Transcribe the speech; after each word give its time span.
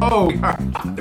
Oh, 0.00 0.28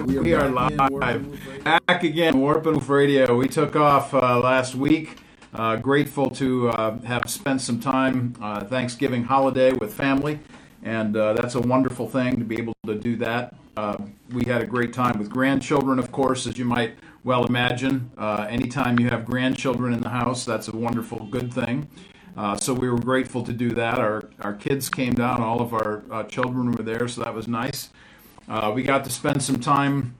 we 0.06 0.34
are 0.34 0.50
live. 0.50 1.64
Back 1.64 2.04
again, 2.04 2.40
Warp 2.40 2.66
Radio. 2.88 3.36
We 3.36 3.48
took 3.48 3.76
off 3.76 4.14
uh, 4.14 4.40
last 4.40 4.76
week. 4.76 5.18
Uh, 5.54 5.76
grateful 5.76 6.30
to 6.32 6.70
uh, 6.70 7.00
have 7.02 7.24
spent 7.28 7.62
some 7.62 7.80
time 7.80 8.36
uh, 8.42 8.64
Thanksgiving 8.64 9.24
holiday 9.24 9.74
with 9.74 9.94
family, 9.94 10.40
and 10.84 11.18
uh, 11.18 11.34
that's 11.34 11.56
a 11.56 11.62
wonderful 11.62 12.08
thing 12.08 12.38
to 12.38 12.46
be 12.46 12.58
able 12.58 12.74
to 12.86 12.96
do 12.96 13.16
that. 13.18 13.56
Uh, 13.76 13.98
we 14.32 14.46
had 14.46 14.62
a 14.62 14.66
great 14.66 14.94
time 14.94 15.20
with 15.20 15.30
grandchildren, 15.30 16.00
of 16.00 16.12
course, 16.12 16.48
as 16.48 16.58
you 16.58 16.66
might 16.66 16.96
well 17.24 17.46
imagine. 17.46 18.12
Anytime 18.18 19.00
you 19.00 19.10
have 19.10 19.26
grandchildren 19.26 19.94
in 19.94 20.02
the 20.02 20.10
house, 20.10 20.46
that's 20.46 20.68
a 20.68 20.76
wonderful, 20.76 21.26
good 21.28 21.54
thing. 21.54 21.88
Uh, 22.38 22.56
so 22.56 22.72
we 22.72 22.88
were 22.88 23.00
grateful 23.00 23.44
to 23.44 23.52
do 23.52 23.72
that. 23.72 23.98
Our, 23.98 24.30
our 24.42 24.54
kids 24.54 24.90
came 24.90 25.16
down, 25.16 25.42
all 25.42 25.60
of 25.60 25.74
our 25.74 26.04
uh, 26.12 26.24
children 26.24 26.72
were 26.72 26.84
there, 26.84 27.08
so 27.08 27.24
that 27.24 27.34
was 27.34 27.48
nice. 27.48 27.90
Uh, 28.48 28.72
we 28.74 28.82
got 28.82 29.04
to 29.04 29.10
spend 29.10 29.44
some 29.44 29.60
time 29.60 30.16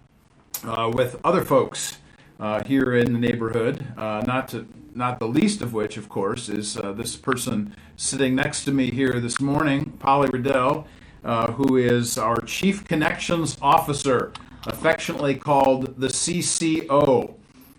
uh, 0.66 0.92
with 0.94 1.20
other 1.24 1.46
folks 1.46 2.00
uh, 2.40 2.62
here 2.66 2.94
in 2.94 3.14
the 3.14 3.20
neighborhood, 3.20 3.86
uh, 3.98 4.22
not 4.28 4.50
to 4.50 4.68
not 4.94 5.20
the 5.20 5.28
least 5.28 5.62
of 5.62 5.74
which, 5.74 5.96
of 5.96 6.10
course, 6.10 6.50
is 6.50 6.76
uh, 6.76 6.92
this 6.92 7.16
person 7.16 7.76
sitting 7.96 8.34
next 8.34 8.66
to 8.66 8.72
me 8.72 8.90
here 8.90 9.20
this 9.20 9.40
morning, 9.40 9.92
Polly 10.00 10.28
Riddell, 10.30 10.88
uh, 11.24 11.52
who 11.52 11.78
is 11.78 12.18
our 12.18 12.42
Chief 12.42 12.84
Connections 12.84 13.58
Officer, 13.62 14.34
affectionately 14.66 15.36
called 15.36 16.00
the 16.00 16.08
CCO 16.08 17.36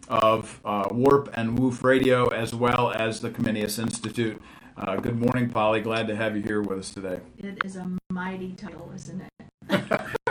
of 0.09 0.61
uh, 0.65 0.89
Warp 0.93 1.31
and 1.35 1.59
Woof 1.59 1.83
Radio, 1.83 2.29
as 2.29 2.55
well 2.55 2.93
as 2.93 3.21
the 3.21 3.31
Comenius 3.31 3.81
Institute. 3.81 4.41
Uh, 4.77 4.95
good 4.95 5.19
morning, 5.19 5.51
Polly. 5.51 5.81
Glad 5.81 6.07
to 6.07 6.15
have 6.15 6.37
you 6.37 6.43
here 6.43 6.63
with 6.63 6.79
us 6.79 6.91
today. 6.93 7.19
It 7.37 7.59
is 7.65 7.75
a 7.75 7.91
mighty 8.11 8.53
title, 8.53 8.93
isn't 8.95 9.23
it? 9.69 10.11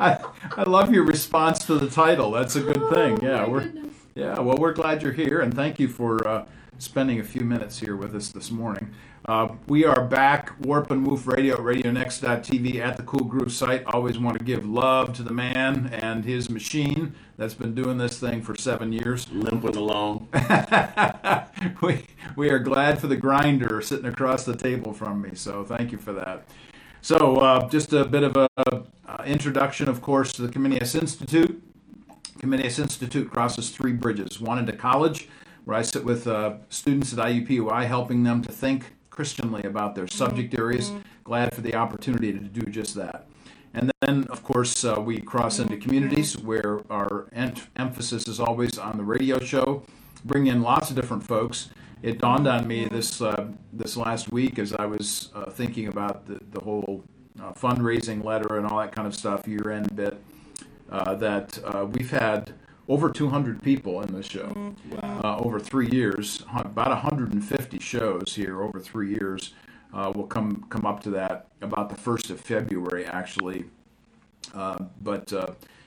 I, 0.00 0.24
I 0.56 0.62
love 0.64 0.92
your 0.92 1.04
response 1.04 1.60
to 1.66 1.76
the 1.78 1.88
title. 1.88 2.30
That's 2.30 2.56
a 2.56 2.60
good 2.60 2.88
thing. 2.90 3.20
Yeah, 3.22 3.44
Oh, 3.46 3.50
we're 3.50 3.60
goodness. 3.62 3.94
yeah. 4.14 4.38
Well, 4.40 4.56
we're 4.58 4.72
glad 4.72 5.02
you're 5.02 5.12
here, 5.12 5.40
and 5.40 5.52
thank 5.54 5.78
you 5.78 5.88
for 5.88 6.26
uh, 6.26 6.46
spending 6.78 7.20
a 7.20 7.24
few 7.24 7.42
minutes 7.42 7.78
here 7.80 7.96
with 7.96 8.14
us 8.14 8.28
this 8.28 8.50
morning. 8.50 8.90
Uh, 9.24 9.48
we 9.66 9.84
are 9.84 10.04
back, 10.04 10.52
Warp 10.60 10.92
and 10.92 11.04
Woof 11.04 11.26
Radio, 11.26 11.56
RadioNext.tv 11.56 12.76
at 12.78 12.96
the 12.96 13.02
Cool 13.02 13.24
Groove 13.24 13.50
site. 13.52 13.84
Always 13.86 14.20
want 14.20 14.38
to 14.38 14.44
give 14.44 14.64
love 14.64 15.14
to 15.14 15.24
the 15.24 15.32
man 15.32 15.88
and 15.92 16.24
his 16.24 16.48
machine 16.48 17.12
that's 17.36 17.54
been 17.54 17.74
doing 17.74 17.98
this 17.98 18.20
thing 18.20 18.40
for 18.40 18.54
seven 18.54 18.92
years. 18.92 19.26
limping 19.32 19.74
along. 19.74 20.28
we, 21.82 22.04
we 22.36 22.50
are 22.50 22.60
glad 22.60 23.00
for 23.00 23.08
the 23.08 23.16
grinder 23.16 23.80
sitting 23.82 24.06
across 24.06 24.44
the 24.44 24.54
table 24.54 24.92
from 24.92 25.22
me, 25.22 25.30
so 25.34 25.64
thank 25.64 25.90
you 25.90 25.98
for 25.98 26.12
that. 26.12 26.46
So, 27.06 27.36
uh, 27.36 27.68
just 27.68 27.92
a 27.92 28.04
bit 28.04 28.24
of 28.24 28.36
a 28.36 28.48
uh, 28.56 29.22
introduction, 29.24 29.88
of 29.88 30.02
course, 30.02 30.32
to 30.32 30.42
the 30.42 30.48
Comenius 30.48 31.00
Institute. 31.00 31.62
Comenius 32.40 32.80
Institute 32.80 33.30
crosses 33.30 33.70
three 33.70 33.92
bridges. 33.92 34.40
One 34.40 34.58
into 34.58 34.72
college, 34.72 35.28
where 35.66 35.76
I 35.76 35.82
sit 35.82 36.04
with 36.04 36.26
uh, 36.26 36.54
students 36.68 37.12
at 37.12 37.20
IUPUI, 37.20 37.86
helping 37.86 38.24
them 38.24 38.42
to 38.42 38.50
think 38.50 38.96
Christianly 39.08 39.62
about 39.62 39.94
their 39.94 40.08
subject 40.08 40.58
areas. 40.58 40.90
Glad 41.22 41.54
for 41.54 41.60
the 41.60 41.76
opportunity 41.76 42.32
to 42.32 42.40
do 42.40 42.62
just 42.62 42.96
that. 42.96 43.28
And 43.72 43.92
then, 44.00 44.24
of 44.24 44.42
course, 44.42 44.84
uh, 44.84 44.96
we 45.00 45.20
cross 45.20 45.60
into 45.60 45.76
communities 45.76 46.36
where 46.36 46.80
our 46.90 47.28
ent- 47.32 47.68
emphasis 47.76 48.26
is 48.26 48.40
always 48.40 48.78
on 48.78 48.96
the 48.96 49.04
radio 49.04 49.38
show, 49.38 49.84
bring 50.24 50.48
in 50.48 50.60
lots 50.60 50.90
of 50.90 50.96
different 50.96 51.22
folks. 51.22 51.68
It 52.02 52.18
dawned 52.18 52.46
on 52.46 52.66
me 52.66 52.84
this 52.84 53.22
uh, 53.22 53.48
this 53.72 53.96
last 53.96 54.30
week 54.30 54.58
as 54.58 54.72
I 54.74 54.84
was 54.86 55.30
uh, 55.34 55.50
thinking 55.50 55.88
about 55.88 56.26
the, 56.26 56.40
the 56.52 56.60
whole 56.60 57.04
uh, 57.40 57.52
fundraising 57.52 58.22
letter 58.22 58.56
and 58.58 58.66
all 58.66 58.78
that 58.78 58.92
kind 58.92 59.06
of 59.06 59.14
stuff, 59.14 59.48
year 59.48 59.70
end 59.70 59.94
bit, 59.96 60.22
uh, 60.90 61.14
that 61.14 61.58
uh, 61.64 61.86
we've 61.86 62.10
had 62.10 62.52
over 62.88 63.10
200 63.10 63.62
people 63.62 64.02
in 64.02 64.14
this 64.14 64.26
show. 64.26 64.74
Uh, 65.02 65.36
over 65.38 65.58
three 65.58 65.88
years, 65.88 66.44
about 66.54 66.88
150 66.88 67.78
shows 67.78 68.34
here 68.34 68.62
over 68.62 68.78
three 68.78 69.10
years. 69.10 69.54
Uh, 69.94 70.12
will 70.14 70.26
come 70.26 70.66
come 70.68 70.84
up 70.84 71.02
to 71.02 71.10
that 71.10 71.46
about 71.62 71.88
the 71.88 71.94
first 71.94 72.28
of 72.28 72.38
February, 72.40 73.06
actually, 73.06 73.64
uh, 74.52 74.76
but 75.00 75.32
uh, 75.32 75.46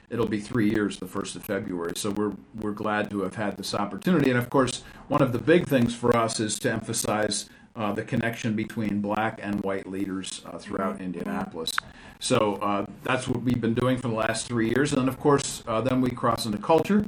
it'll 0.10 0.28
be 0.28 0.40
three 0.40 0.70
years 0.70 0.98
the 0.98 1.08
first 1.08 1.36
of 1.36 1.44
February. 1.44 1.94
So 1.96 2.12
we're 2.12 2.34
we're 2.56 2.72
glad 2.72 3.10
to 3.12 3.22
have 3.22 3.36
had 3.36 3.58
this 3.58 3.74
opportunity, 3.74 4.30
and 4.30 4.40
of 4.40 4.50
course, 4.50 4.84
one 5.08 5.22
of 5.22 5.32
the 5.32 5.40
big 5.40 5.68
things 5.68 5.96
for 5.96 6.16
us 6.16 6.40
is 6.40 6.60
to 6.60 6.72
emphasize 6.72 7.50
uh, 7.76 7.94
the 7.94 8.04
connection 8.04 8.56
between 8.56 9.02
black 9.02 9.40
and 9.42 9.62
white 9.62 9.88
leaders 9.88 10.42
uh, 10.46 10.58
throughout 10.58 11.00
Indianapolis. 11.00 11.72
So 12.20 12.56
uh, 12.62 12.86
that's 13.04 13.28
what 13.28 13.42
we've 13.44 13.62
been 13.62 13.76
doing 13.76 13.98
for 13.98 14.10
the 14.10 14.16
last 14.16 14.48
three 14.48 14.70
years, 14.70 14.94
and 14.94 15.08
of 15.08 15.20
course, 15.20 15.64
uh, 15.68 15.82
then 15.82 16.02
we 16.02 16.10
cross 16.10 16.46
into 16.46 16.58
culture, 16.58 17.06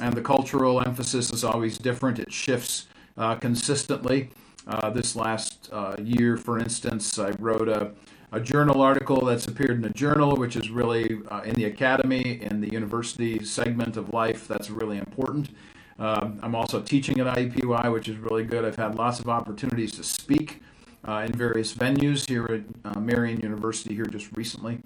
and 0.00 0.14
the 0.14 0.22
cultural 0.22 0.80
emphasis 0.84 1.30
is 1.30 1.44
always 1.44 1.78
different. 1.78 2.18
It 2.18 2.32
shifts 2.32 2.86
uh, 3.16 3.36
consistently. 3.36 4.30
Uh, 4.66 4.90
this 4.90 5.16
last 5.16 5.70
year, 6.02 6.36
for 6.36 6.58
instance, 6.58 7.18
I 7.18 7.30
wrote 7.38 7.68
a, 7.68 7.92
a 8.32 8.40
journal 8.40 8.82
article 8.82 9.24
that's 9.24 9.46
appeared 9.46 9.78
in 9.78 9.84
a 9.84 9.90
journal, 9.90 10.36
which 10.36 10.56
is 10.56 10.70
really 10.70 11.20
uh, 11.30 11.42
in 11.42 11.54
the 11.54 11.64
academy, 11.64 12.40
and 12.42 12.62
the 12.62 12.70
university 12.70 13.42
segment 13.44 13.96
of 13.96 14.12
life. 14.12 14.46
That's 14.46 14.70
really 14.70 14.98
important. 14.98 15.50
Um, 15.98 16.38
I'm 16.42 16.54
also 16.54 16.80
teaching 16.80 17.18
at 17.20 17.26
IUPUI, 17.26 17.92
which 17.92 18.08
is 18.08 18.16
really 18.18 18.44
good. 18.44 18.64
I've 18.64 18.76
had 18.76 18.94
lots 18.94 19.18
of 19.18 19.28
opportunities 19.28 19.92
to 19.92 20.04
speak 20.04 20.62
uh, 21.06 21.24
in 21.26 21.32
various 21.32 21.74
venues 21.74 22.28
here 22.28 22.44
at 22.84 22.96
uh, 22.96 23.00
Marian 23.00 23.40
University 23.40 23.94
here 23.94 24.06
just 24.06 24.36
recently, 24.36 24.78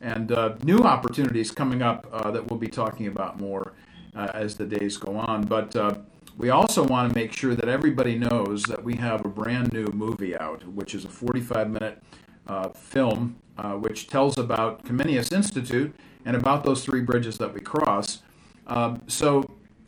and 0.00 0.30
uh, 0.30 0.54
new 0.62 0.80
opportunities 0.80 1.50
coming 1.50 1.82
up 1.82 2.06
uh, 2.12 2.30
that 2.30 2.48
we'll 2.48 2.58
be 2.58 2.68
talking 2.68 3.06
about 3.06 3.40
more 3.40 3.72
uh, 4.14 4.28
as 4.34 4.56
the 4.56 4.66
days 4.66 4.96
go 4.96 5.16
on. 5.16 5.44
But 5.44 5.74
uh, 5.74 5.94
we 6.36 6.50
also 6.50 6.84
want 6.84 7.12
to 7.12 7.18
make 7.18 7.32
sure 7.32 7.54
that 7.54 7.68
everybody 7.68 8.16
knows 8.18 8.62
that 8.64 8.82
we 8.82 8.94
have 8.96 9.24
a 9.24 9.28
brand 9.28 9.72
new 9.72 9.86
movie 9.86 10.36
out, 10.36 10.62
which 10.68 10.94
is 10.94 11.04
a 11.04 11.08
45 11.08 11.70
minute 11.70 12.02
uh, 12.46 12.68
film 12.70 13.36
uh, 13.58 13.74
which 13.74 14.08
tells 14.08 14.38
about 14.38 14.84
Comenius 14.84 15.32
Institute 15.32 15.94
and 16.24 16.36
about 16.36 16.64
those 16.64 16.84
three 16.84 17.00
bridges 17.00 17.38
that 17.38 17.52
we 17.52 17.60
cross. 17.60 18.22
Um, 18.66 19.02
so, 19.06 19.44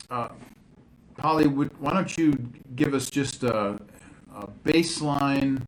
uh, 0.09 0.29
Polly, 1.17 1.47
would, 1.47 1.77
why 1.79 1.93
don't 1.93 2.17
you 2.17 2.33
give 2.75 2.93
us 2.93 3.09
just 3.09 3.43
a, 3.43 3.79
a 4.35 4.47
baseline 4.63 5.65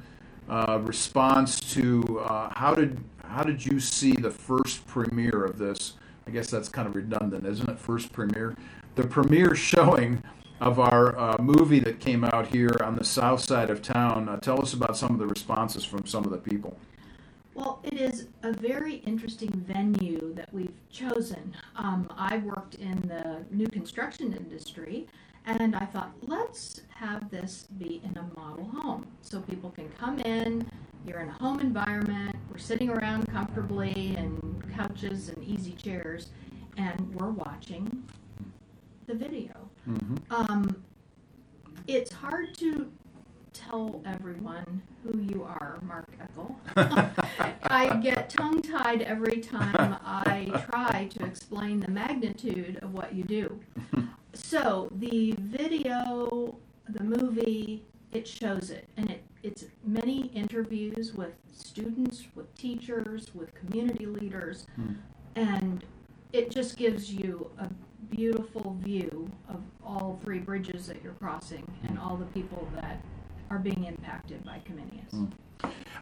uh, 0.49 0.79
response 0.83 1.59
to 1.59 2.19
uh, 2.19 2.49
how 2.53 2.73
did 2.73 2.99
how 3.25 3.43
did 3.43 3.65
you 3.65 3.79
see 3.79 4.13
the 4.13 4.31
first 4.31 4.87
premiere 4.87 5.43
of 5.43 5.57
this? 5.57 5.93
I 6.25 6.31
guess 6.31 6.49
that's 6.49 6.69
kind 6.69 6.87
of 6.87 6.95
redundant, 6.95 7.45
isn't 7.45 7.69
it? 7.69 7.77
First 7.77 8.13
premiere, 8.13 8.55
the 8.95 9.05
premiere 9.05 9.53
showing 9.55 10.23
of 10.59 10.79
our 10.79 11.17
uh, 11.17 11.37
movie 11.39 11.79
that 11.79 11.99
came 11.99 12.23
out 12.23 12.47
here 12.47 12.75
on 12.83 12.95
the 12.95 13.03
south 13.03 13.41
side 13.41 13.69
of 13.69 13.81
town. 13.81 14.27
Uh, 14.27 14.37
tell 14.37 14.61
us 14.61 14.73
about 14.73 14.97
some 14.97 15.11
of 15.11 15.19
the 15.19 15.27
responses 15.27 15.85
from 15.85 16.05
some 16.05 16.23
of 16.25 16.31
the 16.31 16.37
people. 16.37 16.77
Well, 17.53 17.79
it 17.83 17.93
is 17.93 18.27
a 18.43 18.51
very 18.53 18.97
interesting 18.97 19.49
venue 19.49 20.33
that 20.35 20.53
we've 20.53 20.75
chosen. 20.91 21.55
Um, 21.75 22.07
I 22.15 22.37
worked 22.37 22.75
in 22.75 23.01
the 23.07 23.43
new 23.49 23.67
construction 23.67 24.33
industry, 24.33 25.07
and 25.45 25.75
I 25.75 25.85
thought, 25.85 26.11
let's 26.21 26.81
have 26.93 27.31
this 27.31 27.67
be 27.79 28.01
in 28.03 28.15
a 28.17 28.39
model 28.39 28.65
home 28.65 29.07
so 29.21 29.41
people 29.41 29.71
can 29.71 29.89
come 29.89 30.19
in. 30.19 30.69
You're 31.05 31.21
in 31.21 31.29
a 31.29 31.33
home 31.33 31.59
environment. 31.59 32.35
We're 32.51 32.57
sitting 32.57 32.89
around 32.89 33.25
comfortably 33.31 34.15
in 34.15 34.61
couches 34.75 35.29
and 35.29 35.43
easy 35.43 35.71
chairs, 35.71 36.29
and 36.77 37.15
we're 37.15 37.31
watching 37.31 38.03
the 39.07 39.15
video. 39.15 39.66
Mm-hmm. 39.87 40.33
Um, 40.33 40.83
it's 41.87 42.11
hard 42.11 42.53
to 42.57 42.91
tell 43.53 44.01
everyone 44.05 44.81
who 45.03 45.17
you 45.19 45.43
are, 45.43 45.79
Mark 45.81 46.07
Eckel. 46.19 46.55
I 47.63 47.95
get 47.97 48.29
tongue 48.29 48.61
tied 48.61 49.01
every 49.01 49.39
time 49.39 49.97
I 50.05 50.51
try 50.69 51.07
to 51.11 51.25
explain 51.25 51.79
the 51.79 51.89
magnitude 51.89 52.79
of 52.81 52.93
what 52.93 53.13
you 53.15 53.23
do. 53.23 53.59
So 54.33 54.89
the 54.99 55.33
video, 55.39 56.55
the 56.89 57.03
movie, 57.03 57.83
it 58.11 58.27
shows 58.27 58.69
it, 58.69 58.87
and 58.97 59.09
it, 59.09 59.23
it's 59.43 59.65
many 59.83 60.27
interviews 60.27 61.13
with 61.13 61.33
students, 61.51 62.25
with 62.35 62.53
teachers, 62.55 63.33
with 63.33 63.53
community 63.55 64.05
leaders, 64.05 64.67
Hmm. 64.75 64.93
and 65.35 65.83
it 66.33 66.51
just 66.51 66.77
gives 66.77 67.11
you 67.11 67.49
a 67.57 67.69
beautiful 68.09 68.77
view 68.81 69.29
of 69.49 69.61
all 69.85 70.19
three 70.23 70.39
bridges 70.39 70.87
that 70.87 71.03
you're 71.03 71.13
crossing 71.13 71.69
and 71.87 71.97
all 71.99 72.15
the 72.15 72.25
people 72.27 72.67
that 72.75 73.01
are 73.49 73.59
being 73.59 73.85
impacted 73.85 74.43
by 74.45 74.61
Comenius. 74.67 75.31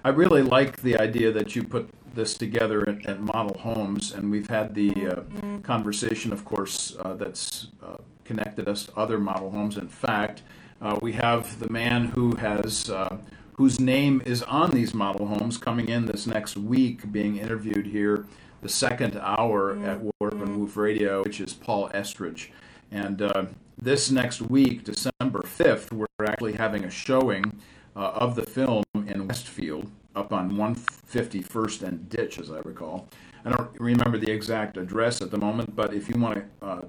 I 0.03 0.09
really 0.09 0.41
like 0.41 0.81
the 0.81 0.97
idea 0.97 1.31
that 1.31 1.55
you 1.55 1.63
put 1.63 1.89
this 2.13 2.35
together 2.35 2.87
at, 2.87 3.05
at 3.05 3.21
Model 3.21 3.57
Homes, 3.57 4.13
and 4.13 4.31
we've 4.31 4.49
had 4.49 4.73
the 4.73 5.07
uh, 5.07 5.59
conversation, 5.63 6.31
of 6.31 6.45
course, 6.45 6.95
uh, 6.99 7.13
that's 7.13 7.67
uh, 7.83 7.97
connected 8.23 8.67
us 8.67 8.85
to 8.85 8.97
other 8.97 9.17
model 9.17 9.51
homes. 9.51 9.77
In 9.77 9.87
fact, 9.87 10.41
uh, 10.81 10.97
we 11.01 11.13
have 11.13 11.59
the 11.59 11.69
man 11.69 12.05
who 12.05 12.35
has 12.35 12.89
uh, 12.89 13.17
whose 13.53 13.79
name 13.79 14.21
is 14.25 14.43
on 14.43 14.71
these 14.71 14.93
model 14.93 15.27
homes 15.27 15.57
coming 15.57 15.87
in 15.87 16.05
this 16.05 16.27
next 16.27 16.57
week, 16.57 17.11
being 17.11 17.37
interviewed 17.37 17.85
here 17.85 18.25
the 18.65 18.71
second 18.71 19.15
hour 19.21 19.77
at 19.85 19.99
Warp 20.01 20.33
and 20.33 20.57
Woof 20.57 20.75
Radio, 20.75 21.21
which 21.21 21.39
is 21.39 21.53
Paul 21.53 21.87
Estridge. 21.93 22.51
And 22.89 23.21
uh, 23.21 23.45
this 23.79 24.09
next 24.09 24.41
week, 24.41 24.83
December 24.83 25.43
5th, 25.43 25.91
we're 25.91 26.25
actually 26.25 26.53
having 26.53 26.83
a 26.83 26.89
showing 26.89 27.61
uh, 27.95 28.13
of 28.15 28.33
the 28.33 28.41
film 28.41 28.83
in 28.95 29.27
Westfield 29.27 29.91
up 30.15 30.33
on 30.33 30.53
151st 30.53 31.83
and 31.83 32.09
Ditch, 32.09 32.39
as 32.39 32.49
I 32.49 32.57
recall. 32.61 33.07
I 33.45 33.51
don't 33.51 33.69
remember 33.79 34.17
the 34.17 34.31
exact 34.31 34.77
address 34.77 35.21
at 35.21 35.29
the 35.29 35.37
moment, 35.37 35.75
but 35.75 35.93
if 35.93 36.09
you 36.09 36.19
want 36.19 36.43
to 36.61 36.65
uh, 36.65 36.81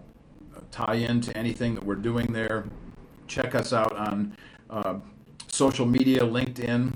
tie 0.71 0.95
into 0.95 1.37
anything 1.37 1.75
that 1.75 1.85
we're 1.85 1.97
doing 1.97 2.33
there, 2.33 2.65
check 3.27 3.55
us 3.55 3.75
out 3.75 3.95
on 3.95 4.35
uh, 4.71 4.95
social 5.49 5.85
media, 5.85 6.21
LinkedIn, 6.21 6.95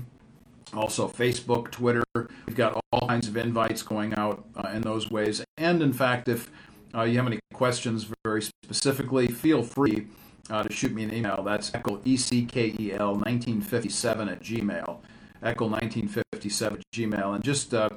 also 0.73 1.07
Facebook, 1.07 1.71
Twitter. 1.71 2.03
We've 2.15 2.55
got 2.55 2.81
all 2.91 3.07
kinds 3.07 3.27
of 3.27 3.37
invites 3.37 3.81
going 3.83 4.13
out 4.15 4.45
uh, 4.55 4.69
in 4.73 4.81
those 4.81 5.09
ways. 5.09 5.43
And 5.57 5.81
in 5.81 5.93
fact, 5.93 6.27
if 6.27 6.49
uh, 6.93 7.03
you 7.03 7.17
have 7.17 7.27
any 7.27 7.39
questions 7.53 8.07
very 8.23 8.41
specifically, 8.41 9.27
feel 9.27 9.63
free 9.63 10.07
uh, 10.49 10.63
to 10.63 10.73
shoot 10.73 10.93
me 10.93 11.03
an 11.03 11.13
email. 11.13 11.41
That's 11.43 11.71
Eckel, 11.71 12.01
E-C-K-E-L, 12.05 13.13
1957 13.13 14.29
at 14.29 14.41
Gmail. 14.41 14.97
Eckel 15.43 15.69
1957 15.69 16.79
at 16.79 16.83
Gmail. 16.93 17.35
And 17.35 17.43
just 17.43 17.73
uh, 17.73 17.89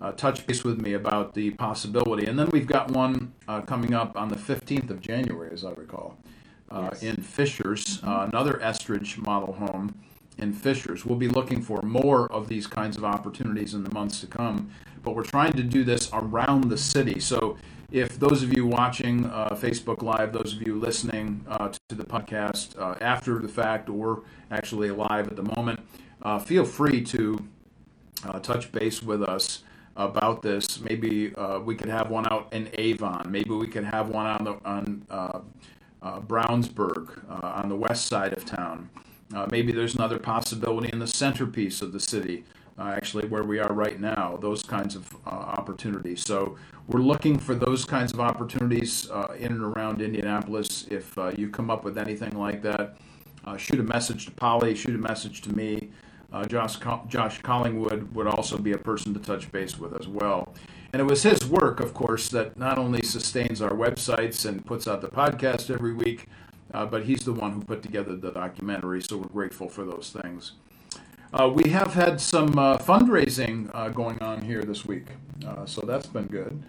uh, 0.00 0.12
touch 0.12 0.46
base 0.46 0.64
with 0.64 0.80
me 0.80 0.94
about 0.94 1.34
the 1.34 1.50
possibility. 1.52 2.26
And 2.26 2.38
then 2.38 2.48
we've 2.50 2.66
got 2.66 2.90
one 2.90 3.32
uh, 3.48 3.60
coming 3.62 3.94
up 3.94 4.16
on 4.16 4.28
the 4.28 4.36
15th 4.36 4.90
of 4.90 5.00
January, 5.00 5.50
as 5.52 5.64
I 5.64 5.72
recall, 5.72 6.18
uh, 6.70 6.90
Yes. 6.92 7.02
in 7.02 7.16
Fishers, 7.22 8.00
uh, 8.02 8.26
another 8.30 8.60
Estridge 8.62 9.18
model 9.18 9.52
home 9.52 9.94
in 10.40 10.52
Fishers. 10.52 11.04
We'll 11.04 11.18
be 11.18 11.28
looking 11.28 11.60
for 11.62 11.82
more 11.82 12.30
of 12.32 12.48
these 12.48 12.66
kinds 12.66 12.96
of 12.96 13.04
opportunities 13.04 13.74
in 13.74 13.84
the 13.84 13.90
months 13.90 14.20
to 14.20 14.26
come, 14.26 14.70
but 15.02 15.14
we're 15.14 15.24
trying 15.24 15.52
to 15.52 15.62
do 15.62 15.84
this 15.84 16.10
around 16.12 16.70
the 16.70 16.78
city. 16.78 17.20
So 17.20 17.56
if 17.90 18.18
those 18.18 18.42
of 18.42 18.56
you 18.56 18.66
watching 18.66 19.26
uh, 19.26 19.50
Facebook 19.50 20.02
Live, 20.02 20.32
those 20.32 20.54
of 20.54 20.66
you 20.66 20.78
listening 20.78 21.44
uh, 21.48 21.72
to 21.88 21.94
the 21.94 22.04
podcast 22.04 22.78
uh, 22.78 22.96
after 23.00 23.38
the 23.38 23.48
fact 23.48 23.88
or 23.88 24.22
actually 24.50 24.90
live 24.90 25.28
at 25.28 25.36
the 25.36 25.42
moment, 25.56 25.80
uh, 26.22 26.38
feel 26.38 26.64
free 26.64 27.02
to 27.02 27.42
uh, 28.24 28.38
touch 28.40 28.70
base 28.72 29.02
with 29.02 29.22
us 29.22 29.62
about 29.96 30.42
this. 30.42 30.80
Maybe 30.80 31.34
uh, 31.34 31.58
we 31.60 31.74
could 31.74 31.88
have 31.88 32.10
one 32.10 32.30
out 32.32 32.52
in 32.52 32.68
Avon. 32.74 33.30
Maybe 33.30 33.50
we 33.50 33.66
could 33.66 33.84
have 33.84 34.08
one 34.08 34.26
on 34.26 34.44
the 34.44 34.54
on 34.64 35.40
uh, 36.02 36.20
Brownsburg 36.20 37.20
uh, 37.28 37.46
on 37.46 37.68
the 37.68 37.76
west 37.76 38.06
side 38.06 38.32
of 38.32 38.44
town. 38.44 38.88
Uh, 39.34 39.46
maybe 39.50 39.72
there's 39.72 39.94
another 39.94 40.18
possibility 40.18 40.88
in 40.92 40.98
the 40.98 41.06
centerpiece 41.06 41.82
of 41.82 41.92
the 41.92 42.00
city, 42.00 42.44
uh, 42.78 42.94
actually 42.96 43.26
where 43.28 43.44
we 43.44 43.58
are 43.58 43.72
right 43.72 44.00
now. 44.00 44.36
Those 44.40 44.62
kinds 44.62 44.96
of 44.96 45.14
uh, 45.26 45.30
opportunities. 45.30 46.24
So 46.24 46.56
we're 46.88 47.00
looking 47.00 47.38
for 47.38 47.54
those 47.54 47.84
kinds 47.84 48.12
of 48.12 48.20
opportunities 48.20 49.08
uh, 49.10 49.34
in 49.38 49.52
and 49.52 49.62
around 49.62 50.02
Indianapolis. 50.02 50.86
If 50.90 51.16
uh, 51.16 51.32
you 51.36 51.48
come 51.48 51.70
up 51.70 51.84
with 51.84 51.96
anything 51.96 52.36
like 52.38 52.62
that, 52.62 52.96
uh, 53.44 53.56
shoot 53.56 53.78
a 53.78 53.84
message 53.84 54.26
to 54.26 54.32
Polly. 54.32 54.74
Shoot 54.74 54.94
a 54.96 54.98
message 54.98 55.42
to 55.42 55.54
me. 55.54 55.90
Josh, 56.46 56.76
Josh 57.08 57.42
Collingwood 57.42 58.14
would 58.14 58.28
also 58.28 58.56
be 58.56 58.70
a 58.70 58.78
person 58.78 59.12
to 59.14 59.18
touch 59.18 59.50
base 59.50 59.80
with 59.80 59.98
as 59.98 60.06
well. 60.06 60.54
And 60.92 61.00
it 61.00 61.04
was 61.04 61.24
his 61.24 61.44
work, 61.44 61.80
of 61.80 61.92
course, 61.92 62.28
that 62.28 62.56
not 62.56 62.78
only 62.78 63.02
sustains 63.02 63.60
our 63.60 63.72
websites 63.72 64.44
and 64.44 64.64
puts 64.64 64.86
out 64.86 65.00
the 65.00 65.08
podcast 65.08 65.72
every 65.72 65.92
week, 65.92 66.28
uh, 66.72 66.86
but 66.86 67.04
he's 67.04 67.24
the 67.24 67.32
one 67.32 67.52
who 67.52 67.62
put 67.62 67.82
together 67.82 68.16
the 68.16 68.30
documentary, 68.30 69.02
so 69.02 69.16
we're 69.16 69.28
grateful 69.28 69.68
for 69.68 69.84
those 69.84 70.14
things. 70.22 70.52
Uh, 71.32 71.48
we 71.48 71.70
have 71.70 71.94
had 71.94 72.20
some 72.20 72.58
uh, 72.58 72.76
fundraising 72.76 73.70
uh, 73.72 73.88
going 73.88 74.20
on 74.20 74.42
here 74.42 74.62
this 74.62 74.84
week, 74.84 75.06
uh, 75.46 75.64
so 75.64 75.80
that's 75.82 76.06
been 76.06 76.26
good. 76.26 76.60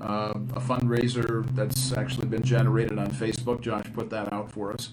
Uh, 0.00 0.32
a 0.54 0.60
fundraiser 0.60 1.44
that's 1.54 1.92
actually 1.92 2.26
been 2.26 2.42
generated 2.42 2.98
on 2.98 3.10
Facebook. 3.10 3.60
Josh 3.60 3.84
put 3.94 4.10
that 4.10 4.30
out 4.32 4.50
for 4.50 4.72
us. 4.72 4.90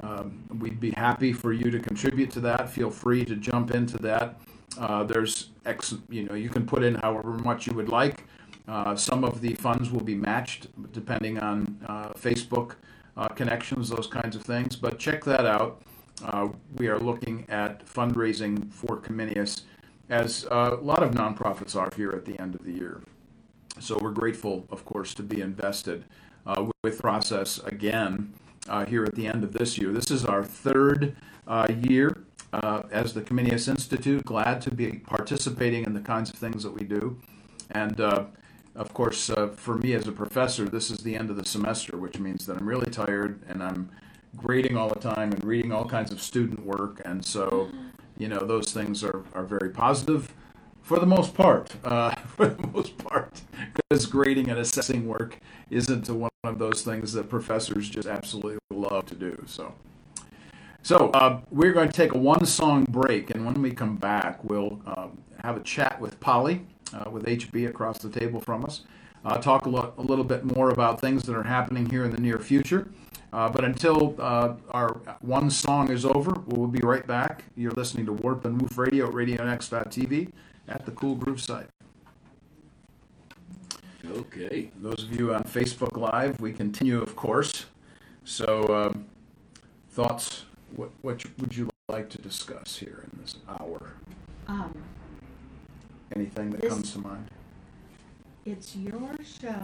Um, 0.00 0.44
we'd 0.60 0.78
be 0.78 0.90
happy 0.90 1.32
for 1.32 1.52
you 1.54 1.70
to 1.70 1.78
contribute 1.78 2.30
to 2.32 2.40
that. 2.40 2.68
Feel 2.68 2.90
free 2.90 3.24
to 3.24 3.36
jump 3.36 3.70
into 3.70 3.98
that. 3.98 4.38
There's 5.08 5.50
you 6.10 6.24
know, 6.24 6.34
you 6.34 6.50
can 6.50 6.66
put 6.66 6.82
in 6.82 6.96
however 6.96 7.30
much 7.30 7.66
you 7.66 7.72
would 7.74 7.88
like. 7.88 8.24
Some 8.96 9.24
of 9.24 9.40
the 9.40 9.54
funds 9.54 9.90
will 9.90 10.04
be 10.04 10.14
matched 10.14 10.68
depending 10.92 11.38
on 11.38 11.78
Facebook 12.18 12.76
uh, 13.16 13.28
connections, 13.28 13.88
those 13.88 14.06
kinds 14.06 14.36
of 14.36 14.42
things. 14.42 14.76
But 14.76 14.98
check 14.98 15.24
that 15.24 15.46
out. 15.46 15.82
Uh, 16.24 16.48
we 16.76 16.88
are 16.88 16.98
looking 16.98 17.46
at 17.48 17.84
fundraising 17.86 18.72
for 18.72 18.96
Comenius, 18.98 19.62
as 20.08 20.46
uh, 20.50 20.76
a 20.78 20.82
lot 20.82 21.02
of 21.02 21.12
nonprofits 21.12 21.76
are 21.76 21.90
here 21.96 22.12
at 22.12 22.24
the 22.24 22.40
end 22.40 22.54
of 22.54 22.64
the 22.64 22.72
year. 22.72 23.02
So 23.80 23.98
we're 24.00 24.12
grateful, 24.12 24.66
of 24.70 24.84
course, 24.84 25.12
to 25.14 25.22
be 25.22 25.40
invested 25.40 26.04
uh, 26.46 26.66
with 26.82 27.00
process 27.00 27.58
again 27.58 28.32
uh, 28.68 28.86
here 28.86 29.04
at 29.04 29.14
the 29.14 29.26
end 29.26 29.44
of 29.44 29.52
this 29.52 29.76
year. 29.76 29.92
This 29.92 30.10
is 30.10 30.24
our 30.24 30.42
third 30.42 31.16
uh, 31.46 31.66
year 31.82 32.22
as 32.90 33.12
the 33.12 33.20
Comenius 33.20 33.68
Institute. 33.68 34.24
Glad 34.24 34.62
to 34.62 34.70
be 34.70 34.92
participating 34.92 35.84
in 35.84 35.92
the 35.92 36.00
kinds 36.00 36.30
of 36.30 36.36
things 36.36 36.62
that 36.62 36.72
we 36.72 36.84
do. 36.84 37.18
And 37.70 38.00
of 38.76 38.92
course, 38.92 39.30
uh, 39.30 39.48
for 39.48 39.76
me 39.76 39.94
as 39.94 40.06
a 40.06 40.12
professor, 40.12 40.68
this 40.68 40.90
is 40.90 40.98
the 40.98 41.16
end 41.16 41.30
of 41.30 41.36
the 41.36 41.44
semester, 41.44 41.96
which 41.96 42.18
means 42.18 42.46
that 42.46 42.56
I'm 42.58 42.68
really 42.68 42.90
tired 42.90 43.40
and 43.48 43.62
I'm 43.62 43.90
grading 44.36 44.76
all 44.76 44.88
the 44.88 45.00
time 45.00 45.32
and 45.32 45.42
reading 45.42 45.72
all 45.72 45.86
kinds 45.86 46.12
of 46.12 46.20
student 46.20 46.64
work. 46.64 47.00
And 47.04 47.24
so, 47.24 47.70
you 48.18 48.28
know, 48.28 48.40
those 48.40 48.72
things 48.72 49.02
are, 49.02 49.24
are 49.34 49.44
very 49.44 49.70
positive 49.70 50.32
for 50.82 50.98
the 51.00 51.06
most 51.06 51.34
part. 51.34 51.74
Uh, 51.84 52.14
for 52.36 52.48
the 52.48 52.66
most 52.68 52.98
part, 52.98 53.40
because 53.74 54.06
grading 54.06 54.50
and 54.50 54.58
assessing 54.58 55.06
work 55.06 55.38
isn't 55.70 56.08
one 56.10 56.30
of 56.44 56.58
those 56.58 56.82
things 56.82 57.12
that 57.14 57.30
professors 57.30 57.88
just 57.88 58.06
absolutely 58.06 58.58
love 58.70 59.06
to 59.06 59.14
do. 59.14 59.42
So, 59.46 59.74
so 60.82 61.10
uh, 61.10 61.40
we're 61.50 61.72
going 61.72 61.88
to 61.88 61.96
take 61.96 62.12
a 62.12 62.18
one-song 62.18 62.84
break, 62.90 63.30
and 63.30 63.44
when 63.44 63.60
we 63.62 63.72
come 63.72 63.96
back, 63.96 64.44
we'll 64.44 64.80
um, 64.86 65.18
have 65.42 65.56
a 65.56 65.60
chat 65.60 66.00
with 66.00 66.20
Polly, 66.20 66.66
uh, 66.96 67.10
with 67.10 67.24
HB 67.26 67.68
across 67.68 67.98
the 67.98 68.08
table 68.08 68.40
from 68.40 68.64
us. 68.64 68.82
Uh, 69.24 69.38
talk 69.38 69.66
a, 69.66 69.68
lo- 69.68 69.92
a 69.98 70.02
little 70.02 70.24
bit 70.24 70.44
more 70.44 70.70
about 70.70 71.00
things 71.00 71.24
that 71.24 71.36
are 71.36 71.42
happening 71.42 71.88
here 71.90 72.04
in 72.04 72.10
the 72.10 72.20
near 72.20 72.38
future. 72.38 72.88
Uh, 73.32 73.48
but 73.48 73.64
until 73.64 74.14
uh, 74.18 74.54
our 74.70 75.00
one 75.20 75.50
song 75.50 75.90
is 75.90 76.04
over, 76.04 76.32
we'll 76.46 76.68
be 76.68 76.80
right 76.80 77.06
back. 77.06 77.44
You're 77.56 77.72
listening 77.72 78.06
to 78.06 78.12
Warp 78.12 78.44
and 78.44 78.60
Woof 78.60 78.78
Radio 78.78 79.08
at 79.08 79.14
RadioNext.tv 79.14 80.30
at 80.68 80.86
the 80.86 80.92
Cool 80.92 81.16
Groove 81.16 81.40
site. 81.40 81.66
Okay. 84.08 84.70
Those 84.80 85.02
of 85.02 85.18
you 85.18 85.34
on 85.34 85.42
Facebook 85.42 85.96
Live, 85.96 86.40
we 86.40 86.52
continue, 86.52 87.02
of 87.02 87.16
course. 87.16 87.66
So, 88.24 88.62
um, 88.74 89.06
thoughts? 89.90 90.44
What, 90.74 90.90
what 91.02 91.24
would 91.38 91.56
you 91.56 91.68
like 91.88 92.08
to 92.10 92.18
discuss 92.18 92.76
here 92.76 93.04
in 93.04 93.20
this 93.20 93.36
hour? 93.48 93.94
Um, 94.46 94.74
Anything 96.16 96.48
that 96.52 96.62
This- 96.62 96.72
comes 96.72 96.92
to 96.94 96.98
mind? 97.00 97.28
it's 98.46 98.74
your 98.76 99.16
show. 99.22 99.60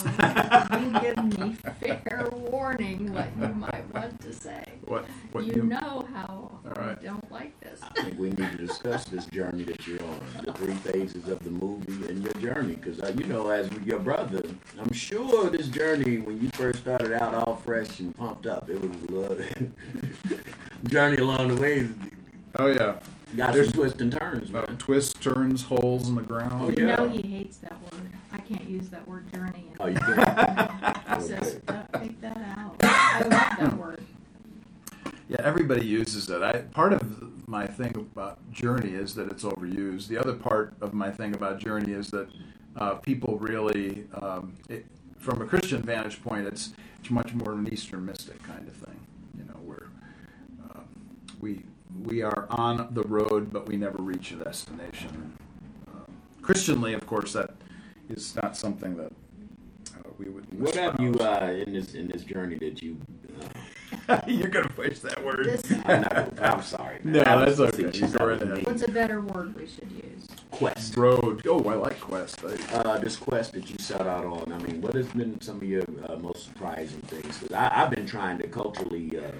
you 0.77 1.01
give 1.01 1.39
me 1.39 1.55
fair 1.81 2.29
warning 2.33 3.11
what 3.15 3.29
you 3.41 3.55
might 3.55 3.85
want 3.95 4.21
to 4.21 4.35
say. 4.35 4.65
What? 4.85 5.07
What 5.31 5.45
you, 5.47 5.63
know 5.63 6.05
how 6.13 6.51
All 6.67 6.73
right. 6.77 6.99
I 7.01 7.05
don't 7.05 7.33
like 7.33 7.59
this. 7.61 7.81
I 7.81 8.03
think 8.03 8.19
we 8.19 8.31
need 8.31 8.51
to 8.51 8.57
discuss 8.59 9.05
this 9.05 9.25
journey 9.27 9.63
that 9.63 9.87
you're 9.87 10.03
on, 10.03 10.21
the 10.45 10.53
three 10.53 10.75
phases 10.75 11.29
of 11.29 11.43
the 11.43 11.51
movie 11.51 12.07
and 12.09 12.23
your 12.23 12.35
journey. 12.35 12.75
Because 12.75 13.01
uh, 13.01 13.15
you 13.17 13.25
know, 13.25 13.49
as 13.49 13.71
with 13.71 13.87
your 13.87 14.01
brother, 14.01 14.43
I'm 14.79 14.93
sure 14.93 15.49
this 15.49 15.69
journey 15.69 16.19
when 16.19 16.43
you 16.43 16.51
first 16.51 16.81
started 16.81 17.13
out, 17.13 17.35
all 17.35 17.57
fresh 17.65 18.01
and 18.01 18.15
pumped 18.15 18.47
up, 18.47 18.69
it 18.69 18.79
was 18.79 18.91
a 19.09 19.13
lot 19.13 19.39
journey 20.89 21.17
along 21.17 21.55
the 21.55 21.63
way. 21.63 21.89
Oh 22.59 22.67
yeah. 22.67 22.97
Got 23.37 23.55
There's- 23.55 23.69
some 23.69 23.75
twists 23.81 24.01
and 24.01 24.13
turns, 24.13 24.51
Uh, 24.51 24.53
man. 24.69 24.77
twists, 24.79 25.15
turns, 25.15 25.63
holes 25.63 26.09
in 26.09 26.15
the 26.17 26.23
ground. 26.23 26.53
Oh, 26.63 26.69
You 26.71 26.87
yeah. 26.89 26.97
know 26.97 27.09
he 27.09 27.23
hates 27.23 27.57
that 27.59 27.81
word. 27.83 28.11
I 28.33 28.39
can't 28.39 28.69
use 28.69 28.89
that 28.91 29.07
word 29.09 29.33
journey. 29.33 29.71
Oh, 29.81 29.87
you 29.87 29.95
can. 29.97 30.17
He 31.17 31.27
says, 31.27 31.61
"Uh, 31.69 31.83
take 31.99 32.21
that 32.21 32.37
out. 32.37 32.77
I 32.83 33.21
love 33.23 33.31
that 33.31 33.79
word. 33.79 34.01
Yeah, 35.29 35.39
everybody 35.41 35.87
uses 35.87 36.29
it. 36.29 36.43
I 36.43 36.59
part 36.73 36.93
of 36.93 37.49
my 37.49 37.67
thing 37.67 37.95
about 37.97 38.39
journey 38.53 38.91
is 38.91 39.15
that 39.15 39.31
it's 39.31 39.45
overused. 39.45 40.09
The 40.09 40.19
other 40.19 40.35
part 40.35 40.75
of 40.83 40.93
my 40.93 41.11
thing 41.11 41.35
about 41.35 41.59
journey 41.59 41.93
is 41.93 42.11
that 42.11 42.29
uh, 42.77 42.95
people 42.97 43.39
really, 43.39 44.05
um, 44.15 44.55
it, 44.69 44.85
from 45.19 45.41
a 45.41 45.47
Christian 45.47 45.81
vantage 45.83 46.23
point, 46.23 46.47
it's 46.47 46.73
it's 47.01 47.11
much 47.11 47.33
more 47.35 47.53
of 47.53 47.59
an 47.59 47.73
Eastern 47.73 48.05
mystic 48.05 48.43
kind 48.43 48.67
of 48.69 48.75
thing. 48.75 48.97
You 49.39 49.45
know, 49.45 49.59
where 49.65 49.89
uh, 50.71 50.81
we 51.41 51.63
we 52.05 52.23
are 52.23 52.47
on 52.51 52.89
the 52.93 53.03
road, 53.03 53.53
but 53.53 53.67
we 53.67 53.77
never 53.77 53.99
reach 54.03 54.33
a 54.33 54.37
destination. 54.37 55.37
Um, 55.89 56.05
Christianly, 56.43 56.95
of 56.95 57.07
course, 57.07 57.33
that 57.35 57.51
is 58.09 58.35
not 58.37 58.57
something 58.57 58.97
that 58.97 59.13
uh, 59.97 60.09
we 60.19 60.27
would. 60.29 60.47
What 60.61 60.75
have 60.77 61.01
you 61.01 61.15
uh, 61.15 61.53
in 61.67 61.73
this 61.75 61.95
in 61.95 62.09
this 62.09 62.25
journey 62.25 62.57
that 62.59 62.83
you? 62.83 62.99
Uh, 64.09 64.21
You're 64.27 64.49
gonna 64.49 64.69
push 64.71 64.99
that 65.01 65.23
word. 65.25 65.45
This, 65.47 65.63
I'm, 65.85 66.01
not, 66.03 66.43
I'm 66.43 66.63
sorry. 66.63 66.99
man. 67.05 67.13
No, 67.25 67.45
that's 67.45 67.61
okay. 67.61 67.71
facetious. 67.85 68.13
You 68.13 68.19
go 68.19 68.27
That 68.27 68.27
right 68.27 68.41
was 68.41 68.43
ahead. 68.43 68.57
me. 68.59 68.63
what's 68.65 68.83
a 68.83 68.91
better 68.91 69.21
word 69.21 69.55
we 69.55 69.67
should 69.67 69.91
use? 69.93 70.27
quest. 70.51 70.97
Road. 70.97 71.43
Oh, 71.47 71.63
I 71.69 71.75
like 71.75 72.01
Quest. 72.01 72.43
I, 72.45 72.75
Uh, 72.77 72.99
this 72.99 73.17
quest 73.17 73.53
that 73.53 73.69
you 73.71 73.77
set 73.79 74.03
out 74.07 74.25
on. 74.25 74.53
I 74.53 74.59
mean, 74.59 74.81
what 74.83 74.95
has 74.95 75.07
been 75.09 75.41
some 75.41 75.57
of 75.57 75.63
your 75.65 75.83
uh, 76.09 76.17
most 76.17 76.45
surprising 76.45 77.01
things? 77.03 77.39
Because 77.39 77.53
I've 77.57 77.91
been 77.91 78.07
trying 78.07 78.39
to 78.39 78.47
culturally 78.49 79.11
uh, 79.19 79.31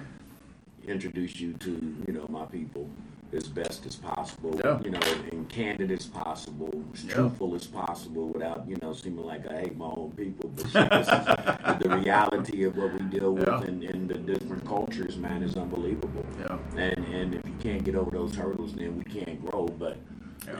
introduce 0.87 1.39
you 1.39 1.53
to 1.53 1.71
you 2.07 2.13
know 2.13 2.25
my 2.29 2.45
people 2.45 2.89
as 3.33 3.47
best 3.47 3.85
as 3.87 3.95
possible. 3.95 4.59
Yeah. 4.63 4.79
You 4.83 4.91
know, 4.91 4.99
and 5.31 5.49
candid 5.49 5.89
as 5.91 6.05
possible, 6.05 6.83
as 6.93 7.03
Yeah. 7.05 7.15
truthful 7.15 7.55
as 7.55 7.65
possible, 7.65 8.27
without 8.29 8.67
you 8.67 8.77
know 8.81 8.93
seeming 8.93 9.25
like 9.25 9.47
I 9.47 9.61
hate 9.61 9.77
my 9.77 9.85
own 9.87 10.11
people. 10.15 10.51
But 10.55 10.69
shit, 10.69 10.89
this 10.91 11.07
is 11.07 11.79
the 11.83 11.89
reality 12.01 12.63
of 12.63 12.77
what 12.77 12.93
we 12.93 12.99
deal 13.09 13.33
with 13.33 13.47
Yeah. 13.47 13.59
the 14.07 14.17
different 14.19 14.65
cultures. 14.65 15.17
Man, 15.17 15.41
is 15.43 15.55
unbelievable. 15.57 16.25
yeah. 16.39 16.57
And 16.77 17.05
and 17.07 17.35
if 17.35 17.41
you 17.45 17.55
can't 17.59 17.83
get 17.83 17.95
over 17.95 18.11
those 18.11 18.35
hurdles, 18.35 18.73
then 18.73 18.97
we 18.97 19.03
can't 19.03 19.43
grow. 19.43 19.65
But 19.67 19.97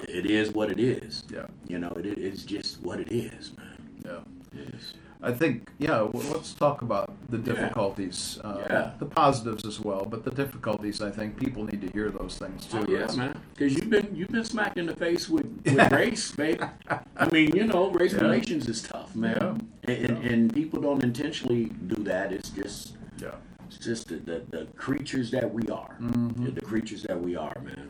it 0.07 0.25
is 0.25 0.51
what 0.51 0.71
it 0.71 0.79
is. 0.79 1.23
Yeah. 1.31 1.45
You 1.67 1.77
know, 1.79 1.89
it, 1.97 2.05
it's 2.05 2.43
just 2.43 2.81
what 2.81 2.99
it 2.99 3.11
is, 3.11 3.51
man. 3.57 3.77
Yeah. 4.05 4.59
It 4.59 4.73
is. 4.73 4.93
I 5.23 5.31
think, 5.31 5.69
yeah, 5.79 6.01
well, 6.01 6.23
let's 6.33 6.53
talk 6.53 6.81
about 6.81 7.09
the 7.29 7.37
difficulties, 7.37 8.39
uh, 8.43 8.57
Yeah. 8.69 8.91
the 8.99 9.05
positives 9.05 9.63
as 9.65 9.79
well, 9.79 10.03
but 10.05 10.23
the 10.25 10.31
difficulties. 10.31 11.01
I 11.01 11.11
think 11.11 11.37
people 11.39 11.63
need 11.63 11.81
to 11.81 11.89
hear 11.97 12.09
those 12.11 12.37
things 12.37 12.65
too. 12.65 12.85
Oh, 12.87 12.91
yeah, 12.91 13.07
man. 13.15 13.39
Because 13.55 13.73
you've 13.75 13.89
been 13.89 14.09
you've 14.13 14.29
been 14.37 14.43
smacked 14.43 14.77
in 14.77 14.85
the 14.85 14.95
face 14.95 15.29
with, 15.29 15.47
with 15.65 15.91
race, 15.91 16.31
baby. 16.33 16.63
I 17.17 17.29
mean, 17.31 17.55
you 17.55 17.65
know, 17.65 17.89
race 17.91 18.13
Yeah. 18.13 18.21
relations 18.27 18.67
is 18.67 18.81
tough, 18.81 19.15
man. 19.15 19.37
Yeah. 19.87 19.93
And, 19.95 20.05
and, 20.17 20.25
and 20.25 20.53
people 20.53 20.81
don't 20.81 21.03
intentionally 21.03 21.65
do 21.87 22.03
that. 22.03 22.31
It's 22.33 22.49
just 22.49 22.97
Yeah. 23.21 23.35
it's 23.67 23.77
just 23.77 24.09
the, 24.09 24.17
the, 24.17 24.37
the 24.55 24.65
creatures 24.75 25.31
that 25.31 25.47
we 25.53 25.63
are. 25.69 25.95
Mhm. 26.01 26.53
The 26.55 26.61
creatures 26.61 27.03
that 27.03 27.19
we 27.21 27.35
are, 27.37 27.55
man. 27.63 27.87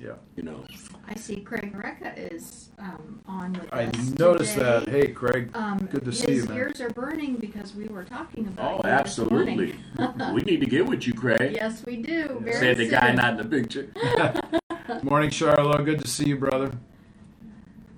Yeah. 0.00 0.14
You 0.36 0.42
know. 0.42 0.64
I 1.06 1.14
see 1.14 1.36
Craig 1.40 1.72
Recca 1.74 2.16
is 2.32 2.70
um, 2.78 3.20
on 3.26 3.52
with 3.52 3.72
I 3.72 3.84
us 3.84 4.08
noticed 4.18 4.54
today. 4.54 4.64
that. 4.64 4.88
Hey, 4.88 5.08
Craig. 5.08 5.50
Um, 5.54 5.86
Good 5.90 6.04
to 6.04 6.12
see 6.12 6.34
you, 6.34 6.44
man. 6.46 6.56
ears 6.56 6.80
are 6.80 6.90
burning 6.90 7.36
because 7.36 7.74
we 7.74 7.86
were 7.86 8.04
talking 8.04 8.46
about 8.48 8.72
Oh, 8.72 8.76
you 8.76 8.82
this 8.82 8.92
absolutely. 9.00 9.74
morning. 9.98 10.34
we 10.34 10.40
need 10.42 10.60
to 10.60 10.66
get 10.66 10.86
with 10.86 11.06
you, 11.06 11.12
Craig. 11.14 11.52
Yes, 11.54 11.84
we 11.86 11.96
do. 11.96 12.40
Very 12.42 12.56
Said 12.58 12.76
the 12.78 12.88
guy 12.88 13.08
soon. 13.08 13.16
not 13.16 13.40
in 13.40 13.48
the 13.48 13.62
picture. 13.62 13.88
Morning, 15.02 15.30
Charlotte. 15.30 15.84
Good 15.84 16.00
to 16.00 16.08
see 16.08 16.26
you, 16.28 16.36
brother. 16.36 16.72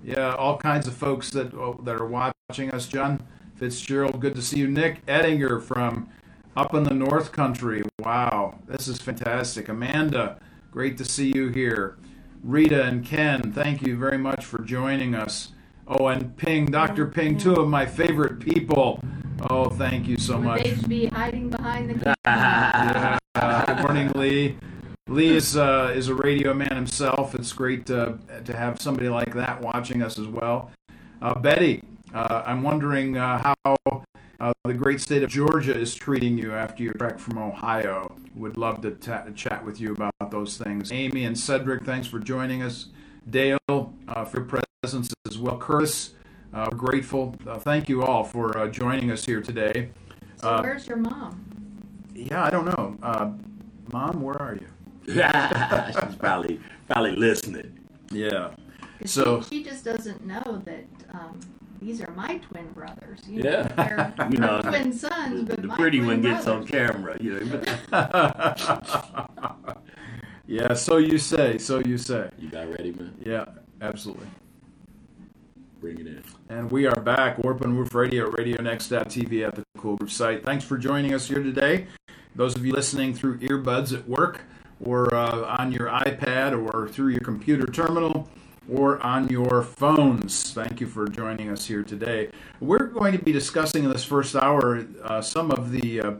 Yeah, 0.03 0.35
all 0.35 0.57
kinds 0.57 0.87
of 0.87 0.93
folks 0.93 1.29
that 1.31 1.53
oh, 1.53 1.79
that 1.83 1.95
are 1.95 2.05
watching 2.07 2.71
us. 2.71 2.87
John 2.87 3.25
Fitzgerald. 3.55 4.19
Good 4.21 4.35
to 4.35 4.41
see 4.41 4.59
you. 4.59 4.67
Nick 4.67 5.01
Ettinger 5.07 5.59
from 5.59 6.09
up 6.55 6.73
in 6.73 6.83
the 6.83 6.93
North 6.93 7.31
Country. 7.31 7.83
Wow, 7.99 8.59
this 8.67 8.87
is 8.87 8.99
fantastic. 9.01 9.67
Amanda, 9.67 10.39
great 10.77 10.95
to 10.95 11.03
see 11.03 11.31
you 11.33 11.47
here. 11.47 11.97
Rita 12.43 12.83
and 12.83 13.03
Ken, 13.03 13.51
thank 13.51 13.81
you 13.81 13.97
very 13.97 14.19
much 14.19 14.45
for 14.45 14.61
joining 14.61 15.15
us. 15.15 15.53
Oh, 15.87 16.05
and 16.05 16.37
Ping, 16.37 16.67
Dr. 16.67 17.07
Ping, 17.07 17.35
two 17.35 17.55
of 17.55 17.67
my 17.67 17.83
favorite 17.83 18.39
people. 18.39 19.03
Oh, 19.49 19.71
thank 19.71 20.07
you 20.07 20.19
so 20.19 20.35
Would 20.35 20.43
much. 20.43 20.63
they 20.65 20.87
be 20.87 21.07
hiding 21.07 21.49
behind 21.49 21.89
the 21.89 22.15
camera? 22.23 23.17
Yeah. 23.35 23.65
Good 23.65 23.81
morning, 23.81 24.11
Lee. 24.13 24.55
Lee 25.07 25.35
is 25.35 25.57
uh, 25.57 25.93
is 25.95 26.09
a 26.09 26.15
radio 26.15 26.53
man 26.53 26.75
himself. 26.75 27.33
It's 27.33 27.53
great 27.53 27.89
uh, 27.89 28.13
to 28.45 28.55
have 28.55 28.79
somebody 28.79 29.09
like 29.09 29.33
that 29.33 29.59
watching 29.59 30.03
us 30.03 30.19
as 30.19 30.27
well. 30.27 30.69
Uh, 31.23 31.33
Betty, 31.39 31.81
uh, 32.13 32.43
I'm 32.45 32.61
wondering 32.61 33.17
uh, 33.17 33.55
how 33.65 33.77
uh, 34.39 34.53
the 34.65 34.73
great 34.73 35.01
state 35.01 35.23
of 35.23 35.29
Georgia 35.29 35.75
is 35.77 35.95
treating 35.95 36.37
you 36.37 36.53
after 36.53 36.83
your 36.83 36.93
trek 36.93 37.17
from 37.19 37.37
Ohio. 37.37 38.15
Would 38.35 38.57
love 38.57 38.81
to 38.81 38.91
ta- 38.91 39.25
chat 39.35 39.65
with 39.65 39.81
you 39.81 39.93
about 39.93 40.31
those 40.31 40.57
things. 40.57 40.91
Amy 40.91 41.25
and 41.25 41.37
Cedric, 41.37 41.83
thanks 41.85 42.07
for 42.07 42.19
joining 42.19 42.61
us. 42.61 42.87
Dale, 43.29 43.57
uh, 43.69 44.25
for 44.25 44.37
your 44.41 44.61
presence 44.83 45.11
as 45.27 45.37
well. 45.37 45.57
Curtis, 45.57 46.13
uh, 46.53 46.67
we're 46.71 46.77
grateful. 46.77 47.35
Uh, 47.47 47.57
thank 47.57 47.89
you 47.89 48.03
all 48.03 48.23
for 48.23 48.57
uh, 48.57 48.67
joining 48.67 49.11
us 49.11 49.25
here 49.25 49.41
today. 49.41 49.89
So 50.37 50.49
Uh, 50.49 50.61
where's 50.61 50.87
your 50.87 50.97
mom? 50.97 51.43
Yeah, 52.13 52.43
I 52.43 52.49
don't 52.49 52.65
know. 52.65 52.97
Uh, 53.01 53.31
Mom, 53.91 54.21
where 54.21 54.39
are 54.41 54.55
you? 54.55 54.67
She's 55.07 56.15
probably 56.17 56.59
probably 56.87 57.15
listening. 57.15 57.79
Yeah. 58.11 58.51
so- 59.05 59.41
she, 59.41 59.59
she 59.59 59.63
just 59.63 59.83
doesn't 59.85 60.25
know 60.25 60.61
that 60.65 60.83
um, 61.11 61.39
these 61.81 62.01
are 62.01 62.11
my 62.11 62.37
twin 62.39 62.67
brothers. 62.73 63.21
You 63.27 63.41
Yeah. 63.43 63.63
know, 63.63 63.73
they're 63.75 64.13
You 64.31 64.37
know, 64.39 64.61
twin 64.61 64.91
sons, 64.93 65.47
but 65.49 65.61
the 65.61 65.67
my 65.67 65.75
pretty 65.75 65.97
twin 65.99 66.07
one 66.07 66.21
gets 66.21 66.45
brothers. 66.45 66.63
on 66.63 66.67
camera, 66.67 67.17
you 67.21 67.39
know. 67.39 67.61
yeah, 70.47 70.73
so 70.73 70.97
you 70.97 71.17
say, 71.17 71.57
so 71.57 71.79
you 71.79 71.97
say. 71.97 72.29
You 72.39 72.49
got 72.49 72.69
ready, 72.69 72.91
man? 72.93 73.13
Yeah, 73.25 73.45
absolutely. 73.81 74.27
Bring 75.79 75.99
it 75.99 76.07
in. 76.07 76.23
And 76.49 76.71
we 76.71 76.87
are 76.87 76.99
back, 77.01 77.37
Warp 77.37 77.61
and 77.61 77.77
Woof 77.77 77.93
Radio, 77.93 78.29
RadioNext.tv 78.31 79.47
at 79.47 79.55
the 79.55 79.63
Cool 79.77 79.97
Roof 79.97 80.11
site. 80.11 80.43
Thanks 80.43 80.63
for 80.65 80.77
joining 80.77 81.13
us 81.13 81.27
here 81.27 81.43
today. 81.43 81.85
Those 82.35 82.55
of 82.55 82.65
you 82.65 82.73
listening 82.73 83.13
through 83.13 83.37
earbuds 83.39 83.93
at 83.97 84.07
work 84.07 84.41
or 84.83 85.13
uh, 85.13 85.55
on 85.59 85.71
your 85.71 85.87
iPad 85.87 86.53
or 86.73 86.87
through 86.87 87.09
your 87.09 87.21
computer 87.21 87.65
terminal 87.67 88.27
or 88.69 89.01
on 89.03 89.27
your 89.29 89.63
phones, 89.63 90.53
thank 90.53 90.81
you 90.81 90.87
for 90.87 91.07
joining 91.07 91.49
us 91.49 91.65
here 91.65 91.83
today. 91.83 92.29
We're 92.59 92.87
going 92.87 93.13
to 93.17 93.23
be 93.23 93.31
discussing 93.31 93.83
in 93.85 93.91
this 93.91 94.03
first 94.03 94.35
hour 94.35 94.85
uh, 95.03 95.21
some 95.21 95.51
of 95.51 95.71
the 95.71 96.01
uh, 96.01 96.11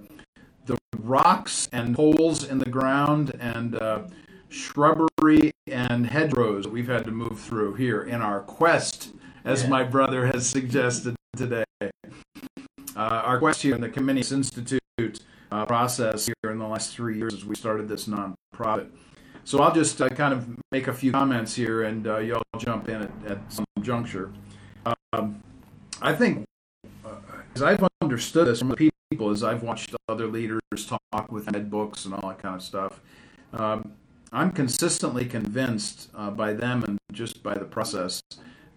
the 0.65 0.77
rocks 0.99 1.67
and 1.71 1.95
holes 1.95 2.43
in 2.45 2.59
the 2.59 2.69
ground 2.69 3.33
and 3.39 3.75
uh, 3.81 4.01
shrubbery 4.49 5.51
and 5.67 6.05
hedgerows 6.07 6.63
that 6.63 6.71
we've 6.71 6.87
had 6.87 7.05
to 7.05 7.11
move 7.11 7.39
through 7.39 7.73
here 7.75 8.01
in 8.01 8.21
our 8.21 8.41
quest, 8.41 9.11
as 9.45 9.63
Yeah. 9.63 9.69
my 9.69 9.83
brother 9.83 10.25
has 10.27 10.47
suggested 10.47 11.15
today. 11.35 11.63
Uh, 11.81 11.89
our 12.95 13.37
quest 13.39 13.61
here 13.61 13.75
in 13.75 13.81
the 13.81 13.89
Comenius 13.89 14.31
Institute 14.31 14.81
uh, 15.51 15.65
process 15.65 16.25
here 16.25 16.51
in 16.51 16.57
the 16.57 16.67
last 16.67 16.93
three 16.95 17.17
years 17.17 17.33
as 17.33 17.45
we 17.45 17.55
started 17.55 17.87
this 17.87 18.07
nonprofit. 18.07 18.89
So 19.47 19.59
I'll 19.59 19.73
just 19.73 20.01
uh, 20.01 20.09
kind 20.09 20.33
of 20.33 20.45
make 20.73 20.89
a 20.89 20.93
few 20.93 21.13
comments 21.13 21.55
here, 21.55 21.83
and 21.83 22.05
uh, 22.05 22.17
y'all 22.17 22.41
jump 22.57 22.89
in 22.89 23.03
at, 23.03 23.11
at 23.25 23.37
some 23.47 23.63
juncture. 23.79 24.33
Um, 25.13 25.41
I 26.01 26.11
think, 26.11 26.43
uh, 27.05 27.11
as 27.55 27.63
I've 27.63 27.81
understood 28.01 28.47
this 28.47 28.59
from 28.59 28.67
the 28.67 28.91
people, 29.09 29.29
as 29.29 29.45
I've 29.45 29.63
watched 29.63 29.95
other 30.09 30.27
leaders 30.27 30.59
talk 30.85 31.31
with 31.31 31.55
ed 31.55 31.71
books 31.71 32.03
and 32.03 32.13
all 32.13 32.27
that 32.27 32.39
kind 32.39 32.55
of 32.55 32.61
stuff, 32.61 32.99
um, 33.53 33.93
I'm 34.33 34.51
consistently 34.51 35.23
convinced 35.23 36.09
uh, 36.13 36.29
by 36.29 36.51
them 36.51 36.83
and 36.83 36.97
just 37.13 37.41
by 37.41 37.53
the 37.53 37.63
process 37.63 38.21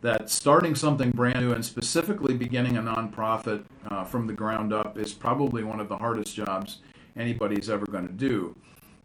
that 0.03 0.31
starting 0.31 0.77
something 0.77 1.11
brand 1.11 1.41
new 1.41 1.51
and 1.51 1.65
specifically 1.65 2.35
beginning 2.35 2.77
a 2.77 2.81
nonprofit 2.81 3.65
uh, 3.89 4.05
from 4.05 4.29
the 4.29 4.35
ground 4.35 4.73
up 4.73 4.97
is 4.97 5.13
probably 5.13 5.65
one 5.65 5.81
of 5.81 5.89
the 5.89 5.99
hardest 5.99 6.37
jobs 6.37 6.79
anybody's 7.17 7.69
ever 7.69 7.87
going 7.87 8.07
to 8.07 8.15
do. 8.15 8.55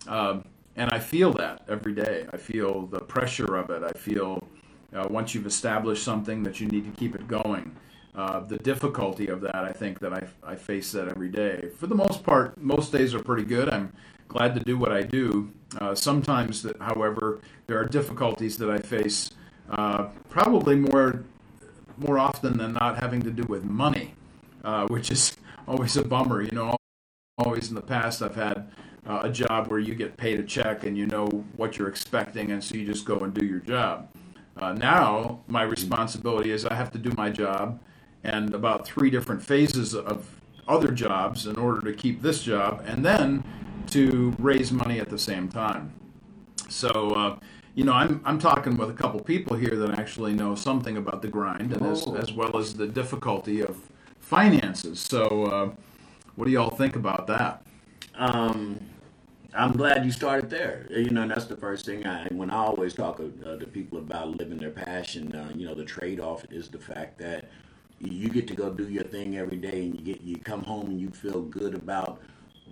Um, 0.08 0.44
and 0.76 0.90
I 0.92 1.00
feel 1.00 1.32
that 1.34 1.64
every 1.68 1.94
day. 1.94 2.26
I 2.34 2.38
feel 2.38 2.88
the 2.88 3.00
pressure 3.00 3.56
of 3.56 3.70
it. 3.70 3.84
I 3.84 3.98
feel 3.98 4.48
uh, 4.94 5.08
once 5.10 5.34
you've 5.34 5.46
established 5.46 6.04
something 6.04 6.44
that 6.44 6.60
you 6.60 6.68
need 6.68 6.86
to 6.86 7.00
keep 7.00 7.16
it 7.16 7.28
going. 7.28 7.76
Uh, 8.14 8.40
the 8.40 8.58
difficulty 8.58 9.28
of 9.28 9.42
that, 9.42 9.56
I 9.56 9.72
think 9.72 10.00
that 10.00 10.14
I, 10.14 10.26
I 10.44 10.56
face 10.56 10.92
that 10.94 11.10
every 11.10 11.30
day. 11.30 11.70
For 11.78 11.88
the 11.88 11.96
most 11.96 12.24
part, 12.24 12.58
most 12.58 12.92
days 12.92 13.14
are 13.14 13.22
pretty 13.22 13.44
good. 13.44 13.70
I'm 13.70 13.92
glad 14.30 14.56
to 14.56 14.62
do 14.62 14.78
what 14.78 14.92
I 14.92 15.02
do. 15.02 15.52
Uh, 15.80 15.94
sometimes, 15.96 16.64
that, 16.64 16.80
however, 16.82 17.42
there 17.68 17.78
are 17.78 17.86
difficulties 17.86 18.58
that 18.58 18.70
I 18.70 18.78
face, 18.78 19.32
uh, 19.70 20.08
probably 20.30 20.76
more 20.76 21.24
more 21.98 22.20
often 22.20 22.58
than 22.58 22.74
not 22.74 23.00
having 23.00 23.22
to 23.22 23.32
do 23.32 23.44
with 23.44 23.64
money, 23.64 24.14
uh, 24.66 24.86
which 24.88 25.10
is 25.12 25.36
always 25.68 25.96
a 25.96 26.04
bummer. 26.04 26.42
You 26.42 26.52
know, 26.52 26.76
always 27.38 27.70
in 27.70 27.76
the 27.76 27.82
past 27.82 28.22
I've 28.22 28.36
had 28.36 28.70
uh, 29.08 29.22
a 29.24 29.30
job 29.30 29.68
where 29.68 29.80
you 29.80 29.96
get 29.96 30.18
paid 30.18 30.40
a 30.40 30.44
check 30.44 30.84
and 30.84 30.98
you 30.98 31.06
know 31.06 31.28
what 31.58 31.78
you're 31.78 31.88
expecting, 31.90 32.52
and 32.52 32.64
so 32.64 32.76
you 32.76 32.86
just 32.86 33.06
go 33.06 33.20
and 33.20 33.34
do 33.34 33.46
your 33.46 33.60
job. 33.60 34.10
Uh, 34.58 34.72
now 34.74 35.40
my 35.48 35.64
responsibility 35.64 36.52
is 36.52 36.66
I 36.66 36.74
have 36.74 36.92
to 36.92 36.98
do 36.98 37.12
my 37.18 37.30
job 37.30 37.80
and 38.24 38.54
about 38.54 38.88
three 38.88 39.10
different 39.10 39.44
phases 39.44 39.94
of 39.94 40.28
other 40.68 40.92
jobs 40.92 41.46
in 41.46 41.58
order 41.58 41.82
to 41.82 41.94
keep 41.96 42.22
this 42.22 42.42
job, 42.42 42.84
and 42.88 43.06
then 43.06 43.44
to 43.88 44.34
raise 44.40 44.72
money 44.72 45.00
at 45.00 45.10
the 45.10 45.18
same 45.18 45.48
time. 45.48 45.94
So, 46.70 47.12
uh, 47.12 47.38
you 47.76 47.84
know, 47.84 47.94
I'm, 47.94 48.20
I'm 48.26 48.40
talking 48.40 48.76
with 48.78 48.90
a 48.90 48.94
couple 48.94 49.20
people 49.20 49.56
here 49.56 49.76
that 49.76 50.00
actually 50.00 50.34
know 50.34 50.56
something 50.56 50.98
about 50.98 51.22
the 51.22 51.28
grind, 51.28 51.72
and 51.74 51.86
as, 51.86 52.08
Oh. 52.08 52.16
as 52.16 52.34
well 52.34 52.58
as 52.58 52.74
the 52.74 52.88
difficulty 52.88 53.62
of 53.62 53.78
finances. 54.20 55.00
So, 55.00 55.46
uh, 55.46 55.70
what 56.36 56.46
do 56.46 56.52
y'all 56.52 56.72
think 56.72 56.96
about 56.96 57.28
that? 57.28 57.62
Um, 58.16 58.80
I'm 59.56 59.72
glad 59.72 60.06
you 60.06 60.12
started 60.12 60.50
there. 60.50 60.86
You 60.90 61.10
know, 61.10 61.22
and 61.24 61.32
that's 61.32 61.46
the 61.46 61.56
first 61.58 61.86
thing 61.86 62.06
I 62.06 62.28
when 62.32 62.50
I 62.52 62.56
always 62.58 62.94
talk 62.94 63.20
uh, 63.20 63.56
to 63.58 63.66
people 63.68 63.98
about 64.00 64.38
living 64.38 64.58
their 64.58 64.72
passion. 64.72 65.34
Uh, 65.34 65.52
you 65.56 65.66
know, 65.66 65.74
the 65.74 65.86
trade 65.86 66.20
off 66.20 66.46
is 66.52 66.68
the 66.68 66.80
fact 66.80 67.18
that 67.20 67.46
you 68.00 68.30
get 68.30 68.48
to 68.50 68.54
go 68.54 68.70
do 68.70 68.90
your 68.90 69.04
thing 69.04 69.38
every 69.38 69.58
day, 69.58 69.84
and 69.86 69.96
you 69.96 70.02
get 70.02 70.22
you 70.22 70.38
come 70.38 70.64
home 70.64 70.88
and 70.88 71.00
you 71.00 71.10
feel 71.10 71.42
good 71.42 71.74
about 71.74 72.22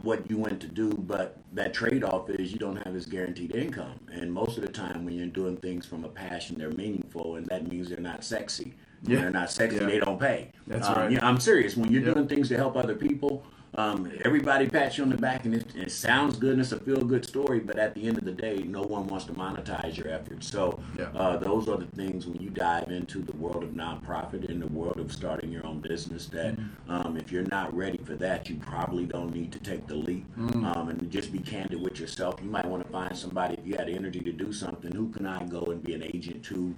what 0.02 0.28
you 0.30 0.38
went 0.38 0.60
to 0.60 0.68
do, 0.68 0.90
but 0.90 1.38
that 1.54 1.72
trade 1.72 2.04
off 2.04 2.28
is 2.32 2.52
you 2.52 2.58
don't 2.58 2.78
have 2.84 2.94
this 2.96 3.06
guaranteed 3.06 3.56
income. 3.56 3.94
And 4.12 4.34
most 4.34 4.58
of 4.58 4.64
the 4.66 4.72
time, 4.72 5.06
when 5.06 5.14
you're 5.14 5.28
doing 5.28 5.56
things 5.58 5.86
from 5.86 6.04
a 6.04 6.10
passion, 6.10 6.58
they're 6.58 6.72
meaningful, 6.72 7.36
and 7.36 7.46
that 7.46 7.68
means 7.70 7.90
they're 7.90 8.00
not 8.00 8.24
sexy. 8.24 8.74
When 9.04 9.14
Yeah. 9.14 9.22
they're 9.22 9.30
not 9.30 9.52
sexy, 9.52 9.78
Yeah. 9.78 9.86
they 9.86 10.00
don't 10.00 10.20
pay. 10.20 10.52
That's 10.66 10.88
Um, 10.88 10.96
right. 10.96 11.12
yeah, 11.12 11.26
I'm 11.26 11.40
serious. 11.40 11.78
When 11.78 11.92
you're 11.92 12.02
Yep. 12.04 12.16
doing 12.16 12.28
things 12.28 12.50
to 12.50 12.58
help 12.58 12.76
other 12.76 12.96
people, 12.96 13.46
um, 13.76 14.12
everybody 14.24 14.70
pats 14.70 14.98
you 14.98 15.04
on 15.04 15.10
the 15.10 15.18
back, 15.18 15.46
and 15.46 15.56
it, 15.56 15.66
it 15.76 15.92
sounds 15.92 16.38
good, 16.38 16.52
and 16.54 16.62
it's 16.62 16.72
a 16.72 16.80
feel 16.80 17.04
good 17.04 17.26
story. 17.26 17.60
But 17.60 17.80
at 17.80 17.96
the 17.96 18.06
end 18.08 18.18
of 18.20 18.24
the 18.26 18.32
day, 18.32 18.58
no 18.58 18.82
one 18.84 19.08
wants 19.08 19.26
to 19.26 19.34
monetize 19.34 19.98
your 19.98 20.10
efforts. 20.10 20.48
So 20.48 20.80
Yeah. 20.98 21.06
uh, 21.16 21.38
those 21.38 21.68
are 21.68 21.78
the 21.78 21.88
things 21.96 22.28
when 22.28 22.40
you 22.42 22.50
dive 22.52 22.90
into 22.92 23.20
the 23.24 23.36
world 23.38 23.64
of 23.64 23.72
nonprofit 23.72 24.48
and 24.50 24.62
the 24.62 24.68
world 24.68 25.00
of 25.00 25.12
starting 25.12 25.52
your 25.52 25.66
own 25.66 25.80
business. 25.80 26.28
That 26.28 26.56
Mm-hmm. 26.56 26.92
um, 26.92 27.18
if 27.18 27.32
you're 27.32 27.48
not 27.48 27.74
ready 27.76 27.98
for 27.98 28.16
that, 28.16 28.50
you 28.50 28.56
probably 28.58 29.06
don't 29.06 29.34
need 29.34 29.52
to 29.54 29.60
take 29.60 29.88
the 29.88 29.96
leap. 29.96 30.26
Mm. 30.38 30.76
Um, 30.76 30.90
and 30.90 31.10
just 31.12 31.32
be 31.32 31.40
candid 31.40 31.82
with 31.82 32.00
yourself. 32.00 32.36
You 32.44 32.50
might 32.50 32.66
want 32.66 32.86
to 32.86 32.92
find 32.92 33.18
somebody 33.18 33.56
if 33.56 33.66
you 33.66 33.76
had 33.76 33.90
energy 33.90 34.20
to 34.20 34.32
do 34.32 34.54
something. 34.54 34.92
Who 34.94 35.10
can 35.10 35.26
I 35.26 35.44
go 35.46 35.62
and 35.72 35.82
be 35.84 35.94
an 35.94 36.04
agent 36.04 36.44
to? 36.46 36.76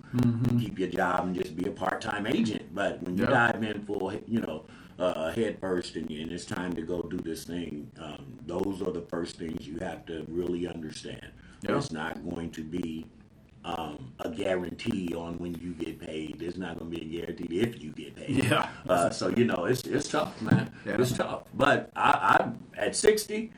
Keep 0.60 0.80
your 0.80 0.90
job 0.90 1.26
and 1.26 1.36
just 1.36 1.56
be 1.58 1.66
a 1.68 1.72
part-time 1.72 2.26
agent. 2.28 2.74
But 2.74 3.02
when 3.04 3.18
you 3.18 3.26
Mm-hmm. 3.26 3.34
Yeah. 3.34 3.52
dive 3.52 3.64
in 3.64 3.86
full, 3.86 4.14
you 4.28 4.40
know. 4.42 4.64
Uh, 4.98 5.30
head 5.34 5.60
first, 5.60 5.98
and, 5.98 6.10
and 6.10 6.32
it's 6.32 6.46
time 6.46 6.74
to 6.74 6.82
go 6.82 7.02
do 7.02 7.18
this 7.18 7.44
thing. 7.44 7.92
Um, 8.00 8.38
those 8.46 8.82
are 8.82 8.92
the 8.92 9.02
first 9.02 9.38
things 9.38 9.68
you 9.68 9.78
have 9.80 10.06
to 10.06 10.26
really 10.30 10.68
understand. 10.68 11.28
Yeah. 11.62 11.78
It's 11.78 11.92
not 11.92 12.24
going 12.30 12.52
to 12.52 12.64
be 12.64 13.06
um, 13.66 14.14
a 14.20 14.30
guarantee 14.30 15.14
on 15.16 15.38
when 15.40 15.56
you 15.56 15.74
get 15.74 16.00
paid. 16.00 16.40
There's 16.40 16.58
not 16.58 16.78
going 16.80 16.92
to 16.92 16.98
be 16.98 17.04
a 17.04 17.22
guarantee 17.22 17.60
if 17.60 17.82
you 17.84 17.92
get 17.92 18.16
paid. 18.16 18.46
Yeah. 18.46 18.70
Uh, 18.88 19.10
so 19.10 19.30
you 19.30 19.46
know, 19.46 19.66
it's 19.66 19.82
it's 19.82 20.08
tough, 20.08 20.40
man. 20.42 20.72
Yeah. 20.86 21.02
It's 21.02 21.14
tough. 21.14 21.44
But 21.56 21.90
I, 21.96 22.38
I'm 22.40 22.60
at 22.78 22.96
60. 22.96 23.52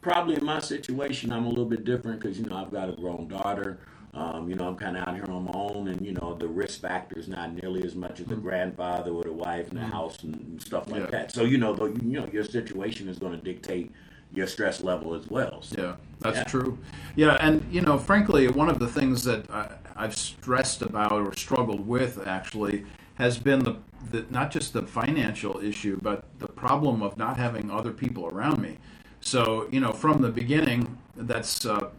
Probably 0.00 0.36
in 0.36 0.44
my 0.44 0.60
situation, 0.60 1.32
I'm 1.32 1.44
a 1.44 1.48
little 1.48 1.64
bit 1.64 1.84
different 1.84 2.20
because 2.20 2.38
you 2.38 2.46
know 2.46 2.56
I've 2.56 2.70
got 2.70 2.88
a 2.88 2.92
grown 2.92 3.26
daughter. 3.26 3.80
Um, 4.18 4.48
you 4.50 4.56
know, 4.56 4.66
I'm 4.66 4.74
kind 4.74 4.96
of 4.96 5.06
out 5.06 5.14
here 5.14 5.24
on 5.30 5.44
my 5.44 5.52
own, 5.54 5.86
and 5.88 6.04
you 6.04 6.12
know 6.12 6.34
the 6.34 6.48
risk 6.48 6.80
factor 6.80 7.16
is 7.16 7.28
not 7.28 7.52
nearly 7.54 7.84
as 7.84 7.94
much 7.94 8.18
as 8.18 8.26
the 8.26 8.34
grandfather 8.34 9.12
or 9.12 9.22
the 9.22 9.32
wife 9.32 9.68
and 9.68 9.78
the 9.78 9.84
house 9.86 10.24
and 10.24 10.60
stuff 10.60 10.88
like 10.88 11.02
Mm-hmm. 11.02 11.12
Yeah. 11.14 11.20
that. 11.20 11.32
So 11.32 11.44
you 11.44 11.56
know, 11.58 11.72
though, 11.72 11.86
you 11.86 12.18
know, 12.20 12.26
your 12.32 12.42
situation 12.44 13.08
is 13.08 13.16
going 13.18 13.38
to 13.38 13.44
dictate 13.44 13.92
your 14.34 14.48
stress 14.48 14.82
level 14.82 15.14
as 15.14 15.28
well. 15.30 15.62
So, 15.62 15.76
Yeah, 15.80 15.94
that's 16.18 16.38
Yeah. 16.38 16.44
true. 16.44 16.78
Yeah, 17.14 17.36
and 17.40 17.64
you 17.70 17.80
know, 17.80 17.96
frankly, 17.96 18.48
one 18.48 18.68
of 18.68 18.80
the 18.80 18.88
things 18.88 19.22
that 19.24 19.48
I, 19.50 19.68
I've 19.94 20.16
stressed 20.16 20.82
about 20.82 21.12
or 21.12 21.32
struggled 21.36 21.86
with 21.86 22.26
actually 22.26 22.84
has 23.14 23.38
been 23.38 23.60
the, 23.60 23.76
the 24.10 24.24
not 24.30 24.50
just 24.50 24.72
the 24.72 24.82
financial 24.82 25.60
issue, 25.60 25.96
but 26.02 26.24
the 26.40 26.48
problem 26.48 27.02
of 27.02 27.16
not 27.16 27.36
having 27.36 27.70
other 27.70 27.92
people 27.92 28.26
around 28.26 28.60
me. 28.60 28.78
So 29.20 29.68
you 29.70 29.78
know, 29.78 29.92
from 29.92 30.22
the 30.22 30.30
beginning, 30.30 30.98
that's 31.16 31.64
uh, 31.64 31.90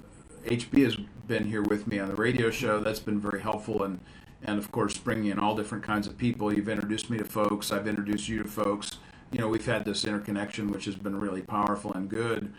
HB 0.45 0.83
has 0.83 0.97
been 1.29 1.45
here 1.45 1.61
with 1.61 1.85
me 1.85 1.99
on 1.99 2.09
the 2.09 2.15
radio 2.15 2.49
show. 2.49 2.79
That's 2.79 2.99
been 2.99 3.19
very 3.19 3.39
helpful, 3.39 3.83
and 3.83 3.99
and 4.43 4.57
of 4.57 4.71
course, 4.71 4.97
bringing 4.97 5.31
in 5.31 5.39
all 5.39 5.55
different 5.55 5.83
kinds 5.83 6.07
of 6.07 6.17
people. 6.17 6.51
You've 6.51 6.67
introduced 6.67 7.09
me 7.09 7.17
to 7.19 7.23
folks. 7.23 7.71
I've 7.71 7.87
introduced 7.87 8.27
you 8.27 8.41
to 8.41 8.49
folks. 8.49 8.97
You 9.31 9.39
know, 9.39 9.47
we've 9.47 9.65
had 9.65 9.85
this 9.85 10.05
interconnection, 10.05 10.71
which 10.71 10.85
has 10.85 10.95
been 10.95 11.19
really 11.19 11.41
powerful 11.41 11.93
and 11.93 12.09
good. 12.09 12.51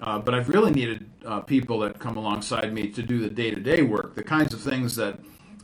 Uh, 0.00 0.18
but 0.18 0.34
I've 0.34 0.48
really 0.48 0.72
needed 0.72 1.08
uh, 1.24 1.40
people 1.40 1.78
that 1.80 1.98
come 2.00 2.16
alongside 2.16 2.72
me 2.72 2.88
to 2.88 3.02
do 3.02 3.20
the 3.20 3.30
day-to-day 3.30 3.82
work, 3.82 4.14
the 4.14 4.24
kinds 4.24 4.52
of 4.52 4.60
things 4.60 4.96
that, 4.96 5.20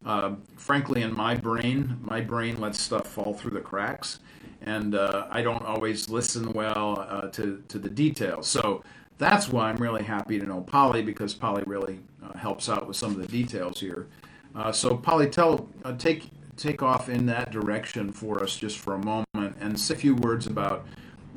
uh, 0.07 0.35
frankly, 0.57 1.03
in 1.03 1.13
my 1.13 1.35
brain, 1.35 1.99
my 2.01 2.21
brain 2.21 2.61
lets 2.61 2.81
stuff 2.81 3.09
fall 3.09 3.35
through 3.35 3.51
the 3.51 3.61
cracks, 3.61 4.21
and 4.61 4.95
uh, 4.95 5.27
I 5.31 5.43
don't 5.43 5.65
always 5.65 6.09
listen 6.09 6.53
well 6.53 7.07
uh, 7.09 7.29
to 7.31 7.63
to 7.69 7.79
the 7.79 7.91
details. 7.91 8.47
So 8.47 8.85
that's 9.19 9.49
why 9.49 9.69
I'm 9.69 9.77
really 9.77 10.05
happy 10.05 10.39
to 10.39 10.47
know 10.47 10.61
Polly 10.61 11.03
because 11.03 11.35
Polly 11.35 11.65
really 11.67 11.99
uh, 12.25 12.37
helps 12.37 12.69
out 12.69 12.87
with 12.87 12.97
some 12.97 13.13
of 13.13 13.19
the 13.19 13.27
details 13.27 13.81
here. 13.81 14.07
Uh, 14.55 14.73
so 14.73 14.97
Polly, 14.97 15.29
tell 15.29 15.69
uh, 15.85 15.93
take 15.97 16.31
take 16.57 16.83
off 16.83 17.09
in 17.09 17.27
that 17.27 17.51
direction 17.51 18.13
for 18.13 18.43
us 18.43 18.57
just 18.57 18.79
for 18.79 18.95
a 18.95 18.99
moment 18.99 19.57
and 19.61 19.79
say 19.79 19.95
a 19.95 19.97
few 19.97 20.15
words 20.17 20.47
about 20.47 20.87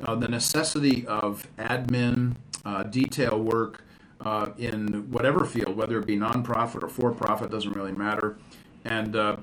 uh, 0.04 0.14
the 0.14 0.28
necessity 0.28 1.06
of 1.06 1.46
admin 1.58 2.36
uh, 2.64 2.82
detail 2.82 3.38
work 3.40 3.82
uh, 4.20 4.50
in 4.58 5.10
whatever 5.10 5.44
field, 5.44 5.76
whether 5.76 5.98
it 5.98 6.06
be 6.06 6.16
nonprofit 6.16 6.82
or 6.82 6.88
for 6.88 7.12
profit, 7.12 7.50
doesn't 7.50 7.72
really 7.72 7.92
matter, 7.92 8.36
and 8.84 9.12
the 9.12 9.38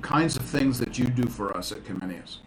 kinds 0.00 0.36
of 0.36 0.42
things 0.42 0.78
that 0.78 0.98
you 0.98 1.06
do 1.06 1.24
for 1.24 1.56
us 1.56 1.72
at 1.72 1.84
Comenius. 1.84 2.38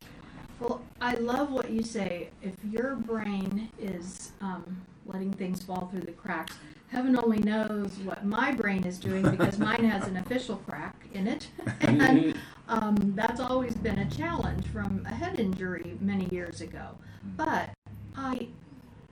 Well, 0.59 0.81
I 0.99 1.13
love 1.15 1.51
what 1.51 1.69
you 1.69 1.83
say. 1.83 2.29
If 2.41 2.55
your 2.63 2.95
brain 2.95 3.69
is 3.79 4.31
um, 4.41 4.81
letting 5.05 5.31
things 5.33 5.63
fall 5.63 5.87
through 5.91 6.01
the 6.01 6.11
cracks, 6.13 6.57
heaven 6.89 7.17
only 7.17 7.39
knows 7.39 7.97
what 8.03 8.25
my 8.25 8.51
brain 8.51 8.83
is 8.85 8.97
doing 8.97 9.21
because 9.31 9.57
mine 9.59 9.83
has 9.83 10.07
an 10.07 10.17
official 10.17 10.57
crack 10.67 10.95
in 11.13 11.27
it. 11.27 11.47
and 11.81 12.35
um, 12.67 13.13
that's 13.15 13.39
always 13.39 13.75
been 13.75 13.99
a 13.99 14.09
challenge 14.09 14.65
from 14.67 15.05
a 15.05 15.13
head 15.13 15.39
injury 15.39 15.97
many 15.99 16.27
years 16.31 16.61
ago. 16.61 16.89
But 17.35 17.69
I, 18.15 18.47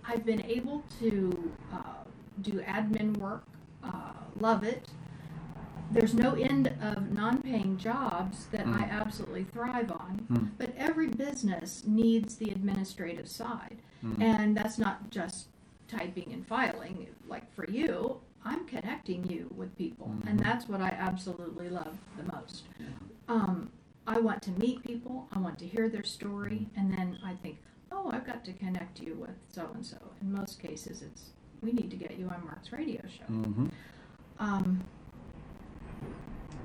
I've 0.08 0.26
been 0.26 0.44
able 0.46 0.84
to 1.00 1.52
uh, 1.74 2.04
do 2.42 2.62
admin 2.62 3.18
work, 3.18 3.44
uh, 3.84 4.14
love 4.40 4.64
it. 4.64 4.88
There's 5.92 6.16
no 6.16 6.34
end 6.34 6.74
of 6.82 7.12
non 7.12 7.44
paying 7.44 7.78
jobs 7.78 8.48
that 8.48 8.66
I 8.66 8.88
absolutely 8.90 9.44
thrive 9.44 9.92
on. 9.92 10.26
Hmm. 10.28 10.46
But 10.58 10.74
every 10.76 11.08
business 11.08 11.84
needs 11.86 12.36
the 12.38 12.50
administrative 12.50 13.28
side. 13.28 13.78
And 14.20 14.56
that's 14.56 14.78
not 14.78 15.10
just 15.10 15.48
typing 15.98 16.32
and 16.34 16.46
filing. 16.48 17.08
Like 17.28 17.54
for 17.56 17.70
you, 17.70 18.20
I'm 18.44 18.66
connecting 18.66 19.30
you 19.30 19.50
with 19.56 19.76
people. 19.78 20.12
And 20.28 20.40
that's 20.40 20.68
what 20.68 20.82
I 20.82 20.90
absolutely 20.90 21.70
love 21.70 21.98
the 22.18 22.24
most. 22.36 22.64
Um, 23.28 23.72
I 24.08 24.20
want 24.20 24.42
to 24.44 24.52
meet 24.52 24.84
people, 24.84 25.28
I 25.34 25.40
want 25.40 25.58
to 25.60 25.66
hear 25.66 25.90
their 25.90 26.04
story, 26.04 26.68
and 26.78 26.92
then 26.92 27.18
I 27.26 27.34
think, 27.34 27.58
oh, 27.92 28.12
I've 28.14 28.26
got 28.26 28.46
to 28.46 28.54
connect 28.54 29.00
you 29.00 29.16
with 29.16 29.36
so 29.52 29.68
and 29.74 29.84
so. 29.84 29.98
In 30.22 30.32
most 30.32 30.60
cases, 30.62 31.02
it's 31.02 31.24
we 31.64 31.72
need 31.72 31.90
to 31.90 31.98
get 31.98 32.18
you 32.20 32.28
on 32.28 32.44
Mark's 32.46 32.72
radio 32.72 33.02
show. 33.08 33.34
Mm-hmm. 33.34 33.66
Um, 34.38 34.84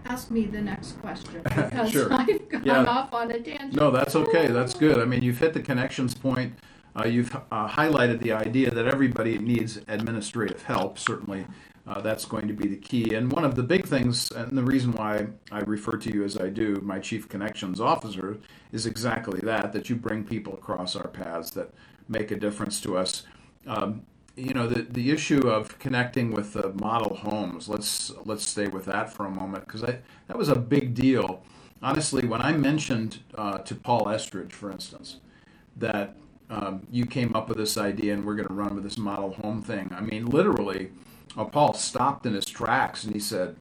ask 0.04 0.30
me 0.30 0.44
the 0.44 0.60
next 0.60 1.00
question 1.00 1.40
because 1.44 1.90
Sure. 1.90 2.12
I've 2.12 2.46
gone 2.50 2.64
Yeah. 2.64 2.84
off 2.84 3.14
on 3.14 3.30
a 3.30 3.40
tangent. 3.40 3.74
No, 3.74 3.90
that's 3.90 4.14
okay. 4.14 4.48
That's 4.48 4.74
good. 4.74 4.98
I 4.98 5.06
mean, 5.06 5.22
you've 5.22 5.38
hit 5.38 5.54
the 5.54 5.62
connections 5.62 6.14
point. 6.14 6.52
Uh, 6.96 7.06
you've 7.06 7.34
uh, 7.34 7.68
highlighted 7.68 8.20
the 8.20 8.32
idea 8.32 8.70
that 8.70 8.86
everybody 8.86 9.38
needs 9.38 9.78
administrative 9.88 10.62
help. 10.62 10.98
Certainly, 10.98 11.46
uh, 11.86 12.00
that's 12.00 12.24
going 12.24 12.48
to 12.48 12.54
be 12.54 12.68
the 12.68 12.76
key. 12.76 13.14
And 13.14 13.30
one 13.30 13.44
of 13.44 13.54
the 13.54 13.62
big 13.62 13.86
things, 13.86 14.30
and 14.32 14.56
the 14.56 14.62
reason 14.62 14.92
why 14.92 15.28
I 15.50 15.60
refer 15.60 15.96
to 15.96 16.12
you 16.12 16.24
as 16.24 16.36
I 16.36 16.48
do, 16.48 16.80
my 16.82 16.98
chief 16.98 17.28
connections 17.28 17.80
officer, 17.80 18.38
is 18.72 18.86
exactly 18.86 19.40
that: 19.44 19.72
that 19.72 19.88
you 19.88 19.96
bring 19.96 20.24
people 20.24 20.54
across 20.54 20.96
our 20.96 21.08
paths 21.08 21.50
that 21.52 21.72
make 22.08 22.30
a 22.30 22.36
difference 22.36 22.80
to 22.82 22.96
us. 22.96 23.24
Um, 23.66 24.02
you 24.36 24.54
know, 24.54 24.66
the 24.66 24.82
the 24.82 25.10
issue 25.10 25.48
of 25.48 25.78
connecting 25.78 26.32
with 26.32 26.52
the 26.52 26.72
model 26.74 27.14
homes. 27.16 27.68
Let's 27.68 28.12
let's 28.24 28.46
stay 28.46 28.68
with 28.68 28.84
that 28.86 29.12
for 29.12 29.26
a 29.26 29.30
moment 29.30 29.66
because 29.66 29.82
that 29.82 30.36
was 30.36 30.48
a 30.48 30.56
big 30.56 30.94
deal 30.94 31.42
honestly, 31.82 32.26
when 32.26 32.40
I 32.40 32.52
mentioned 32.52 33.20
uh, 33.34 33.58
to 33.58 33.74
Paul 33.74 34.08
Estridge, 34.08 34.52
for 34.52 34.70
instance, 34.70 35.16
that 35.76 36.16
um, 36.50 36.86
you 36.90 37.06
came 37.06 37.34
up 37.34 37.48
with 37.48 37.56
this 37.56 37.78
idea 37.78 38.12
and 38.12 38.24
we're 38.24 38.34
going 38.34 38.48
to 38.48 38.54
run 38.54 38.74
with 38.74 38.84
this 38.84 38.98
model 38.98 39.32
home 39.34 39.62
thing, 39.62 39.90
I 39.96 40.00
mean, 40.00 40.26
literally, 40.26 40.90
uh, 41.36 41.44
Paul 41.44 41.74
stopped 41.74 42.26
in 42.26 42.34
his 42.34 42.44
tracks 42.44 43.04
and 43.04 43.14
he 43.14 43.20
said, 43.20 43.56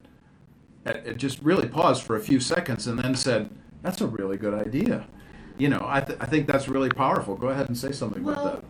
it, 0.85 1.03
it 1.05 1.17
just 1.17 1.41
really 1.41 1.67
paused 1.67 2.03
for 2.03 2.15
a 2.15 2.19
few 2.19 2.39
seconds 2.39 2.87
and 2.87 2.99
then 2.99 3.15
said, 3.15 3.49
"That's 3.81 4.01
a 4.01 4.07
really 4.07 4.37
good 4.37 4.53
idea." 4.53 5.05
You 5.57 5.69
know, 5.69 5.85
I, 5.85 5.99
th- 6.01 6.17
I 6.21 6.25
think 6.25 6.47
that's 6.47 6.67
really 6.69 6.89
powerful. 6.89 7.35
Go 7.35 7.49
ahead 7.49 7.67
and 7.67 7.77
say 7.77 7.91
something 7.91 8.23
Well, 8.23 8.39
about 8.39 8.61
that. 8.61 8.65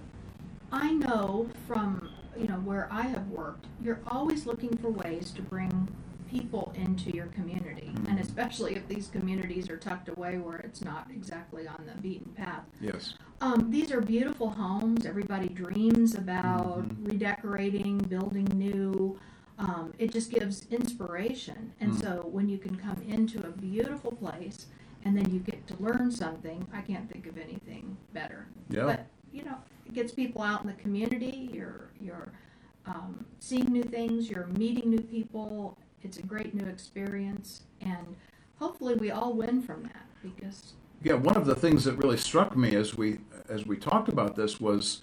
I 0.72 0.92
know 0.92 1.48
from 1.68 2.10
you 2.38 2.48
know 2.48 2.56
where 2.56 2.88
I 2.92 3.04
have 3.04 3.28
worked, 3.30 3.66
you're 3.84 4.00
always 4.08 4.46
looking 4.46 4.76
for 4.78 4.90
ways 4.90 5.32
to 5.32 5.42
bring 5.42 5.88
people 6.30 6.72
into 6.76 7.12
your 7.12 7.28
community, 7.28 7.92
and 8.08 8.20
especially 8.20 8.76
if 8.76 8.88
these 8.88 9.08
communities 9.08 9.70
are 9.70 9.78
tucked 9.78 10.10
away 10.10 10.38
where 10.38 10.58
it's 10.58 10.82
not 10.84 11.08
exactly 11.12 11.68
on 11.68 11.86
the 11.86 12.00
beaten 12.02 12.32
path. 12.34 12.63
Yes. 12.80 13.15
Um, 13.42 13.72
these 13.72 13.92
are 13.92 14.02
beautiful 14.02 14.50
homes. 14.50 15.06
Everybody 15.06 15.50
dreams 15.50 16.15
about 16.15 16.86
redecorating, 17.02 17.98
building 18.00 18.46
new. 18.54 19.20
Um, 19.58 19.94
it 19.98 20.12
just 20.13 20.30
gives 20.32 20.68
inspiration. 20.70 21.74
And 21.80 21.92
Mm. 21.94 22.02
so 22.02 22.30
when 22.32 22.48
you 22.48 22.58
can 22.58 22.76
come 22.76 23.02
into 23.08 23.46
a 23.46 23.52
beautiful 23.52 24.12
place 24.12 24.68
and 25.04 25.18
then 25.18 25.30
you 25.34 25.39
get 25.39 25.65
to 25.68 25.76
learn 25.84 26.12
something, 26.12 26.65
I 26.74 26.82
can't 26.82 27.12
think 27.12 27.26
of 27.28 27.38
anything 27.38 27.98
better. 28.13 28.48
Yeah. 28.70 28.86
But 28.86 29.06
you 29.32 29.44
know, 29.44 29.58
it 29.86 29.94
gets 29.94 30.12
people 30.12 30.42
out 30.42 30.62
in 30.62 30.68
the 30.68 30.74
community. 30.74 31.50
You're 31.54 31.89
you're 32.00 32.32
um, 32.86 33.26
seeing 33.39 33.65
new 33.72 33.84
things. 33.84 34.30
You're 34.30 34.48
meeting 34.48 34.89
new 34.89 35.02
people. 35.02 35.78
It's 36.04 36.18
a 36.18 36.24
great 36.24 36.54
new 36.54 36.66
experience, 36.66 37.64
and 37.82 38.16
hopefully 38.58 38.96
we 38.96 39.12
all 39.12 39.34
win 39.34 39.62
from 39.62 39.84
that 39.84 40.06
because 40.22 40.74
Yeah, 41.04 41.14
one 41.14 41.38
of 41.38 41.46
the 41.46 41.56
things 41.56 41.84
that 41.86 41.94
really 41.94 42.18
struck 42.18 42.56
me 42.56 42.76
as 42.76 42.96
we 42.96 43.20
as 43.50 43.66
we 43.66 43.78
talked 43.78 44.10
about 44.10 44.36
this 44.36 44.60
was 44.60 45.02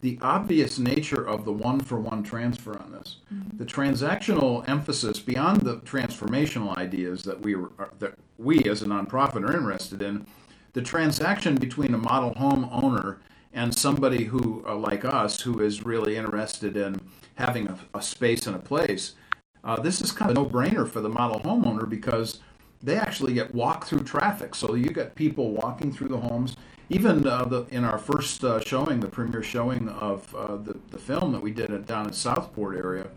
the 0.00 0.18
obvious 0.22 0.78
nature 0.78 1.26
of 1.26 1.44
the 1.44 1.52
one 1.52 1.80
for 1.80 1.98
one 1.98 2.22
transfer 2.22 2.78
on 2.78 2.92
this. 2.92 3.16
The 3.56 3.64
transactional 3.64 4.68
emphasis 4.68 5.18
beyond 5.18 5.62
the 5.62 5.78
transformational 5.78 6.76
ideas 6.76 7.24
that 7.24 7.40
we 7.40 7.56
were, 7.56 7.72
that 7.98 8.14
we 8.38 8.62
as 8.64 8.82
a 8.82 8.86
nonprofit 8.86 9.42
are 9.42 9.56
interested 9.56 10.00
in, 10.02 10.24
the 10.72 10.82
transaction 10.82 11.56
between 11.56 11.94
a 11.94 11.98
model 11.98 12.32
home 12.34 12.68
owner 12.70 13.18
and 13.52 13.76
somebody 13.76 14.24
who, 14.24 14.64
uh, 14.68 14.76
like 14.76 15.04
us, 15.04 15.40
who 15.40 15.60
is 15.60 15.84
really 15.84 16.16
interested 16.16 16.76
in 16.76 17.00
having 17.34 17.66
a, 17.66 17.78
a 17.94 18.02
space 18.02 18.46
and 18.46 18.54
a 18.54 18.60
place. 18.60 19.14
Uh, 19.64 19.80
this 19.80 20.00
is 20.00 20.12
kind 20.12 20.30
of 20.30 20.36
a 20.36 20.40
no-brainer 20.40 20.88
for 20.88 21.00
the 21.00 21.08
model 21.08 21.40
homeowner 21.40 21.88
because 21.88 22.40
they 22.82 22.96
actually 22.96 23.34
get 23.34 23.54
walk 23.54 23.86
through 23.86 24.04
traffic. 24.04 24.54
So 24.54 24.74
you 24.74 24.90
get 24.90 25.14
people 25.14 25.50
walking 25.52 25.92
through 25.92 26.08
the 26.08 26.18
homes. 26.18 26.56
Even 26.90 27.26
uh, 27.26 27.44
the, 27.44 27.66
in 27.70 27.84
our 27.84 27.98
first 27.98 28.42
uh, 28.44 28.60
showing, 28.60 29.00
the 29.00 29.08
premiere 29.08 29.42
showing 29.42 29.88
of 29.90 30.34
uh, 30.34 30.56
the, 30.56 30.78
the 30.90 30.98
film 30.98 31.32
that 31.32 31.42
we 31.42 31.50
did 31.50 31.70
at, 31.70 31.86
down 31.86 32.06
in 32.06 32.12
Southport 32.12 32.76
area, 32.76 33.08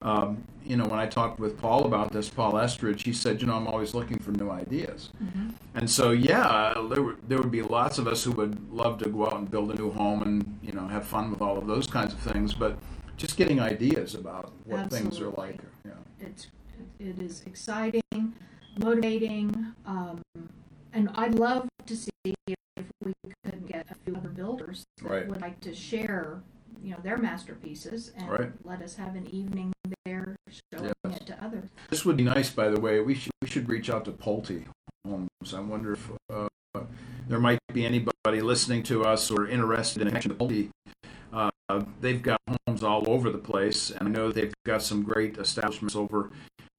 um, 0.00 0.42
you 0.64 0.76
know, 0.76 0.84
when 0.84 0.98
I 0.98 1.06
talked 1.06 1.38
with 1.38 1.60
Paul 1.60 1.84
about 1.84 2.12
this, 2.12 2.28
Paul 2.28 2.56
Estridge, 2.56 3.02
he 3.02 3.12
said, 3.12 3.40
you 3.40 3.46
know, 3.46 3.54
I'm 3.54 3.66
always 3.66 3.94
looking 3.94 4.18
for 4.18 4.30
new 4.30 4.50
ideas. 4.50 5.10
Mm-hmm. 5.22 5.50
And 5.74 5.90
so, 5.90 6.12
yeah, 6.12 6.74
there, 6.88 7.02
would, 7.02 7.28
there 7.28 7.38
would 7.38 7.50
be 7.50 7.62
lots 7.62 7.98
of 7.98 8.06
us 8.06 8.24
who 8.24 8.30
would 8.32 8.72
love 8.72 8.98
to 8.98 9.08
go 9.08 9.26
out 9.26 9.34
and 9.34 9.50
build 9.50 9.72
a 9.72 9.74
new 9.74 9.90
home 9.90 10.22
and, 10.22 10.58
you 10.62 10.72
know, 10.72 10.86
have 10.86 11.04
fun 11.04 11.30
with 11.30 11.42
all 11.42 11.58
of 11.58 11.66
those 11.66 11.86
kinds 11.86 12.12
of 12.14 12.20
things. 12.20 12.54
But 12.54 12.78
just 13.22 13.36
getting 13.36 13.60
ideas 13.60 14.16
about 14.16 14.52
what 14.64 14.80
Absolutely. 14.80 15.10
things 15.10 15.20
are 15.22 15.30
like. 15.40 15.60
Yeah. 15.84 15.92
It's, 16.18 16.48
it 16.98 17.20
is 17.20 17.42
exciting, 17.46 18.34
motivating, 18.78 19.74
um, 19.86 20.20
and 20.92 21.08
I'd 21.14 21.36
love 21.36 21.68
to 21.86 21.96
see 21.96 22.10
if 22.26 22.56
we 23.04 23.12
could 23.44 23.68
get 23.68 23.86
a 23.90 23.94
few 24.04 24.16
other 24.16 24.28
builders 24.28 24.84
that 25.00 25.08
Right. 25.08 25.28
would 25.28 25.40
like 25.40 25.60
to 25.60 25.72
share, 25.72 26.42
you 26.82 26.90
know, 26.90 26.98
their 27.04 27.16
masterpieces 27.16 28.10
and 28.16 28.28
Right. 28.28 28.52
let 28.64 28.82
us 28.82 28.96
have 28.96 29.14
an 29.14 29.28
evening 29.28 29.72
there 30.04 30.34
showing 30.74 30.92
Yes. 31.04 31.16
it 31.20 31.26
to 31.28 31.44
others. 31.44 31.68
This 31.90 32.04
would 32.04 32.16
be 32.16 32.24
nice, 32.24 32.50
by 32.50 32.70
the 32.70 32.80
way. 32.80 32.98
We 33.00 33.14
should 33.14 33.30
we 33.40 33.46
should 33.48 33.68
reach 33.68 33.88
out 33.88 34.04
to 34.06 34.10
Pulte 34.12 34.64
Homes. 35.06 35.54
I 35.54 35.60
wonder 35.60 35.92
if 35.92 36.10
uh, 36.28 36.48
there 37.28 37.38
might 37.38 37.60
be 37.72 37.86
anybody 37.86 38.40
listening 38.40 38.82
to 38.84 39.04
us 39.04 39.30
or 39.30 39.46
interested 39.46 40.02
in 40.02 40.08
connection 40.08 40.30
to 40.32 40.36
Pulte. 40.36 40.70
Uh, 41.32 41.50
they've 42.00 42.22
got 42.22 42.40
homes 42.66 42.82
all 42.82 43.08
over 43.08 43.30
the 43.30 43.38
place, 43.38 43.90
and 43.90 44.08
I 44.08 44.10
know 44.10 44.30
they've 44.30 44.52
got 44.64 44.82
some 44.82 45.02
great 45.02 45.38
establishments 45.38 45.96
over 45.96 46.30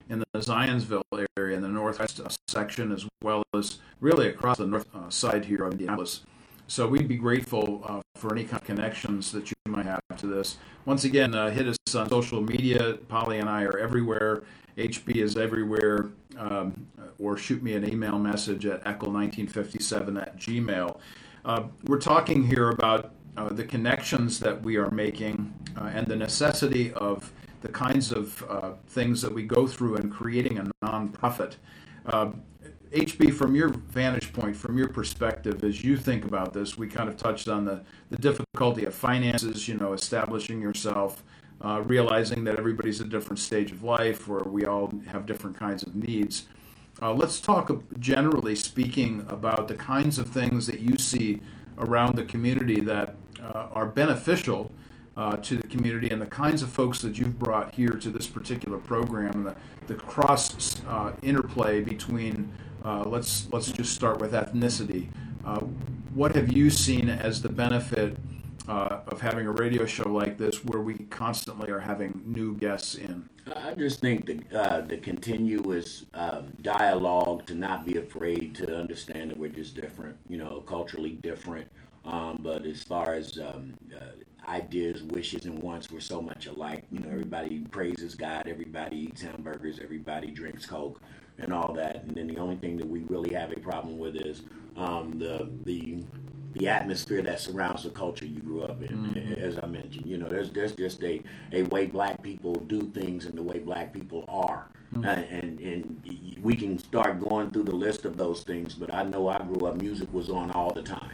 in 0.08 0.20
the 0.20 0.26
Zionsville 0.36 1.02
area 1.36 1.56
in 1.56 1.62
the 1.62 1.68
northwest 1.68 2.20
uh, 2.20 2.28
section, 2.48 2.92
as 2.92 3.06
well 3.22 3.42
as 3.54 3.78
really 4.00 4.28
across 4.28 4.58
the 4.58 4.66
north 4.66 4.86
uh, 4.94 5.08
side 5.08 5.46
here 5.46 5.64
of 5.64 5.72
Indianapolis. 5.72 6.20
So 6.66 6.86
we'd 6.88 7.08
be 7.08 7.16
grateful 7.16 7.82
uh, 7.84 8.00
for 8.16 8.32
any 8.32 8.44
kind 8.44 8.60
of 8.60 8.64
connections 8.64 9.32
that 9.32 9.50
you 9.50 9.54
might 9.66 9.86
have 9.86 10.00
to 10.18 10.26
this. 10.26 10.56
Once 10.86 11.04
again, 11.04 11.34
uh, 11.34 11.50
hit 11.50 11.66
us 11.66 11.76
on 11.94 12.08
social 12.08 12.40
media. 12.40 12.94
Polly 13.08 13.38
and 13.38 13.48
I 13.48 13.64
are 13.64 13.78
everywhere. 13.78 14.44
HB 14.78 15.16
is 15.16 15.36
everywhere. 15.36 16.10
Um, 16.38 16.86
or 17.18 17.36
shoot 17.36 17.62
me 17.62 17.74
an 17.74 17.88
email 17.88 18.18
message 18.18 18.66
at 18.66 18.84
Eckel1957 18.84 20.20
at 20.20 20.36
gmail. 20.36 20.98
Uh, 21.44 21.64
we're 21.84 22.00
talking 22.00 22.46
here 22.46 22.70
about 22.70 23.12
uh, 23.36 23.48
the 23.48 23.64
connections 23.64 24.38
that 24.40 24.62
we 24.62 24.76
are 24.76 24.90
making 24.90 25.52
uh, 25.76 25.90
and 25.94 26.06
the 26.06 26.16
necessity 26.16 26.92
of 26.94 27.32
the 27.62 27.68
kinds 27.68 28.12
of 28.12 28.44
uh, 28.48 28.72
things 28.88 29.22
that 29.22 29.32
we 29.32 29.42
go 29.42 29.66
through 29.66 29.96
in 29.96 30.10
creating 30.10 30.58
a 30.58 30.70
nonprofit. 30.84 31.56
Uh, 32.06 32.30
HB, 32.92 33.34
from 33.34 33.56
your 33.56 33.70
vantage 33.70 34.32
point, 34.32 34.54
from 34.54 34.78
your 34.78 34.88
perspective, 34.88 35.64
as 35.64 35.82
you 35.82 35.96
think 35.96 36.24
about 36.24 36.52
this, 36.52 36.78
we 36.78 36.86
kind 36.86 37.08
of 37.08 37.16
touched 37.16 37.48
on 37.48 37.64
the, 37.64 37.82
the 38.10 38.16
difficulty 38.16 38.84
of 38.84 38.94
finances, 38.94 39.66
you 39.66 39.74
know, 39.74 39.94
establishing 39.94 40.62
yourself, 40.62 41.24
uh, 41.60 41.82
realizing 41.86 42.44
that 42.44 42.56
everybody's 42.56 43.00
a 43.00 43.04
different 43.04 43.40
stage 43.40 43.72
of 43.72 43.82
life 43.82 44.28
where 44.28 44.44
we 44.44 44.64
all 44.64 44.92
have 45.08 45.26
different 45.26 45.58
kinds 45.58 45.82
of 45.82 45.96
needs. 45.96 46.46
Uh, 47.02 47.12
let's 47.12 47.40
talk, 47.40 47.72
generally 47.98 48.54
speaking, 48.54 49.26
about 49.28 49.66
the 49.66 49.74
kinds 49.74 50.18
of 50.18 50.28
things 50.28 50.66
that 50.68 50.78
you 50.78 50.96
see 50.96 51.40
around 51.78 52.14
the 52.14 52.24
community 52.24 52.80
that 52.80 53.16
uh, 53.44 53.68
are 53.72 53.86
beneficial 53.86 54.70
uh, 55.16 55.36
to 55.36 55.56
the 55.56 55.68
community 55.68 56.10
and 56.10 56.20
the 56.20 56.26
kinds 56.26 56.62
of 56.62 56.68
folks 56.68 57.00
that 57.00 57.18
you've 57.18 57.38
brought 57.38 57.74
here 57.74 57.90
to 57.90 58.10
this 58.10 58.26
particular 58.26 58.78
program, 58.78 59.32
and 59.32 59.46
the, 59.46 59.56
the 59.86 59.94
cross 59.94 60.82
uh, 60.88 61.12
interplay 61.22 61.80
between, 61.80 62.52
uh, 62.84 63.04
let's, 63.06 63.46
let's 63.52 63.70
just 63.70 63.94
start 63.94 64.18
with 64.20 64.32
ethnicity. 64.32 65.08
Uh, 65.44 65.60
what 66.14 66.34
have 66.34 66.52
you 66.52 66.70
seen 66.70 67.08
as 67.08 67.42
the 67.42 67.48
benefit 67.48 68.16
uh, 68.66 69.00
of 69.08 69.20
having 69.20 69.46
a 69.46 69.52
radio 69.52 69.84
show 69.84 70.08
like 70.08 70.38
this 70.38 70.64
where 70.64 70.80
we 70.80 70.94
constantly 71.10 71.70
are 71.70 71.80
having 71.80 72.22
new 72.24 72.56
guests 72.56 72.94
in? 72.94 73.28
I 73.54 73.74
just 73.74 74.00
think 74.00 74.24
the 74.24 74.84
the 74.88 74.96
continuous 74.96 76.06
dialogue 76.62 77.44
to 77.46 77.54
not 77.54 77.84
be 77.84 77.98
afraid 77.98 78.54
to 78.54 78.74
understand 78.74 79.30
that 79.30 79.36
we're 79.36 79.50
just 79.50 79.74
different, 79.74 80.16
you 80.30 80.38
know, 80.38 80.62
culturally 80.66 81.10
different. 81.10 81.68
Um, 82.04 82.38
but 82.42 82.66
as 82.66 82.82
far 82.82 83.14
as 83.14 83.38
um, 83.38 83.74
uh, 83.94 84.50
ideas, 84.50 85.02
wishes, 85.04 85.46
and 85.46 85.62
wants, 85.62 85.90
we're 85.90 86.00
so 86.00 86.20
much 86.20 86.46
alike. 86.46 86.84
You 86.90 87.00
know, 87.00 87.08
everybody 87.10 87.60
praises 87.60 88.14
God, 88.14 88.46
everybody 88.46 88.96
eats 88.96 89.22
hamburgers, 89.22 89.80
everybody 89.82 90.30
drinks 90.30 90.66
Coke, 90.66 91.00
and 91.38 91.52
all 91.52 91.72
that. 91.74 92.04
And 92.04 92.14
then 92.14 92.26
the 92.26 92.38
only 92.38 92.56
thing 92.56 92.76
that 92.76 92.86
we 92.86 93.00
really 93.08 93.34
have 93.34 93.52
a 93.52 93.60
problem 93.60 93.98
with 93.98 94.16
is 94.16 94.42
um, 94.76 95.18
the 95.18 95.50
the 95.64 96.04
the 96.52 96.68
atmosphere 96.68 97.20
that 97.22 97.40
surrounds 97.40 97.82
the 97.82 97.90
culture 97.90 98.26
you 98.26 98.40
grew 98.40 98.62
up 98.62 98.80
in. 98.82 99.36
As 99.40 99.58
I 99.62 99.66
mentioned, 99.66 100.06
you 100.06 100.18
know, 100.18 100.28
there's 100.28 100.50
there's 100.50 100.72
just 100.74 101.02
a 101.02 101.22
a 101.52 101.62
way 101.64 101.86
black 101.86 102.22
people 102.22 102.54
do 102.54 102.82
things 102.82 103.24
and 103.26 103.36
the 103.36 103.42
way 103.42 103.58
black 103.58 103.92
people 103.92 104.24
are. 104.28 104.68
Uh, 105.02 105.08
and 105.08 105.58
and 105.60 106.38
we 106.42 106.54
can 106.54 106.78
start 106.78 107.18
going 107.18 107.50
through 107.50 107.64
the 107.64 107.74
list 107.74 108.04
of 108.04 108.16
those 108.16 108.42
things, 108.44 108.74
but 108.74 108.94
I 108.94 109.02
know 109.02 109.28
I 109.28 109.38
grew 109.42 109.66
up, 109.66 109.80
music 109.80 110.12
was 110.12 110.30
on 110.30 110.52
all 110.52 110.72
the 110.72 110.82
time, 110.82 111.10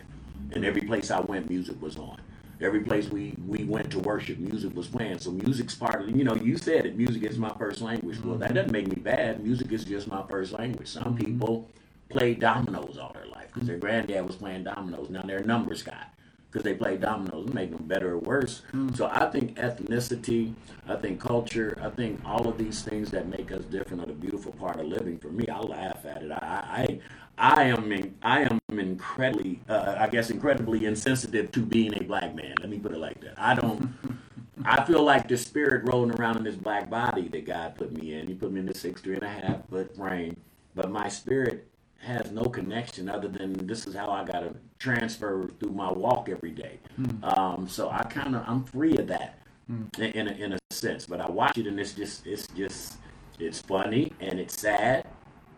and 0.53 0.65
every 0.65 0.83
place 0.83 1.11
I 1.11 1.21
went, 1.21 1.49
music 1.49 1.81
was 1.81 1.97
on. 1.97 2.21
Every 2.61 2.81
place 2.81 3.09
we 3.09 3.35
we 3.47 3.65
went 3.65 3.91
to 3.93 3.99
worship, 4.01 4.39
music 4.39 4.77
was 4.77 4.87
playing. 4.87 5.19
So 5.19 5.31
music's 5.31 5.75
part 5.75 6.03
of 6.03 6.11
you 6.11 6.25
know. 6.25 6.35
You 6.35 6.59
said 6.59 6.85
it, 6.85 6.97
music 6.97 7.23
is 7.23 7.39
my 7.39 7.55
first 7.59 7.81
language. 7.81 8.21
Well, 8.23 8.37
that 8.37 8.49
mm-hmm. 8.49 8.55
doesn't 8.57 8.73
make 8.73 8.89
me 8.89 8.97
bad. 8.97 9.43
Music 9.43 9.73
is 9.73 9.85
just 9.85 10.09
my 10.09 10.23
first 10.29 10.53
language. 10.53 10.89
Some 10.89 11.15
mm-hmm. 11.15 11.25
people 11.25 11.71
play 12.11 12.35
dominoes 12.35 12.99
all 13.01 13.13
their 13.15 13.27
life 13.27 13.47
because 13.53 13.67
their 13.67 13.77
mm-hmm. 13.77 13.87
granddad 13.87 14.27
was 14.27 14.37
playing 14.37 14.65
dominoes. 14.65 15.09
Now 15.09 15.23
they're 15.23 15.39
a 15.39 15.47
numbers 15.47 15.83
guy 15.83 16.05
because 16.51 16.65
they 16.65 16.75
play 16.75 16.97
dominoes. 16.97 17.47
It 17.49 17.55
make 17.55 17.71
them 17.71 17.87
better 17.87 18.13
or 18.13 18.19
worse. 18.19 18.63
So 18.95 19.07
I 19.07 19.27
think 19.31 19.57
ethnicity, 19.57 20.55
I 20.89 20.97
think 20.97 21.21
culture, 21.21 21.79
I 21.83 21.91
think 21.91 22.21
all 22.25 22.49
of 22.49 22.59
these 22.59 22.83
things 22.83 23.11
that 23.13 23.29
make 23.29 23.53
us 23.53 23.65
different 23.65 24.03
are 24.03 24.07
the 24.07 24.13
beautiful 24.15 24.53
part 24.53 24.81
of 24.81 24.87
living. 24.87 25.19
For 25.19 25.29
me, 25.29 25.47
I 25.49 25.61
laugh 25.61 26.05
at 26.05 26.23
it. 26.23 26.33
I 26.33 26.99
I, 27.39 27.57
I 27.57 27.65
am 27.65 27.91
in, 27.93 28.15
I 28.23 28.43
am 28.43 28.59
incredibly, 28.69 29.61
uh, 29.69 29.97
I 29.99 30.09
guess, 30.09 30.31
incredibly 30.31 30.85
insensitive 30.87 31.53
to 31.53 31.61
being 31.61 31.95
a 31.95 32.05
black 32.05 32.35
man. 32.35 32.55
Let 32.61 32.69
me 32.69 32.79
put 32.79 32.93
it 32.93 32.99
like 32.99 33.21
that. 33.23 33.35
I 33.39 33.55
don't. 33.55 33.95
I 34.65 34.85
feel 34.85 35.03
like 35.03 35.27
the 35.27 35.39
spirit 35.39 35.85
rolling 35.87 36.11
around 36.13 36.37
in 36.37 36.45
this 36.45 36.57
black 36.57 36.91
body 36.91 37.29
that 37.29 37.47
God 37.47 37.77
put 37.77 37.93
me 37.93 38.15
in. 38.15 38.27
He 38.27 38.35
put 38.35 38.53
me 38.53 38.61
in 38.61 38.67
this 38.67 38.81
six, 38.81 39.01
three 39.01 39.15
and 39.15 39.23
a 39.23 39.29
half 39.29 39.67
foot 39.71 39.97
frame, 39.97 40.37
but 40.75 40.91
my 40.91 41.09
spirit 41.09 41.67
has 42.01 42.31
no 42.31 42.45
connection 42.45 43.09
other 43.09 43.29
than 43.29 43.67
this 43.67 43.87
is 43.87 43.95
how 43.95 44.11
I 44.11 44.25
got 44.25 44.41
to 44.41 44.55
transfer 44.79 45.49
through 45.61 45.73
my 45.73 45.91
walk 45.93 46.29
every 46.29 46.51
day. 46.51 46.79
Um, 47.23 47.69
so 47.69 47.91
I 47.91 48.03
kind 48.05 48.35
of 48.35 48.43
I'm 48.47 48.65
free 48.65 48.97
of 48.97 49.07
that 49.09 49.39
in, 49.99 50.05
in 50.05 50.29
a, 50.29 50.33
in 50.33 50.53
a 50.55 50.59
sense. 50.71 51.07
But 51.07 51.21
I 51.21 51.31
watch 51.31 51.59
it 51.59 51.67
and 51.67 51.79
it's 51.79 51.93
just 51.93 52.27
it's 52.27 52.47
just 52.49 52.97
it's 53.39 53.61
funny 53.61 54.13
and 54.21 54.41
it's 54.41 54.59
sad. 54.59 55.07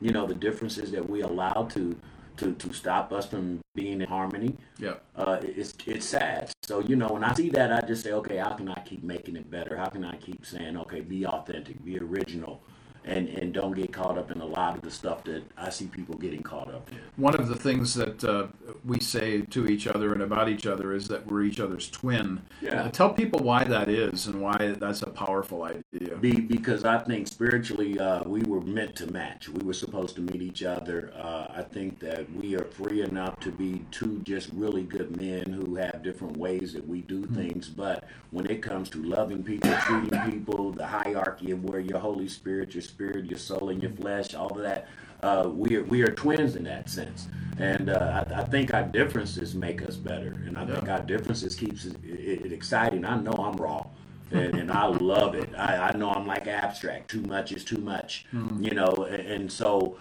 You 0.00 0.10
know 0.10 0.26
the 0.26 0.34
differences 0.34 0.90
that 0.92 1.08
we 1.08 1.22
allow 1.22 1.68
to 1.74 1.96
to 2.38 2.52
to 2.54 2.72
stop 2.72 3.12
us 3.12 3.26
from 3.26 3.60
being 3.74 4.00
in 4.00 4.08
harmony. 4.08 4.56
Yeah. 4.78 4.94
Uh, 5.14 5.38
it's 5.42 5.74
it's 5.86 6.06
sad. 6.06 6.50
So 6.64 6.80
you 6.80 6.96
know 6.96 7.08
when 7.08 7.24
I 7.24 7.34
see 7.34 7.50
that, 7.50 7.72
I 7.72 7.86
just 7.86 8.02
say, 8.02 8.12
okay, 8.12 8.38
how 8.38 8.52
can 8.54 8.68
I 8.68 8.80
keep 8.80 9.04
making 9.04 9.36
it 9.36 9.50
better? 9.50 9.76
How 9.76 9.86
can 9.86 10.04
I 10.04 10.16
keep 10.16 10.44
saying, 10.44 10.76
okay, 10.76 11.00
be 11.00 11.24
authentic, 11.26 11.84
be 11.84 11.98
original, 11.98 12.62
and 13.04 13.28
and 13.28 13.52
don't 13.52 13.72
get 13.72 13.92
caught 13.92 14.18
up 14.18 14.30
in 14.30 14.40
a 14.40 14.46
lot 14.46 14.76
of 14.76 14.82
the 14.82 14.90
stuff 14.90 15.24
that 15.24 15.42
I 15.56 15.70
see 15.70 15.86
people 15.86 16.16
getting 16.16 16.42
caught 16.42 16.72
up 16.72 16.88
in. 16.90 16.98
One 17.16 17.34
of 17.34 17.48
the 17.48 17.56
things 17.56 17.94
that 17.94 18.22
uh, 18.24 18.46
we 18.84 19.00
say 19.00 19.42
to 19.42 19.66
each 19.66 19.86
other 19.86 20.12
and 20.12 20.22
about 20.22 20.48
each 20.48 20.66
other 20.66 20.92
is 20.92 21.08
that 21.08 21.26
we're 21.26 21.42
each 21.42 21.60
other's 21.60 21.90
twin. 21.90 22.42
Yeah. 22.60 22.84
Uh, 22.84 22.90
tell 22.90 23.12
people 23.12 23.40
why 23.40 23.64
that 23.64 23.88
is 23.88 24.26
and 24.26 24.40
why 24.40 24.74
that's 24.78 25.02
a 25.02 25.10
powerful 25.10 25.64
idea. 25.64 26.16
Be, 26.16 26.40
because 26.40 26.84
I 26.84 26.98
think 26.98 27.28
spiritually 27.28 27.98
uh, 27.98 28.22
we 28.24 28.42
were 28.42 28.60
meant 28.60 28.96
to 28.96 29.10
match. 29.10 29.48
We 29.48 29.64
were 29.64 29.72
supposed 29.72 30.14
to 30.16 30.22
meet 30.22 30.42
each 30.42 30.62
other. 30.62 31.12
Uh, 31.16 31.46
I 31.54 31.62
think 31.62 31.98
that 32.00 32.30
we 32.32 32.54
are 32.54 32.64
free 32.64 33.02
enough 33.02 33.38
to 33.40 33.50
be 33.50 33.84
two 33.90 34.20
just 34.24 34.50
really 34.52 34.82
good 34.82 35.20
men 35.20 35.52
who 35.52 35.74
have 35.76 36.02
different 36.02 36.36
ways 36.36 36.72
that 36.74 36.86
we 36.86 37.00
do 37.02 37.24
things. 37.26 37.68
But 37.68 38.04
when 38.30 38.46
it 38.50 38.62
comes 38.62 38.88
to 38.90 39.02
loving 39.02 39.42
people, 39.42 39.72
treating 39.80 40.20
people, 40.30 40.72
the 40.72 40.86
hierarchy 40.86 41.50
of 41.50 41.64
where 41.64 41.80
your 41.80 41.98
Holy 41.98 42.28
Spirit, 42.28 42.74
your 42.74 42.82
spirit, 42.92 43.24
your 43.26 43.38
soul, 43.38 43.70
and 43.70 43.82
your 43.82 43.90
flesh, 43.92 44.34
all 44.34 44.48
of 44.56 44.62
that, 44.62 44.86
uh, 45.22 45.48
we 45.48 45.76
are 45.76 45.84
we 45.84 46.02
are 46.02 46.12
twins 46.12 46.56
in 46.56 46.64
that 46.64 46.88
sense. 46.90 47.28
And 47.58 47.90
uh, 47.90 48.24
I, 48.30 48.40
I 48.40 48.44
think 48.44 48.72
our 48.74 48.82
differences 48.82 49.54
make 49.54 49.82
us 49.82 49.96
better, 49.96 50.32
and 50.46 50.56
I 50.58 50.64
think 50.66 50.86
Yeah. 50.86 50.96
our 50.96 51.02
differences 51.02 51.54
keeps 51.54 51.84
it, 51.84 51.96
it, 52.04 52.46
it 52.46 52.52
exciting. 52.52 53.04
I 53.04 53.16
know 53.18 53.32
I'm 53.32 53.56
raw, 53.56 53.86
and, 54.30 54.54
and 54.56 54.70
I 54.70 54.86
love 54.86 55.34
it. 55.34 55.50
I, 55.56 55.90
I 55.90 55.96
know 55.96 56.10
I'm 56.10 56.26
like 56.26 56.46
abstract. 56.46 57.10
Too 57.10 57.22
much 57.22 57.52
is 57.52 57.64
too 57.64 57.78
much, 57.78 58.26
Hmm. 58.30 58.62
you 58.62 58.72
know. 58.72 58.92
And, 59.10 59.22
and 59.34 59.52
so 59.52 59.96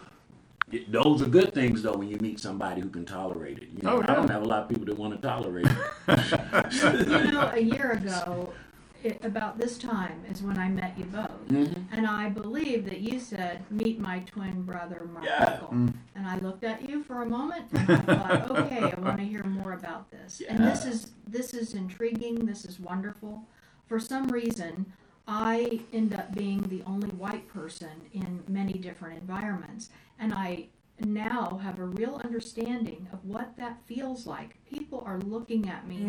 it- 0.72 0.92
those 0.92 1.22
are 1.22 1.28
good 1.28 1.54
things, 1.54 1.84
though, 1.84 1.94
when 1.98 2.08
you 2.10 2.18
meet 2.18 2.40
somebody 2.40 2.82
who 2.82 2.90
can 2.90 3.06
tolerate 3.06 3.58
it. 3.60 3.70
You 3.76 3.84
know, 3.84 3.98
Oh, 3.98 4.02
I 4.08 4.16
don't 4.16 4.30
have 4.30 4.42
a 4.44 4.46
lot 4.54 4.64
of 4.64 4.70
people 4.70 4.86
that 4.86 4.98
want 4.98 5.14
to 5.16 5.22
tolerate 5.28 5.68
it. 5.68 5.78
You 7.26 7.32
know, 7.32 7.52
a 7.54 7.60
year 7.60 7.92
ago, 7.92 8.54
it, 9.04 9.24
about 9.24 9.58
this 9.58 9.78
time 9.78 10.24
is 10.30 10.42
when 10.42 10.58
I 10.58 10.70
met 10.70 10.98
you 10.98 11.06
both. 11.06 11.48
Mhm. 11.48 11.86
And 11.92 12.08
I 12.08 12.30
believe 12.30 12.86
that 12.86 13.00
you 13.02 13.20
said, 13.20 13.64
meet 13.72 14.00
my 14.00 14.20
twin 14.20 14.64
brother, 14.64 15.08
Mark 15.12 15.26
Yeah. 15.26 15.40
Michael." 15.40 15.68
Mm. 15.70 15.94
And 16.16 16.28
I 16.28 16.38
looked 16.40 16.64
at 16.64 16.88
you 16.88 17.04
for 17.04 17.22
a 17.22 17.26
moment 17.26 17.66
and 17.74 17.90
I 17.90 17.98
thought, 18.02 18.52
okay, 18.52 18.92
I 18.96 19.00
want 19.00 19.18
to 19.18 19.24
hear 19.26 19.44
more 19.44 19.74
about 19.74 20.12
this. 20.12 20.42
And 20.48 20.60
this 20.60 20.86
is 20.86 21.12
this 21.28 21.54
is 21.54 21.74
intriguing. 21.74 22.46
This 22.46 22.66
is 22.66 22.80
wonderful. 22.80 23.48
For 23.88 24.00
some 24.00 24.28
reason, 24.28 24.94
I 25.28 25.82
end 25.94 26.14
up 26.14 26.34
being 26.34 26.62
the 26.64 26.82
only 26.86 27.10
white 27.10 27.48
person 27.48 27.90
in 28.14 28.44
many 28.48 28.74
different 28.74 29.20
environments, 29.20 29.90
and 30.20 30.34
I 30.34 30.68
now 31.06 31.60
have 31.64 31.80
a 31.80 31.86
real 31.86 32.20
understanding 32.24 33.08
of 33.14 33.24
what 33.26 33.56
that 33.58 33.78
feels 33.86 34.26
like. 34.28 34.58
People 34.70 35.04
are 35.06 35.20
looking 35.20 35.70
at 35.70 35.88
me 35.88 36.08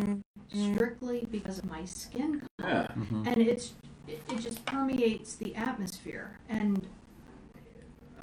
strictly 0.52 1.26
because 1.30 1.58
of 1.58 1.64
my 1.70 1.84
skin 1.84 2.42
color 2.58 2.70
Yeah. 2.72 2.86
Mm-hmm. 2.98 3.26
and 3.28 3.36
it's 3.38 3.72
it, 4.08 4.20
it 4.30 4.38
just 4.40 4.64
permeates 4.66 5.34
the 5.36 5.54
atmosphere 5.54 6.38
and 6.48 6.86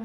uh, 0.00 0.04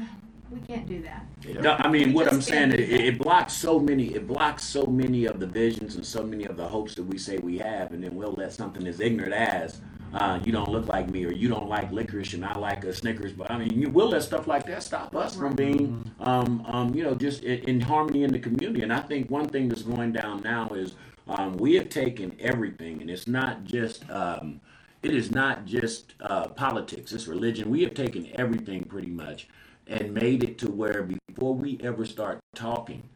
we 0.50 0.60
can't 0.60 0.86
do 0.88 1.02
that 1.02 1.26
No, 1.62 1.72
I 1.78 1.88
mean, 1.88 2.08
We 2.08 2.14
what 2.14 2.32
I'm 2.32 2.40
saying, 2.40 2.70
can't 2.70 2.80
it, 2.80 2.90
it 2.90 3.18
blocks 3.18 3.52
so 3.52 3.78
many. 3.78 4.14
It 4.14 4.26
blocks 4.26 4.64
so 4.64 4.86
many 4.86 5.26
of 5.26 5.38
the 5.40 5.46
visions 5.46 5.96
and 5.96 6.04
so 6.06 6.22
many 6.22 6.44
of 6.44 6.56
the 6.56 6.66
hopes 6.66 6.94
that 6.96 7.02
we 7.04 7.18
say 7.18 7.38
we 7.38 7.58
have, 7.58 7.92
and 7.92 8.02
then 8.02 8.14
we'll 8.14 8.32
let 8.32 8.52
something 8.52 8.86
as 8.86 9.00
ignorant 9.00 9.32
as 9.34 9.80
uh, 10.14 10.40
"you 10.44 10.52
don't 10.52 10.70
look 10.70 10.88
like 10.88 11.10
me" 11.10 11.24
or 11.24 11.32
"you 11.32 11.48
don't 11.48 11.68
like 11.68 11.90
licorice 11.92 12.34
and 12.34 12.44
I 12.44 12.58
like 12.58 12.84
a 12.84 12.92
Snickers." 12.92 13.32
But 13.32 13.50
I 13.50 13.58
mean, 13.58 13.78
you 13.80 13.88
will 13.88 14.10
let 14.10 14.22
stuff 14.22 14.46
like 14.46 14.66
that 14.66 14.82
stop 14.82 15.14
us 15.14 15.34
from 15.36 15.54
being, 15.54 16.10
um, 16.20 16.64
um, 16.66 16.94
you 16.94 17.02
know, 17.02 17.14
just 17.14 17.42
in, 17.42 17.58
in 17.68 17.80
harmony 17.80 18.24
in 18.24 18.32
the 18.32 18.38
community. 18.38 18.82
And 18.82 18.92
I 18.92 19.00
think 19.00 19.30
one 19.30 19.48
thing 19.48 19.68
that's 19.68 19.82
going 19.82 20.12
down 20.12 20.42
now 20.42 20.68
is 20.68 20.94
um, 21.28 21.56
we 21.56 21.74
have 21.74 21.88
taken 21.88 22.36
everything, 22.40 23.00
and 23.00 23.10
it's 23.10 23.26
not 23.26 23.64
just. 23.64 24.08
Um, 24.10 24.60
it 25.02 25.14
is 25.14 25.30
not 25.30 25.66
just 25.66 26.14
uh, 26.20 26.48
politics, 26.48 27.12
it's 27.12 27.28
religion. 27.28 27.70
We 27.70 27.82
have 27.84 27.94
taken 27.94 28.28
everything 28.34 28.82
pretty 28.82 29.10
much 29.10 29.46
and 29.86 30.12
made 30.12 30.42
it 30.42 30.58
to 30.58 30.70
where 30.70 31.02
before 31.02 31.54
we 31.54 31.78
ever 31.82 32.04
start 32.04 32.40
talking, 32.54 33.08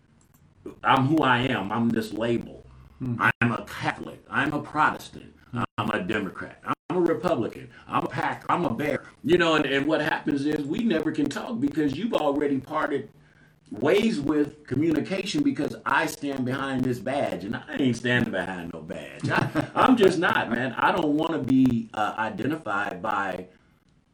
I'm 0.84 1.06
who 1.06 1.22
I 1.22 1.40
am. 1.40 1.72
I'm 1.72 1.88
this 1.88 2.12
label. 2.12 2.66
I'm 3.00 3.52
a 3.52 3.64
Catholic. 3.66 4.22
I'm 4.30 4.52
a 4.52 4.60
Protestant. 4.60 5.34
I'm 5.78 5.90
a 5.90 6.02
Democrat. 6.02 6.62
A 7.00 7.12
Republican. 7.14 7.68
I'm 7.88 8.04
a 8.04 8.08
Packer. 8.08 8.46
I'm 8.48 8.64
a 8.64 8.70
Bear. 8.70 9.04
You 9.24 9.38
know, 9.38 9.54
and, 9.54 9.66
and 9.66 9.86
what 9.86 10.00
happens 10.00 10.46
is 10.46 10.64
we 10.64 10.80
never 10.80 11.12
can 11.12 11.26
talk 11.26 11.60
because 11.60 11.96
you've 11.96 12.14
already 12.14 12.58
parted 12.58 13.10
ways 13.70 14.20
with 14.20 14.66
communication 14.66 15.42
because 15.42 15.76
I 15.86 16.06
stand 16.06 16.44
behind 16.44 16.84
this 16.84 16.98
badge 16.98 17.44
and 17.44 17.56
I 17.56 17.76
ain't 17.78 17.96
standing 17.96 18.32
behind 18.32 18.72
no 18.72 18.80
badge. 18.80 19.30
I, 19.30 19.66
I'm 19.74 19.96
just 19.96 20.18
not, 20.18 20.50
man. 20.50 20.72
I 20.76 20.92
don't 20.92 21.16
want 21.16 21.32
to 21.32 21.38
be 21.38 21.88
uh, 21.94 22.14
identified 22.18 23.00
by 23.00 23.46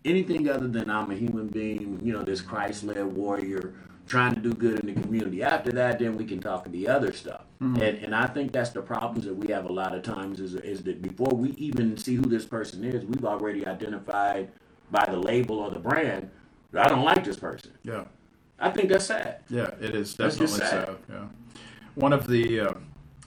anything 0.05 0.49
other 0.49 0.69
than 0.69 0.91
I'm 0.91 1.11
a 1.11 1.15
human 1.15 1.49
being, 1.49 1.99
you 2.03 2.13
know, 2.13 2.23
this 2.23 2.41
Christ 2.41 2.85
led 2.85 3.05
warrior 3.05 3.75
trying 4.07 4.35
to 4.35 4.41
do 4.41 4.53
good 4.53 4.81
in 4.81 4.95
the 4.95 5.01
community. 5.01 5.43
After 5.43 5.73
that, 5.73 5.99
then 5.99 6.17
we 6.17 6.25
can 6.25 6.41
talk 6.41 6.71
the 6.71 6.89
other 6.89 7.13
stuff. 7.13 7.43
And, 7.61 7.81
and 7.81 8.15
I 8.15 8.27
think 8.27 8.53
that's 8.53 8.71
the 8.71 8.83
problems 8.83 9.25
that 9.27 9.35
we 9.35 9.53
have 9.53 9.65
a 9.65 9.73
lot 9.73 9.95
of 9.95 10.03
times 10.03 10.41
is, 10.41 10.55
is 10.55 10.83
that 10.85 11.03
before 11.03 11.35
we 11.35 11.51
even 11.53 11.97
see 11.97 12.15
who 12.15 12.23
this 12.23 12.45
person 12.45 12.85
is, 12.85 13.05
we've 13.05 13.25
already 13.25 13.67
identified 13.67 14.51
by 14.91 15.05
the 15.07 15.17
label 15.17 15.59
or 15.59 15.71
the 15.71 15.79
brand, 15.79 16.31
I 16.75 16.89
don't 16.89 17.05
like 17.05 17.25
this 17.25 17.37
person. 17.37 17.73
Yeah. 17.83 18.05
I 18.59 18.71
think 18.71 18.89
that's 18.89 19.07
sad. 19.07 19.41
Yeah, 19.49 19.71
it 19.81 19.95
is 19.95 20.15
That's 20.15 20.37
definitely 20.37 20.67
sad. 20.67 20.87
so. 20.87 20.99
Yeah, 21.11 21.25
one 21.95 22.13
of 22.13 22.27
the 22.27 22.61
uh, 22.61 22.75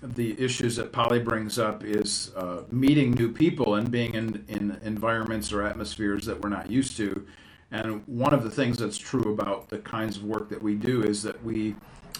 the 0.02 0.40
issues 0.40 0.76
that 0.78 0.92
Polly 0.92 1.20
brings 1.20 1.60
up 1.60 1.84
is 1.84 2.32
uh, 2.36 2.64
meeting 2.72 3.12
new 3.12 3.32
people 3.32 3.76
and 3.76 3.92
being 3.92 4.16
in 4.16 4.44
in 4.48 4.80
environments 4.84 5.52
or 5.54 5.62
atmospheres 5.62 6.26
that 6.26 6.42
we're 6.42 6.50
not 6.50 6.72
used 6.72 6.98
to. 6.98 7.26
And 7.72 8.04
one 8.08 8.34
of 8.34 8.44
the 8.44 8.50
things 8.50 8.78
that's 8.78 8.98
true 8.98 9.34
about 9.34 9.70
the 9.70 9.80
kinds 9.80 10.18
of 10.18 10.24
work 10.24 10.50
that 10.50 10.62
we 10.62 10.76
do 10.76 11.04
is 11.04 11.22
that 11.24 11.44
we 11.44 11.76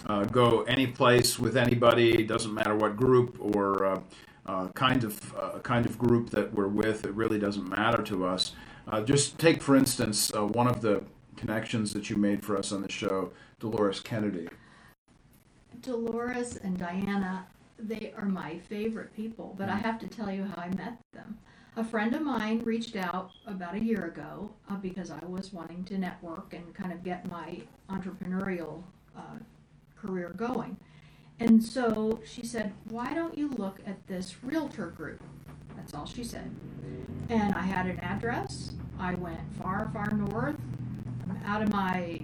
uh, 0.06 0.24
go 0.24 0.62
any 0.62 0.86
place 0.86 1.38
with 1.38 1.56
anybody. 1.56 2.22
Doesn't 2.24 2.54
matter 2.54 2.76
what 2.76 2.96
group 2.96 3.36
or 3.40 3.84
uh, 3.86 4.00
uh, 4.46 4.68
kind 4.68 5.04
of 5.04 5.34
uh, 5.36 5.58
kind 5.60 5.86
of 5.86 5.98
group 5.98 6.30
that 6.30 6.52
we're 6.54 6.68
with. 6.68 7.04
It 7.04 7.12
really 7.14 7.38
doesn't 7.38 7.68
matter 7.68 8.02
to 8.04 8.26
us. 8.26 8.52
Uh, 8.88 9.00
just 9.02 9.38
take 9.38 9.62
for 9.62 9.76
instance 9.76 10.32
uh, 10.36 10.46
one 10.46 10.68
of 10.68 10.80
the 10.82 11.02
connections 11.36 11.92
that 11.94 12.10
you 12.10 12.16
made 12.16 12.42
for 12.44 12.56
us 12.56 12.72
on 12.72 12.82
the 12.82 12.90
show, 12.90 13.32
Dolores 13.60 14.00
Kennedy. 14.00 14.48
dolores 15.82 16.56
and 16.58 16.78
diana 16.78 17.46
they 17.78 18.12
are 18.16 18.26
my 18.26 18.58
favorite 18.58 19.14
people 19.16 19.54
but 19.58 19.68
i 19.68 19.76
have 19.76 19.98
to 19.98 20.06
tell 20.06 20.30
you 20.30 20.44
how 20.44 20.62
i 20.62 20.68
met 20.76 20.98
them 21.12 21.38
a 21.76 21.84
friend 21.84 22.14
of 22.14 22.22
mine 22.22 22.60
reached 22.64 22.96
out 22.96 23.30
about 23.46 23.74
a 23.74 23.82
year 23.82 24.06
ago 24.06 24.50
uh, 24.68 24.76
because 24.76 25.10
i 25.10 25.24
was 25.26 25.52
wanting 25.52 25.84
to 25.84 25.98
network 25.98 26.52
and 26.54 26.74
kind 26.74 26.92
of 26.92 27.02
get 27.02 27.28
my 27.30 27.60
entrepreneurial 27.88 28.82
uh, 29.16 29.38
career 29.96 30.32
going 30.36 30.76
and 31.38 31.62
so 31.62 32.20
she 32.24 32.44
said 32.44 32.72
why 32.88 33.12
don't 33.14 33.36
you 33.36 33.48
look 33.50 33.78
at 33.86 34.06
this 34.06 34.36
realtor 34.42 34.88
group 34.88 35.22
that's 35.76 35.94
all 35.94 36.06
she 36.06 36.24
said 36.24 36.50
and 37.28 37.54
i 37.54 37.62
had 37.62 37.86
an 37.86 37.98
address 38.00 38.72
i 38.98 39.14
went 39.14 39.40
far 39.60 39.88
far 39.92 40.10
north 40.10 40.56
I'm 41.28 41.40
out 41.46 41.62
of 41.62 41.70
my 41.70 42.20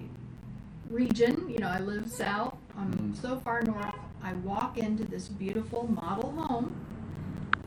region. 0.91 1.49
You 1.49 1.59
know, 1.59 1.69
I 1.69 1.81
live 1.81 2.11
south. 2.11 2.57
I'm 2.77 3.15
so 3.15 3.39
far 3.39 3.63
north. 3.63 3.95
I 4.23 4.33
walk 4.35 4.79
into 4.79 5.05
this 5.05 5.29
beautiful 5.29 5.87
model 5.93 6.33
home, 6.33 6.75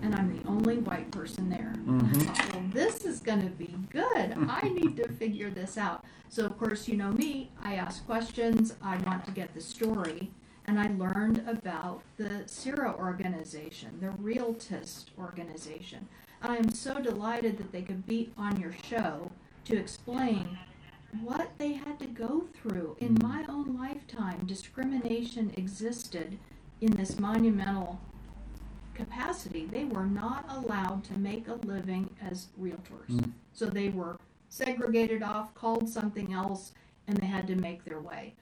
and 0.02 0.16
I'm 0.16 0.38
the 0.38 0.48
only 0.48 0.78
white 0.78 1.12
person 1.12 1.50
there. 1.50 1.74
Mm-hmm. 1.78 2.22
I 2.22 2.24
thought, 2.24 2.54
well, 2.54 2.64
this 2.72 3.06
is 3.06 3.20
going 3.20 3.42
to 3.42 3.50
be 3.50 3.74
good. 3.90 4.36
I 4.48 4.70
need 4.74 4.98
to 4.98 5.08
figure 5.08 5.50
this 5.50 5.78
out. 5.78 6.04
So, 6.30 6.46
of 6.46 6.58
course, 6.58 6.88
you 6.88 6.98
know 6.98 7.12
me. 7.12 7.52
I 7.64 7.76
ask 7.76 8.06
questions. 8.06 8.76
I 8.82 8.98
want 8.98 9.26
to 9.26 9.32
get 9.32 9.54
the 9.54 9.62
story. 9.62 10.32
And 10.68 10.80
I 10.80 10.92
learned 10.98 11.44
about 11.48 12.04
the 12.18 12.44
CIRA 12.46 12.96
organization, 12.96 13.98
the 14.00 14.12
Realtist 14.12 15.12
organization. 15.18 16.08
And 16.42 16.52
I 16.52 16.58
am 16.58 16.72
so 16.72 17.00
delighted 17.00 17.58
that 17.58 17.72
they 17.72 17.82
could 17.82 18.06
be 18.06 18.32
on 18.38 18.60
your 18.60 18.74
show 18.88 19.32
to 19.66 19.78
explain 19.78 20.60
what 21.22 21.50
they 21.58 21.74
had 21.74 22.00
to 22.00 22.06
go 22.06 22.46
through 22.54 22.96
in 23.00 23.16
mm. 23.16 23.24
my 23.24 23.46
own 23.50 23.78
lifetime. 23.78 24.46
Discrimination 24.46 25.52
existed 25.58 26.38
in 26.82 26.92
this 26.92 27.20
monumental 27.20 28.00
capacity. 29.00 29.66
They 29.66 29.86
were 29.86 30.06
not 30.06 30.46
allowed 30.50 31.04
to 31.06 31.18
make 31.18 31.48
a 31.48 31.54
living 31.54 32.10
as 32.22 32.48
realtors. 32.62 33.08
Hmm. 33.08 33.32
So 33.54 33.66
they 33.66 33.90
were 33.90 34.18
segregated 34.50 35.24
off, 35.24 35.54
called 35.56 35.88
something 35.88 36.34
else, 36.34 36.74
and 37.08 37.18
they 37.18 37.28
had 37.28 37.48
to 37.48 37.56
make 37.56 37.86
their 37.86 38.00
way. 38.00 38.36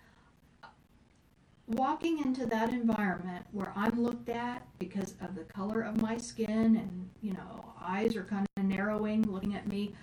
Walking 1.68 2.20
into 2.20 2.46
that 2.46 2.70
environment 2.70 3.46
where 3.52 3.72
I'm 3.76 4.02
looked 4.02 4.30
at 4.30 4.66
because 4.80 5.14
of 5.22 5.36
the 5.36 5.44
color 5.44 5.82
of 5.82 6.02
my 6.02 6.18
skin 6.18 6.78
and, 6.78 7.10
you 7.22 7.34
know, 7.34 7.74
eyes 7.82 8.16
are 8.16 8.24
kind 8.24 8.48
of 8.58 8.64
narrowing, 8.64 9.24
looking 9.24 9.54
at 9.54 9.68
me, 9.68 9.94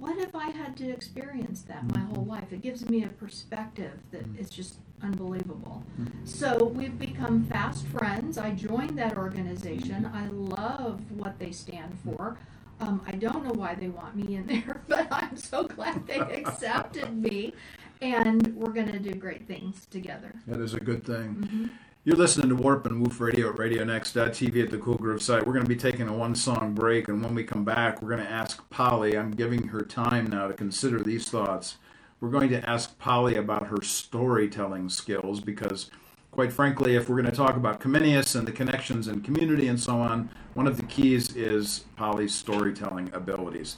what 0.00 0.18
if 0.18 0.34
I 0.34 0.50
had 0.50 0.76
to 0.78 0.90
experience 0.90 1.60
that 1.62 1.84
my 1.94 2.00
whole 2.00 2.22
mm-hmm. 2.22 2.30
life? 2.30 2.52
It 2.52 2.62
gives 2.62 2.88
me 2.88 3.04
a 3.04 3.08
perspective 3.08 3.92
that 4.10 4.24
mm-hmm. 4.24 4.40
is 4.40 4.48
just 4.48 4.76
unbelievable. 5.02 5.84
Mm-hmm. 6.00 6.24
So 6.24 6.64
we've 6.64 6.98
become 6.98 7.44
fast 7.44 7.86
friends. 7.86 8.38
I 8.38 8.52
joined 8.52 8.98
that 8.98 9.16
organization. 9.16 10.10
I 10.12 10.26
love 10.28 11.00
what 11.12 11.38
they 11.38 11.52
stand 11.52 11.96
for. 12.04 12.38
Um, 12.80 13.02
I 13.06 13.12
don't 13.12 13.44
know 13.44 13.52
why 13.52 13.74
they 13.74 13.88
want 13.88 14.16
me 14.16 14.36
in 14.36 14.46
there, 14.46 14.80
but 14.88 15.06
I'm 15.10 15.36
so 15.36 15.64
glad 15.64 16.06
they 16.06 16.18
accepted 16.18 17.14
me. 17.14 17.52
And 18.00 18.56
we're 18.56 18.72
going 18.72 18.90
to 18.90 18.98
do 18.98 19.12
great 19.12 19.46
things 19.46 19.86
together. 19.90 20.34
That 20.46 20.60
is 20.60 20.72
a 20.72 20.80
good 20.80 21.04
thing. 21.04 21.68
You're 22.02 22.16
listening 22.16 22.48
to 22.48 22.54
Warp 22.54 22.86
and 22.86 23.02
Woof 23.02 23.20
Radio 23.20 23.50
at 23.50 23.56
RadioNext.tv 23.56 24.62
at 24.62 24.70
the 24.70 24.78
Cool 24.78 24.94
Groove 24.94 25.20
site. 25.20 25.46
We're 25.46 25.52
going 25.52 25.66
to 25.66 25.68
be 25.68 25.76
taking 25.76 26.08
a 26.08 26.12
one 26.14 26.34
song 26.34 26.72
break, 26.72 27.08
and 27.08 27.22
when 27.22 27.34
we 27.34 27.44
come 27.44 27.62
back, 27.62 28.00
we're 28.00 28.08
going 28.08 28.24
to 28.24 28.32
ask 28.32 28.68
Polly. 28.70 29.18
I'm 29.18 29.32
giving 29.32 29.68
her 29.68 29.82
time 29.82 30.26
now 30.30 30.48
to 30.48 30.54
consider 30.54 31.02
these 31.02 31.28
thoughts. 31.28 31.76
We're 32.18 32.30
going 32.30 32.48
to 32.50 32.66
ask 32.66 32.98
Polly 32.98 33.34
about 33.36 33.66
her 33.66 33.82
storytelling 33.82 34.88
skills 34.88 35.42
because, 35.42 35.90
quite 36.30 36.54
frankly, 36.54 36.96
if 36.96 37.10
we're 37.10 37.20
going 37.20 37.30
to 37.30 37.36
talk 37.36 37.56
about 37.56 37.80
Comenius 37.80 38.34
and 38.34 38.48
the 38.48 38.52
connections 38.52 39.06
and 39.06 39.22
community 39.22 39.68
and 39.68 39.78
so 39.78 39.96
on, 40.00 40.30
one 40.54 40.66
of 40.66 40.78
the 40.78 40.84
keys 40.84 41.36
is 41.36 41.84
Polly's 41.96 42.34
storytelling 42.34 43.10
abilities. 43.12 43.76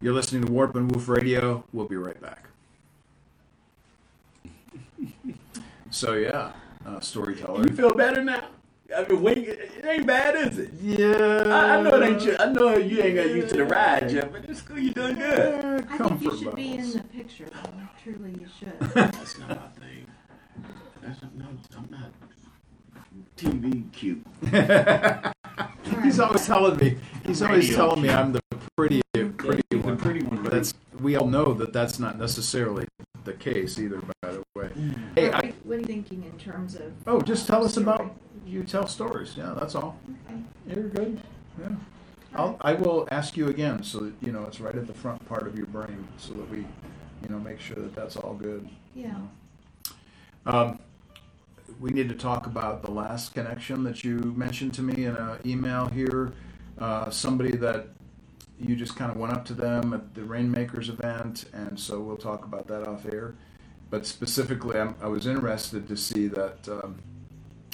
You're 0.00 0.14
listening 0.14 0.44
to 0.44 0.52
Warp 0.52 0.76
and 0.76 0.94
Woof 0.94 1.08
Radio. 1.08 1.64
We'll 1.72 1.88
be 1.88 1.96
right 1.96 2.22
back. 2.22 2.44
So 5.90 6.14
yeah, 6.14 6.52
uh, 6.86 7.00
storyteller. 7.00 7.66
You 7.66 7.74
feel 7.74 7.94
better 7.94 8.22
now? 8.22 8.44
I 8.94 9.06
mean, 9.08 9.22
when, 9.22 9.38
it 9.38 9.84
ain't 9.84 10.06
bad, 10.06 10.36
is 10.36 10.58
it? 10.58 10.70
Yeah, 10.80 11.44
I, 11.46 11.76
I 11.76 11.82
know 11.82 12.00
it 12.00 12.06
ain't. 12.06 12.22
You, 12.22 12.36
I 12.38 12.52
know 12.52 12.76
you 12.76 13.02
ain't 13.02 13.16
got 13.16 13.28
used 13.28 13.48
to 13.50 13.56
the 13.56 13.64
ride 13.64 14.10
yet, 14.12 14.30
but 14.30 14.44
it's 14.44 14.60
cool. 14.60 14.78
You 14.78 14.92
doing 14.92 15.16
good. 15.16 15.64
Yeah, 15.64 15.80
I 15.88 15.98
think 15.98 16.22
you 16.22 16.30
comfort 16.30 16.38
should 16.38 16.56
be 16.56 16.74
in 16.74 16.92
the 16.92 17.02
picture, 17.04 17.46
though. 17.46 17.70
Truly, 18.02 18.30
you 18.32 18.46
should. 18.58 18.78
That's 18.94 19.38
not 19.38 19.48
my 19.48 19.54
thing. 19.80 20.06
That's 21.02 21.22
not, 21.22 21.34
no, 21.34 21.46
I'm 21.76 21.88
not 21.90 22.10
TV 23.36 23.90
cute. 23.92 24.24
he's 26.04 26.20
always 26.20 26.46
telling 26.46 26.76
me. 26.78 26.96
He's 27.26 27.42
always 27.42 27.68
Radio. 27.70 27.76
telling 27.76 28.02
me 28.02 28.10
I'm 28.10 28.32
the 28.32 28.40
pretty, 28.76 29.02
pretty 29.12 29.62
the 29.70 29.78
one. 29.78 29.96
pretty 29.96 30.22
one. 30.22 30.42
But 30.42 30.52
that's 30.52 30.74
we 31.00 31.16
all 31.16 31.26
know 31.26 31.52
that 31.54 31.72
that's 31.72 31.98
not 31.98 32.18
necessarily 32.18 32.86
the 33.24 33.32
case 33.32 33.78
either. 33.78 34.00
By 34.22 34.32
the 34.32 34.42
way, 34.54 34.70
hey, 35.14 35.28
what, 35.28 35.34
I, 35.34 35.38
are 35.38 35.46
you- 35.46 35.54
what 35.64 35.76
are 35.76 35.80
you 35.80 35.86
thinking 35.86 36.24
in 36.24 36.38
terms 36.38 36.74
of? 36.74 36.92
oh, 37.06 37.20
just 37.20 37.46
tell 37.46 37.64
us 37.64 37.72
story? 37.72 37.84
about 37.84 38.14
you 38.46 38.62
tell 38.62 38.86
stories. 38.86 39.34
Yeah, 39.36 39.54
that's 39.58 39.74
all. 39.74 39.98
Okay. 40.28 40.40
You're 40.66 40.88
good. 40.88 41.20
Yeah. 41.60 41.68
I'll, 42.34 42.56
I 42.60 42.74
will 42.74 43.06
ask 43.10 43.36
you 43.36 43.48
again 43.48 43.82
so 43.82 44.00
that 44.00 44.12
you 44.20 44.32
know 44.32 44.44
it's 44.44 44.60
right 44.60 44.74
at 44.74 44.86
the 44.86 44.94
front 44.94 45.24
part 45.28 45.46
of 45.46 45.56
your 45.56 45.66
brain, 45.66 46.06
so 46.18 46.34
that 46.34 46.48
we, 46.50 46.58
you 46.58 47.28
know, 47.28 47.38
make 47.38 47.60
sure 47.60 47.76
that 47.76 47.94
that's 47.94 48.16
all 48.16 48.34
good. 48.34 48.68
Yeah. 48.94 49.16
Um, 50.46 50.78
we 51.80 51.90
need 51.90 52.08
to 52.08 52.14
talk 52.14 52.46
about 52.46 52.82
the 52.82 52.90
last 52.90 53.34
connection 53.34 53.82
that 53.84 54.04
you 54.04 54.18
mentioned 54.36 54.74
to 54.74 54.82
me 54.82 55.04
in 55.06 55.16
an 55.16 55.38
email 55.46 55.86
here. 55.86 56.32
Uh, 56.78 57.08
somebody 57.08 57.56
that 57.56 57.86
you 58.60 58.76
just 58.76 58.96
kind 58.96 59.10
of 59.10 59.16
went 59.16 59.32
up 59.32 59.44
to 59.46 59.54
them 59.54 59.92
at 59.92 60.14
the 60.14 60.22
Rainmakers 60.22 60.88
event, 60.88 61.46
and 61.52 61.78
so 61.78 62.00
we'll 62.00 62.16
talk 62.16 62.44
about 62.44 62.66
that 62.68 62.86
off 62.86 63.06
air. 63.06 63.34
But 63.90 64.06
specifically, 64.06 64.78
I'm, 64.78 64.94
I 65.00 65.08
was 65.08 65.26
interested 65.26 65.86
to 65.88 65.96
see 65.96 66.28
that 66.28 66.68
um, 66.68 66.96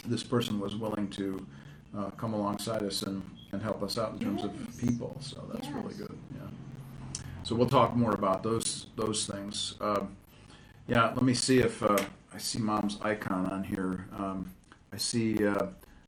this 0.06 0.22
person 0.22 0.58
was 0.58 0.76
willing 0.76 1.08
to 1.10 1.46
uh, 1.96 2.10
come 2.10 2.34
alongside 2.34 2.82
us 2.82 3.02
and, 3.02 3.22
and 3.52 3.62
help 3.62 3.82
us 3.82 3.98
out 3.98 4.12
in 4.12 4.18
terms 4.18 4.44
of 4.44 4.52
people. 4.78 5.16
So 5.20 5.48
that's 5.52 5.68
really 5.68 5.94
good. 5.94 6.16
Yeah. 6.34 7.22
So 7.42 7.54
we'll 7.54 7.68
talk 7.68 7.96
more 7.96 8.12
about 8.12 8.42
those 8.42 8.86
those 8.96 9.26
things. 9.26 9.74
Um, 9.80 10.16
yeah, 10.86 11.06
let 11.06 11.22
me 11.22 11.34
see 11.34 11.60
if 11.60 11.82
uh, 11.82 11.98
I 12.34 12.38
see 12.38 12.58
Mom's 12.58 12.98
icon 13.02 13.46
on 13.46 13.64
here. 13.64 14.06
Um, 14.16 14.50
I 14.92 14.96
see 14.96 15.46
uh, 15.46 15.66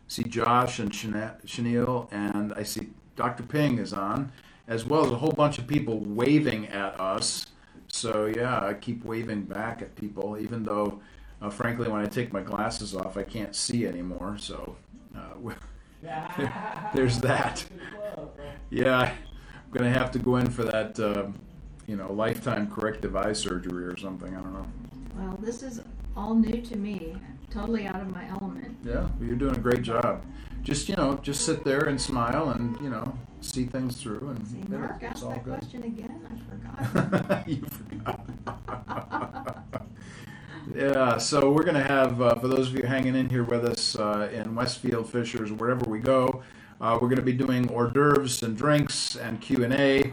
see 0.08 0.24
Josh 0.24 0.78
and 0.78 0.90
Shana- 0.90 1.44
Chenille, 1.46 2.08
and 2.10 2.52
I 2.54 2.62
see 2.62 2.88
Dr. 3.16 3.42
Ping 3.42 3.78
is 3.78 3.92
on, 3.92 4.32
as 4.72 4.86
well 4.86 5.04
as 5.04 5.10
a 5.10 5.16
whole 5.16 5.32
bunch 5.32 5.58
of 5.58 5.66
people 5.66 6.00
waving 6.00 6.66
at 6.68 6.98
us. 6.98 7.46
So 7.88 8.24
yeah, 8.34 8.64
I 8.64 8.72
keep 8.72 9.04
waving 9.04 9.42
back 9.42 9.82
at 9.82 9.94
people, 9.96 10.38
even 10.38 10.62
though, 10.62 11.00
uh, 11.42 11.50
frankly, 11.50 11.90
when 11.90 12.00
I 12.00 12.06
take 12.06 12.32
my 12.32 12.40
glasses 12.40 12.96
off, 12.96 13.18
I 13.18 13.22
can't 13.22 13.54
see 13.54 13.86
anymore. 13.86 14.38
So 14.38 14.76
uh, 15.14 15.52
there's 16.94 17.18
that. 17.18 17.64
Yeah, 18.70 19.00
I'm 19.00 19.70
gonna 19.70 19.92
have 19.92 20.10
to 20.12 20.18
go 20.18 20.36
in 20.36 20.50
for 20.50 20.64
that. 20.64 20.98
Uh, 20.98 21.26
you 21.86 21.96
know, 21.96 22.10
lifetime 22.12 22.70
corrective 22.70 23.16
eye 23.16 23.32
surgery 23.34 23.84
or 23.84 23.96
something. 23.98 24.34
I 24.34 24.40
don't 24.40 24.54
know. 24.54 24.66
Well, 25.16 25.38
this 25.42 25.62
is 25.62 25.82
all 26.16 26.34
new 26.34 26.62
to 26.62 26.76
me. 26.76 27.16
Totally 27.50 27.86
out 27.86 28.00
of 28.00 28.08
my 28.14 28.26
element. 28.28 28.78
Yeah, 28.82 29.02
well, 29.02 29.12
you're 29.20 29.36
doing 29.36 29.54
a 29.54 29.58
great 29.58 29.82
job. 29.82 30.24
Just 30.62 30.88
you 30.88 30.94
know, 30.96 31.18
just 31.22 31.44
sit 31.44 31.64
there 31.64 31.84
and 31.84 32.00
smile 32.00 32.50
and 32.50 32.80
you 32.80 32.88
know 32.88 33.18
see 33.40 33.64
things 33.64 33.96
through 33.96 34.28
and 34.28 34.46
See, 34.46 34.62
Mark 34.68 34.98
it's 35.00 35.04
asked 35.16 35.24
all 35.24 35.30
that 35.30 35.44
good. 35.44 35.58
question 35.58 35.82
again. 35.82 36.20
I 36.30 36.84
forgot. 36.84 37.48
you 37.48 37.64
forgot. 37.66 39.64
yeah, 40.74 41.18
so 41.18 41.50
we're 41.50 41.64
gonna 41.64 41.82
have 41.82 42.20
uh, 42.22 42.36
for 42.36 42.46
those 42.46 42.68
of 42.68 42.76
you 42.76 42.84
hanging 42.84 43.16
in 43.16 43.28
here 43.28 43.42
with 43.42 43.64
us 43.64 43.96
uh, 43.96 44.30
in 44.32 44.54
Westfield, 44.54 45.10
Fishers, 45.10 45.50
wherever 45.50 45.84
we 45.90 45.98
go, 45.98 46.42
uh, 46.80 46.96
we're 47.02 47.08
gonna 47.08 47.22
be 47.22 47.32
doing 47.32 47.68
hors 47.68 47.90
d'oeuvres 47.90 48.44
and 48.44 48.56
drinks 48.56 49.16
and 49.16 49.40
Q 49.40 49.64
and 49.64 49.72
A. 49.74 50.12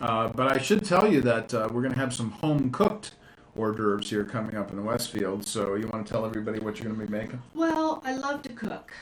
Uh, 0.00 0.28
but 0.28 0.56
I 0.56 0.58
should 0.58 0.84
tell 0.84 1.12
you 1.12 1.20
that 1.22 1.52
uh, 1.52 1.68
we're 1.72 1.82
gonna 1.82 1.96
have 1.96 2.14
some 2.14 2.30
home 2.30 2.70
cooked 2.70 3.16
hors 3.56 3.72
d'oeuvres 3.72 4.08
here 4.08 4.24
coming 4.24 4.54
up 4.54 4.70
in 4.70 4.84
Westfield. 4.84 5.44
So 5.44 5.74
you 5.74 5.88
want 5.88 6.06
to 6.06 6.12
tell 6.12 6.24
everybody 6.24 6.60
what 6.60 6.78
you're 6.78 6.88
gonna 6.92 7.04
be 7.04 7.10
making? 7.10 7.42
Well, 7.54 8.00
I 8.04 8.14
love 8.14 8.42
to 8.42 8.50
cook 8.50 8.92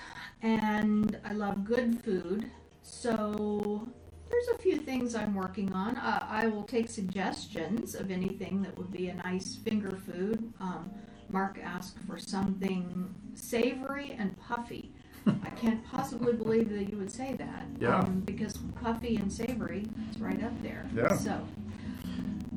and 0.42 1.18
I 1.24 1.32
love 1.32 1.64
good 1.64 2.02
food. 2.02 2.50
So 2.82 3.88
there's 4.30 4.48
a 4.48 4.58
few 4.58 4.78
things 4.78 5.14
I'm 5.14 5.34
working 5.34 5.72
on. 5.72 5.96
Uh, 5.96 6.26
I 6.28 6.46
will 6.48 6.64
take 6.64 6.88
suggestions 6.88 7.94
of 7.94 8.10
anything 8.10 8.62
that 8.62 8.76
would 8.76 8.92
be 8.92 9.08
a 9.08 9.14
nice 9.14 9.56
finger 9.56 9.96
food. 10.06 10.52
Um, 10.60 10.90
Mark 11.28 11.58
asked 11.62 11.98
for 12.06 12.18
something 12.18 13.14
savory 13.34 14.16
and 14.18 14.38
puffy. 14.38 14.92
I 15.26 15.50
can't 15.50 15.84
possibly 15.84 16.32
believe 16.32 16.70
that 16.70 16.88
you 16.88 16.98
would 16.98 17.10
say 17.10 17.34
that. 17.34 17.66
Yeah. 17.80 17.98
Um, 17.98 18.20
because 18.20 18.58
puffy 18.80 19.16
and 19.16 19.32
savory 19.32 19.84
is 20.10 20.20
right 20.20 20.42
up 20.44 20.62
there. 20.62 20.88
Yeah. 20.94 21.16
So, 21.16 21.40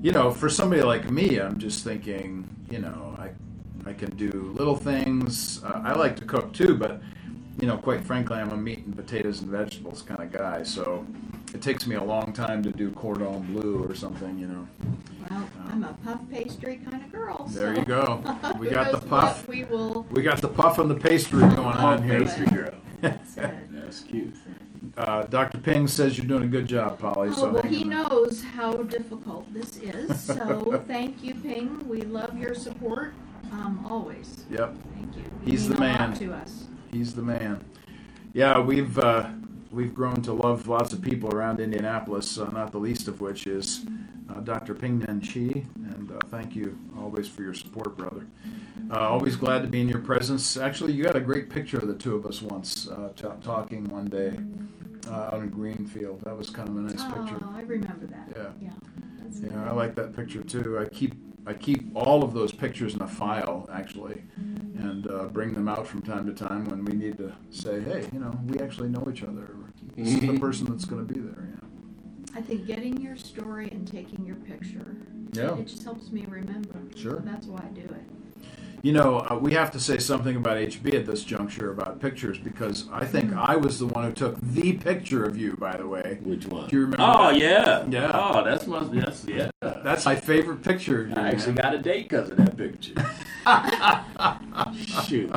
you 0.01 0.11
know, 0.11 0.29
for 0.29 0.49
somebody 0.49 0.83
like 0.83 1.09
me, 1.09 1.37
I'm 1.37 1.57
just 1.57 1.83
thinking, 1.83 2.47
you 2.69 2.79
know, 2.79 3.17
I, 3.17 3.31
I 3.89 3.93
can 3.93 4.15
do 4.15 4.53
little 4.55 4.75
things. 4.75 5.63
Uh, 5.63 5.81
I 5.83 5.93
like 5.93 6.15
to 6.17 6.25
cook 6.25 6.53
too, 6.53 6.75
but 6.75 7.01
you 7.59 7.67
know, 7.67 7.77
quite 7.77 8.03
frankly, 8.03 8.37
I'm 8.37 8.51
a 8.51 8.57
meat 8.57 8.85
and 8.85 8.95
potatoes 8.95 9.41
and 9.41 9.49
vegetables 9.49 10.01
kind 10.01 10.21
of 10.21 10.31
guy. 10.31 10.63
So 10.63 11.05
it 11.53 11.61
takes 11.61 11.85
me 11.85 11.95
a 11.95 12.03
long 12.03 12.31
time 12.31 12.63
to 12.63 12.71
do 12.71 12.91
cordon 12.91 13.41
bleu 13.53 13.83
or 13.83 13.95
something. 13.95 14.37
You 14.37 14.47
know, 14.47 14.67
well, 15.29 15.49
I'm 15.69 15.83
a 15.83 15.93
puff 16.05 16.21
pastry 16.31 16.77
kind 16.77 17.03
of 17.03 17.11
girl. 17.11 17.45
there 17.51 17.75
so 17.75 17.79
you 17.79 17.85
go. 17.85 18.23
We 18.57 18.69
got 18.71 18.91
the 18.91 18.99
puff. 18.99 19.47
We 19.47 19.65
will. 19.65 20.05
We 20.11 20.21
got 20.21 20.41
the 20.41 20.47
puff 20.47 20.79
and 20.79 20.89
the 20.89 20.95
pastry 20.95 21.39
going 21.39 21.59
on 21.59 22.03
here. 22.03 22.23
Pastry 22.23 22.45
girl. 22.47 22.73
That's 23.01 23.37
it. 23.37 23.53
That's 23.71 24.01
cute. 24.01 24.33
Uh, 24.97 25.23
Dr. 25.23 25.57
Ping 25.59 25.87
says 25.87 26.17
you're 26.17 26.27
doing 26.27 26.43
a 26.43 26.47
good 26.47 26.67
job, 26.67 26.99
Polly. 26.99 27.29
Oh, 27.29 27.33
so 27.33 27.51
well, 27.51 27.63
he 27.63 27.81
in 27.81 27.89
knows 27.89 28.43
how 28.43 28.73
difficult 28.83 29.51
this 29.53 29.77
is, 29.77 30.19
so 30.23 30.83
thank 30.87 31.23
you, 31.23 31.35
Ping. 31.35 31.87
We 31.87 32.01
love 32.01 32.37
your 32.37 32.53
support, 32.55 33.13
um, 33.51 33.85
always. 33.89 34.45
Yep. 34.49 34.75
Thank 34.95 35.15
you. 35.15 35.23
You 35.23 35.51
He's 35.51 35.69
the 35.69 35.75
mean 35.75 35.83
a 35.83 35.91
lot 35.91 36.09
man. 36.09 36.19
To 36.19 36.33
us. 36.33 36.68
He's 36.91 37.13
the 37.13 37.21
man. 37.21 37.63
Yeah, 38.33 38.59
we've 38.59 38.97
uh, 38.97 39.29
we've 39.71 39.93
grown 39.93 40.21
to 40.23 40.33
love 40.33 40.67
lots 40.67 40.93
of 40.93 41.01
people 41.01 41.33
around 41.33 41.59
Indianapolis, 41.59 42.37
uh, 42.37 42.49
not 42.49 42.71
the 42.71 42.77
least 42.79 43.07
of 43.07 43.21
which 43.21 43.47
is 43.47 43.85
uh, 44.29 44.39
Dr. 44.41 44.73
Pingnan 44.75 45.23
Shi, 45.23 45.65
and 45.75 46.11
uh, 46.11 46.19
thank 46.27 46.55
you 46.55 46.77
always 46.97 47.27
for 47.27 47.43
your 47.43 47.53
support, 47.53 47.97
brother. 47.97 48.25
Uh, 48.91 48.99
always 49.09 49.35
glad 49.35 49.61
to 49.61 49.67
be 49.67 49.81
in 49.81 49.87
your 49.89 49.99
presence. 49.99 50.57
Actually, 50.57 50.93
you 50.93 51.03
got 51.03 51.15
a 51.15 51.21
great 51.21 51.49
picture 51.49 51.77
of 51.77 51.87
the 51.87 51.93
two 51.93 52.15
of 52.15 52.25
us 52.25 52.41
once 52.41 52.87
uh, 52.87 53.09
t- 53.15 53.27
talking 53.43 53.83
one 53.85 54.05
day 54.05 54.33
uh, 55.11 55.29
out 55.33 55.41
in 55.41 55.49
Greenfield. 55.49 56.21
That 56.21 56.35
was 56.37 56.49
kind 56.49 56.69
of 56.69 56.77
a 56.77 56.81
nice 56.81 57.03
picture. 57.03 57.39
Oh, 57.43 57.53
I 57.55 57.61
remember 57.61 58.07
that. 58.07 58.29
Yeah. 58.35 58.49
Yeah. 58.61 59.49
Yeah. 59.51 59.69
I 59.69 59.73
like 59.73 59.93
that 59.95 60.15
picture 60.15 60.43
too. 60.43 60.79
I 60.79 60.85
keep 60.85 61.13
I 61.49 61.53
keep 61.55 61.89
all 61.95 62.23
of 62.23 62.35
those 62.35 62.51
pictures 62.51 62.93
in 62.93 63.01
a 63.01 63.07
file 63.07 63.67
actually, 63.73 64.21
and 64.35 65.07
uh, 65.09 65.23
bring 65.25 65.51
them 65.53 65.67
out 65.67 65.87
from 65.87 66.03
time 66.03 66.27
to 66.27 66.33
time 66.33 66.65
when 66.65 66.85
we 66.85 66.93
need 66.93 67.17
to 67.17 67.33
say, 67.49 67.81
hey, 67.81 68.07
you 68.13 68.19
know, 68.19 68.31
we 68.45 68.59
actually 68.59 68.89
know 68.89 69.03
each 69.11 69.23
other. 69.23 69.49
This 69.97 70.09
is 70.13 70.19
the 70.19 70.37
person 70.37 70.67
that's 70.67 70.85
going 70.85 71.07
to 71.07 71.11
be 71.11 71.19
there. 71.19 71.49
Yeah. 71.49 72.37
I 72.37 72.41
think 72.41 72.67
getting 72.67 73.01
your 73.01 73.17
story 73.17 73.67
and 73.71 73.87
taking 73.87 74.23
your 74.27 74.35
picture, 74.35 74.95
Yeah. 75.33 75.55
it 75.57 75.65
just 75.65 75.83
helps 75.83 76.11
me 76.11 76.23
remember. 76.27 76.83
Sure. 76.95 77.13
So 77.13 77.21
that's 77.25 77.47
why 77.47 77.63
I 77.65 77.69
do 77.73 77.81
it. 77.81 78.18
You 78.81 78.93
know, 78.93 79.19
uh, 79.29 79.37
we 79.37 79.53
have 79.53 79.71
to 79.71 79.79
say 79.79 79.97
something 79.97 80.37
about 80.37 80.57
HB 80.57 80.93
at 80.93 81.05
this 81.05 81.23
juncture 81.25 81.71
about 81.71 81.99
pictures 81.99 82.37
because 82.37 82.87
I 82.93 83.05
think 83.05 83.33
I 83.33 83.57
was 83.57 83.77
the 83.79 83.87
one 83.87 84.05
who 84.05 84.11
took 84.13 84.39
the 84.39 84.73
picture 84.73 85.25
of 85.25 85.37
you. 85.37 85.57
By 85.57 85.75
the 85.77 85.85
way, 85.87 86.19
Which 86.23 86.45
one? 86.45 86.69
Do 86.69 86.75
you 86.77 86.81
remember 86.83 87.03
Oh 87.03 87.31
that? 87.31 87.37
yeah. 87.39 87.85
Yeah. 87.89 88.11
Oh, 88.13 88.43
that's 88.43 88.67
must. 88.67 88.91
That's 88.93 89.25
yeah. 89.27 89.51
that's 89.61 90.05
my 90.05 90.15
favorite 90.15 90.63
picture. 90.63 91.01
of 91.03 91.09
you, 91.09 91.15
I 91.15 91.27
actually 91.29 91.53
man. 91.53 91.63
got 91.63 91.75
a 91.75 91.79
date 91.79 92.07
because 92.09 92.29
of 92.29 92.37
that 92.37 92.55
picture. 92.55 92.93
Shoot. 95.07 95.33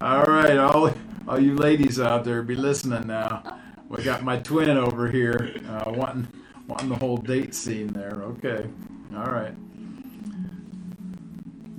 All 0.00 0.22
right, 0.24 0.56
all, 0.56 0.94
all 1.26 1.40
you 1.40 1.56
ladies 1.56 1.98
out 1.98 2.24
there, 2.24 2.42
be 2.42 2.54
listening 2.54 3.08
now. 3.08 3.58
We 3.88 4.04
got 4.04 4.22
my 4.22 4.38
twin 4.38 4.76
over 4.76 5.10
here 5.10 5.56
uh, 5.68 5.90
wanting 5.90 6.28
wanting 6.68 6.90
the 6.90 6.96
whole 6.96 7.16
date 7.16 7.54
scene 7.54 7.88
there. 7.88 8.22
Okay, 8.22 8.68
all 9.16 9.24
right. 9.26 9.54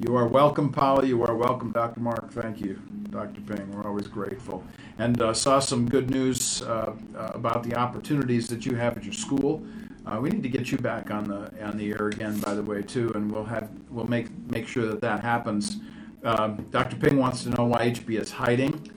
You 0.02 0.16
are 0.16 0.28
welcome, 0.30 0.72
Polly. 0.72 1.10
You 1.10 1.24
are 1.24 1.36
welcome, 1.36 1.74
Dr. 1.74 2.00
Mark. 2.00 2.32
Thank 2.32 2.62
you, 2.62 2.82
Dr. 3.10 3.42
Ping. 3.42 3.70
We're 3.70 3.86
always 3.86 4.08
grateful. 4.08 4.64
And 4.98 5.22
uh, 5.22 5.34
saw 5.34 5.60
some 5.60 5.90
good 5.90 6.10
news 6.10 6.62
uh, 6.62 6.94
uh, 7.18 7.32
about 7.34 7.64
the 7.64 7.76
opportunities 7.76 8.48
that 8.48 8.66
you 8.66 8.76
have 8.76 8.96
at 8.96 9.04
your 9.04 9.12
school. 9.12 9.62
Uh, 10.06 10.18
we 10.22 10.30
need 10.30 10.42
to 10.42 10.48
get 10.48 10.72
you 10.72 10.78
back 10.78 11.12
on 11.12 11.26
the 11.26 11.52
on 11.62 11.76
the 11.76 11.92
air 11.92 12.08
again, 12.08 12.40
by 12.40 12.54
the 12.54 12.64
way, 12.64 12.82
too, 12.82 13.12
and 13.14 13.30
we'll 13.30 13.44
have 13.44 13.70
we'll 13.90 14.08
make 14.08 14.30
make 14.50 14.70
sure 14.70 14.86
that 14.86 15.02
that 15.02 15.20
happens. 15.20 15.80
Um, 16.24 16.66
Dr. 16.72 16.96
Ping 16.96 17.18
wants 17.18 17.44
to 17.44 17.50
know 17.50 17.66
why 17.66 17.90
HB 17.90 18.22
is 18.22 18.32
hiding. 18.32 18.90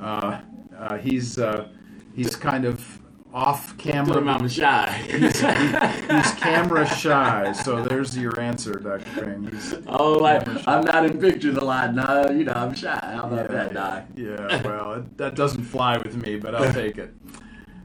Uh, 0.00 0.40
uh, 0.78 0.98
he's 0.98 1.36
uh, 1.36 1.66
he's 2.14 2.36
kind 2.36 2.64
of 2.64 2.93
off 3.34 3.76
camera. 3.78 4.18
him 4.18 4.28
I'm 4.28 4.48
shy. 4.48 4.92
He's 5.10 5.40
camera 6.40 6.86
shy. 6.86 7.52
So 7.52 7.82
there's 7.82 8.16
your 8.16 8.40
answer, 8.40 8.74
Dr. 8.74 9.24
Ping. 9.24 9.50
He's, 9.50 9.74
oh, 9.88 10.12
like 10.12 10.46
I'm 10.68 10.84
not 10.84 11.04
in 11.04 11.18
pictures 11.18 11.56
a 11.56 11.64
lot. 11.64 11.94
No, 11.94 12.30
you 12.30 12.44
know 12.44 12.52
I'm 12.52 12.74
shy. 12.74 12.98
How 13.02 13.24
about 13.24 13.50
yeah, 13.50 13.56
that, 13.56 13.74
Doc? 13.74 14.04
yeah, 14.14 14.62
well, 14.62 14.92
it, 14.94 15.18
that 15.18 15.34
doesn't 15.34 15.64
fly 15.64 15.98
with 15.98 16.14
me, 16.16 16.36
but 16.36 16.54
I'll 16.54 16.72
take 16.72 16.96
it. 16.96 17.12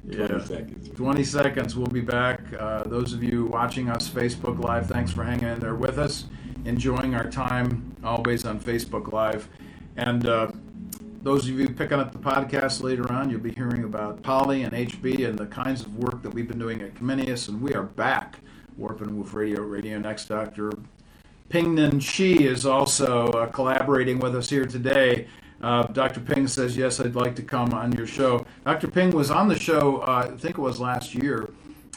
Yeah. 0.07 0.25
20 0.25 0.45
seconds. 0.45 0.89
20 0.95 1.23
seconds. 1.23 1.75
We'll 1.75 1.85
be 1.85 2.01
back. 2.01 2.41
Uh, 2.57 2.81
those 2.83 3.13
of 3.13 3.21
you 3.21 3.45
watching 3.45 3.89
us 3.89 4.09
Facebook 4.09 4.57
Live, 4.57 4.87
thanks 4.87 5.11
for 5.11 5.23
hanging 5.23 5.49
in 5.49 5.59
there 5.59 5.75
with 5.75 5.99
us, 5.99 6.25
enjoying 6.65 7.13
our 7.13 7.29
time 7.29 7.95
always 8.03 8.43
on 8.43 8.59
Facebook 8.59 9.11
Live. 9.11 9.47
And 9.97 10.25
uh, 10.25 10.51
those 11.21 11.47
of 11.49 11.59
you 11.59 11.69
picking 11.69 11.99
up 11.99 12.11
the 12.11 12.19
podcast 12.19 12.81
later 12.81 13.11
on, 13.11 13.29
you'll 13.29 13.41
be 13.41 13.51
hearing 13.51 13.83
about 13.83 14.23
Polly 14.23 14.63
and 14.63 14.73
HB 14.73 15.27
and 15.27 15.37
the 15.37 15.47
kinds 15.47 15.81
of 15.81 15.95
work 15.97 16.21
that 16.21 16.33
we've 16.33 16.47
been 16.47 16.59
doing 16.59 16.81
at 16.81 16.95
Comenius. 16.95 17.49
And 17.49 17.61
we 17.61 17.73
are 17.73 17.83
back. 17.83 18.39
Warp 18.77 19.01
and 19.01 19.17
Woof 19.17 19.33
Radio, 19.33 19.61
Radio 19.61 19.99
Next. 19.99 20.25
Dr. 20.25 20.71
Ping 21.49 21.75
Pingnan 21.75 22.01
Shi 22.01 22.45
is 22.45 22.65
also 22.65 23.27
uh, 23.31 23.47
collaborating 23.47 24.19
with 24.19 24.35
us 24.35 24.49
here 24.49 24.65
today. 24.65 25.27
Uh, 25.61 25.83
Dr. 25.87 26.21
Ping 26.21 26.47
says, 26.47 26.77
Yes, 26.77 27.01
I'd 27.01 27.15
like 27.15 27.35
to 27.35 27.41
come 27.41 27.73
on 27.73 27.91
your 27.91 28.07
show. 28.07 28.45
Dr. 28.63 28.87
Ping 28.87 29.11
was 29.11 29.29
on 29.29 29.49
the 29.49 29.59
show, 29.59 29.97
uh, 29.97 30.29
I 30.31 30.37
think 30.37 30.57
it 30.57 30.61
was 30.61 30.79
last 30.79 31.13
year, 31.13 31.49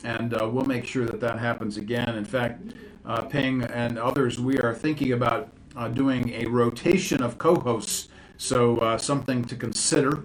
and 0.03 0.35
uh, 0.35 0.49
we'll 0.49 0.65
make 0.65 0.85
sure 0.85 1.07
that 1.07 1.21
that 1.21 1.39
happens 1.39 1.77
again. 1.77 2.17
In 2.17 2.25
fact, 2.25 2.73
uh, 3.05 3.23
Ping 3.23 3.63
and 3.63 3.99
others, 3.99 4.41
we 4.41 4.59
are 4.59 4.75
thinking 4.75 5.13
about 5.13 5.49
uh, 5.77 5.87
doing 5.87 6.31
a 6.31 6.47
rotation 6.47 7.23
of 7.23 7.39
co 7.39 7.55
hosts, 7.55 8.09
so 8.43 8.77
uh, 8.79 8.99
something 8.99 9.45
to 9.45 9.55
consider 9.55 10.25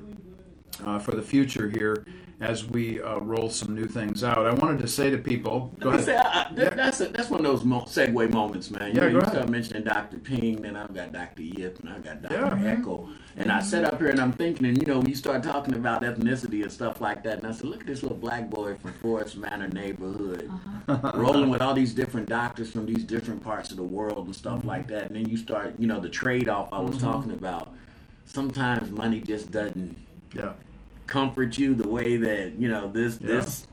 uh, 0.84 0.97
for 0.97 1.11
the 1.11 1.22
future 1.22 1.70
here 1.70 2.03
as 2.39 2.65
we 2.65 2.99
uh, 3.01 3.18
roll 3.20 3.49
some 3.49 3.74
new 3.76 3.86
things 3.86 4.24
out. 4.24 4.45
I 4.45 4.53
wanted 4.53 4.80
to 4.82 4.88
say 4.88 5.09
to 5.11 5.18
people, 5.18 5.74
go 5.80 5.89
ahead. 5.89 6.03
say, 6.03 6.15
I, 6.18 6.22
I, 6.49 6.53
that, 6.53 6.76
that's 6.76 7.01
a, 7.01 7.07
that's 7.09 7.30
one 7.32 7.39
of 7.39 7.45
those 7.45 7.63
mo- 7.63 7.82
segue 7.82 8.32
moments, 8.32 8.70
man. 8.72 8.82
Yeah, 8.82 8.88
you, 8.88 8.93
know, 8.93 9.01
go 9.01 9.09
you 9.09 9.18
ahead. 9.20 9.34
start 9.34 9.49
mentioning 9.49 9.84
Dr. 9.84 10.18
Ping, 10.18 10.61
then 10.61 10.76
I've 10.76 10.93
got 10.93 11.11
Dr. 11.11 11.41
Yip, 11.43 11.80
and 11.80 11.89
I've 11.89 12.03
got 12.03 12.22
Dr. 12.24 12.36
Yeah. 12.36 12.76
Eckel, 12.76 13.09
and 13.38 13.51
I 13.51 13.59
sat 13.61 13.86
up 13.86 13.99
here 13.99 14.09
and 14.09 14.20
I'm 14.20 14.32
thinking, 14.34 14.68
and 14.68 14.78
you 14.80 14.86
know, 14.91 15.01
you 15.03 15.15
start 15.15 15.41
talking 15.43 15.74
about 15.76 16.01
ethnicity 16.03 16.61
and 16.63 16.72
stuff 16.72 17.01
like 17.01 17.24
that, 17.24 17.39
and 17.39 17.47
I 17.47 17.51
said, 17.51 17.65
look 17.65 17.82
at 17.82 17.88
this 17.88 18.01
little 18.03 18.18
black 18.18 18.49
boy 18.51 18.76
from 18.76 18.93
Forest 18.93 19.38
Manor 19.38 19.68
neighborhood, 19.70 20.49
rolling 21.15 21.49
with 21.49 21.61
all 21.61 21.74
these 21.74 21.93
different 21.93 22.30
doctors 22.30 22.72
from 22.72 22.86
these 22.88 23.03
different 23.03 23.43
parts 23.43 23.70
of 23.72 23.78
the 23.78 23.84
world 23.84 24.26
and 24.26 24.36
stuff 24.36 24.59
Mm-hmm. 24.59 24.68
like 24.68 24.88
that, 24.88 25.07
and 25.07 25.15
then 25.15 25.28
you 25.30 25.38
start, 25.38 25.74
you 25.80 25.86
know, 25.88 25.99
the 25.99 26.09
trade-off 26.09 26.70
I 26.72 26.80
was 26.82 26.97
talking 26.99 27.32
about. 27.32 27.74
Sometimes 28.28 28.91
money 28.91 29.21
just 29.21 29.51
doesn't 29.51 29.95
Yeah. 30.36 30.51
comfort 31.07 31.57
you 31.57 31.73
the 31.73 31.88
way 31.88 32.17
that 32.17 32.59
you 32.59 32.67
know 32.67 32.91
this 32.91 33.17
Yeah. 33.21 33.28
this 33.28 33.65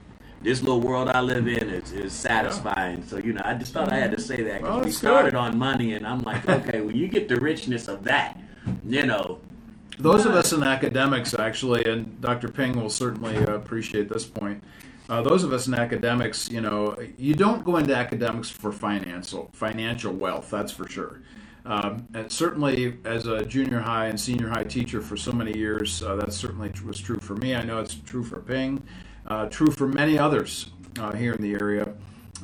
this 0.42 0.60
little 0.62 0.80
world 0.80 1.08
I 1.08 1.20
live 1.22 1.48
in 1.48 1.68
is, 1.70 1.90
is 1.92 2.12
satisfying. 2.12 3.02
So 3.06 3.18
you 3.18 3.32
know, 3.32 3.42
I 3.44 3.54
just 3.54 3.72
thought 3.72 3.92
I 3.92 3.96
had 3.96 4.12
to 4.12 4.20
say 4.20 4.42
that 4.44 4.60
because 4.60 4.74
Well, 4.76 4.84
we 4.84 4.90
started 4.92 5.32
good. 5.32 5.38
on 5.38 5.58
money, 5.58 5.94
and 5.94 6.06
I'm 6.06 6.20
like, 6.20 6.48
okay, 6.48 6.80
when 6.82 6.94
you 6.96 7.08
get 7.08 7.28
the 7.28 7.36
richness 7.40 7.88
of 7.88 8.04
that, 8.04 8.38
you 8.86 9.04
know, 9.04 9.38
Those 9.98 10.26
of 10.26 10.34
us 10.34 10.52
in 10.52 10.64
academics, 10.64 11.34
actually, 11.38 11.84
and 11.84 12.20
Dr. 12.20 12.48
Ping 12.48 12.72
will 12.72 12.90
certainly 12.90 13.36
uh, 13.38 13.54
appreciate 13.54 14.08
this 14.08 14.24
point. 14.26 14.60
Uh, 15.08 15.22
those 15.22 15.44
of 15.44 15.52
us 15.52 15.68
in 15.68 15.74
academics, 15.74 16.50
you 16.50 16.60
know, 16.60 16.96
you 17.16 17.32
don't 17.34 17.64
go 17.64 17.76
into 17.76 17.94
academics 17.94 18.50
for 18.50 18.72
financial 18.72 19.50
financial 19.52 20.12
wealth. 20.12 20.50
That's 20.50 20.72
for 20.72 20.88
sure. 20.88 21.20
Um, 21.66 22.06
and 22.14 22.30
certainly, 22.30 22.98
as 23.04 23.26
a 23.26 23.44
junior 23.44 23.80
high 23.80 24.06
and 24.06 24.20
senior 24.20 24.48
high 24.48 24.64
teacher 24.64 25.00
for 25.00 25.16
so 25.16 25.32
many 25.32 25.56
years, 25.56 26.02
uh, 26.02 26.16
that 26.16 26.32
certainly 26.32 26.70
was 26.84 27.00
true 27.00 27.18
for 27.20 27.36
me. 27.36 27.54
I 27.54 27.62
know 27.62 27.78
it's 27.80 27.94
true 27.94 28.22
for 28.22 28.40
Ping, 28.40 28.82
uh, 29.26 29.46
true 29.46 29.70
for 29.70 29.88
many 29.88 30.18
others 30.18 30.70
uh, 30.98 31.12
here 31.12 31.32
in 31.32 31.40
the 31.40 31.54
area. 31.54 31.94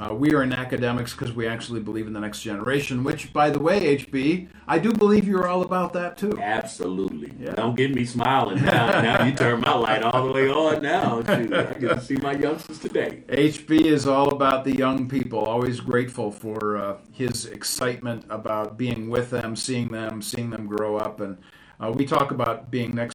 Uh, 0.01 0.14
we 0.14 0.32
are 0.32 0.42
in 0.42 0.51
academics 0.51 1.12
because 1.12 1.34
we 1.34 1.46
actually 1.46 1.78
believe 1.78 2.07
in 2.07 2.14
the 2.14 2.20
next 2.20 2.40
generation. 2.40 3.05
Which, 3.05 3.34
by 3.34 3.51
the 3.51 3.59
way, 3.59 3.98
HB, 3.98 4.48
I 4.66 4.78
do 4.78 4.94
believe 4.94 5.28
you're 5.28 5.46
all 5.46 5.61
about 5.61 5.92
that 5.92 6.16
too. 6.16 6.40
absolutely. 6.40 7.32
Yeah. 7.38 7.53
Don't 7.53 7.76
get 7.76 7.94
me 7.94 8.07
smiling 8.07 8.64
now. 8.64 8.86
now 9.03 9.24
you 9.24 9.34
turn 9.34 9.61
my 9.61 9.74
light 9.74 10.03
all 10.03 10.26
the 10.26 10.32
way 10.32 10.48
on. 10.48 10.82
Now 10.82 11.22
Shoot, 11.22 11.53
I 11.53 11.74
get 11.74 11.80
to 11.80 12.01
see 12.01 12.16
my 12.16 12.32
youngsters 12.32 12.78
today. 12.78 13.24
HB 13.28 13.82
is 13.82 14.07
all 14.07 14.30
about 14.30 14.64
the 14.64 14.74
young 14.74 15.07
people. 15.07 15.40
Always 15.40 15.80
grateful 15.80 16.30
for 16.30 16.78
uh, 16.78 16.96
his 17.12 17.44
excitement 17.44 18.24
about 18.30 18.78
being 18.78 19.11
with 19.11 19.28
them, 19.28 19.55
seeing 19.55 19.88
them, 19.88 20.22
seeing 20.22 20.48
them 20.48 20.66
grow 20.66 20.96
up. 20.96 21.20
And 21.20 21.36
uh, 21.78 21.92
we 21.94 22.07
talk 22.07 22.30
about 22.30 22.70
being 22.70 22.94
next 22.94 23.14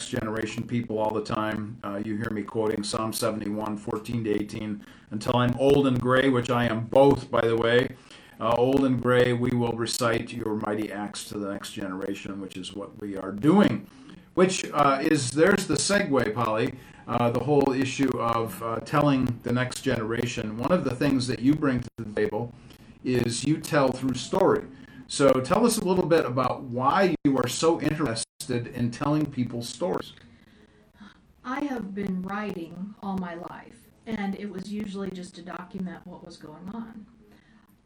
generation 0.00 0.64
people 0.64 0.98
all 0.98 1.12
the 1.12 1.22
time. 1.22 1.78
Uh, 1.84 2.00
you 2.04 2.16
hear 2.16 2.30
me 2.30 2.42
quoting 2.42 2.82
Psalm 2.82 3.12
71, 3.12 3.76
14 3.76 4.24
to 4.24 4.30
18. 4.30 4.84
Until 5.10 5.36
I'm 5.36 5.54
old 5.58 5.86
and 5.86 6.00
gray, 6.00 6.28
which 6.28 6.50
I 6.50 6.66
am 6.66 6.86
both, 6.86 7.30
by 7.30 7.42
the 7.42 7.56
way. 7.56 7.96
Uh, 8.40 8.54
old 8.58 8.84
and 8.84 9.00
gray, 9.00 9.32
we 9.32 9.50
will 9.50 9.72
recite 9.72 10.32
your 10.32 10.56
mighty 10.56 10.90
acts 10.90 11.24
to 11.26 11.38
the 11.38 11.52
next 11.52 11.72
generation, 11.72 12.40
which 12.40 12.56
is 12.56 12.74
what 12.74 13.00
we 13.00 13.16
are 13.16 13.32
doing 13.32 13.86
which 14.34 14.68
uh, 14.72 14.98
is 15.00 15.30
there's 15.30 15.66
the 15.66 15.74
segue, 15.74 16.34
Polly. 16.34 16.74
Uh, 17.06 17.30
the 17.30 17.40
whole 17.40 17.72
issue 17.72 18.10
of 18.18 18.60
uh, 18.62 18.76
telling 18.80 19.38
the 19.42 19.52
next 19.52 19.82
generation. 19.82 20.56
One 20.56 20.72
of 20.72 20.84
the 20.84 20.94
things 20.94 21.26
that 21.26 21.38
you 21.40 21.54
bring 21.54 21.80
to 21.80 21.88
the 21.98 22.04
table 22.14 22.54
is 23.04 23.44
you 23.44 23.58
tell 23.58 23.92
through 23.92 24.14
story. 24.14 24.64
So 25.14 25.30
tell 25.34 25.64
us 25.64 25.78
a 25.78 25.84
little 25.84 26.06
bit 26.06 26.24
about 26.24 26.64
why 26.64 27.14
you 27.22 27.38
are 27.38 27.46
so 27.46 27.80
interested 27.80 28.66
in 28.74 28.90
telling 28.90 29.24
people 29.24 29.62
stories. 29.62 30.12
I 31.44 31.62
have 31.66 31.94
been 31.94 32.20
writing 32.22 32.96
all 33.00 33.16
my 33.18 33.34
life, 33.34 33.78
and 34.06 34.34
it 34.34 34.50
was 34.50 34.72
usually 34.72 35.12
just 35.12 35.36
to 35.36 35.42
document 35.42 36.04
what 36.04 36.26
was 36.26 36.36
going 36.36 36.68
on. 36.74 37.06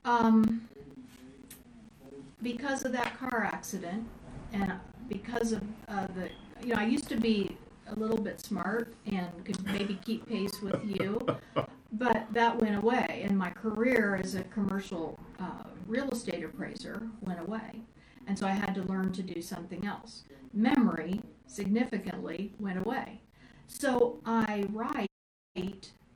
Um, 0.06 0.68
because 2.42 2.86
of 2.86 2.92
that 2.92 3.18
car 3.18 3.44
accident, 3.44 4.08
and 4.54 4.72
because 5.10 5.52
of 5.52 5.62
uh, 5.86 6.06
the, 6.16 6.30
you 6.66 6.72
know, 6.72 6.80
I 6.80 6.86
used 6.86 7.10
to 7.10 7.18
be 7.18 7.58
a 7.88 7.94
little 7.94 8.16
bit 8.16 8.40
smart 8.40 8.94
and 9.04 9.28
could 9.44 9.62
maybe 9.66 9.98
keep 10.02 10.26
pace 10.26 10.62
with 10.62 10.82
you, 10.82 11.20
but 11.92 12.26
that 12.32 12.58
went 12.58 12.76
away, 12.76 13.26
and 13.28 13.36
my 13.36 13.50
career 13.50 14.16
as 14.16 14.34
a 14.34 14.44
commercial 14.44 15.18
uh, 15.38 15.64
real 15.88 16.10
estate 16.10 16.44
appraiser 16.44 17.08
went 17.20 17.40
away, 17.40 17.82
and 18.26 18.38
so 18.38 18.46
I 18.46 18.50
had 18.52 18.74
to 18.76 18.82
learn 18.82 19.12
to 19.12 19.22
do 19.22 19.40
something 19.42 19.86
else. 19.86 20.22
Memory 20.52 21.20
significantly 21.46 22.52
went 22.60 22.78
away. 22.78 23.20
So 23.66 24.20
I 24.24 24.66
write 24.72 25.08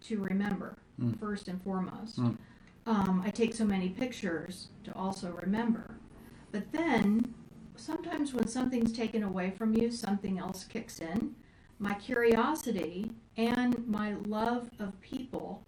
to 0.00 0.18
remember, 0.22 0.76
Mm. 1.00 1.18
first 1.18 1.48
and 1.48 1.60
foremost. 1.62 2.18
Mm. 2.18 2.36
Um, 2.86 3.22
I 3.24 3.30
take 3.30 3.54
so 3.54 3.64
many 3.64 3.88
pictures 3.88 4.68
to 4.84 4.94
also 4.94 5.32
remember. 5.42 5.96
But 6.50 6.70
then, 6.72 7.34
sometimes 7.76 8.34
when 8.34 8.46
something's 8.46 8.92
taken 8.92 9.22
away 9.22 9.50
from 9.52 9.74
you, 9.74 9.90
something 9.90 10.38
else 10.38 10.64
kicks 10.64 11.00
in. 11.00 11.34
My 11.78 11.94
curiosity 11.94 13.10
and 13.36 13.86
my 13.88 14.14
love 14.14 14.70
of 14.78 15.00
people 15.00 15.64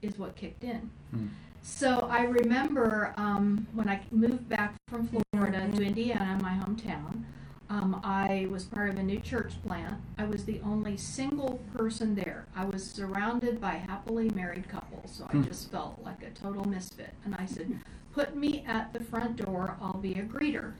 is 0.00 0.18
what 0.18 0.36
kicked 0.36 0.64
in. 0.64 0.90
Mm. 1.14 1.28
So 1.62 2.08
I 2.10 2.24
remember 2.24 3.14
um, 3.16 3.66
when 3.72 3.88
I 3.88 4.00
moved 4.10 4.48
back 4.48 4.74
from 4.88 5.08
Florida 5.32 5.68
to 5.74 5.82
Indiana, 5.82 6.38
my 6.42 6.52
hometown. 6.52 7.22
Um, 7.70 8.00
I 8.04 8.48
was 8.50 8.64
part 8.64 8.90
of 8.90 8.98
a 8.98 9.02
new 9.02 9.18
church 9.20 9.54
plant. 9.66 9.94
I 10.18 10.24
was 10.24 10.44
the 10.44 10.60
only 10.62 10.96
single 10.96 11.60
person 11.74 12.14
there. 12.14 12.46
I 12.54 12.66
was 12.66 12.84
surrounded 12.90 13.60
by 13.60 13.76
happily 13.76 14.28
married 14.30 14.68
couples, 14.68 15.10
so 15.10 15.26
I 15.32 15.36
Hmm. 15.36 15.44
just 15.44 15.70
felt 15.70 15.98
like 16.04 16.22
a 16.22 16.30
total 16.30 16.66
misfit. 16.66 17.14
And 17.24 17.34
I 17.36 17.46
said, 17.46 17.80
Put 18.12 18.36
me 18.36 18.62
at 18.66 18.92
the 18.92 19.00
front 19.00 19.36
door, 19.36 19.78
I'll 19.80 19.96
be 19.96 20.12
a 20.12 20.22
greeter. 20.22 20.74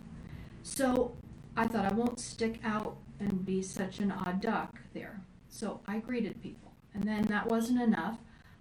So 0.63 1.17
I 1.57 1.67
thought 1.67 1.91
I 1.91 1.95
won't 1.95 2.21
stick 2.21 2.61
out 2.63 2.99
and 3.21 3.47
be 3.47 3.63
such 3.63 4.01
an 4.01 4.13
odd 4.13 4.43
duck 4.43 4.79
there. 4.93 5.23
So 5.49 5.81
I 5.89 5.99
greeted 6.01 6.43
people. 6.43 6.73
And 6.93 7.05
then 7.05 7.23
that 7.29 7.47
wasn't 7.49 7.81
enough. 7.81 8.19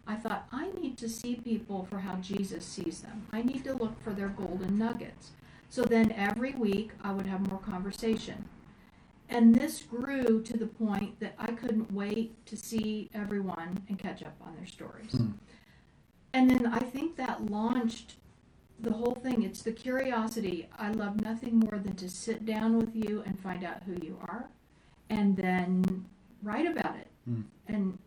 I 0.08 0.16
thought, 0.16 0.47
I 0.52 0.72
need 0.72 0.97
to 0.97 1.10
see 1.10 1.36
people 1.36 1.86
for 1.89 1.99
how 1.99 2.16
Jesus 2.16 2.66
sees 2.66 3.02
them. 3.02 3.28
I 3.32 3.41
need 3.41 3.64
to 3.66 3.74
look 3.74 4.02
for 4.04 4.12
their 4.12 4.30
golden 4.30 4.78
nuggets. 4.78 5.32
So 5.70 5.84
then 5.84 6.12
every 6.12 6.54
week 6.54 6.91
I 7.04 7.12
would 7.12 7.26
have 7.28 7.47
more 7.49 7.60
conversation. 7.60 8.45
And 9.30 9.56
this 9.56 9.82
grew 9.82 10.41
to 10.41 10.58
the 10.58 10.68
point 10.68 11.20
that 11.22 11.36
I 11.39 11.52
couldn't 11.52 11.93
wait 11.93 12.45
to 12.47 12.58
see 12.58 13.10
everyone 13.14 13.82
and 13.88 13.97
catch 13.97 14.22
up 14.22 14.36
on 14.45 14.56
their 14.58 14.66
stories. 14.66 15.12
Hmm. 15.12 15.32
And 16.34 16.49
then 16.49 16.66
I 16.66 16.80
think 16.80 17.16
that 17.16 17.49
launched 17.49 18.16
the 18.80 18.91
whole 18.91 19.16
thing. 19.16 19.43
It's 19.43 19.62
the 19.62 19.72
curiosity. 19.72 20.68
I 20.78 20.91
love 20.91 21.22
nothing 21.22 21.60
more 21.60 21.80
than 21.80 21.95
to 21.95 22.10
sit 22.10 22.45
down 22.45 22.78
with 22.78 22.93
you 22.93 23.24
and 23.26 23.39
find 23.39 23.64
out 23.64 23.84
who 23.84 23.93
you 24.06 24.18
are 24.24 24.49
and 25.10 25.38
then 25.38 26.06
write 26.43 26.66
about 26.66 26.95
it. 26.97 27.08
Hmm. 27.26 27.41
And 27.68 27.97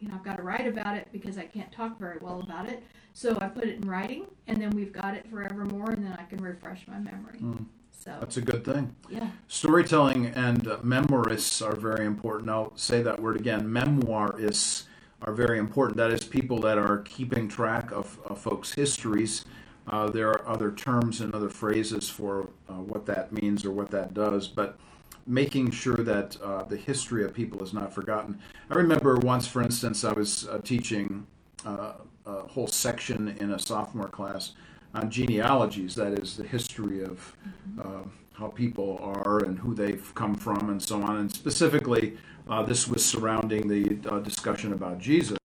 you 0.00 0.08
know, 0.08 0.14
I've 0.14 0.24
got 0.24 0.36
to 0.36 0.42
write 0.42 0.66
about 0.66 0.96
it 0.96 1.08
because 1.12 1.38
I 1.38 1.44
can't 1.44 1.70
talk 1.72 1.98
very 1.98 2.18
well 2.20 2.40
about 2.40 2.68
it. 2.68 2.82
So 3.12 3.36
I 3.40 3.48
put 3.48 3.64
it 3.64 3.76
in 3.76 3.88
writing, 3.88 4.26
and 4.46 4.60
then 4.60 4.70
we've 4.70 4.92
got 4.92 5.14
it 5.14 5.26
forevermore, 5.30 5.90
and 5.90 6.04
then 6.04 6.16
I 6.18 6.24
can 6.24 6.42
refresh 6.42 6.86
my 6.86 6.98
memory. 6.98 7.38
Mm. 7.40 7.64
So 7.92 8.14
That's 8.20 8.36
a 8.36 8.42
good 8.42 8.64
thing. 8.64 8.94
yeah, 9.08 9.30
Storytelling 9.48 10.26
and 10.26 10.68
uh, 10.68 10.76
memoirists 10.78 11.66
are 11.66 11.74
very 11.74 12.06
important. 12.06 12.50
I'll 12.50 12.76
say 12.76 13.02
that 13.02 13.20
word 13.20 13.36
again. 13.36 13.66
Memoirists 13.66 14.84
are 15.22 15.32
very 15.32 15.58
important. 15.58 15.96
That 15.96 16.12
is, 16.12 16.22
people 16.22 16.60
that 16.60 16.78
are 16.78 16.98
keeping 16.98 17.48
track 17.48 17.90
of, 17.90 18.18
of 18.26 18.38
folks' 18.38 18.74
histories. 18.74 19.44
Uh, 19.88 20.08
there 20.10 20.28
are 20.28 20.46
other 20.46 20.70
terms 20.72 21.20
and 21.20 21.34
other 21.34 21.48
phrases 21.48 22.08
for 22.08 22.50
uh, 22.68 22.74
what 22.74 23.06
that 23.06 23.32
means 23.32 23.64
or 23.64 23.70
what 23.70 23.90
that 23.92 24.14
does, 24.14 24.46
but 24.46 24.78
making 25.26 25.70
sure 25.70 25.96
that 25.96 26.36
uh, 26.42 26.62
the 26.64 26.76
history 26.76 27.24
of 27.24 27.34
people 27.34 27.62
is 27.62 27.72
not 27.72 27.92
forgotten. 27.92 28.38
I 28.70 28.74
remember 28.74 29.16
once, 29.16 29.46
for 29.46 29.62
instance, 29.62 30.04
I 30.04 30.12
was 30.12 30.46
uh, 30.48 30.58
teaching 30.58 31.26
uh, 31.64 31.92
a 32.24 32.42
whole 32.42 32.66
section 32.66 33.36
in 33.40 33.52
a 33.52 33.58
sophomore 33.58 34.08
class 34.08 34.52
on 34.94 35.10
genealogies, 35.10 35.94
that 35.96 36.12
is, 36.18 36.36
the 36.36 36.44
history 36.44 37.02
of 37.02 37.36
uh, 37.78 38.02
how 38.34 38.48
people 38.48 38.98
are 39.02 39.44
and 39.44 39.58
who 39.58 39.74
they've 39.74 40.14
come 40.14 40.34
from 40.34 40.70
and 40.70 40.82
so 40.82 41.02
on. 41.02 41.16
And 41.18 41.32
specifically, 41.32 42.16
uh, 42.48 42.62
this 42.62 42.86
was 42.86 43.04
surrounding 43.04 43.68
the 43.68 43.98
uh, 44.08 44.20
discussion 44.20 44.72
about 44.72 44.98
Jesus 44.98 45.38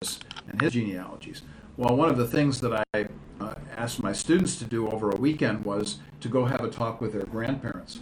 and 0.49 0.61
his 0.61 0.73
genealogies. 0.73 1.43
Well, 1.77 1.97
one 1.97 2.11
of 2.11 2.19
the 2.19 2.27
things 2.27 2.61
that 2.61 2.85
I 2.93 3.07
uh, 3.41 3.55
asked 3.77 4.03
my 4.03 4.13
students 4.13 4.59
to 4.59 4.65
do 4.65 4.89
over 4.89 5.11
a 5.11 5.17
weekend 5.17 5.65
was 5.65 5.99
to 6.21 6.29
go 6.29 6.45
have 6.45 6.63
a 6.63 6.69
talk 6.69 7.01
with 7.01 7.13
their 7.13 7.25
grandparents. 7.25 8.01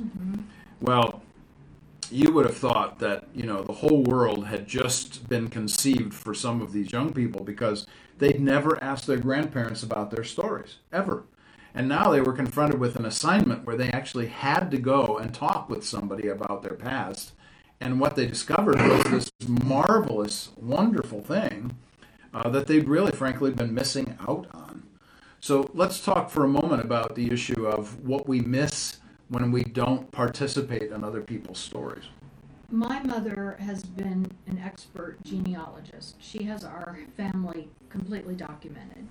Well, 0.81 1.23
you 2.11 2.33
would 2.33 2.47
have 2.47 2.57
thought 2.57 2.99
that 2.99 3.25
you 3.35 3.45
know 3.45 3.63
the 3.63 3.73
whole 3.73 4.03
world 4.03 4.47
had 4.47 4.67
just 4.67 5.29
been 5.29 5.49
conceived 5.49 6.15
for 6.15 6.35
some 6.35 6.61
of 6.61 6.73
these 6.73 6.93
young 6.93 7.13
people 7.13 7.45
because 7.45 7.87
they'd 8.19 8.41
never 8.41 8.83
asked 8.83 9.07
their 9.07 9.19
grandparents 9.19 9.83
about 9.83 10.11
their 10.11 10.25
stories 10.25 10.77
ever. 10.93 11.25
And 11.75 11.89
now 11.89 12.11
they 12.11 12.21
were 12.21 12.33
confronted 12.33 12.81
with 12.81 12.97
an 12.97 13.05
assignment 13.05 13.65
where 13.65 13.77
they 13.77 13.91
actually 13.91 14.27
had 14.27 14.71
to 14.71 14.79
go 14.79 15.19
and 15.19 15.33
talk 15.33 15.69
with 15.69 15.87
somebody 15.87 16.29
about 16.29 16.63
their 16.63 16.75
past. 16.75 17.33
And 17.81 18.01
what 18.01 18.17
they 18.17 18.27
discovered 18.27 18.77
was 18.77 19.05
this 19.05 19.31
marvelous 19.49 20.51
wonderful 20.57 21.23
thing 21.23 21.77
uh, 22.35 22.49
that 22.51 22.67
they'd 22.67 22.89
really 22.89 23.13
frankly 23.13 23.53
been 23.53 23.73
missing 23.73 24.19
out 24.27 24.49
on. 24.53 24.83
So 25.41 25.71
let's 25.75 26.05
talk 26.05 26.31
for 26.31 26.45
a 26.45 26.49
moment 26.49 26.83
about 26.83 27.15
the 27.15 27.31
issue 27.31 27.67
of 27.67 28.05
what 28.05 28.27
we 28.27 28.41
miss 28.41 28.99
when 29.29 29.53
we 29.53 29.63
don't 29.63 30.11
participate 30.11 30.91
in 30.91 31.05
other 31.05 31.21
people's 31.21 31.59
stories. 31.59 32.05
My 32.71 33.03
mother 33.03 33.57
has 33.61 33.83
been 33.83 34.31
an 34.47 34.59
expert 34.59 35.23
genealogist. 35.25 36.17
She 36.19 36.45
has 36.45 36.65
our 36.65 36.99
family 37.17 37.69
completely 37.89 38.35
documented. 38.35 39.09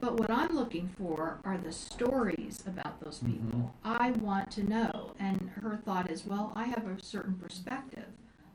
But 0.00 0.18
what 0.18 0.30
I'm 0.30 0.54
looking 0.54 0.88
for 0.98 1.38
are 1.44 1.58
the 1.58 1.72
stories 1.72 2.62
about 2.66 3.00
those 3.00 3.18
mm-hmm. 3.18 3.32
people. 3.32 3.74
I 3.84 4.12
want 4.12 4.50
to 4.52 4.68
know. 4.68 5.12
And 5.18 5.50
her 5.62 5.78
thought 5.84 6.10
is, 6.10 6.26
well, 6.26 6.52
I 6.54 6.64
have 6.64 6.86
a 6.86 7.02
certain 7.02 7.34
perspective. 7.34 8.06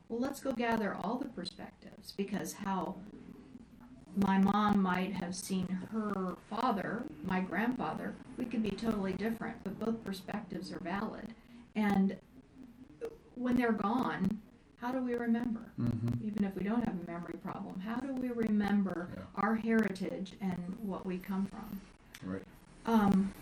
Well, 0.09 0.19
let's 0.19 0.39
go 0.39 0.51
gather 0.51 0.95
all 0.95 1.17
the 1.17 1.29
perspectives 1.29 2.11
because 2.11 2.53
how 2.53 2.95
my 4.15 4.37
mom 4.37 4.81
might 4.81 5.13
have 5.13 5.35
seen 5.35 5.67
her 5.91 6.35
father, 6.49 7.03
my 7.25 7.39
grandfather, 7.41 8.13
we 8.37 8.45
could 8.45 8.63
be 8.63 8.71
totally 8.71 9.13
different, 9.13 9.55
but 9.63 9.79
both 9.79 10.03
perspectives 10.05 10.71
are 10.71 10.79
valid. 10.79 11.27
And 11.75 12.15
when 13.35 13.57
they're 13.57 13.73
gone, 13.73 14.39
how 14.79 14.91
do 14.91 14.99
we 14.99 15.15
remember? 15.15 15.61
Mm-hmm. 15.79 16.27
Even 16.27 16.45
if 16.45 16.55
we 16.55 16.63
don't 16.63 16.83
have 16.83 16.95
a 17.07 17.11
memory 17.11 17.35
problem, 17.43 17.79
how 17.85 17.95
do 17.95 18.13
we 18.13 18.29
remember 18.29 19.09
Yeah. 19.15 19.23
our 19.35 19.55
heritage 19.55 20.33
and 20.41 20.77
what 20.81 21.05
we 21.05 21.17
come 21.17 21.47
from? 21.47 21.81
Right. 22.23 22.43
Um, 22.85 23.33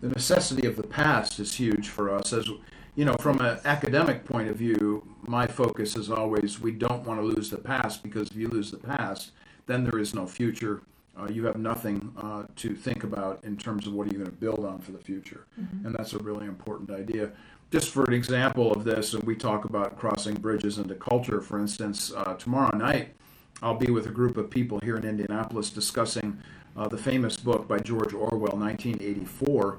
The 0.00 0.08
necessity 0.08 0.66
of 0.66 0.76
the 0.76 0.82
past 0.86 1.38
is 1.40 1.54
huge 1.54 1.88
for 1.88 2.10
us. 2.10 2.32
As 2.32 2.48
you 2.94 3.04
know, 3.04 3.16
from 3.20 3.40
an 3.40 3.58
academic 3.64 4.24
point 4.24 4.48
of 4.48 4.56
view, 4.56 5.06
my 5.26 5.46
focus 5.46 5.96
is 5.96 6.10
always 6.10 6.60
we 6.60 6.70
don't 6.72 7.04
want 7.04 7.20
to 7.20 7.26
lose 7.26 7.50
the 7.50 7.58
past 7.58 8.02
because 8.02 8.30
if 8.30 8.36
you 8.36 8.48
lose 8.48 8.70
the 8.70 8.78
past, 8.78 9.32
then 9.66 9.84
there 9.84 9.98
is 9.98 10.14
no 10.14 10.26
future. 10.26 10.82
Uh, 11.18 11.28
you 11.28 11.44
have 11.46 11.56
nothing 11.56 12.12
uh, 12.18 12.44
to 12.56 12.74
think 12.74 13.04
about 13.04 13.42
in 13.44 13.56
terms 13.56 13.86
of 13.86 13.92
what 13.94 14.06
are 14.06 14.10
you 14.10 14.18
going 14.18 14.30
to 14.30 14.36
build 14.36 14.64
on 14.64 14.78
for 14.78 14.92
the 14.92 14.98
future. 14.98 15.46
And 15.84 15.94
that's 15.94 16.12
a 16.12 16.18
really 16.18 16.46
important 16.46 16.90
idea. 16.90 17.30
Just 17.70 17.90
for 17.90 18.04
an 18.04 18.12
example 18.12 18.70
of 18.72 18.84
this, 18.84 19.14
and 19.14 19.22
we 19.24 19.34
talk 19.34 19.64
about 19.64 19.98
crossing 19.98 20.34
bridges 20.34 20.78
into 20.78 20.94
culture, 20.94 21.40
for 21.40 21.58
instance, 21.58 22.12
uh, 22.14 22.34
tomorrow 22.34 22.76
night 22.76 23.16
I'll 23.62 23.76
be 23.76 23.90
with 23.90 24.06
a 24.06 24.10
group 24.10 24.36
of 24.36 24.50
people 24.50 24.78
here 24.82 24.96
in 24.96 25.04
Indianapolis 25.04 25.70
discussing 25.70 26.38
uh, 26.76 26.88
the 26.88 26.98
famous 26.98 27.36
book 27.36 27.66
by 27.66 27.78
George 27.78 28.12
Orwell, 28.12 28.56
1984. 28.58 29.78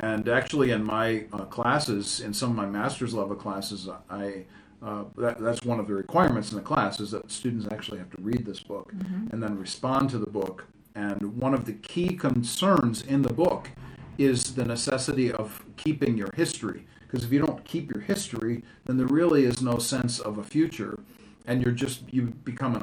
And 0.00 0.28
actually, 0.28 0.70
in 0.70 0.84
my 0.84 1.24
uh, 1.32 1.44
classes, 1.46 2.20
in 2.20 2.32
some 2.32 2.50
of 2.50 2.56
my 2.56 2.66
master's 2.66 3.14
level 3.14 3.34
classes, 3.34 3.88
I 4.08 4.44
uh, 4.82 5.04
that, 5.16 5.40
that's 5.40 5.64
one 5.64 5.80
of 5.80 5.88
the 5.88 5.94
requirements 5.94 6.50
in 6.50 6.56
the 6.56 6.62
class 6.62 7.00
is 7.00 7.10
that 7.10 7.30
students 7.30 7.66
actually 7.72 7.98
have 7.98 8.10
to 8.10 8.22
read 8.22 8.46
this 8.46 8.60
book 8.60 8.92
and 9.32 9.42
then 9.42 9.58
respond 9.58 10.10
to 10.10 10.18
the 10.18 10.30
book. 10.30 10.66
And 10.94 11.36
one 11.40 11.54
of 11.54 11.64
the 11.64 11.72
key 11.72 12.14
concerns 12.16 13.02
in 13.02 13.22
the 13.22 13.32
book 13.32 13.70
is 14.18 14.54
the 14.54 14.64
necessity 14.64 15.32
of 15.32 15.64
keeping 15.76 16.16
your 16.16 16.30
history. 16.34 16.86
Because 17.00 17.24
if 17.24 17.32
you 17.32 17.38
don't 17.38 17.64
keep 17.64 17.90
your 17.90 18.02
history, 18.02 18.62
then 18.84 18.98
there 18.98 19.06
really 19.06 19.44
is 19.44 19.62
no 19.62 19.78
sense 19.78 20.18
of 20.18 20.36
a 20.36 20.44
future, 20.44 21.00
and 21.46 21.62
you're 21.62 21.72
just 21.72 22.02
you 22.12 22.22
become 22.44 22.76
an 22.76 22.82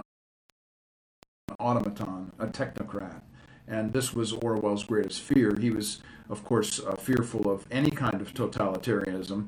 automaton, 1.60 2.32
a 2.40 2.48
technocrat. 2.48 3.22
And 3.68 3.94
this 3.94 4.14
was 4.14 4.34
Orwell's 4.34 4.84
greatest 4.84 5.22
fear. 5.22 5.56
He 5.60 5.70
was, 5.70 6.02
of 6.30 6.44
course, 6.44 6.80
uh, 6.80 6.96
fearful 6.96 7.50
of 7.50 7.66
any 7.70 7.92
kind 7.92 8.22
of 8.22 8.34
totalitarianism. 8.34 9.48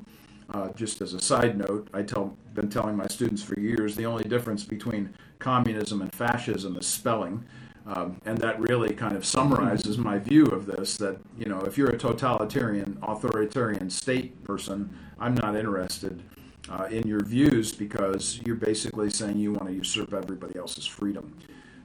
Uh, 0.52 0.68
just 0.72 1.02
as 1.02 1.12
a 1.12 1.20
side 1.20 1.58
note, 1.58 1.88
I 1.92 2.02
tell, 2.02 2.36
been 2.54 2.70
telling 2.70 2.96
my 2.96 3.06
students 3.06 3.42
for 3.42 3.58
years 3.60 3.94
the 3.94 4.06
only 4.06 4.24
difference 4.24 4.64
between 4.64 5.12
communism 5.38 6.00
and 6.00 6.12
fascism 6.12 6.76
is 6.76 6.86
spelling. 6.86 7.44
Um, 7.86 8.20
and 8.26 8.36
that 8.38 8.60
really 8.60 8.94
kind 8.94 9.16
of 9.16 9.24
summarizes 9.24 9.96
my 9.96 10.18
view 10.18 10.44
of 10.46 10.66
this 10.66 10.96
that, 10.98 11.18
you 11.38 11.46
know, 11.46 11.60
if 11.60 11.78
you're 11.78 11.90
a 11.90 11.96
totalitarian, 11.96 12.98
authoritarian 13.02 13.88
state 13.88 14.42
person, 14.44 14.94
I'm 15.18 15.34
not 15.34 15.56
interested 15.56 16.22
uh, 16.70 16.84
in 16.90 17.06
your 17.06 17.24
views 17.24 17.72
because 17.72 18.40
you're 18.44 18.56
basically 18.56 19.10
saying 19.10 19.38
you 19.38 19.52
want 19.52 19.68
to 19.68 19.74
usurp 19.74 20.12
everybody 20.12 20.58
else's 20.58 20.86
freedom. 20.86 21.34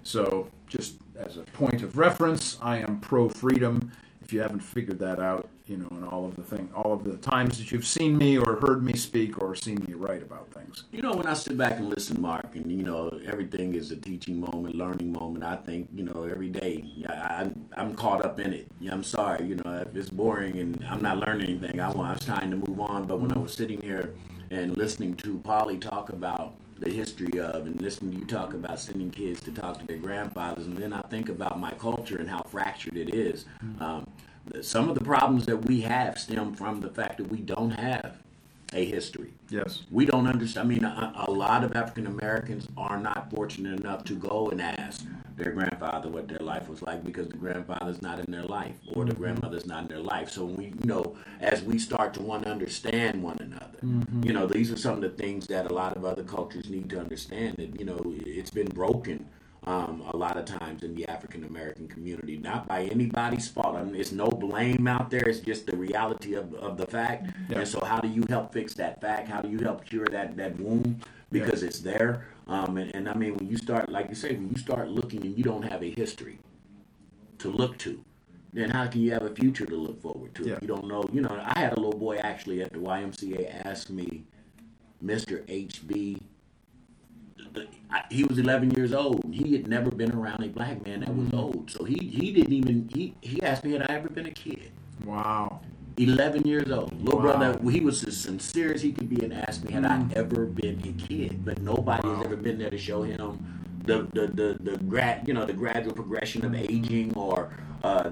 So, 0.04 0.50
just 0.68 0.96
as 1.16 1.38
a 1.38 1.44
point 1.44 1.82
of 1.82 1.98
reference, 1.98 2.58
I 2.62 2.80
am 2.80 3.00
pro 3.00 3.30
freedom. 3.30 3.92
If 4.22 4.34
you 4.34 4.42
haven't 4.42 4.60
figured 4.60 5.00
that 5.00 5.20
out, 5.20 5.48
you 5.66 5.78
know, 5.78 5.88
and 5.92 6.04
all 6.06 6.26
of 6.26 6.36
the 6.36 6.44
thing, 6.44 6.70
all 6.76 6.94
of 6.94 7.04
the 7.04 7.16
times 7.18 7.58
that 7.58 7.72
you've 7.72 7.86
seen 7.86 8.18
me 8.18 8.38
or 8.38 8.58
heard 8.58 8.84
me 8.84 8.94
speak 8.94 9.42
or 9.42 9.56
seen 9.56 9.84
me 9.88 9.94
write 9.94 10.22
about 10.22 10.52
things. 10.52 10.84
You 10.92 11.02
know, 11.02 11.14
when 11.14 11.26
I 11.26 11.34
sit 11.34 11.58
back 11.58 11.78
and 11.78 11.90
listen, 11.90 12.22
Mark, 12.22 12.56
and 12.56 12.70
you 12.70 12.84
know, 12.84 13.18
everything 13.26 13.74
is 13.74 13.92
a 13.92 13.96
teaching 13.96 14.40
moment, 14.40 14.76
learning 14.76 15.12
moment. 15.12 15.44
I 15.44 15.56
think, 15.56 15.88
you 15.94 16.04
know, 16.04 16.28
every 16.30 16.50
day, 16.50 16.84
yeah, 16.96 17.12
I, 17.14 17.80
I'm 17.80 17.96
caught 17.96 18.26
up 18.26 18.40
in 18.40 18.54
it. 18.54 18.68
Yeah, 18.80 18.92
I'm 18.92 19.04
sorry, 19.04 19.46
you 19.46 19.56
know, 19.56 19.86
if 19.88 19.96
it's 19.96 20.10
boring 20.10 20.60
and 20.60 20.86
I'm 20.90 21.02
not 21.02 21.18
learning 21.18 21.50
anything, 21.50 21.80
I 21.80 21.90
want, 21.92 22.18
it's 22.18 22.26
time 22.26 22.52
to 22.52 22.58
move 22.58 22.80
on. 22.82 23.06
But 23.06 23.22
when 23.22 23.32
I 23.32 23.38
was 23.38 23.54
sitting 23.54 23.82
here 23.82 24.14
and 24.52 24.76
listening 24.78 25.16
to 25.16 25.38
Polly 25.40 25.78
talk 25.78 26.10
about 26.10 26.56
the 26.80 26.90
history 26.90 27.40
of, 27.40 27.66
and 27.66 27.82
listening 27.82 28.12
to 28.12 28.18
you 28.20 28.26
talk 28.26 28.54
about 28.54 28.80
sending 28.80 29.10
kids 29.10 29.40
to 29.42 29.52
talk 29.52 29.80
to 29.80 29.88
their 29.88 29.98
grandfathers, 29.98 30.66
and 30.66 30.78
then 30.78 30.92
I 30.92 31.02
think 31.04 31.30
about 31.30 31.58
my 31.60 31.72
culture 31.72 32.18
and 32.18 32.30
how 32.30 32.42
fractured 32.44 32.98
it 32.98 33.16
is. 33.16 33.46
Um, 33.80 34.06
some 34.62 34.90
of 34.90 34.96
the 34.96 35.04
problems 35.04 35.46
that 35.46 35.66
we 35.66 35.82
have 35.82 36.18
stem 36.18 36.54
from 36.54 36.82
the 36.82 36.90
fact 36.90 37.18
that 37.18 37.30
we 37.30 37.38
don't 37.38 37.72
have 37.72 38.18
a 38.74 38.86
history. 38.86 39.34
Yes. 39.50 39.84
We 39.92 40.06
don't 40.06 40.28
understand. 40.28 40.66
I 40.66 40.70
mean, 40.70 40.84
a, 40.84 41.14
a 41.28 41.32
lot 41.32 41.64
of 41.64 41.76
African 41.76 42.08
Americans 42.08 42.68
are 42.78 43.00
not 43.00 43.30
fortunate 43.32 43.80
enough 43.80 44.04
to 44.06 44.16
go 44.16 44.50
and 44.50 44.62
ask 44.62 45.06
their 45.36 45.52
grandfather 45.52 46.10
what 46.10 46.28
their 46.28 46.40
life 46.40 46.70
was 46.70 46.82
like 46.82 47.04
because 47.04 47.28
the 47.28 47.38
grandfather's 47.38 48.02
not 48.02 48.20
in 48.20 48.32
their 48.32 48.44
life 48.44 48.76
or 48.94 49.06
the 49.06 49.12
mm-hmm. 49.12 49.22
grandmother's 49.22 49.66
not 49.66 49.84
in 49.84 49.88
their 49.90 50.00
life. 50.00 50.30
So 50.30 50.46
we, 50.46 50.66
you 50.66 50.86
know, 50.86 51.16
as 51.40 51.64
we 51.64 51.80
start 51.80 52.14
to 52.16 52.22
want 52.22 52.44
to 52.44 52.52
understand 52.52 53.22
one 53.22 53.38
another, 53.40 53.80
mm-hmm. 53.84 54.24
you 54.24 54.34
know, 54.34 54.48
these 54.48 54.72
are 54.72 54.78
some 54.78 54.96
of 54.96 55.02
the 55.02 55.10
things 55.10 55.48
that 55.48 55.70
a 55.70 55.74
lot 55.74 55.96
of 55.96 56.06
other 56.06 56.24
cultures 56.24 56.70
need 56.70 56.90
to 56.92 57.00
understand. 57.00 57.58
That 57.58 57.80
you 57.80 57.86
know, 57.86 58.02
it's 58.06 58.52
been 58.52 58.70
broken 58.70 59.28
um, 59.66 60.04
a 60.14 60.18
lot 60.18 60.38
of 60.38 60.46
times 60.46 60.84
in 60.84 60.94
the 60.96 61.08
African 61.08 61.44
American 61.46 61.88
community, 61.88 62.38
not 62.38 62.68
by 62.68 62.84
anybody's 62.84 63.48
fault. 63.48 63.76
I 63.76 63.84
mean, 63.84 63.96
it's 63.96 64.12
no 64.12 64.28
blame 64.28 64.88
out 64.88 65.10
there. 65.10 65.28
It's 65.28 65.40
just 65.40 65.66
the 65.66 65.76
reality 65.76 66.34
of, 66.34 66.54
of 66.56 66.78
the 66.78 66.86
fact. 66.86 67.30
Yeah. 67.50 67.60
And 67.60 67.68
so, 67.68 67.84
how 67.84 68.00
do 68.00 68.08
you 68.08 68.24
help 68.30 68.54
fix 68.54 68.74
that 68.76 69.00
fact? 69.00 69.28
How 69.30 69.42
do 69.42 69.50
you 69.50 69.60
help 69.60 69.86
cure 69.86 70.08
that 70.12 70.36
that 70.38 70.60
wound 70.60 71.04
because 71.32 71.64
it's 71.64 71.80
there? 71.80 72.28
Um, 72.48 72.78
and, 72.78 72.94
and 72.94 73.08
I 73.08 73.14
mean, 73.14 73.36
when 73.36 73.48
you 73.48 73.58
start, 73.58 73.90
like 73.90 74.10
you 74.10 74.16
say, 74.16 74.34
when 74.36 74.50
you 74.50 74.58
start 74.58 74.90
looking 74.90 75.22
and 75.22 75.38
you 75.38 75.44
don't 75.44 75.64
have 75.64 75.82
a 75.82 75.90
history 75.90 76.40
to 77.40 77.50
look 77.50 77.78
to, 77.80 78.04
then 78.52 78.70
how 78.70 78.86
can 78.88 79.02
you 79.02 79.12
have 79.12 79.24
a 79.24 79.34
future 79.34 79.66
to 79.66 79.76
look 79.76 80.02
forward 80.02 80.36
to? 80.36 80.44
Yeah. 80.44 80.60
You 80.62 80.68
don't 80.68 80.88
know, 80.88 81.04
you 81.12 81.22
know, 81.22 81.42
I 81.42 81.58
had 81.58 81.74
a 81.74 81.76
little 81.76 81.98
boy 81.98 82.18
actually 82.18 82.62
at 82.62 82.74
the 82.74 82.80
YMCA 82.80 83.66
ask 83.66 83.90
me, 83.90 84.26
Mr. 85.04 85.46
HB, 85.48 86.22
he 88.10 88.24
was 88.24 88.38
11 88.38 88.72
years 88.72 88.94
old. 88.94 89.24
He 89.32 89.54
had 89.54 89.68
never 89.68 89.92
been 89.92 90.12
around 90.12 90.44
a 90.44 90.48
black 90.48 90.86
man 90.86 91.02
that 91.02 91.16
was 91.16 91.28
mm-hmm. 91.28 91.38
old. 91.38 91.72
So 91.72 91.84
he, 91.84 91.96
he 91.96 92.32
didn't 92.32 92.54
even, 92.54 92.90
he, 92.94 93.16
he 93.22 93.42
asked 93.42 93.64
me, 93.64 93.74
had 93.74 93.90
I 93.90 93.96
ever 93.96 94.10
been 94.10 94.26
a 94.26 94.32
kid? 94.32 94.72
Wow. 95.06 95.62
11 95.98 96.48
years 96.48 96.72
old. 96.72 96.94
Little 97.04 97.20
Wow. 97.20 97.38
brother, 97.38 97.70
he 97.70 97.80
was 97.80 98.04
as 98.04 98.18
sincere 98.18 98.74
as 98.74 98.82
he 98.82 98.92
could 98.92 99.10
be 99.10 99.24
and 99.24 99.34
asked 99.34 99.64
me, 99.64 99.74
had 99.74 99.86
I 99.86 99.98
mm-hmm. 99.98 100.18
ever 100.18 100.46
been 100.46 100.80
a 100.88 101.08
kid? 101.08 101.46
But 101.46 101.62
nobody 101.62 102.08
Wow. 102.08 102.16
has 102.16 102.26
ever 102.26 102.36
been 102.36 102.58
there 102.58 102.72
to 102.72 102.78
show 102.78 103.04
him 103.04 103.54
the 103.86 104.08
the 104.14 104.28
the, 104.28 104.72
the 104.72 104.78
grad 104.86 105.28
you 105.28 105.34
know 105.34 105.46
the 105.46 105.54
gradual 105.54 105.94
progression 105.94 106.46
of 106.46 106.54
mm-hmm. 106.54 106.72
aging 106.72 107.14
or 107.16 107.52
uh, 107.84 108.12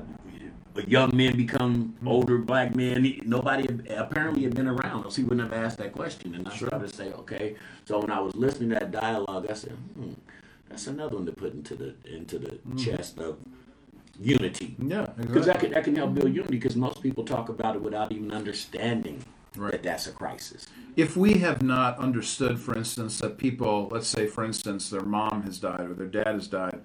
young 0.88 1.16
men 1.16 1.36
become 1.38 1.96
older 2.06 2.38
black 2.38 2.76
men. 2.76 3.22
Nobody 3.26 3.68
apparently 3.90 4.44
had 4.44 4.56
been 4.56 4.68
around, 4.68 5.06
else 5.06 5.16
he 5.16 5.24
wouldn't 5.24 5.52
have 5.52 5.54
asked 5.66 5.78
that 5.80 5.92
question. 5.94 6.36
And 6.36 6.48
I 6.48 6.56
Sure. 6.56 6.68
started 6.70 6.90
to 6.90 6.96
say, 6.96 7.12
okay. 7.14 7.56
So 7.86 8.00
when 8.00 8.12
I 8.12 8.20
was 8.20 8.36
listening 8.36 8.70
to 8.70 8.76
that 8.76 8.92
dialogue, 8.92 9.48
I 9.50 9.54
said, 9.54 9.72
hmm, 9.72 10.14
that's 10.70 10.88
another 10.88 11.16
one 11.18 11.26
to 11.26 11.32
put 11.32 11.54
into 11.54 11.76
the 11.76 11.94
into 12.06 12.40
the 12.40 12.58
chest 12.78 13.20
of 13.20 13.38
unity. 14.20 14.76
Yeah, 14.80 15.08
Because 15.18 15.46
that 15.46 15.58
exactly. 15.58 15.68
can, 15.68 15.74
that 15.74 15.84
can 15.84 15.96
help 15.96 16.14
build 16.14 16.34
unity. 16.34 16.58
Because 16.58 16.76
most 16.76 17.02
people 17.02 17.24
talk 17.24 17.50
about 17.50 17.76
it 17.76 17.82
without 17.82 18.12
even 18.12 18.32
understanding 18.32 19.24
Right. 19.58 19.72
that 19.74 19.84
that's 19.84 20.08
a 20.08 20.12
crisis. 20.12 20.66
If 20.96 21.18
we 21.18 21.34
have 21.40 21.62
not 21.62 21.98
understood, 21.98 22.58
for 22.60 22.74
instance, 22.78 23.20
that 23.20 23.38
people, 23.38 23.90
let's 23.92 24.08
say, 24.08 24.26
for 24.28 24.46
instance, 24.46 24.90
their 24.90 25.02
mom 25.02 25.44
has 25.44 25.60
died 25.60 25.82
or 25.82 25.94
their 25.94 26.08
dad 26.08 26.28
has 26.28 26.48
died, 26.48 26.80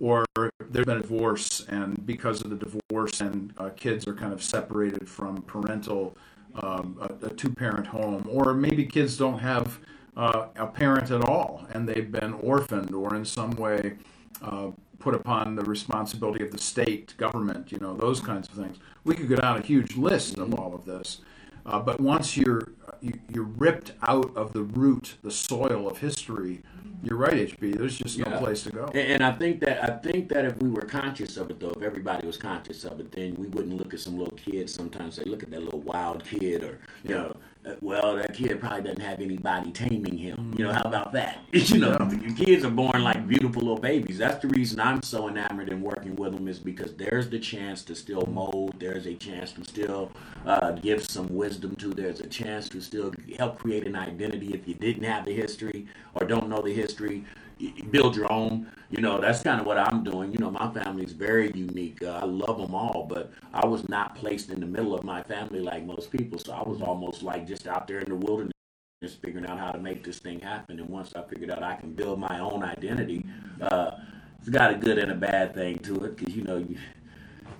or 0.00 0.24
there's 0.70 0.86
been 0.86 0.96
a 0.96 1.02
divorce, 1.02 1.66
and 1.68 2.04
because 2.06 2.42
of 2.42 2.50
the 2.50 2.56
divorce, 2.56 3.20
and 3.20 3.52
uh, 3.58 3.68
kids 3.76 4.06
are 4.06 4.14
kind 4.14 4.32
of 4.32 4.42
separated 4.42 5.08
from 5.08 5.42
parental, 5.42 6.16
um, 6.62 6.98
a, 7.00 7.26
a 7.26 7.30
two-parent 7.30 7.86
home, 7.86 8.26
or 8.28 8.54
maybe 8.54 8.84
kids 8.84 9.16
don't 9.18 9.38
have 9.38 9.78
uh, 10.16 10.46
a 10.56 10.66
parent 10.66 11.10
at 11.10 11.22
all, 11.22 11.66
and 11.72 11.88
they've 11.88 12.10
been 12.10 12.32
orphaned 12.34 12.94
or 12.94 13.14
in 13.14 13.24
some 13.24 13.50
way 13.52 13.96
uh, 14.42 14.70
put 14.98 15.14
upon 15.14 15.54
the 15.54 15.62
responsibility 15.64 16.44
of 16.44 16.50
the 16.50 16.58
state 16.58 17.14
government, 17.16 17.70
you 17.70 17.78
know, 17.78 17.94
those 17.94 18.20
kinds 18.20 18.48
of 18.48 18.54
things. 18.54 18.78
We 19.04 19.14
could 19.14 19.28
go 19.28 19.36
down 19.36 19.58
a 19.58 19.62
huge 19.62 19.96
list 19.96 20.38
of 20.38 20.54
all 20.54 20.74
of 20.74 20.84
this. 20.84 21.20
Uh, 21.66 21.78
but 21.78 22.00
once 22.00 22.36
you're 22.36 22.72
you, 23.00 23.18
you're 23.32 23.44
ripped 23.44 23.92
out 24.02 24.34
of 24.36 24.52
the 24.52 24.62
root, 24.62 25.16
the 25.22 25.30
soil 25.30 25.88
of 25.88 25.98
history, 25.98 26.62
you're 27.02 27.16
right, 27.16 27.32
HB. 27.34 27.76
There's 27.78 27.98
just 27.98 28.18
no 28.18 28.30
Yeah. 28.30 28.38
place 28.38 28.62
to 28.64 28.70
go. 28.70 28.84
And, 28.86 28.96
and 29.14 29.24
I 29.24 29.32
think 29.32 29.60
that 29.60 29.82
I 29.84 29.96
think 29.98 30.28
that 30.30 30.44
if 30.44 30.56
we 30.58 30.68
were 30.68 30.82
conscious 30.82 31.36
of 31.36 31.50
it, 31.50 31.58
though, 31.60 31.70
if 31.76 31.82
everybody 31.82 32.26
was 32.26 32.36
conscious 32.36 32.84
of 32.84 33.00
it, 33.00 33.10
then 33.12 33.34
we 33.36 33.46
wouldn't 33.48 33.76
look 33.76 33.94
at 33.94 34.00
some 34.00 34.18
little 34.18 34.36
kid 34.36 34.68
sometimes 34.68 35.14
say, 35.16 35.24
"Look 35.24 35.42
at 35.42 35.50
that 35.50 35.62
little 35.62 35.80
wild 35.80 36.24
kid," 36.24 36.62
or 36.62 36.78
you 37.04 37.14
know, 37.14 37.26
uh, 37.26 37.32
"Well, 37.80 38.16
that 38.16 38.34
kid 38.34 38.60
probably 38.60 38.82
doesn't 38.82 39.00
have 39.00 39.20
anybody 39.20 39.70
taming 39.72 40.16
him." 40.16 40.54
You 40.56 40.64
know, 40.64 40.72
how 40.72 40.82
about 40.82 41.12
that? 41.12 41.38
you 41.52 41.78
know, 41.78 41.96
the 41.96 42.34
kids 42.34 42.64
are 42.64 42.70
born 42.70 43.02
like 43.02 43.26
beautiful 43.26 43.62
little 43.62 43.78
babies. 43.78 44.18
That's 44.18 44.40
the 44.40 44.48
reason 44.48 44.80
I'm 44.80 45.02
so 45.02 45.28
enamored 45.28 45.68
in 45.68 45.80
working 45.82 46.16
with 46.16 46.34
them 46.34 46.48
is 46.48 46.58
because 46.58 46.94
there's 46.94 47.28
the 47.28 47.38
chance 47.38 47.82
to 47.84 47.94
still 47.94 48.26
mold. 48.26 48.76
There's 48.78 49.06
a 49.06 49.14
chance 49.14 49.52
to 49.52 49.64
still 49.64 50.12
uh, 50.46 50.72
give 50.72 51.04
some 51.04 51.28
wisdom 51.28 51.76
to. 51.76 51.90
There's 51.90 52.20
a 52.20 52.26
chance 52.26 52.68
to 52.70 52.80
still 52.80 53.12
help 53.38 53.58
create 53.58 53.86
an 53.86 53.96
identity 53.96 54.54
if 54.54 54.66
you 54.66 54.74
didn't 54.74 55.04
have 55.04 55.24
the 55.24 55.34
history 55.34 55.86
or 56.14 56.26
don't 56.26 56.48
know 56.48 56.62
the 56.62 56.72
history 56.72 57.24
build 57.90 58.16
your 58.16 58.32
own. 58.32 58.66
You 58.90 59.00
know, 59.00 59.20
that's 59.20 59.42
kind 59.42 59.60
of 59.60 59.66
what 59.66 59.78
I'm 59.78 60.02
doing. 60.02 60.32
You 60.32 60.38
know, 60.38 60.50
my 60.50 60.72
family's 60.72 61.12
very 61.12 61.50
unique. 61.54 62.02
Uh, 62.02 62.20
I 62.22 62.24
love 62.24 62.58
them 62.58 62.74
all, 62.74 63.06
but 63.08 63.30
I 63.52 63.66
was 63.66 63.88
not 63.88 64.16
placed 64.16 64.50
in 64.50 64.60
the 64.60 64.66
middle 64.66 64.94
of 64.94 65.04
my 65.04 65.22
family 65.22 65.60
like 65.60 65.84
most 65.84 66.10
people. 66.10 66.38
So 66.38 66.52
I 66.52 66.66
was 66.66 66.82
almost 66.82 67.22
like 67.22 67.46
just 67.46 67.66
out 67.66 67.86
there 67.86 68.00
in 68.00 68.08
the 68.08 68.16
wilderness, 68.16 68.52
just 69.02 69.22
figuring 69.22 69.46
out 69.46 69.58
how 69.58 69.70
to 69.72 69.78
make 69.78 70.04
this 70.04 70.18
thing 70.18 70.40
happen. 70.40 70.80
And 70.80 70.88
once 70.88 71.14
I 71.14 71.22
figured 71.22 71.50
out 71.50 71.62
I 71.62 71.76
can 71.76 71.92
build 71.92 72.18
my 72.18 72.40
own 72.40 72.64
identity, 72.64 73.24
uh, 73.60 73.92
it's 74.38 74.48
got 74.48 74.72
a 74.72 74.76
good 74.76 74.98
and 74.98 75.12
a 75.12 75.16
bad 75.16 75.54
thing 75.54 75.78
to 75.80 76.04
it 76.04 76.16
because 76.16 76.34
you 76.34 76.42
know 76.42 76.56
you. 76.56 76.76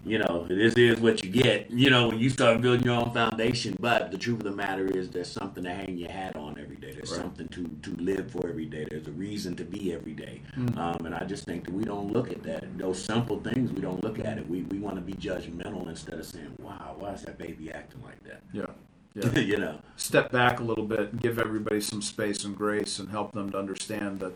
You 0.05 0.19
know, 0.19 0.47
this 0.49 0.75
is 0.75 0.99
what 0.99 1.23
you 1.23 1.31
get. 1.31 1.71
You 1.71 1.91
know, 1.91 2.09
when 2.09 2.19
you 2.19 2.31
start 2.31 2.61
building 2.63 2.85
your 2.85 2.95
own 2.95 3.13
foundation. 3.13 3.77
But 3.79 4.11
the 4.11 4.17
truth 4.19 4.39
of 4.39 4.45
the 4.45 4.53
matter 4.53 4.87
is, 4.87 5.11
there's 5.11 5.31
something 5.31 5.63
to 5.65 5.71
hang 5.75 5.99
your 5.99 6.11
hat 6.11 6.37
on 6.37 6.59
every 6.59 6.77
day. 6.77 6.93
There's 6.93 7.11
Right. 7.11 7.21
something 7.21 7.49
to 7.49 7.69
to 7.83 8.03
live 8.03 8.31
for 8.31 8.49
every 8.49 8.65
day. 8.65 8.87
There's 8.91 9.07
a 9.09 9.13
reason 9.13 9.57
to 9.57 9.65
be 9.65 9.93
every 9.93 10.15
day. 10.15 10.41
Mm. 10.57 10.77
Um, 10.79 11.07
and 11.07 11.15
I 11.15 11.25
just 11.25 11.45
think 11.45 11.65
that 11.67 11.75
we 11.75 11.85
don't 11.85 12.13
look 12.13 12.31
at 12.31 12.43
that. 12.45 12.79
Those 12.79 13.03
simple 13.03 13.41
things, 13.41 13.73
we 13.73 13.83
don't 13.83 14.03
look 14.03 14.19
at 14.19 14.39
it. 14.39 14.49
We 14.49 14.63
we 14.63 14.79
want 14.79 14.97
to 14.97 15.03
be 15.03 15.13
judgmental 15.13 15.87
instead 15.89 16.15
of 16.15 16.25
saying, 16.25 16.55
"Wow, 16.59 16.97
why 16.99 17.13
is 17.13 17.23
that 17.23 17.37
baby 17.37 17.71
acting 17.71 18.03
like 18.03 18.23
that?" 18.25 18.43
Yeah. 18.53 18.67
Yeah. 19.15 19.41
you 19.41 19.57
know. 19.59 19.81
Step 19.97 20.31
back 20.31 20.61
a 20.61 20.63
little 20.63 20.85
bit 20.87 21.11
and 21.13 21.21
give 21.21 21.39
everybody 21.41 21.81
some 21.81 22.01
space 22.01 22.45
and 22.45 22.57
grace 22.57 23.01
and 23.01 23.09
help 23.11 23.33
them 23.33 23.51
to 23.51 23.59
understand 23.59 24.21
that 24.21 24.33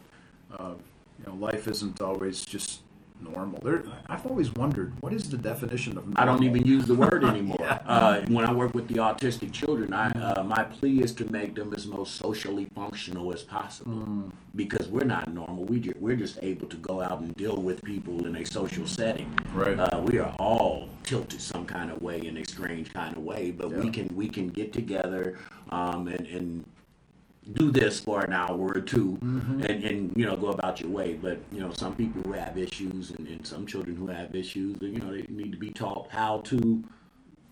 uh, 0.58 0.74
you 1.18 1.24
know 1.26 1.34
life 1.36 1.68
isn't 1.68 2.00
always 2.00 2.44
just 2.44 2.80
normal. 3.24 3.60
There, 3.62 3.84
I've 4.08 4.24
always 4.26 4.52
wondered 4.54 4.92
what 5.00 5.12
is 5.12 5.28
the 5.30 5.36
definition 5.36 5.96
of 5.98 6.04
normal. 6.06 6.20
I 6.22 6.24
don't 6.24 6.42
even 6.44 6.64
use 6.64 6.84
the 6.86 6.94
word 6.94 7.24
anymore. 7.24 7.56
Yeah. 7.64 7.78
uh, 7.86 8.20
when 8.28 8.44
I 8.44 8.52
work 8.52 8.74
with 8.74 8.88
the 8.88 8.94
autistic 8.96 9.52
children, 9.52 9.92
I 9.94 10.10
uh, 10.10 10.42
my 10.42 10.64
plea 10.64 11.02
is 11.02 11.12
to 11.14 11.24
make 11.32 11.54
them 11.54 11.72
as 11.74 11.86
most 11.86 12.16
socially 12.16 12.66
functional 12.74 13.32
as 13.32 13.42
possible 13.42 14.30
because 14.54 14.88
we're 14.88 15.04
not 15.04 15.32
normal. 15.32 15.64
We 15.64 15.80
ju- 15.80 15.94
we're 16.00 16.16
just 16.16 16.38
able 16.42 16.66
to 16.68 16.76
go 16.76 17.00
out 17.00 17.20
and 17.20 17.34
deal 17.36 17.56
with 17.56 17.82
people 17.82 18.26
in 18.26 18.36
a 18.36 18.44
social 18.44 18.86
setting. 18.86 19.32
Right. 19.54 19.78
Uh, 19.78 20.00
we 20.04 20.18
are 20.18 20.34
all 20.38 20.88
tilted 21.04 21.40
some 21.40 21.64
kind 21.64 21.90
of 21.90 22.02
way 22.02 22.18
in 22.26 22.36
a 22.38 22.44
strange 22.44 22.92
kind 22.92 23.16
of 23.16 23.22
way, 23.22 23.50
but 23.50 23.70
we 23.72 23.88
can 23.90 24.08
we 24.14 24.28
can 24.28 24.48
get 24.48 24.72
together 24.72 25.38
um, 25.70 26.08
and 26.08 26.26
and 26.26 26.64
do 27.52 27.70
this 27.70 28.00
for 28.00 28.22
an 28.22 28.32
hour 28.32 28.72
or 28.74 28.80
2 28.80 29.18
mm-hmm. 29.22 29.62
and, 29.62 29.84
and 29.84 30.12
you 30.16 30.24
know 30.24 30.36
go 30.36 30.48
about 30.48 30.80
your 30.80 30.90
way 30.90 31.14
but 31.14 31.38
you 31.52 31.60
know 31.60 31.70
some 31.72 31.94
people 31.94 32.22
who 32.22 32.32
have 32.32 32.56
issues 32.56 33.10
and, 33.10 33.28
and 33.28 33.46
some 33.46 33.66
children 33.66 33.94
who 33.96 34.06
have 34.06 34.34
issues 34.34 34.76
you 34.80 34.98
know 34.98 35.12
they 35.12 35.24
need 35.28 35.52
to 35.52 35.58
be 35.58 35.70
taught 35.70 36.08
how 36.10 36.38
to 36.38 36.82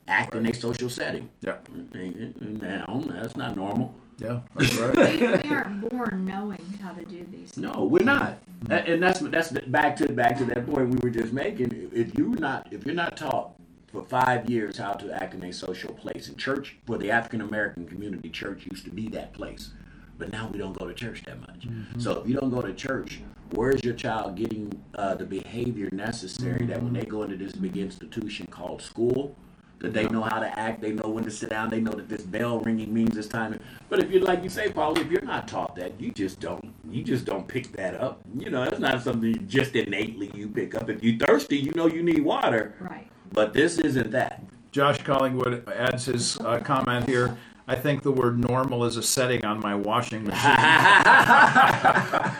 act 0.09 0.35
in 0.35 0.47
a 0.47 0.55
social 0.55 0.89
setting 0.89 1.29
Yeah. 1.43 1.57
and, 1.93 2.35
and 2.41 2.63
now 2.63 3.03
that's 3.07 3.37
not 3.37 3.55
normal 3.55 3.95
Yeah. 4.19 4.41
That's 4.57 4.75
right. 4.79 5.21
We, 5.21 5.27
we 5.49 5.55
aren't 5.55 5.91
born 5.91 6.25
knowing 6.25 6.79
how 6.83 6.93
to 6.93 7.05
do 7.05 7.27
these 7.31 7.51
things. 7.51 7.59
no 7.59 7.85
we're 7.85 8.03
not 8.05 8.23
mm-hmm. 8.33 8.69
That- 8.69 8.89
and 8.89 9.03
that's 9.03 9.21
that's 9.21 9.51
back 9.51 9.97
to 9.97 10.11
back 10.13 10.39
to 10.39 10.45
that 10.47 10.67
point 10.67 10.89
we 10.89 10.99
were 11.03 11.11
just 11.11 11.33
making 11.35 11.91
if 11.93 12.15
you're 12.17 12.29
not 12.37 12.67
if 12.71 12.87
you're 12.87 12.95
not 12.95 13.17
taught 13.17 13.53
for 13.93 14.03
five 14.05 14.49
years 14.49 14.79
how 14.79 14.95
to 14.95 15.13
act 15.23 15.35
in 15.35 15.45
a 15.45 15.53
social 15.53 15.93
place 15.93 16.29
and 16.29 16.39
church 16.39 16.77
for 16.87 16.97
the 16.97 17.11
african 17.11 17.43
american 17.43 17.87
community 17.87 18.31
church 18.31 18.67
used 18.71 18.85
to 18.85 18.91
be 18.91 19.09
that 19.09 19.35
place 19.35 19.73
but 20.23 20.31
now 20.31 20.49
we 20.53 20.59
don't 20.59 20.79
go 20.79 20.87
to 20.87 20.95
church 20.95 21.25
that 21.25 21.41
much 21.41 21.67
so 21.99 22.21
if 22.21 22.29
you 22.29 22.35
don't 22.35 22.51
go 22.51 22.63
to 22.63 22.73
church 22.73 23.21
where's 23.55 23.83
your 23.83 23.95
child 23.95 24.37
getting 24.37 24.73
uh, 24.95 25.17
the 25.17 25.25
behavior 25.25 25.89
necessary 25.91 26.65
that 26.65 26.81
when 26.81 26.93
they 26.93 27.05
go 27.05 27.25
into 27.25 27.37
this 27.37 27.53
big 27.55 27.77
institution 27.77 28.47
called 28.47 28.81
school 28.81 29.37
that 29.81 29.93
they 29.93 30.07
know 30.07 30.23
how 30.23 30.39
to 30.39 30.59
act, 30.59 30.81
they 30.81 30.93
know 30.93 31.09
when 31.09 31.25
to 31.25 31.31
sit 31.31 31.51
down, 31.51 31.69
they 31.69 31.81
know 31.81 31.91
that 31.91 32.09
this 32.09 32.23
bell 32.23 32.61
ringing 32.61 32.95
means 32.95 33.17
it's 33.17 33.27
time. 33.27 33.59
But 33.89 33.99
if 33.99 34.13
you're 34.13 34.23
like 34.23 34.45
you 34.45 34.49
say, 34.49 34.71
Paul, 34.71 34.97
if 34.97 35.11
you're 35.11 35.23
not 35.23 35.49
taught 35.49 35.75
that, 35.75 36.01
you 36.01 36.13
just 36.13 36.39
don't, 36.39 36.73
you 36.89 37.03
just 37.03 37.25
don't 37.25 37.49
pick 37.49 37.73
that 37.73 38.01
up. 38.01 38.21
You 38.39 38.49
know, 38.49 38.65
that's 38.65 38.79
not 38.79 39.03
something 39.03 39.31
you 39.31 39.41
just 39.41 39.75
innately 39.75 40.31
you 40.35 40.49
pick 40.49 40.77
up. 40.77 40.89
If 40.89 41.03
you're 41.03 41.19
thirsty, 41.19 41.59
you 41.59 41.73
know 41.73 41.89
you 41.89 42.05
need 42.05 42.23
water. 42.23 42.77
Right. 42.79 43.09
But 43.33 43.55
this 43.55 43.79
isn't 43.79 44.13
that. 44.13 44.45
Josh 44.71 45.03
Collingwood 45.03 45.69
adds 45.69 46.07
his 46.07 46.39
uh, 46.39 46.61
comment 46.61 47.09
here. 47.09 47.37
I 47.69 47.77
think 47.77 48.03
the 48.03 48.11
word 48.13 48.39
normal 48.39 48.85
is 48.85 48.97
a 48.97 49.03
setting 49.03 49.45
on 49.45 49.61
my 49.61 49.75
washing 49.75 50.25
machine. 50.25 50.41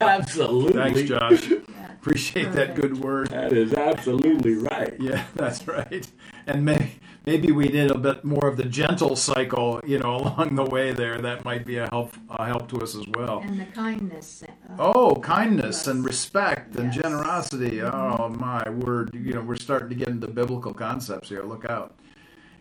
absolutely. 0.01 0.73
Thanks, 0.73 1.03
Josh. 1.03 1.49
That's 1.49 1.63
Appreciate 2.01 2.53
that 2.53 2.75
good 2.75 2.99
word. 2.99 3.29
That 3.29 3.53
is 3.53 3.73
absolutely 3.75 4.55
right. 4.55 4.95
Yeah, 4.99 5.25
that's 5.37 5.69
right. 5.69 6.05
And 6.49 6.65
may, 6.65 6.95
maybe 7.27 7.53
we 7.53 7.69
did 7.69 7.93
a 7.93 7.99
bit 7.99 8.25
more 8.25 8.49
of 8.49 8.57
the 8.57 8.65
gentle 8.65 9.15
cycle, 9.15 9.81
you 9.87 10.01
know, 10.01 10.17
along 10.17 10.57
the 10.57 10.65
way 10.65 10.91
there. 10.93 11.19
That 11.21 11.45
might 11.45 11.65
be 11.65 11.77
a 11.79 11.89
help 11.91 12.17
a 12.29 12.45
help 12.45 12.69
to 12.71 12.81
us 12.81 12.97
as 12.97 13.07
well. 13.15 13.39
And 13.45 13.61
the 13.61 13.67
kindness. 13.67 14.43
Uh, 14.45 14.49
Oh, 14.81 15.15
kindness 15.17 15.77
Yes. 15.77 15.87
and 15.87 16.05
respect 16.05 16.75
and 16.75 16.87
Yes. 16.87 16.97
Mm-hmm. 16.97 17.03
generosity. 17.03 17.83
Oh 17.83 18.29
my 18.31 18.69
word! 18.69 19.11
You 19.15 19.35
know, 19.35 19.43
we're 19.43 19.55
starting 19.55 19.89
to 19.91 19.95
get 19.95 20.09
into 20.09 20.27
biblical 20.27 20.75
concepts 20.75 21.29
here. 21.29 21.45
Look 21.45 21.67
out. 21.67 21.95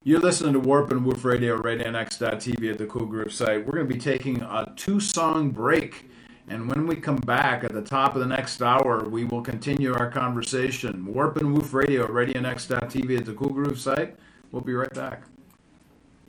You're 0.04 0.20
listening 0.20 0.54
to 0.54 0.60
Warp 0.60 0.89
and 0.89 1.06
Woof 1.06 1.24
Radio, 1.24 1.62
RadioNX.tv 1.62 2.72
at 2.72 2.80
the 2.80 2.88
Cool 2.88 3.06
Group 3.06 3.32
site. 3.32 3.64
We're 3.68 3.74
going 3.74 3.88
to 3.88 3.93
be 3.93 3.99
taking 3.99 4.41
a 4.41 4.74
two 4.76 4.99
song 4.99 5.52
break. 5.52 6.10
And 6.47 6.68
when 6.68 6.88
we 6.88 6.95
come 6.95 7.18
back 7.18 7.64
at 7.64 7.72
the 7.72 7.84
top 7.84 8.16
of 8.16 8.22
the 8.22 8.26
next 8.26 8.64
hour, 8.64 9.08
we 9.08 9.26
will 9.26 9.43
continue 9.43 9.93
our 9.93 10.10
conversation. 10.10 11.06
Warp 11.06 11.38
and 11.38 11.54
Woof 11.54 11.72
Radio, 11.72 12.08
RadioNX.tv 12.08 13.20
at 13.20 13.26
the 13.26 13.34
Cool 13.34 13.49
Groove 13.49 13.80
site. 13.80 14.16
We'll 14.52 14.64
be 14.64 14.74
right 14.74 14.91
back. 14.91 15.22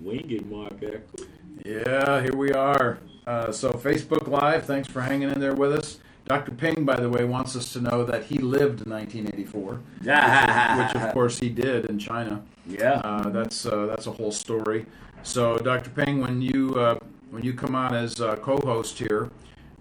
Getting 0.05 0.51
more 0.51 0.69
back. 0.69 1.01
Yeah, 1.65 2.21
here 2.21 2.37
we 2.37 2.53
are. 2.53 2.99
Uh, 3.27 3.53
so, 3.53 3.71
Facebook 3.71 4.29
Live, 4.29 4.67
thanks 4.67 4.87
for 4.87 5.01
hanging 5.01 5.31
in 5.31 5.41
there 5.41 5.55
with 5.55 5.73
us. 5.73 5.99
Dr. 6.27 6.53
Ping, 6.53 6.85
by 6.85 6.97
the 6.97 7.09
way, 7.09 7.25
wants 7.25 7.57
us 7.57 7.73
to 7.73 7.81
know 7.81 8.05
that 8.05 8.25
he 8.25 8.37
lived 8.37 8.83
in 8.83 8.91
1984, 8.91 9.81
which 10.85 11.03
of 11.03 11.15
course 11.15 11.39
he 11.39 11.49
did 11.49 11.87
in 11.87 11.99
China. 11.99 12.43
Yeah. 12.67 13.01
Uh, 13.05 13.29
that's 13.31 13.67
uh, 13.67 13.87
that's 13.87 14.07
a 14.07 14.13
whole 14.13 14.33
story. 14.33 14.87
So, 15.23 15.59
Dr. 15.59 15.91
Ping, 15.91 16.21
when 16.21 16.43
you 16.43 16.75
uh, 16.75 16.99
when 17.31 17.43
you 17.43 17.53
come 17.53 17.75
on 17.75 17.95
as 17.95 18.15
co-host 18.15 18.99
here, 18.99 19.31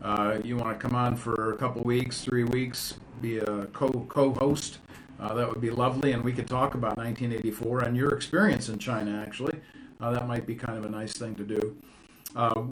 uh, 0.01 0.39
you 0.43 0.57
want 0.57 0.79
to 0.79 0.87
come 0.87 0.95
on 0.95 1.15
for 1.15 1.53
a 1.53 1.57
couple 1.57 1.81
weeks, 1.83 2.21
three 2.23 2.43
weeks, 2.43 2.95
be 3.21 3.39
a 3.39 3.65
co 3.67 3.89
co-host. 4.09 4.79
Uh, 5.19 5.35
that 5.35 5.47
would 5.47 5.61
be 5.61 5.69
lovely, 5.69 6.13
and 6.13 6.23
we 6.23 6.33
could 6.33 6.47
talk 6.47 6.73
about 6.73 6.97
1984 6.97 7.81
and 7.81 7.95
your 7.95 8.09
experience 8.15 8.69
in 8.69 8.79
China. 8.79 9.23
Actually, 9.25 9.59
uh, 9.99 10.09
that 10.11 10.27
might 10.27 10.47
be 10.47 10.55
kind 10.55 10.77
of 10.77 10.85
a 10.85 10.89
nice 10.89 11.13
thing 11.13 11.35
to 11.35 11.43
do. 11.43 11.75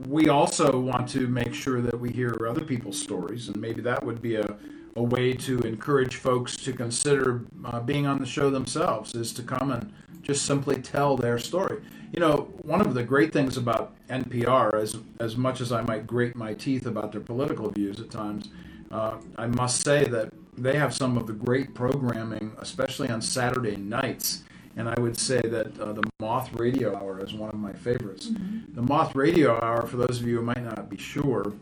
We 0.08 0.30
also 0.30 0.80
want 0.80 1.08
to 1.10 1.28
make 1.28 1.54
sure 1.54 1.82
that 1.82 2.00
we 2.00 2.12
hear 2.12 2.36
other 2.48 2.64
people's 2.66 3.00
stories, 3.00 3.50
and 3.50 3.58
maybe 3.58 3.82
that 3.82 4.04
would 4.04 4.22
be 4.22 4.36
a, 4.36 4.58
a 5.00 5.04
way 5.04 5.32
to 5.32 5.60
encourage 5.60 6.18
folks 6.18 6.58
to 6.58 6.74
consider 6.74 7.46
uh, 7.64 7.80
being 7.80 8.06
on 8.06 8.20
the 8.20 8.26
show 8.26 8.50
themselves 8.50 9.16
is 9.16 9.32
to 9.32 9.42
come 9.42 9.72
and 9.72 9.94
just 10.22 10.46
simply 10.46 10.82
tell 10.82 11.16
their 11.16 11.40
story. 11.40 11.82
You 12.12 12.20
know, 12.20 12.50
one 12.64 12.82
of 12.82 12.94
the 12.94 13.04
great 13.04 13.32
things 13.32 13.56
about 13.56 13.94
NPR, 14.10 14.74
as 14.74 14.98
as 15.22 15.38
much 15.38 15.62
as 15.62 15.72
I 15.72 15.82
might 15.84 16.06
grate 16.06 16.36
my 16.36 16.54
teeth 16.54 16.86
about 16.86 17.14
their 17.14 17.22
political 17.22 17.70
views 17.72 18.00
at 18.02 18.12
times, 18.12 18.50
uh, 18.92 19.18
I 19.38 19.48
must 19.48 19.86
say 19.86 20.04
that 20.06 20.34
they 20.58 20.76
have 20.78 20.94
some 20.94 21.18
of 21.18 21.28
the 21.28 21.34
great 21.34 21.74
programming, 21.74 22.52
especially 22.60 23.10
on 23.10 23.22
Saturday 23.22 23.78
nights. 23.78 24.44
And 24.76 24.90
I 24.90 25.00
would 25.00 25.18
say 25.18 25.42
that 25.42 25.80
uh, 25.80 25.94
the 25.94 26.04
Moth 26.20 26.54
Radio 26.54 26.96
Hour 26.96 27.24
is 27.24 27.34
one 27.34 27.50
of 27.50 27.60
my 27.60 27.74
favorites. 27.74 28.28
Mm-hmm. 28.28 28.76
The 28.76 28.82
Moth 28.82 29.16
Radio 29.16 29.60
Hour, 29.64 29.88
for 29.88 29.98
those 29.98 30.20
of 30.20 30.28
you 30.28 30.38
who 30.38 30.44
might 30.44 30.64
not 30.64 30.90
be 30.90 30.98
sure, 30.98 31.54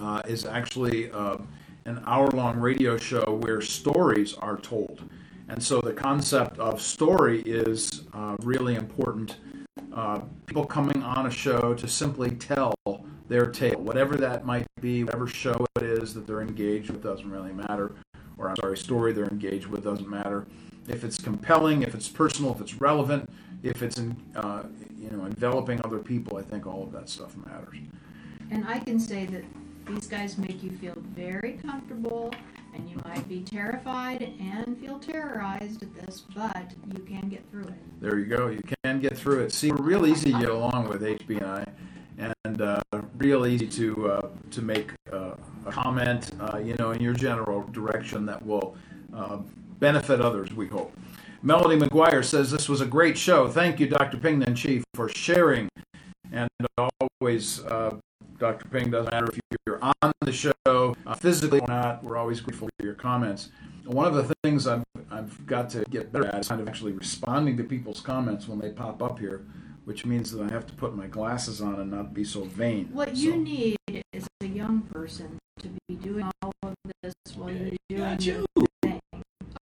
uh, 0.00 0.22
is 0.26 0.44
actually 0.44 1.10
uh, 1.10 1.38
an 1.88 2.02
hour 2.06 2.28
long 2.32 2.58
radio 2.58 2.98
show 2.98 3.38
where 3.40 3.62
stories 3.62 4.34
are 4.34 4.58
told. 4.58 5.08
And 5.48 5.62
so 5.62 5.80
the 5.80 5.94
concept 5.94 6.58
of 6.58 6.82
story 6.82 7.40
is 7.46 8.02
uh, 8.12 8.36
really 8.42 8.74
important. 8.74 9.36
Uh, 9.94 10.20
people 10.44 10.66
coming 10.66 11.02
on 11.02 11.26
a 11.26 11.30
show 11.30 11.72
to 11.72 11.88
simply 11.88 12.30
tell 12.32 12.74
their 13.28 13.46
tale, 13.46 13.80
whatever 13.80 14.16
that 14.16 14.44
might 14.44 14.66
be, 14.82 15.02
whatever 15.02 15.26
show 15.26 15.64
it 15.76 15.82
is 15.82 16.12
that 16.12 16.26
they're 16.26 16.42
engaged 16.42 16.90
with, 16.90 17.02
doesn't 17.02 17.30
really 17.30 17.52
matter. 17.52 17.94
Or, 18.36 18.50
I'm 18.50 18.56
sorry, 18.56 18.76
story 18.76 19.12
they're 19.14 19.24
engaged 19.24 19.66
with 19.66 19.84
doesn't 19.84 20.08
matter. 20.08 20.46
If 20.88 21.04
it's 21.04 21.18
compelling, 21.18 21.82
if 21.82 21.94
it's 21.94 22.08
personal, 22.08 22.52
if 22.54 22.60
it's 22.60 22.74
relevant, 22.74 23.30
if 23.62 23.82
it's 23.82 23.98
in, 23.98 24.14
uh, 24.36 24.64
you 24.98 25.10
know 25.10 25.24
enveloping 25.24 25.80
other 25.84 25.98
people, 25.98 26.36
I 26.36 26.42
think 26.42 26.66
all 26.66 26.82
of 26.82 26.92
that 26.92 27.08
stuff 27.08 27.34
matters. 27.36 27.76
And 28.50 28.66
I 28.66 28.78
can 28.78 28.98
say 28.98 29.26
that 29.26 29.44
these 29.88 30.06
guys 30.06 30.38
make 30.38 30.62
you 30.62 30.70
feel 30.72 30.94
very 31.14 31.58
comfortable, 31.64 32.32
and 32.74 32.88
you 32.88 32.96
might 33.04 33.26
be 33.28 33.40
terrified 33.40 34.22
and 34.22 34.78
feel 34.78 34.98
terrorized 34.98 35.82
at 35.82 35.94
this, 35.94 36.24
but 36.34 36.72
you 36.94 37.02
can 37.04 37.28
get 37.28 37.48
through 37.50 37.64
it. 37.64 38.00
There 38.00 38.18
you 38.18 38.26
go. 38.26 38.48
You 38.48 38.62
can 38.84 39.00
get 39.00 39.16
through 39.16 39.40
it. 39.40 39.52
See, 39.52 39.72
we're 39.72 39.82
real 39.82 40.06
easy 40.06 40.32
to 40.32 40.38
get 40.38 40.50
along 40.50 40.88
with 40.88 41.02
HBI, 41.02 41.66
and 42.18 42.60
uh, 42.60 42.80
real 43.16 43.46
easy 43.46 43.66
to 43.66 44.10
uh, 44.10 44.28
to 44.50 44.62
make 44.62 44.92
uh, 45.12 45.32
a 45.66 45.72
comment, 45.72 46.30
uh, 46.40 46.58
you 46.58 46.74
know, 46.78 46.90
in 46.90 47.02
your 47.02 47.14
general 47.14 47.62
direction 47.72 48.26
that 48.26 48.44
will 48.44 48.76
uh, 49.14 49.38
benefit 49.78 50.20
others. 50.20 50.52
We 50.52 50.66
hope. 50.66 50.94
Melody 51.42 51.78
McGuire 51.78 52.24
says 52.24 52.50
this 52.50 52.68
was 52.68 52.80
a 52.80 52.86
great 52.86 53.16
show. 53.16 53.48
Thank 53.48 53.78
you, 53.78 53.86
Dr. 53.86 54.16
Pingnan 54.16 54.56
Shi, 54.56 54.82
for 54.94 55.08
sharing. 55.08 55.68
And 56.32 56.48
always, 57.20 57.64
uh, 57.64 57.96
Dr. 58.38 58.68
Ping, 58.68 58.90
doesn't 58.90 59.10
matter 59.10 59.28
if 59.32 59.38
you're 59.66 59.80
on 59.82 60.12
the 60.20 60.32
show 60.32 60.52
uh, 61.06 61.14
physically 61.14 61.60
or 61.60 61.66
not, 61.66 62.04
we're 62.04 62.16
always 62.16 62.40
grateful 62.40 62.68
for 62.78 62.84
your 62.84 62.94
comments. 62.94 63.50
One 63.84 64.06
of 64.06 64.14
the 64.14 64.34
things 64.44 64.66
I've, 64.66 64.84
I've 65.10 65.46
got 65.46 65.70
to 65.70 65.84
get 65.90 66.12
better 66.12 66.26
at 66.26 66.40
is 66.40 66.48
kind 66.48 66.60
of 66.60 66.68
actually 66.68 66.92
responding 66.92 67.56
to 67.56 67.64
people's 67.64 68.00
comments 68.00 68.46
when 68.46 68.58
they 68.58 68.70
pop 68.70 69.02
up 69.02 69.18
here, 69.18 69.44
which 69.86 70.04
means 70.04 70.30
that 70.32 70.42
I 70.48 70.52
have 70.52 70.66
to 70.66 70.74
put 70.74 70.94
my 70.94 71.06
glasses 71.06 71.60
on 71.60 71.80
and 71.80 71.90
not 71.90 72.14
be 72.14 72.22
so 72.24 72.44
vain. 72.44 72.90
What 72.92 73.16
you 73.16 73.36
need 73.36 73.76
is 74.12 74.26
a 74.40 74.46
young 74.46 74.82
person 74.82 75.38
to 75.60 75.68
be 75.88 75.96
doing 75.96 76.30
all 76.42 76.52
of 76.62 76.74
this 77.02 77.14
while 77.34 77.50
you're 77.50 77.70
doing 77.88 78.20
your 78.20 78.38
you. 78.38 78.46
thing. 78.82 79.00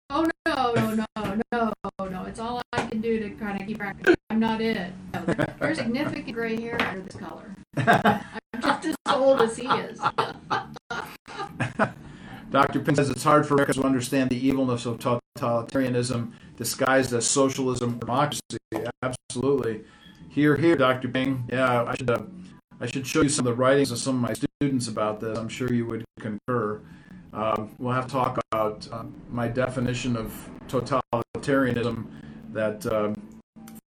Oh 0.10 0.26
no, 0.46 0.74
no, 0.74 0.96
no, 0.96 1.36
no, 1.52 1.74
no! 2.06 2.24
It's 2.26 2.40
all 2.40 2.62
I 2.74 2.88
can 2.88 3.02
do 3.02 3.20
to 3.20 3.30
kind 3.32 3.62
of 3.62 3.68
keep 3.68 3.82
it. 3.82 4.18
I'm 4.30 4.40
not 4.40 4.62
it. 4.62 4.92
No, 5.14 5.24
There's 5.60 5.78
significant 5.78 6.34
gray 6.34 6.60
hair 6.60 6.82
under 6.82 7.02
this 7.02 7.16
color. 7.16 7.56
As 8.88 8.96
old 9.14 9.42
as 9.42 9.58
he 9.58 9.68
is. 9.68 10.00
Dr. 12.50 12.80
Ping 12.80 12.96
says 12.96 13.10
it's 13.10 13.24
hard 13.24 13.46
for 13.46 13.56
Americans 13.56 13.78
to 13.78 13.84
understand 13.84 14.30
the 14.30 14.48
evilness 14.48 14.86
of 14.86 15.00
totalitarianism 15.00 16.32
disguised 16.56 17.14
as 17.14 17.28
socialism 17.28 17.96
or 17.96 18.00
democracy. 18.00 18.42
Absolutely. 19.04 19.84
Hear, 20.30 20.56
hear, 20.56 20.76
Dr. 20.76 21.10
Ping. 21.10 21.46
Yeah, 21.52 21.84
I 21.84 21.96
should, 21.96 22.10
uh, 22.10 22.22
I 22.80 22.86
should 22.86 23.06
show 23.06 23.22
you 23.22 23.30
some 23.30 23.46
of 23.46 23.56
the 23.56 23.62
writings 23.62 23.92
of 23.92 23.98
some 23.98 24.16
of 24.16 24.22
my 24.22 24.34
students 24.34 24.88
about 24.88 25.20
this. 25.20 25.38
I'm 25.38 25.50
sure 25.50 25.72
you 25.74 25.86
would 25.88 26.06
concur. 26.20 26.80
Um, 27.34 27.76
we'll 27.78 27.94
have 27.94 28.06
to 28.08 28.12
talk 28.12 28.40
about 28.52 28.88
uh, 28.92 29.04
my 29.30 29.48
definition 29.48 30.16
of 30.16 30.50
totalitarianism 30.68 32.08
that 32.54 32.86
um 32.88 33.16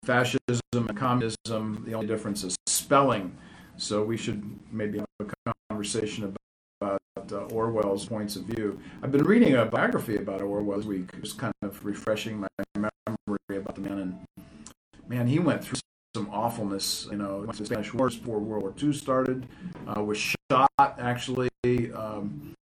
fascism 0.07 0.39
and 0.73 0.95
communism, 0.95 1.83
the 1.85 1.93
only 1.93 2.07
difference 2.07 2.43
is 2.45 2.55
spelling. 2.65 3.37
So 3.77 4.03
we 4.03 4.17
should 4.17 4.43
maybe 4.71 4.97
have 4.97 5.07
a 5.19 5.53
conversation 5.69 6.35
about 6.81 6.99
uh, 7.31 7.35
Orwell's 7.53 8.05
points 8.05 8.35
of 8.35 8.43
view. 8.43 8.79
I've 9.03 9.11
been 9.11 9.23
reading 9.23 9.55
a 9.55 9.65
biography 9.65 10.17
about 10.17 10.41
Orwell 10.41 10.77
this 10.77 10.85
week, 10.85 11.21
just 11.21 11.37
kind 11.37 11.53
of 11.61 11.85
refreshing 11.85 12.39
my 12.39 12.47
memory 12.75 13.37
about 13.49 13.75
the 13.75 13.81
man. 13.81 13.99
And 13.99 14.19
man, 15.07 15.27
he 15.27 15.37
went 15.37 15.63
through 15.63 15.79
some 16.15 16.27
awfulness. 16.31 17.07
You 17.11 17.17
know, 17.17 17.39
went 17.39 17.53
to 17.53 17.59
the 17.59 17.65
Spanish 17.67 17.93
Wars 17.93 18.17
before 18.17 18.39
World 18.39 18.63
War 18.63 18.73
II 18.81 18.93
started. 18.93 19.45
Uh, 19.87 20.03
was 20.03 20.17
shot 20.17 20.69
actually. 20.79 21.49
Um, 21.63 22.55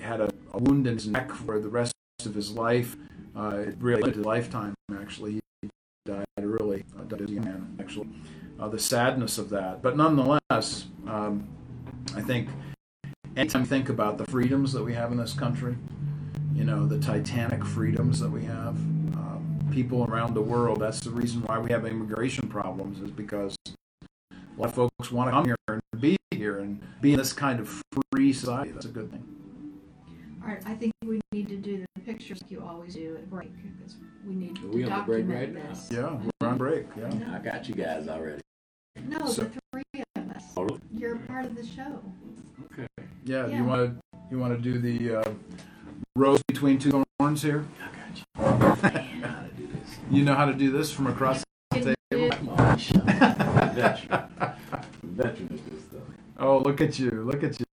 had 0.00 0.20
a, 0.20 0.30
a 0.52 0.58
wound 0.58 0.86
in 0.86 0.94
his 0.94 1.08
neck 1.08 1.32
for 1.32 1.58
the 1.58 1.68
rest 1.68 1.92
of 2.24 2.34
his 2.34 2.52
life. 2.52 2.96
Uh, 3.36 3.64
it 3.66 3.76
really 3.80 4.02
ended 4.02 4.16
his 4.16 4.24
lifetime. 4.24 4.74
Actually, 5.00 5.40
he 5.62 5.68
died 6.06 6.24
early. 6.40 6.84
Uh, 6.96 7.02
died 7.02 7.22
as 7.22 7.30
a 7.30 7.32
young 7.32 7.44
man. 7.44 7.76
Actually, 7.80 8.08
uh, 8.58 8.68
the 8.68 8.78
sadness 8.78 9.38
of 9.38 9.50
that. 9.50 9.82
But 9.82 9.96
nonetheless, 9.96 10.86
um, 11.06 11.48
I 12.14 12.20
think 12.20 12.48
anytime 13.36 13.62
you 13.62 13.66
think 13.66 13.88
about 13.88 14.18
the 14.18 14.26
freedoms 14.26 14.72
that 14.72 14.82
we 14.82 14.94
have 14.94 15.12
in 15.12 15.18
this 15.18 15.32
country, 15.32 15.76
you 16.54 16.64
know, 16.64 16.86
the 16.86 16.98
titanic 16.98 17.64
freedoms 17.64 18.18
that 18.20 18.30
we 18.30 18.44
have, 18.44 18.76
um, 19.14 19.68
people 19.72 20.04
around 20.04 20.34
the 20.34 20.42
world, 20.42 20.80
that's 20.80 21.00
the 21.00 21.10
reason 21.10 21.42
why 21.42 21.58
we 21.58 21.70
have 21.70 21.86
immigration 21.86 22.48
problems, 22.48 23.00
is 23.00 23.10
because 23.10 23.56
a 24.32 24.60
lot 24.60 24.70
of 24.70 24.74
folks 24.74 25.12
want 25.12 25.28
to 25.28 25.32
come 25.32 25.44
here 25.44 25.56
and 25.68 25.80
be 26.00 26.16
here 26.32 26.58
and 26.58 26.80
be 27.00 27.12
in 27.12 27.18
this 27.18 27.32
kind 27.32 27.60
of 27.60 27.82
free 28.12 28.32
society. 28.32 28.72
That's 28.72 28.86
a 28.86 28.88
good 28.88 29.10
thing. 29.10 29.24
All 30.42 30.48
right, 30.48 30.62
I 30.66 30.74
think 30.74 30.92
we 31.04 31.20
need 31.32 31.48
to 31.48 31.56
do 31.56 31.84
the 31.94 32.00
pictures 32.00 32.40
like 32.42 32.50
you 32.50 32.64
always 32.66 32.94
do 32.94 33.16
at 33.16 33.28
break 33.28 33.50
because 33.62 33.96
we 34.26 34.34
need 34.34 34.58
Are 34.58 34.62
to 34.62 34.68
we 34.68 34.84
on 34.84 34.98
the 35.00 35.04
break 35.04 35.28
document 35.28 35.56
right 35.56 35.64
now? 35.64 35.74
this. 35.74 35.88
Yeah, 35.92 36.18
we're 36.40 36.48
on 36.48 36.56
break. 36.56 36.86
Yeah. 36.96 37.34
I 37.34 37.38
got 37.38 37.68
you 37.68 37.74
guys 37.74 38.08
already. 38.08 38.40
No, 39.06 39.26
So- 39.26 39.42
the 39.44 39.50
three 39.72 40.02
of 40.16 40.30
us. 40.30 40.44
Oh, 40.56 40.62
really? 40.64 40.80
You're 40.94 41.16
part 41.16 41.44
of 41.46 41.54
the 41.54 41.64
show. 41.66 42.00
Okay. 42.72 42.86
Yeah, 43.24 43.46
Yeah. 43.46 43.56
you 43.58 43.64
want 43.64 43.80
to 43.90 43.96
you 44.30 44.38
want 44.38 44.54
to 44.56 44.60
do 44.60 44.78
the 44.78 45.16
uh, 45.20 45.32
rose 46.16 46.42
between 46.48 46.78
two 46.78 47.04
thorns 47.18 47.42
here? 47.42 47.64
I 47.80 47.86
got 47.96 48.18
you. 48.18 48.82
Man, 48.82 49.22
how 49.22 49.42
to 49.42 49.48
do 49.56 49.66
this. 49.66 49.96
You 50.10 50.24
know 50.24 50.34
how 50.34 50.44
to 50.46 50.54
do 50.54 50.70
this 50.70 50.90
from 50.92 51.06
across 51.06 51.44
the 51.70 51.80
table? 51.80 51.94
do- 52.10 52.30
Come 52.30 52.48
on, 52.50 52.78
shut 52.78 52.96
up. 53.22 53.74
Veteran. 53.74 54.28
Veteran 55.02 55.48
at 55.52 55.70
this 55.70 55.84
stuff. 55.84 56.02
Oh, 56.40 56.58
look 56.58 56.80
at 56.80 56.98
you! 56.98 57.10
Look 57.10 57.42
at 57.42 57.58
you! 57.60 57.66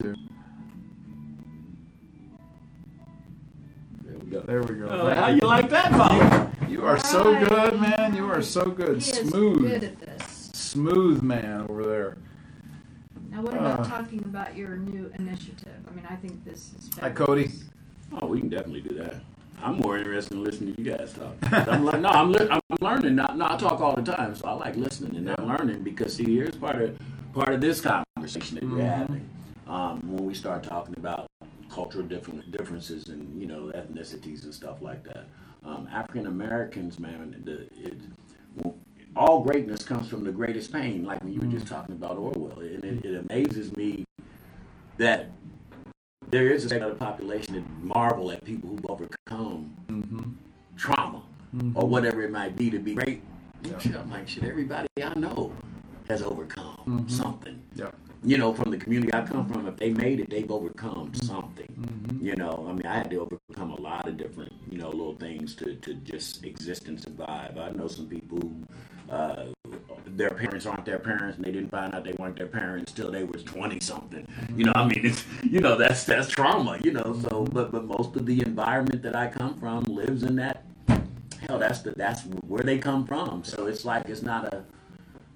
There 4.04 4.18
we 4.18 4.30
go. 4.30 4.40
There 4.40 4.62
we 4.62 4.74
go. 4.74 4.86
Oh, 4.88 5.14
how 5.14 5.28
you 5.28 5.40
like 5.40 5.68
that, 5.70 5.90
Bob? 5.92 6.54
You 6.70 6.84
are 6.84 6.98
so 6.98 7.32
Right. 7.32 7.48
good, 7.48 7.80
man. 7.80 8.14
You 8.14 8.26
are 8.30 8.42
so 8.42 8.70
good. 8.70 9.02
He 9.02 9.10
is 9.10 9.28
Smooth, 9.28 9.60
good 9.62 9.84
at 9.84 10.00
this. 10.00 10.31
Smooth 10.76 11.22
man 11.22 11.66
over 11.68 11.84
there. 11.84 12.16
Now, 13.30 13.42
what 13.42 13.54
about 13.54 13.80
Uh. 13.80 13.84
talking 13.84 14.20
about 14.24 14.56
your 14.56 14.76
new 14.76 15.10
initiative? 15.18 15.76
I 15.86 15.94
mean, 15.94 16.06
I 16.08 16.16
think 16.16 16.44
this 16.44 16.72
is. 16.78 16.90
Hi, 17.00 17.10
Cody. 17.10 17.44
fabulous. 17.44 17.64
Oh, 18.22 18.26
we 18.26 18.40
can 18.40 18.48
definitely 18.48 18.80
do 18.82 18.94
that. 18.96 19.16
I'm 19.62 19.76
more 19.76 19.96
interested 19.96 20.32
in 20.36 20.42
listening 20.44 20.74
to 20.74 20.82
you 20.82 20.90
guys 20.96 21.12
talk. 21.14 21.34
I'm 21.68 21.84
like, 21.84 22.00
no, 22.00 22.08
I'm, 22.08 22.32
li- 22.32 22.48
I'm 22.50 22.60
learning. 22.80 23.14
Not, 23.14 23.36
no, 23.38 23.46
I 23.46 23.56
talk 23.56 23.80
all 23.80 23.94
the 23.94 24.02
time, 24.02 24.34
so 24.34 24.48
I 24.48 24.52
like 24.54 24.76
listening 24.76 25.14
and 25.16 25.30
I'm 25.38 25.46
learning 25.46 25.82
because 25.82 26.16
see, 26.16 26.24
here's 26.24 26.56
part 26.56 26.82
of 26.82 26.98
part 27.32 27.54
of 27.54 27.60
this 27.60 27.80
conversation 27.80 28.56
that 28.56 28.64
we're 28.64 28.78
Mhm. 28.78 28.96
having 28.96 29.28
um, 29.68 30.00
when 30.12 30.24
we 30.26 30.34
start 30.34 30.62
talking 30.64 30.94
about 30.98 31.26
cultural 31.70 32.04
different 32.04 32.50
differences 32.50 33.08
and 33.08 33.40
you 33.40 33.46
know 33.46 33.70
ethnicities 33.74 34.42
and 34.44 34.52
stuff 34.52 34.82
like 34.82 35.04
that. 35.04 35.24
Um, 35.64 35.88
African 35.92 36.26
Americans, 36.26 36.98
man, 36.98 37.40
the, 37.44 37.62
it, 37.86 37.94
well, 38.56 38.74
all 39.16 39.42
greatness 39.42 39.84
comes 39.84 40.08
from 40.08 40.24
the 40.24 40.32
greatest 40.32 40.72
pain. 40.72 41.04
Like 41.04 41.22
when 41.22 41.32
you 41.32 41.40
were 41.40 41.46
just 41.46 41.66
talking 41.66 41.94
about 41.94 42.16
Orwell, 42.16 42.58
and 42.60 42.84
it, 42.84 43.04
it 43.04 43.24
amazes 43.30 43.76
me 43.76 44.04
that 44.98 45.30
there 46.30 46.48
is 46.48 46.64
a 46.64 46.68
segment 46.68 46.92
of 46.92 46.98
the 46.98 47.04
population 47.04 47.54
that 47.54 47.64
marvel 47.84 48.30
at 48.30 48.44
people 48.44 48.70
who've 48.70 48.86
overcome 48.88 49.74
Mm-hmm. 49.90 50.30
trauma 50.76 51.22
or 51.74 51.86
whatever 51.86 52.22
it 52.22 52.30
might 52.30 52.56
be 52.56 52.70
to 52.70 52.78
be 52.78 52.94
great. 52.94 53.22
Yeah. 53.62 53.78
Shit, 53.78 53.94
I'm 54.00 54.10
like, 54.10 54.26
shit, 54.28 54.44
everybody 54.44 54.88
I 55.02 55.12
know 55.18 55.52
has 56.08 56.22
overcome 56.22 56.78
Mhm. 56.86 57.10
something. 57.10 57.60
Yeah. 57.74 57.90
You 58.24 58.38
know, 58.38 58.54
from 58.54 58.70
the 58.70 58.78
community 58.78 59.12
I 59.12 59.22
come 59.22 59.46
from, 59.48 59.66
if 59.66 59.76
they 59.76 59.90
made 59.90 60.20
it, 60.20 60.30
they've 60.30 60.50
overcome 60.50 61.12
something. 61.14 61.66
Mm-hmm. 61.78 62.24
You 62.24 62.36
know, 62.36 62.66
I 62.68 62.72
mean, 62.72 62.86
I 62.86 62.94
had 62.98 63.10
to 63.10 63.16
overcome 63.20 63.72
a 63.72 63.80
lot 63.80 64.06
of 64.08 64.16
different, 64.16 64.52
you 64.70 64.78
know, 64.78 64.88
little 64.90 65.14
things 65.16 65.54
to, 65.56 65.74
to 65.74 65.94
just 65.94 66.44
exist 66.44 66.86
and 66.88 67.00
survive. 67.00 67.58
I 67.58 67.70
know 67.70 67.88
some 67.88 68.06
people 68.06 68.38
who, 68.38 68.52
uh, 69.12 69.46
their 70.06 70.30
parents 70.30 70.66
aren't 70.66 70.84
their 70.84 70.98
parents, 70.98 71.36
and 71.36 71.44
they 71.44 71.52
didn't 71.52 71.70
find 71.70 71.94
out 71.94 72.04
they 72.04 72.14
weren't 72.18 72.36
their 72.36 72.46
parents 72.46 72.92
till 72.92 73.10
they 73.10 73.24
was 73.24 73.42
twenty 73.42 73.80
something. 73.80 74.26
You 74.56 74.64
know, 74.64 74.72
I 74.74 74.86
mean, 74.86 75.04
it's 75.04 75.24
you 75.42 75.60
know 75.60 75.76
that's 75.76 76.04
that's 76.04 76.28
trauma. 76.28 76.78
You 76.82 76.92
know, 76.92 77.18
so 77.28 77.44
but 77.44 77.72
but 77.72 77.84
most 77.84 78.16
of 78.16 78.26
the 78.26 78.40
environment 78.42 79.02
that 79.02 79.14
I 79.14 79.28
come 79.28 79.58
from 79.58 79.84
lives 79.84 80.22
in 80.22 80.36
that. 80.36 80.64
Hell, 81.46 81.58
that's 81.58 81.80
the 81.80 81.92
that's 81.92 82.22
where 82.46 82.62
they 82.62 82.78
come 82.78 83.06
from. 83.06 83.44
So 83.44 83.66
it's 83.66 83.84
like 83.84 84.08
it's 84.08 84.22
not 84.22 84.52
a 84.52 84.64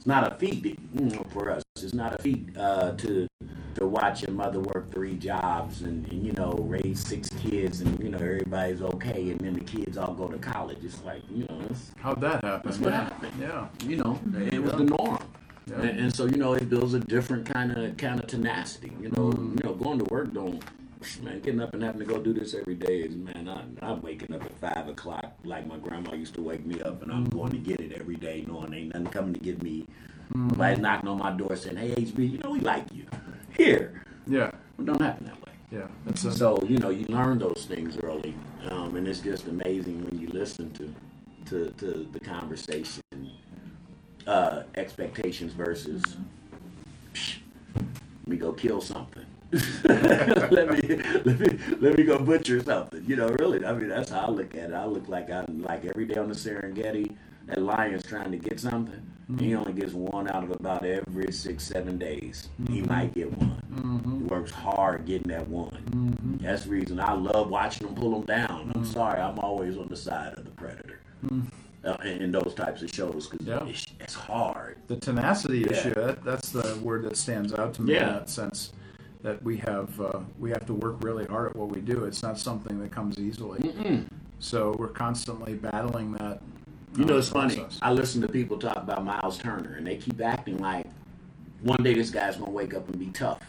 not 0.06 0.32
a 0.32 0.36
feat 0.36 0.64
you 0.64 1.00
know, 1.00 1.24
for 1.30 1.50
us. 1.50 1.62
It's 1.76 1.94
not 1.94 2.18
a 2.18 2.22
feat 2.22 2.56
uh, 2.56 2.92
to 2.92 3.28
to 3.74 3.86
watch 3.86 4.22
your 4.22 4.30
mother 4.30 4.58
work 4.58 4.90
three 4.90 5.16
jobs 5.16 5.82
and, 5.82 6.10
and, 6.10 6.26
you 6.26 6.32
know 6.32 6.52
raise 6.66 6.98
six 6.98 7.28
kids 7.28 7.82
and 7.82 8.02
you 8.02 8.08
know 8.08 8.16
everybody's 8.16 8.80
okay 8.80 9.28
and 9.30 9.38
then 9.40 9.52
the 9.52 9.60
kids 9.60 9.98
all 9.98 10.14
go 10.14 10.28
to 10.28 10.38
college. 10.38 10.78
It's 10.82 11.02
like 11.04 11.22
you 11.30 11.44
know 11.44 11.60
that's, 11.60 11.90
How'd 11.98 12.20
that 12.22 12.42
happen? 12.42 12.60
that's 12.64 12.78
what 12.78 12.92
happened. 12.94 13.32
Yeah. 13.38 13.68
You 13.84 13.96
know, 13.96 14.18
it 14.50 14.62
was 14.62 14.72
the 14.72 14.84
norm. 14.84 15.18
Yeah. 15.66 15.80
And, 15.80 16.00
and 16.00 16.14
so 16.14 16.26
you 16.26 16.36
know 16.36 16.54
it 16.54 16.70
builds 16.70 16.94
a 16.94 17.00
different 17.00 17.44
kind 17.44 17.76
of 17.76 17.96
kind 17.96 18.18
of 18.18 18.26
tenacity. 18.26 18.92
You 19.00 19.10
know, 19.10 19.32
you 19.32 19.58
know 19.62 19.74
going 19.74 19.98
to 19.98 20.04
work 20.06 20.32
don't. 20.32 20.62
Man, 21.22 21.40
getting 21.40 21.60
up 21.60 21.74
and 21.74 21.82
having 21.82 22.00
to 22.00 22.06
go 22.06 22.18
do 22.20 22.32
this 22.32 22.54
every 22.54 22.74
day 22.74 23.00
is 23.00 23.14
man. 23.14 23.48
I, 23.48 23.86
I'm 23.86 24.00
waking 24.00 24.34
up 24.34 24.42
at 24.44 24.58
five 24.58 24.88
o'clock 24.88 25.34
like 25.44 25.66
my 25.66 25.76
grandma 25.76 26.14
used 26.14 26.34
to 26.34 26.42
wake 26.42 26.64
me 26.64 26.80
up, 26.80 27.02
and 27.02 27.12
I'm 27.12 27.24
going 27.26 27.50
to 27.52 27.58
get 27.58 27.80
it 27.80 27.92
every 27.92 28.16
day, 28.16 28.44
knowing 28.48 28.72
ain't 28.72 28.88
nothing 28.94 29.06
coming 29.08 29.34
to 29.34 29.40
get 29.40 29.62
me. 29.62 29.86
Nobody's 30.34 30.78
knocking 30.78 31.08
on 31.08 31.18
my 31.18 31.32
door 31.32 31.54
saying, 31.54 31.76
"Hey, 31.76 31.94
HB, 31.94 32.32
you 32.32 32.38
know 32.38 32.50
we 32.50 32.60
like 32.60 32.86
you." 32.94 33.04
Here, 33.56 34.02
Yeah. 34.26 34.48
it 34.78 34.84
don't 34.84 35.00
happen 35.00 35.26
that 35.26 35.36
way. 35.44 35.52
Yeah. 35.70 35.86
That's 36.06 36.24
a, 36.24 36.32
So 36.32 36.62
you 36.66 36.78
know 36.78 36.88
you 36.90 37.04
learn 37.06 37.38
those 37.38 37.66
things 37.68 37.98
early, 37.98 38.34
um, 38.70 38.96
and 38.96 39.06
it's 39.06 39.20
just 39.20 39.46
amazing 39.48 40.02
when 40.04 40.18
you 40.18 40.28
listen 40.28 40.72
to 40.72 40.92
to, 41.50 41.70
to 41.78 42.08
the 42.10 42.18
conversation, 42.20 43.02
uh, 44.26 44.62
expectations 44.76 45.52
versus 45.52 46.02
"Psh, 47.14 47.36
let 47.76 48.26
me 48.26 48.36
go 48.38 48.52
kill 48.52 48.80
something. 48.80 49.25
let 49.84 50.70
me 50.70 50.96
let 51.24 51.40
me 51.40 51.58
let 51.80 51.96
me 51.96 52.04
go 52.04 52.18
butcher 52.18 52.62
something. 52.62 53.04
You 53.06 53.16
know, 53.16 53.28
really. 53.38 53.64
I 53.64 53.72
mean, 53.72 53.88
that's 53.88 54.10
how 54.10 54.26
I 54.26 54.30
look 54.30 54.54
at 54.54 54.70
it. 54.70 54.74
I 54.74 54.84
look 54.86 55.08
like 55.08 55.30
I'm 55.30 55.62
like 55.62 55.84
every 55.84 56.06
day 56.06 56.16
on 56.16 56.28
the 56.28 56.34
Serengeti. 56.34 57.14
That 57.46 57.62
lion's 57.62 58.02
trying 58.02 58.32
to 58.32 58.38
get 58.38 58.58
something. 58.58 59.00
Mm-hmm. 59.30 59.44
He 59.44 59.54
only 59.54 59.72
gets 59.72 59.92
one 59.92 60.28
out 60.30 60.44
of 60.44 60.50
about 60.52 60.84
every 60.84 61.32
six, 61.32 61.64
seven 61.64 61.98
days. 61.98 62.48
He 62.68 62.80
mm-hmm. 62.80 62.88
might 62.88 63.14
get 63.14 63.32
one. 63.36 63.62
Mm-hmm. 63.72 64.18
He 64.18 64.24
works 64.24 64.50
hard 64.52 65.04
getting 65.04 65.28
that 65.28 65.46
one. 65.48 66.38
That's 66.40 66.64
the 66.64 66.70
reason 66.70 67.00
I 67.00 67.12
love 67.12 67.50
watching 67.50 67.86
them 67.86 67.96
pull 67.96 68.10
them 68.20 68.26
down. 68.26 68.72
I'm 68.74 68.84
sorry, 68.84 69.20
I'm 69.20 69.38
always 69.38 69.76
on 69.76 69.88
the 69.88 69.96
side 69.96 70.34
of 70.34 70.44
the 70.44 70.50
predator 70.52 71.00
mm. 71.24 71.44
uh, 71.84 71.96
in, 72.04 72.22
in 72.22 72.32
those 72.32 72.54
types 72.54 72.82
of 72.82 72.90
shows 72.90 73.26
because 73.26 73.46
Yeah. 73.46 73.66
it's, 73.66 73.86
it's 73.98 74.14
hard. 74.14 74.78
the 74.86 74.96
tenacity 74.96 75.58
Yeah. 75.58 75.72
issue. 75.72 75.94
That, 75.94 76.24
that's 76.24 76.50
the 76.50 76.78
word 76.82 77.04
that 77.04 77.16
stands 77.16 77.52
out 77.52 77.74
to 77.74 77.82
me 77.82 77.94
in 77.96 78.02
Yeah. 78.02 78.12
that 78.12 78.30
sense. 78.30 78.72
That 79.22 79.42
we 79.42 79.56
have 79.58 80.00
uh, 80.00 80.20
we 80.38 80.50
have 80.50 80.66
to 80.66 80.74
work 80.74 81.02
really 81.02 81.24
hard 81.24 81.50
at 81.50 81.56
what 81.56 81.68
we 81.68 81.80
do. 81.80 82.04
It's 82.04 82.22
not 82.22 82.38
something 82.38 82.78
that 82.80 82.92
comes 82.92 83.18
easily. 83.18 84.06
So 84.38 84.76
we're 84.78 84.88
constantly 84.88 85.54
battling 85.54 86.12
that. 86.12 86.40
You 86.96 87.04
uh, 87.04 87.08
know, 87.08 87.18
it's 87.18 87.28
funny. 87.28 87.64
I 87.82 87.92
listen 87.92 88.20
to 88.22 88.28
people 88.28 88.58
talk 88.58 88.76
about 88.76 89.04
Miles 89.04 89.38
Turner, 89.38 89.74
and 89.76 89.86
they 89.86 89.96
keep 89.96 90.20
acting 90.20 90.58
like 90.58 90.86
one 91.62 91.82
day 91.82 91.94
this 91.94 92.10
guy's 92.10 92.36
gonna 92.36 92.50
wake 92.50 92.74
up 92.74 92.88
and 92.88 92.98
be 92.98 93.06
tough. 93.06 93.42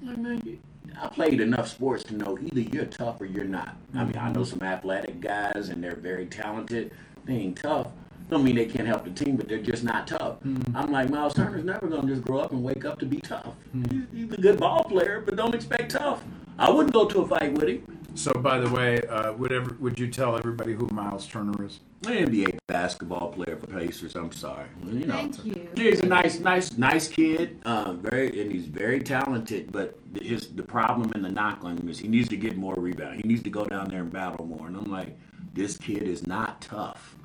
Man, 0.00 0.58
I 1.00 1.08
played 1.08 1.40
enough 1.40 1.68
sports 1.68 2.04
to 2.04 2.14
know 2.14 2.38
either 2.40 2.60
you're 2.60 2.84
tough 2.84 3.20
or 3.20 3.24
you're 3.24 3.44
not. 3.44 3.76
I 3.94 4.04
mean, 4.04 4.16
I 4.16 4.30
know 4.30 4.44
some 4.44 4.62
athletic 4.62 5.20
guys, 5.20 5.70
and 5.70 5.82
they're 5.82 5.96
very 5.96 6.26
talented. 6.26 6.92
They 7.24 7.34
ain't 7.34 7.56
tough. 7.56 7.88
I 8.34 8.36
don't 8.36 8.44
mean 8.46 8.56
they 8.56 8.66
can't 8.66 8.88
help 8.88 9.04
the 9.04 9.12
team, 9.12 9.36
but 9.36 9.48
they're 9.48 9.62
just 9.62 9.84
not 9.84 10.08
tough. 10.08 10.38
I'm 10.74 10.90
like 10.90 11.08
Miles 11.08 11.34
Turner's 11.34 11.62
never 11.62 11.86
gonna 11.86 12.08
just 12.08 12.24
grow 12.24 12.40
up 12.40 12.50
and 12.50 12.64
wake 12.64 12.84
up 12.84 12.98
to 12.98 13.06
be 13.06 13.18
tough. 13.18 13.54
He's, 13.92 14.02
he's 14.12 14.32
a 14.32 14.40
good 14.40 14.58
ball 14.58 14.82
player, 14.82 15.22
but 15.24 15.36
don't 15.36 15.54
expect 15.54 15.92
tough. 15.92 16.20
I 16.58 16.68
wouldn't 16.68 16.92
go 16.92 17.06
to 17.06 17.20
a 17.20 17.28
fight 17.28 17.52
with 17.52 17.68
him. 17.68 17.98
So, 18.16 18.32
by 18.32 18.58
the 18.58 18.68
way, 18.70 19.02
uh, 19.02 19.34
would 19.34 19.52
ever, 19.52 19.76
would 19.78 20.00
you 20.00 20.08
tell 20.08 20.36
everybody 20.36 20.72
who 20.72 20.88
Miles 20.88 21.28
Turner 21.28 21.64
is? 21.64 21.78
An 22.08 22.26
NBA 22.26 22.58
basketball 22.66 23.28
player 23.30 23.56
for 23.56 23.68
Pacers. 23.68 24.16
I'm 24.16 24.32
sorry. 24.32 24.66
You 24.84 25.06
know, 25.06 25.14
Thank 25.14 25.44
you. 25.44 25.68
He's 25.76 26.00
a 26.00 26.06
nice, 26.06 26.40
nice, 26.40 26.76
nice 26.76 27.06
kid. 27.06 27.60
Uh, 27.64 27.92
very, 27.92 28.40
and 28.40 28.50
he's 28.50 28.66
very 28.66 28.98
talented. 28.98 29.70
But 29.70 29.96
his 30.20 30.48
the 30.48 30.64
problem 30.64 31.12
and 31.14 31.24
the 31.24 31.30
knock 31.30 31.62
on 31.62 31.78
him 31.78 31.88
is 31.88 32.00
he 32.00 32.08
needs 32.08 32.28
to 32.30 32.36
get 32.36 32.56
more 32.56 32.74
rebound. 32.74 33.20
He 33.22 33.28
needs 33.28 33.44
to 33.44 33.50
go 33.50 33.64
down 33.64 33.90
there 33.90 34.00
and 34.00 34.12
battle 34.12 34.44
more. 34.44 34.66
And 34.66 34.76
I'm 34.76 34.90
like, 34.90 35.16
this 35.52 35.76
kid 35.76 36.02
is 36.02 36.26
not 36.26 36.60
tough. 36.60 37.16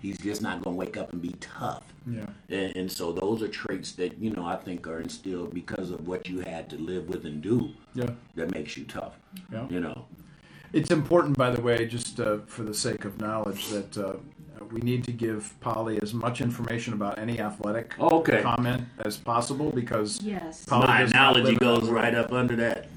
He's 0.00 0.18
just 0.18 0.42
not 0.42 0.62
going 0.62 0.74
to 0.76 0.78
wake 0.78 0.96
up 0.96 1.12
and 1.12 1.22
be 1.22 1.34
tough. 1.40 1.82
Yeah. 2.06 2.26
And, 2.50 2.76
and 2.76 2.92
so 2.92 3.12
those 3.12 3.42
are 3.42 3.48
traits 3.48 3.92
that 3.92 4.18
you 4.18 4.30
know 4.30 4.44
I 4.44 4.56
think 4.56 4.86
are 4.86 5.00
instilled 5.00 5.54
because 5.54 5.90
of 5.90 6.06
what 6.06 6.28
you 6.28 6.40
had 6.40 6.68
to 6.70 6.76
live 6.76 7.08
with 7.08 7.24
and 7.24 7.40
do 7.42 7.70
Yeah. 7.94 8.10
that 8.34 8.50
makes 8.52 8.76
you 8.76 8.84
tough. 8.84 9.14
Yeah. 9.52 9.66
You 9.70 9.80
know. 9.80 10.04
It's 10.72 10.90
important, 10.90 11.36
by 11.38 11.50
the 11.50 11.62
way, 11.62 11.86
just 11.86 12.18
uh, 12.20 12.38
for 12.46 12.62
the 12.64 12.74
sake 12.74 13.04
of 13.04 13.20
knowledge, 13.20 13.68
that 13.68 13.96
uh, 13.96 14.14
we 14.72 14.80
need 14.80 15.04
to 15.04 15.12
give 15.12 15.54
Polly 15.60 16.00
as 16.02 16.12
much 16.12 16.40
information 16.40 16.94
about 16.94 17.16
any 17.18 17.38
athletic 17.40 17.94
Oh, 17.98 18.18
okay. 18.18 18.42
comment 18.42 18.82
as 19.04 19.16
possible 19.16 19.70
because 19.70 20.20
Yes. 20.20 20.64
Polly 20.64 20.88
My 20.88 21.00
does 21.02 21.12
not 21.14 21.34
live 21.36 21.44
analogy 21.46 21.58
goes 21.64 21.88
right 21.90 22.14
up 22.14 22.32
under 22.32 22.56
that. 22.56 22.88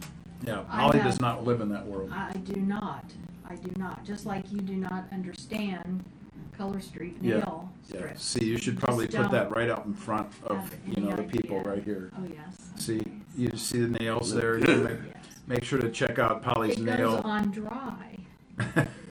Yeah, 0.46 0.64
Polly 0.70 0.98
have- 1.00 1.08
does 1.12 1.22
not 1.22 1.46
live 1.46 1.62
in 1.62 1.70
that 1.70 1.86
world. 1.86 2.12
I 2.12 2.34
do 2.34 2.60
not. 2.60 3.06
I 3.50 3.56
do 3.56 3.72
not. 3.78 4.04
Just 4.04 4.26
like 4.26 4.52
you 4.52 4.60
do 4.60 4.76
not 4.76 5.06
understand 5.14 6.04
Color 6.58 6.82
Street 6.82 7.18
Yeah. 7.22 7.36
nail 7.40 7.70
Yeah. 7.90 7.98
strips. 8.00 8.24
See, 8.26 8.46
you 8.46 8.58
should 8.58 8.80
probably 8.80 9.08
put 9.08 9.30
that 9.32 9.56
right 9.56 9.70
out 9.70 9.86
in 9.86 9.94
front 9.94 10.28
of 10.46 10.58
have 10.58 10.74
you 10.88 11.04
know 11.04 11.16
the 11.16 11.24
any 11.24 11.32
people 11.32 11.60
idea. 11.60 11.72
right 11.72 11.84
here. 11.84 12.12
Oh 12.18 12.24
yes. 12.34 12.70
See, 12.78 13.02
you 13.38 13.56
see 13.56 13.80
the 13.82 14.00
nails 14.00 14.34
there. 14.34 14.60
good. 14.60 14.84
Make, 14.84 15.00
Yes. 15.16 15.26
make 15.48 15.64
sure 15.64 15.80
to 15.80 15.90
check 15.90 16.18
out 16.20 16.42
Polly's 16.42 16.78
It 16.78 16.84
nail. 16.84 17.16
goes 17.18 17.22
on 17.24 17.52
dry. 17.52 18.18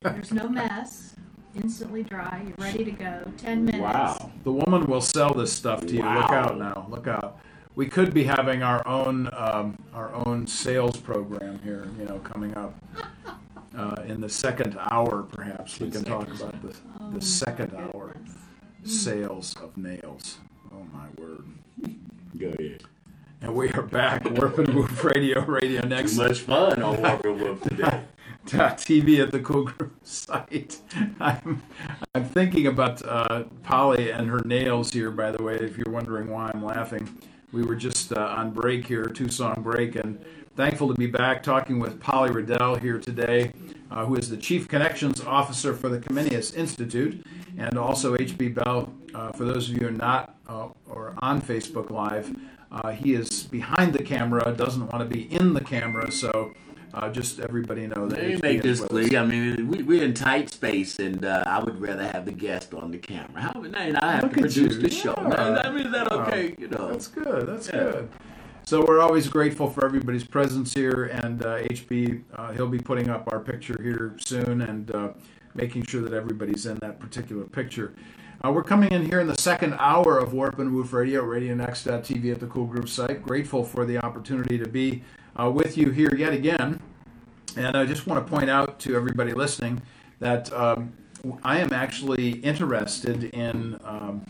There's 0.03 0.31
no 0.33 0.47
mess. 0.49 1.15
Instantly 1.55 2.03
dry. 2.03 2.43
You're 2.45 2.65
ready 2.67 2.83
to 2.85 2.91
go. 2.91 3.31
Ten 3.37 3.65
minutes. 3.65 3.81
Wow. 3.81 4.31
The 4.43 4.51
woman 4.51 4.85
will 4.85 5.01
sell 5.01 5.33
this 5.33 5.51
stuff 5.51 5.81
to 5.87 5.93
you. 5.93 6.03
Look 6.03 6.29
Wow. 6.29 6.43
out 6.49 6.59
now. 6.59 6.85
Look 6.89 7.07
out. 7.07 7.39
We 7.75 7.87
could 7.87 8.13
be 8.13 8.23
having 8.25 8.61
our 8.63 8.85
own 8.87 9.29
um, 9.35 9.77
our 9.93 10.13
own 10.13 10.45
sales 10.47 10.97
program 10.97 11.59
here. 11.63 11.87
You 11.97 12.05
know, 12.05 12.19
coming 12.19 12.55
up 12.57 12.75
uh, 13.77 14.01
in 14.07 14.19
the 14.21 14.29
second 14.29 14.77
hour, 14.91 15.23
perhaps 15.23 15.79
we 15.79 15.89
can 15.91 16.03
talk 16.03 16.27
about 16.27 16.61
the 16.61 16.75
Oh, 16.99 17.11
the 17.11 17.21
second 17.21 17.73
hour 17.75 18.15
sales 18.83 19.55
of 19.61 19.77
nails. 19.77 20.39
Oh 20.73 20.85
my 20.93 21.07
word! 21.17 21.45
Go 22.37 22.47
ahead. 22.59 22.83
And 23.41 23.53
we 23.53 23.69
are 23.71 23.83
back. 23.83 24.25
Warp 24.31 24.57
and 24.57 24.73
Woof 24.73 25.03
Radio, 25.03 25.45
Radio 25.45 25.81
Too 25.81 25.89
Next. 25.89 26.15
much 26.15 26.39
fun 26.39 26.81
on 26.81 27.01
Walker 27.01 27.31
Wolf 27.31 27.61
today. 27.61 28.03
TV 28.47 29.21
at 29.21 29.31
the 29.31 29.39
Cool 29.39 29.65
Group 29.65 29.93
site. 30.03 30.79
I'm, 31.19 31.61
I'm 32.15 32.25
thinking 32.25 32.65
about 32.67 33.05
uh, 33.05 33.43
Polly 33.63 34.09
and 34.11 34.29
her 34.29 34.39
nails 34.45 34.91
here, 34.91 35.11
by 35.11 35.31
the 35.31 35.43
way, 35.43 35.55
if 35.55 35.77
you're 35.77 35.93
wondering 35.93 36.29
why 36.29 36.49
I'm 36.53 36.63
laughing. 36.63 37.17
We 37.53 37.63
were 37.63 37.75
just 37.75 38.11
uh, 38.11 38.19
on 38.19 38.51
break 38.51 38.85
here, 38.85 39.05
two 39.05 39.29
song 39.29 39.61
break, 39.61 39.95
and 39.95 40.21
thankful 40.57 40.89
to 40.89 40.93
be 40.93 41.07
back 41.07 41.41
talking 41.41 41.79
with 41.79 41.97
Polly 41.97 42.29
Riddell 42.29 42.75
here 42.75 42.99
today, 42.99 43.53
uh, 43.89 44.05
who 44.05 44.15
is 44.15 44.29
the 44.29 44.35
Chief 44.35 44.67
Connections 44.67 45.21
Officer 45.21 45.73
for 45.73 45.87
the 45.87 45.97
Comenius 45.97 46.53
Institute, 46.53 47.25
and 47.57 47.77
also 47.77 48.17
HB 48.17 48.53
Bell. 48.53 48.93
Uh, 49.15 49.31
for 49.31 49.45
those 49.45 49.69
of 49.69 49.75
you 49.75 49.83
who 49.83 49.87
are 49.87 49.91
not 49.91 50.35
uh, 50.49 50.67
or 50.89 51.13
on 51.19 51.41
Facebook 51.41 51.89
Live, 51.89 52.35
uh, 52.69 52.91
he 52.91 53.13
is 53.13 53.43
behind 53.43 53.93
the 53.93 54.03
camera, 54.03 54.53
doesn't 54.53 54.91
want 54.91 55.09
to 55.09 55.15
be 55.15 55.33
in 55.33 55.53
the 55.53 55.61
camera, 55.61 56.11
so 56.11 56.53
uh, 56.93 57.09
just 57.09 57.39
everybody 57.39 57.87
know 57.87 58.07
that. 58.07 58.17
Let 58.19 58.27
me 58.27 58.39
make 58.41 58.61
this 58.61 58.79
clear. 58.81 59.19
I 59.19 59.25
mean, 59.25 59.67
we, 59.67 59.83
we're 59.83 60.03
in 60.03 60.13
tight 60.13 60.49
space, 60.51 60.99
and 60.99 61.23
uh, 61.25 61.43
I 61.45 61.59
would 61.59 61.79
rather 61.79 62.07
have 62.07 62.25
the 62.25 62.31
guest 62.31 62.73
on 62.73 62.91
the 62.91 62.97
camera. 62.97 63.41
How, 63.41 63.61
and 63.61 63.75
I 63.97 64.13
have 64.13 64.23
Look 64.23 64.33
to 64.33 64.41
produce 64.41 64.57
you. 64.75 64.81
the 64.81 64.89
show. 64.89 65.13
Yeah. 65.17 65.27
Now, 65.29 65.57
I 65.61 65.71
mean, 65.71 65.87
is 65.87 65.91
that 65.91 66.11
okay? 66.11 66.55
You 66.57 66.67
know, 66.69 66.91
That's 66.91 67.07
good. 67.07 67.47
That's 67.47 67.67
Yeah. 67.67 67.73
good. 67.91 68.09
So 68.65 68.83
we're 68.85 68.99
always 68.99 69.29
grateful 69.29 69.69
for 69.69 69.85
everybody's 69.85 70.25
presence 70.25 70.73
here, 70.73 71.05
and 71.05 71.45
uh, 71.45 71.59
HB 71.59 72.23
uh, 72.35 72.51
he'll 72.51 72.67
be 72.67 72.79
putting 72.79 73.09
up 73.09 73.29
our 73.31 73.39
picture 73.39 73.79
here 73.81 74.15
soon 74.19 74.61
and 74.61 74.91
uh, 74.93 75.09
making 75.55 75.85
sure 75.85 76.01
that 76.01 76.11
everybody's 76.13 76.65
in 76.65 76.75
that 76.79 76.99
particular 76.99 77.45
picture. 77.45 77.93
Uh, 78.43 78.51
we're 78.51 78.63
coming 78.63 78.91
in 78.91 79.03
here 79.09 79.19
in 79.19 79.27
the 79.27 79.37
second 79.37 79.73
hour 79.79 80.19
of 80.19 80.33
Warp 80.33 80.59
and 80.59 80.73
Woof 80.73 80.93
Radio, 80.93 81.23
RadioNext.tv 81.23 82.31
at 82.31 82.39
the 82.39 82.45
Cool 82.47 82.65
Group 82.65 82.87
site. 82.89 83.23
Grateful 83.23 83.63
for 83.63 83.85
the 83.85 83.97
opportunity 84.05 84.57
to 84.57 84.67
be 84.67 85.01
uh, 85.39 85.49
with 85.49 85.77
you 85.77 85.91
here 85.91 86.13
yet 86.15 86.33
again. 86.33 86.79
And 87.55 87.75
I 87.75 87.85
just 87.85 88.07
want 88.07 88.25
to 88.25 88.31
point 88.31 88.49
out 88.49 88.79
to 88.81 88.95
everybody 88.95 89.33
listening 89.33 89.81
that 90.19 90.51
um, 90.53 90.93
I 91.43 91.59
am 91.59 91.73
actually 91.73 92.31
interested 92.39 93.25
in 93.25 93.79
um, 93.83 94.25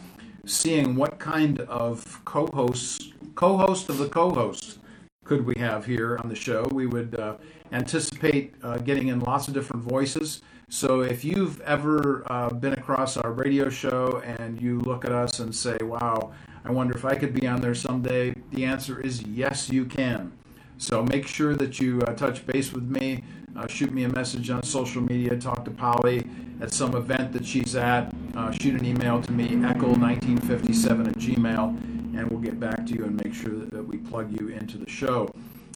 seeing 0.45 0.95
what 0.95 1.20
kind 1.20 1.60
of 1.62 2.22
co-hosts, 2.26 3.12
co-host 3.36 3.89
of 3.89 3.97
the 3.97 4.08
co-host, 4.08 4.80
could 5.26 5.45
we 5.45 5.55
have 5.58 5.86
here 5.86 6.18
on 6.24 6.30
the 6.30 6.36
show. 6.36 6.66
We 6.72 6.88
would 6.88 7.20
uh, 7.20 7.36
anticipate 7.74 8.55
uh, 8.64 8.78
getting 8.78 9.10
in 9.10 9.20
lots 9.20 9.49
of 9.49 9.53
different 9.53 9.84
voices. 9.84 10.41
So 10.70 11.01
if 11.01 11.26
you've 11.26 11.60
ever 11.62 12.24
uh, 12.32 12.49
been 12.49 12.74
across 12.74 13.18
our 13.18 13.32
radio 13.32 13.70
show 13.70 14.22
and 14.26 14.62
you 14.62 14.80
look 14.80 15.03
at 15.05 15.12
us 15.12 15.39
and 15.39 15.53
say, 15.53 15.78
"Wow, 15.82 16.32
I 16.64 16.72
wonder 16.72 16.95
if 16.95 17.05
I 17.05 17.16
could 17.16 17.34
be 17.34 17.47
on 17.47 17.62
there 17.62 17.76
someday. 17.76 18.34
The 18.51 18.66
answer 18.66 18.99
is 18.99 19.22
yes, 19.24 19.70
you 19.70 19.86
can. 19.86 20.32
So 20.78 21.03
make 21.03 21.28
sure 21.28 21.55
that 21.55 21.80
you 21.80 22.01
uh, 22.01 22.13
touch 22.13 22.45
base 22.45 22.71
with 22.71 22.84
me. 22.84 23.23
Uh, 23.55 23.67
shoot 23.67 23.91
me 23.91 24.03
a 24.03 24.09
message 24.09 24.49
on 24.49 24.61
social 24.61 25.01
media. 25.01 25.36
Talk 25.36 25.65
to 25.65 25.71
Polly 25.71 26.25
at 26.61 26.71
some 26.71 26.95
event 26.95 27.34
that 27.34 27.45
she's 27.45 27.75
at. 27.75 28.13
Uh, 28.36 28.51
shoot 28.51 28.80
an 28.80 28.86
email 28.86 29.21
to 29.21 29.32
me, 29.32 29.49
Eckel1957 29.49 31.07
at 31.07 31.15
gmail, 31.15 31.67
and 32.17 32.30
we'll 32.30 32.39
get 32.39 32.59
back 32.59 32.86
to 32.86 32.93
you 32.93 33.05
and 33.05 33.23
make 33.23 33.34
sure 33.34 33.55
that, 33.55 33.71
that 33.71 33.84
we 33.84 33.97
plug 33.97 34.39
you 34.39 34.49
into 34.49 34.78
the 34.78 34.89
show. 34.89 35.30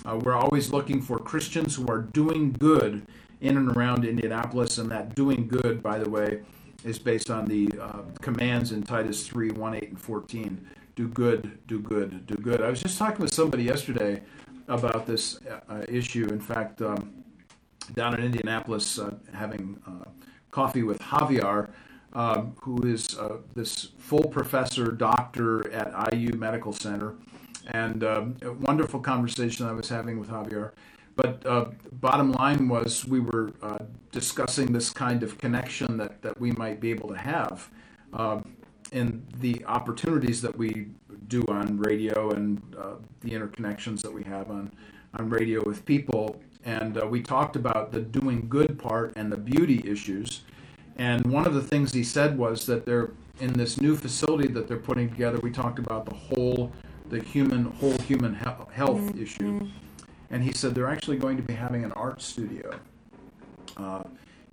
Uh, 0.06 0.20
we're 0.24 0.36
always 0.36 0.72
looking 0.72 1.02
for 1.02 1.18
Christians 1.18 1.76
who 1.76 1.88
are 1.88 2.02
doing 2.02 2.52
good 2.54 3.06
in 3.41 3.58
and 3.58 3.76
around 3.76 4.06
Indianapolis, 4.06 4.78
and 4.78 4.89
that 4.91 5.16
doing 5.16 5.47
good, 5.47 5.82
by 5.82 5.97
the 5.97 6.10
way, 6.10 6.41
is 6.84 6.99
based 6.99 7.32
on 7.32 7.45
the 7.45 7.68
uh, 7.80 8.02
commands 8.22 8.72
in 8.72 8.84
Titus 8.84 9.28
3 9.28 9.52
1, 9.52 9.76
8, 9.76 9.89
and 9.89 9.99
14. 9.99 10.68
Do 10.95 11.08
good, 11.08 11.58
do 11.68 11.80
good, 11.80 12.28
do 12.28 12.36
good. 12.36 12.62
I 12.62 12.70
was 12.70 12.82
just 12.82 12.97
talking 12.99 13.22
with 13.22 13.34
somebody 13.34 13.64
yesterday 13.64 14.22
about 14.68 15.05
this 15.05 15.39
uh, 15.70 15.86
issue. 15.88 16.28
In 16.28 16.39
fact, 16.39 16.82
um, 16.82 17.24
down 17.93 18.14
in 18.14 18.24
Indianapolis, 18.24 18.99
uh, 18.99 19.14
having 19.34 19.80
uh, 19.88 20.09
coffee 20.51 20.84
with 20.84 20.99
Javier, 20.99 21.70
um, 22.14 22.55
who 22.62 22.82
is 22.84 23.18
uh, 23.18 23.38
this 23.55 23.89
full 23.97 24.24
professor 24.24 24.91
doctor 24.91 25.72
at 25.72 26.14
IU 26.14 26.34
Medical 26.34 26.74
Center, 26.74 27.16
and 27.68 28.03
um, 28.03 28.36
a 28.41 28.51
wonderful 28.51 28.99
conversation 28.99 29.66
I 29.66 29.72
was 29.72 29.89
having 29.89 30.20
with 30.20 30.30
Javier. 30.30 30.72
But 31.16 31.45
uh, 31.45 31.66
bottom 31.93 32.32
line 32.32 32.68
was 32.68 33.05
we 33.05 33.20
were 33.20 33.51
discussing 34.12 34.72
this 34.72 34.89
kind 34.89 35.24
of 35.24 35.38
connection 35.38 35.97
that, 35.97 36.22
that 36.22 36.39
we 36.39 36.51
might 36.51 36.80
be 36.80 36.89
able 36.89 37.09
to 37.09 37.18
have 37.18 37.70
in 38.92 39.26
the 39.39 39.64
opportunities 39.66 40.42
that 40.42 40.58
we 40.58 40.88
do 41.28 41.44
on 41.48 41.78
radio 41.78 42.32
and 42.32 42.62
uh, 42.78 42.96
the 43.22 43.32
interconnections 43.32 44.02
that 44.02 44.12
we 44.12 44.24
have 44.24 44.52
on, 44.52 44.72
on 45.16 45.30
radio 45.30 45.64
with 45.66 45.86
people. 45.86 46.42
And 46.66 47.02
uh, 47.02 47.08
we 47.08 47.22
talked 47.22 47.56
about 47.56 47.92
the 47.92 48.02
doing 48.02 48.48
good 48.50 48.78
part 48.78 49.14
and 49.16 49.32
the 49.32 49.38
beauty 49.38 49.82
issues. 49.86 50.42
And 50.98 51.26
one 51.26 51.48
of 51.48 51.54
the 51.54 51.62
things 51.62 51.94
he 51.94 52.04
said 52.04 52.38
was 52.38 52.66
that 52.66 52.86
they're 52.86 53.12
in 53.39 53.54
this 53.54 53.80
new 53.80 53.96
facility 53.96 54.48
that 54.50 54.68
they're 54.68 54.78
putting 54.78 55.10
together. 55.10 55.39
We 55.42 55.52
talked 55.52 55.80
about 55.80 56.06
the 56.06 56.14
whole, 56.14 56.72
the 57.10 57.22
human 57.22 57.66
whole 57.66 57.98
human 58.00 58.36
he- 58.36 58.74
health 58.74 59.00
mm-hmm. 59.00 59.22
issue, 59.22 59.68
and 60.30 60.44
he 60.44 60.54
said 60.54 60.76
they're 60.76 60.89
actually 60.89 61.18
going 61.18 61.38
to 61.38 61.44
be 61.44 61.54
having 61.54 61.84
an 61.84 61.92
art 61.94 62.22
studio 62.22 62.80
uh, 63.78 64.04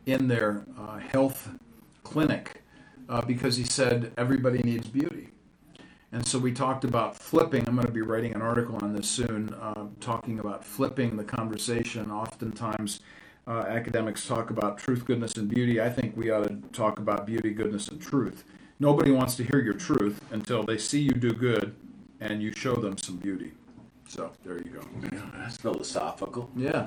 in 0.07 0.27
their 0.29 0.65
uh, 0.79 0.99
health 0.99 1.51
clinic 2.03 2.63
uh, 3.09 3.23
because 3.23 3.57
he 3.57 3.65
said 3.65 4.13
everybody 4.17 4.59
needs 4.59 4.89
beauty. 4.89 5.29
And 6.13 6.27
so 6.27 6.39
we 6.39 6.53
talked 6.53 6.85
about 6.85 7.17
flipping. 7.17 7.69
I'm 7.69 7.75
going 7.75 7.87
to 7.87 7.93
be 7.93 8.01
writing 8.01 8.35
an 8.35 8.41
article 8.41 8.77
on 8.83 8.95
this 8.95 9.09
soon, 9.09 9.53
uh, 9.55 9.89
talking 10.01 10.39
about 10.39 10.65
flipping 10.65 11.17
the 11.17 11.25
conversation. 11.25 12.11
Oftentimes, 12.11 13.01
uh, 13.47 13.65
academics 13.69 14.27
talk 14.27 14.51
about 14.51 14.79
truth, 14.79 15.05
goodness, 15.05 15.37
and 15.37 15.49
beauty. 15.49 15.81
I 15.81 15.91
think 15.91 16.17
we 16.17 16.31
ought 16.31 16.49
to 16.49 16.57
talk 16.73 16.99
about 16.99 17.27
beauty, 17.27 17.51
goodness, 17.51 17.89
and 17.89 18.01
truth. 18.01 18.45
Nobody 18.81 19.11
wants 19.11 19.35
to 19.37 19.45
hear 19.45 19.61
your 19.61 19.75
truth 19.75 20.21
until 20.31 20.63
they 20.63 20.79
see 20.79 21.01
you 21.01 21.13
do 21.13 21.33
good 21.33 21.75
and 22.21 22.43
you 22.43 22.53
show 22.53 22.75
them 22.75 22.97
some 22.97 23.17
beauty. 23.17 23.53
So 24.09 24.33
there 24.45 24.59
you 24.59 24.71
go. 24.71 24.81
Yeah, 25.13 25.21
that's 25.37 25.59
philosophical. 25.59 26.51
Yeah. 26.57 26.87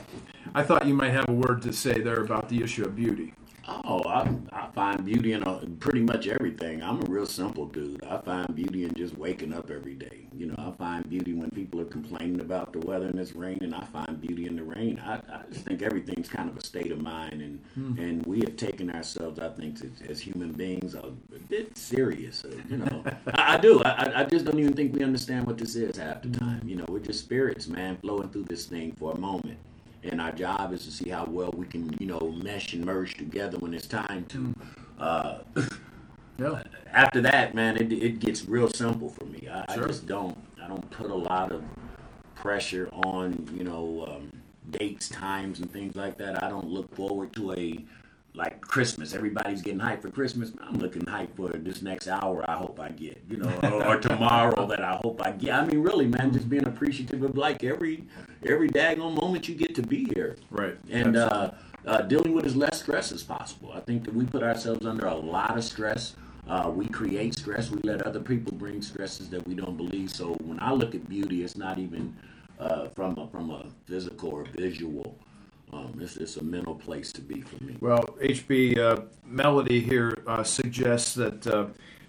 I 0.55 0.63
thought 0.63 0.87
you 0.87 0.95
might 0.95 1.11
have 1.11 1.29
a 1.29 1.33
word 1.33 1.61
to 1.63 1.73
say 1.73 2.01
there 2.01 2.21
about 2.23 2.49
the 2.49 2.63
issue 2.63 2.85
of 2.85 2.95
beauty. 2.95 3.33
Oh, 3.67 4.01
I, 4.07 4.27
I 4.51 4.67
find 4.73 5.05
beauty 5.05 5.33
in 5.33 5.43
a, 5.43 5.59
pretty 5.79 6.01
much 6.01 6.27
everything. 6.27 6.81
I'm 6.81 7.01
a 7.01 7.05
real 7.05 7.27
simple 7.27 7.65
dude. 7.65 8.03
I 8.03 8.17
find 8.17 8.55
beauty 8.55 8.85
in 8.85 8.93
just 8.95 9.15
waking 9.17 9.53
up 9.53 9.69
every 9.69 9.93
day. 9.93 10.27
You 10.35 10.47
know, 10.47 10.55
I 10.57 10.71
find 10.71 11.07
beauty 11.07 11.33
when 11.33 11.51
people 11.51 11.79
are 11.79 11.85
complaining 11.85 12.41
about 12.41 12.73
the 12.73 12.79
weather 12.79 13.05
and 13.07 13.19
it's 13.19 13.35
raining. 13.35 13.73
I 13.73 13.85
find 13.85 14.19
beauty 14.19 14.47
in 14.47 14.55
the 14.55 14.63
rain. 14.63 14.99
I, 15.05 15.15
I 15.15 15.41
just 15.51 15.65
think 15.65 15.83
everything's 15.83 16.27
kind 16.27 16.49
of 16.49 16.57
a 16.57 16.63
state 16.63 16.91
of 16.91 17.01
mind, 17.01 17.41
and 17.41 17.59
hmm. 17.75 17.99
and 17.99 18.25
we 18.25 18.39
have 18.39 18.57
taken 18.57 18.89
ourselves, 18.89 19.39
I 19.39 19.49
think, 19.49 19.77
as, 19.83 20.09
as 20.09 20.19
human 20.19 20.53
beings, 20.53 20.95
a, 20.95 21.11
bit 21.49 21.77
serious. 21.77 22.45
Uh, 22.45 22.55
you 22.69 22.77
know, 22.77 23.03
I, 23.33 23.55
I, 23.55 23.57
do. 23.57 23.81
I, 23.83 24.21
I 24.21 24.23
just 24.23 24.45
don't 24.45 24.57
even 24.57 24.73
think 24.73 24.95
we 24.95 25.03
understand 25.03 25.45
what 25.45 25.57
this 25.57 25.75
is 25.75 25.97
half 25.97 26.21
the 26.23 26.29
hmm. 26.29 26.33
time. 26.35 26.61
You 26.65 26.77
know, 26.77 26.85
we're 26.87 26.99
just 26.99 27.19
spirits, 27.19 27.67
man, 27.67 27.97
flowing 27.97 28.29
through 28.29 28.45
this 28.45 28.65
thing 28.65 28.93
for 28.97 29.11
a 29.11 29.17
moment 29.17 29.59
and 30.03 30.21
our 30.21 30.31
job 30.31 30.73
is 30.73 30.85
to 30.85 30.91
see 30.91 31.09
how 31.09 31.25
well 31.25 31.51
we 31.55 31.65
can, 31.65 31.95
you 31.99 32.07
know, 32.07 32.33
mesh 32.43 32.73
and 32.73 32.85
merge 32.85 33.15
together 33.15 33.57
when 33.59 33.73
it's 33.73 33.87
time 33.87 34.25
to. 34.25 34.53
Uh, 34.99 35.39
yeah. 36.37 36.63
After 36.91 37.21
that, 37.21 37.53
man, 37.53 37.77
it, 37.77 37.91
it 37.91 38.19
gets 38.19 38.45
real 38.45 38.67
simple 38.67 39.09
for 39.09 39.25
me. 39.25 39.47
I, 39.49 39.73
sure. 39.73 39.83
I, 39.83 39.87
just 39.87 40.07
don't 40.07 40.37
I 40.61 40.67
don't 40.67 40.89
put 40.91 41.09
a 41.09 41.15
lot 41.15 41.51
of 41.51 41.63
pressure 42.35 42.89
on 42.91 43.47
you 43.53 43.63
know 43.63 44.05
um, 44.07 44.31
dates, 44.71 45.09
times, 45.09 45.59
and 45.59 45.71
things 45.71 45.95
like 45.95 46.17
that. 46.17 46.43
I 46.43 46.49
don't 46.49 46.67
look 46.67 46.93
forward 46.95 47.33
to 47.33 47.53
a 47.53 47.85
like 48.33 48.61
Christmas. 48.61 49.13
Everybody's 49.13 49.61
getting 49.61 49.79
hyped 49.79 50.01
for 50.01 50.09
Christmas. 50.09 50.51
I'm 50.61 50.75
looking 50.75 51.01
hyped 51.03 51.35
for 51.35 51.49
this 51.49 51.81
next 51.81 52.07
hour. 52.07 52.49
I 52.49 52.55
hope 52.55 52.79
I 52.79 52.89
get, 52.89 53.21
you 53.29 53.37
know, 53.37 53.59
or, 53.63 53.85
or, 53.85 53.97
tomorrow 53.99 54.65
that 54.67 54.81
I 54.81 54.99
hope 55.03 55.21
I 55.25 55.31
get. 55.31 55.53
I 55.53 55.65
mean, 55.65 55.79
really, 55.79 56.07
man, 56.07 56.31
just 56.31 56.49
being 56.49 56.65
appreciative 56.65 57.23
of 57.23 57.37
like 57.37 57.63
every 57.63 58.05
every 58.45 58.69
daggone 58.69 59.19
moment 59.19 59.49
you 59.49 59.55
get 59.55 59.75
to 59.75 59.81
be 59.81 60.05
here. 60.13 60.37
Right. 60.49 60.77
And 60.89 61.17
uh, 61.17 61.51
uh, 61.85 62.01
dealing 62.03 62.33
with 62.33 62.45
as 62.45 62.55
less 62.55 62.81
stress 62.81 63.11
as 63.11 63.23
possible. 63.23 63.71
I 63.73 63.81
think 63.81 64.05
that 64.05 64.13
we 64.13 64.25
put 64.25 64.43
ourselves 64.43 64.85
under 64.85 65.07
a 65.07 65.15
lot 65.15 65.57
of 65.57 65.63
stress. 65.63 66.15
Uh, 66.47 66.71
we 66.73 66.87
create 66.87 67.37
stress. 67.37 67.69
We 67.69 67.81
let 67.83 68.01
other 68.03 68.19
people 68.19 68.53
bring 68.57 68.81
stresses 68.81 69.29
that 69.29 69.45
we 69.47 69.55
don't 69.55 69.77
believe. 69.77 70.09
So 70.09 70.33
when 70.43 70.59
I 70.59 70.71
look 70.73 70.95
at 70.95 71.07
beauty, 71.07 71.43
it's 71.43 71.55
not 71.55 71.77
even 71.79 72.15
uh, 72.59 72.87
from 72.89 73.17
a, 73.17 73.27
from 73.27 73.51
a 73.51 73.65
physical 73.85 74.29
or 74.29 74.45
visual 74.45 75.17
um, 75.73 75.97
it's, 75.99 76.17
it's 76.17 76.37
a 76.37 76.43
mental 76.43 76.75
place 76.75 77.11
to 77.13 77.21
be 77.21 77.41
for 77.41 77.63
me. 77.63 77.77
Well, 77.79 78.03
HB 78.21 78.77
uh, 78.77 79.01
Melody 79.25 79.79
here 79.79 80.17
uh, 80.27 80.43
suggests 80.43 81.13
that 81.15 81.47
uh, 81.47 81.67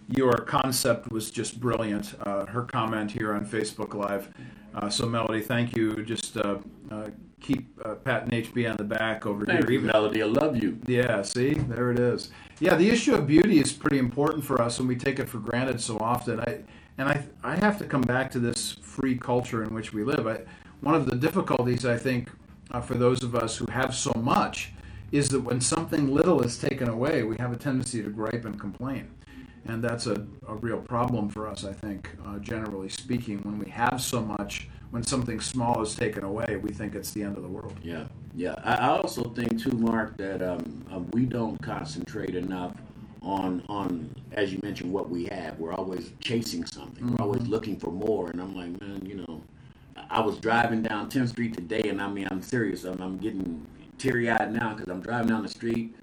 your 0.09 0.33
concept 0.33 1.11
was 1.13 1.31
just 1.31 1.61
brilliant. 1.61 2.15
Uh, 2.21 2.47
her 2.47 2.63
comment 2.63 3.11
here 3.11 3.35
on 3.35 3.47
Facebook 3.47 3.95
Live. 3.95 4.33
Uh, 4.75 4.89
so, 4.89 5.07
Melody, 5.07 5.41
thank 5.41 5.77
you. 5.77 6.03
Just 6.05 6.37
uh, 6.37 6.59
keep 7.41 7.79
patting 8.05 8.31
HB 8.31 8.71
on 8.71 8.77
the 8.77 8.85
back 8.85 9.27
over 9.27 9.45
thank 9.45 9.69
here. 9.69 9.79
You, 9.79 9.81
Melody, 9.81 10.23
I 10.23 10.27
love 10.27 10.57
you. 10.57 10.79
Yeah, 10.87 11.23
see, 11.23 11.55
there 11.55 11.93
it 11.93 11.99
is. 11.99 12.31
Yeah, 12.59 12.75
the 12.75 12.89
issue 12.89 13.15
of 13.15 13.27
beauty 13.27 13.59
is 13.61 13.73
pretty 13.73 13.99
important 13.99 14.45
for 14.45 14.61
us, 14.61 14.79
and 14.79 14.89
we 14.89 14.97
take 14.97 15.19
it 15.19 15.29
for 15.29 15.39
granted 15.39 15.81
so 15.81 15.99
often. 15.99 16.41
I 16.41 16.61
and 16.99 17.09
I 17.09 17.25
I 17.43 17.57
have 17.57 17.79
to 17.79 17.85
come 17.85 18.03
back 18.03 18.31
to 18.33 18.39
this 18.39 18.73
free 18.73 19.17
culture 19.17 19.63
in 19.63 19.75
which 19.75 19.93
we 19.93 20.05
live. 20.05 20.27
I, 20.27 20.41
one 20.81 20.95
of 20.95 21.07
the 21.07 21.17
difficulties 21.17 21.85
I 21.85 21.97
think 21.97 22.29
uh, 22.73 22.81
for 22.81 22.95
those 22.95 23.23
of 23.23 23.35
us 23.35 23.57
who 23.57 23.67
have 23.71 23.95
so 23.95 24.13
much 24.17 24.73
is 25.13 25.29
that 25.29 25.41
when 25.41 25.61
something 25.61 26.13
little 26.13 26.43
is 26.43 26.59
taken 26.59 26.89
away, 26.89 27.23
we 27.23 27.37
have 27.37 27.53
a 27.53 27.57
tendency 27.57 28.03
to 28.03 28.09
gripe 28.09 28.45
and 28.45 28.59
complain. 28.59 29.11
And 29.67 29.85
that's 29.85 30.07
a, 30.07 30.27
a 30.49 30.55
real 30.57 30.79
problem 30.79 31.29
for 31.29 31.47
us, 31.47 31.65
I 31.65 31.73
think, 31.73 32.11
uh, 32.27 32.39
generally 32.39 32.89
speaking. 32.89 33.39
When 33.43 33.59
we 33.59 33.71
have 33.71 34.01
so 34.01 34.21
much, 34.21 34.69
when 34.91 35.05
something 35.05 35.41
small 35.41 35.81
is 35.83 35.95
taken 35.95 36.25
away, 36.25 36.59
we 36.61 36.73
think 36.73 36.95
it's 36.95 37.13
the 37.13 37.23
end 37.23 37.37
of 37.37 37.43
the 37.43 37.49
world. 37.49 37.79
Yeah, 37.83 38.07
yeah. 38.35 38.55
I 38.65 38.89
also 38.89 39.23
think, 39.31 39.63
too, 39.63 39.71
Mark, 39.73 40.17
that 40.17 40.43
um, 40.43 40.85
uh, 40.91 40.99
we 41.13 41.27
don't 41.27 41.61
concentrate 41.63 42.35
enough 42.35 42.75
on 43.23 43.63
on 43.69 44.13
as 44.33 44.53
you 44.53 44.59
mentioned 44.65 44.93
what 44.93 45.09
we 45.09 45.27
have 45.27 45.57
we're 45.59 45.73
always 45.73 46.11
chasing 46.21 46.65
something 46.67 47.05
mm-hmm. 47.05 47.15
we're 47.15 47.25
always 47.25 47.47
looking 47.47 47.79
for 47.79 47.93
more 47.93 48.31
and 48.31 48.41
i'm 48.41 48.53
like 48.57 48.81
man 48.81 49.01
you 49.07 49.15
know 49.15 49.41
I 50.13 50.21
was 50.21 50.37
driving 50.37 50.83
down 50.83 51.09
10th 51.09 51.31
Street 51.31 51.55
today, 51.55 51.89
and 51.89 52.01
I 52.01 52.07
mean, 52.07 52.29
I'm 52.31 52.43
serious. 52.43 52.85
I'm, 52.85 53.01
I'm 53.01 53.17
getting 53.17 53.67
teary 53.97 54.31
eyed 54.31 54.53
now 54.53 54.75
because 54.75 54.91
I'm 54.91 55.01
driving 55.01 55.29
down 55.29 55.43
the 55.43 55.49
street, 55.49 55.97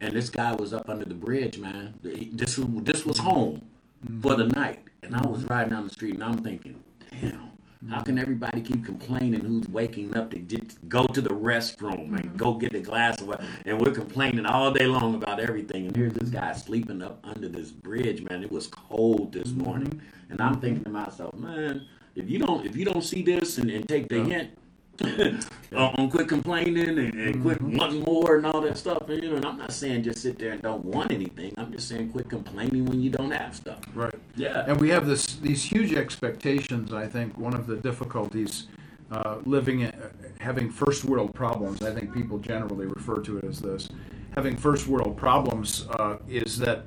and 0.00 0.12
this 0.12 0.28
guy 0.28 0.52
was 0.52 0.74
up 0.74 0.90
under 0.90 1.04
the 1.04 1.14
bridge, 1.14 1.58
man. 1.58 1.94
This 2.02 2.58
this 2.58 3.06
was 3.06 3.18
home 3.18 3.62
mm-hmm. 4.04 4.20
for 4.22 4.34
the 4.34 4.48
night, 4.48 4.80
and 5.04 5.14
I 5.14 5.24
was 5.24 5.44
riding 5.44 5.70
down 5.70 5.84
the 5.84 5.92
street, 5.92 6.14
and 6.14 6.24
I'm 6.24 6.38
thinking, 6.38 6.82
damn. 7.10 7.52
How 7.90 8.00
can 8.00 8.18
everybody 8.18 8.62
keep 8.62 8.82
complaining 8.82 9.40
who's 9.40 9.68
waking 9.68 10.16
up 10.16 10.30
to 10.30 10.38
get, 10.38 10.88
go 10.88 11.06
to 11.06 11.20
the 11.20 11.28
restroom 11.28 12.18
and 12.18 12.34
go 12.34 12.54
get 12.54 12.74
a 12.74 12.80
glass 12.80 13.20
of 13.20 13.28
water? 13.28 13.44
And 13.66 13.78
we're 13.78 13.92
complaining 13.92 14.46
all 14.46 14.70
day 14.70 14.86
long 14.86 15.14
about 15.14 15.38
everything. 15.38 15.88
And 15.88 15.94
here's 15.94 16.14
this 16.14 16.30
guy 16.30 16.54
sleeping 16.54 17.02
up 17.02 17.20
under 17.24 17.46
this 17.46 17.70
bridge, 17.70 18.22
man. 18.22 18.42
It 18.42 18.50
was 18.50 18.68
cold 18.68 19.34
this 19.34 19.48
morning. 19.48 20.00
And 20.30 20.40
I'm 20.40 20.62
thinking 20.62 20.82
to 20.84 20.88
myself, 20.88 21.34
man, 21.34 21.86
if 22.16 22.28
you 22.30 22.38
don't 22.38 22.64
if 22.66 22.76
you 22.76 22.84
don't 22.84 23.02
see 23.02 23.22
this 23.22 23.58
and, 23.58 23.70
and 23.70 23.88
take 23.88 24.08
the 24.08 24.18
yeah. 24.18 24.24
hint 24.24 24.50
on 25.76 26.08
quit 26.10 26.28
complaining 26.28 26.98
and, 26.98 27.14
and 27.14 27.42
quit 27.42 27.58
mm-hmm. 27.58 27.76
wanting 27.76 28.02
more 28.02 28.36
and 28.36 28.46
all 28.46 28.60
that 28.60 28.78
stuff. 28.78 29.08
And, 29.08 29.22
you 29.22 29.30
know, 29.30 29.36
and 29.36 29.44
I'm 29.44 29.58
not 29.58 29.72
saying 29.72 30.04
just 30.04 30.20
sit 30.20 30.38
there 30.38 30.52
and 30.52 30.62
don't 30.62 30.84
want 30.84 31.10
anything. 31.10 31.52
I'm 31.58 31.72
just 31.72 31.88
saying 31.88 32.10
quit 32.10 32.30
complaining 32.30 32.86
when 32.86 33.00
you 33.00 33.10
don't 33.10 33.32
have 33.32 33.56
stuff. 33.56 33.80
Right. 33.92 34.14
Yeah. 34.36 34.64
And 34.68 34.80
we 34.80 34.88
have 34.90 35.06
this 35.06 35.36
these 35.36 35.64
huge 35.64 35.94
expectations. 35.94 36.92
I 36.92 37.06
think 37.06 37.36
one 37.36 37.54
of 37.54 37.66
the 37.66 37.76
difficulties 37.76 38.68
uh, 39.10 39.38
living 39.44 39.80
in, 39.80 39.92
having 40.40 40.70
first 40.70 41.04
world 41.04 41.34
problems. 41.34 41.82
I 41.82 41.92
think 41.92 42.12
people 42.12 42.38
generally 42.38 42.86
refer 42.86 43.20
to 43.22 43.38
it 43.38 43.44
as 43.44 43.60
this. 43.60 43.88
Having 44.34 44.56
first 44.56 44.86
world 44.86 45.16
problems 45.16 45.86
uh, 45.90 46.18
is 46.28 46.58
that 46.58 46.84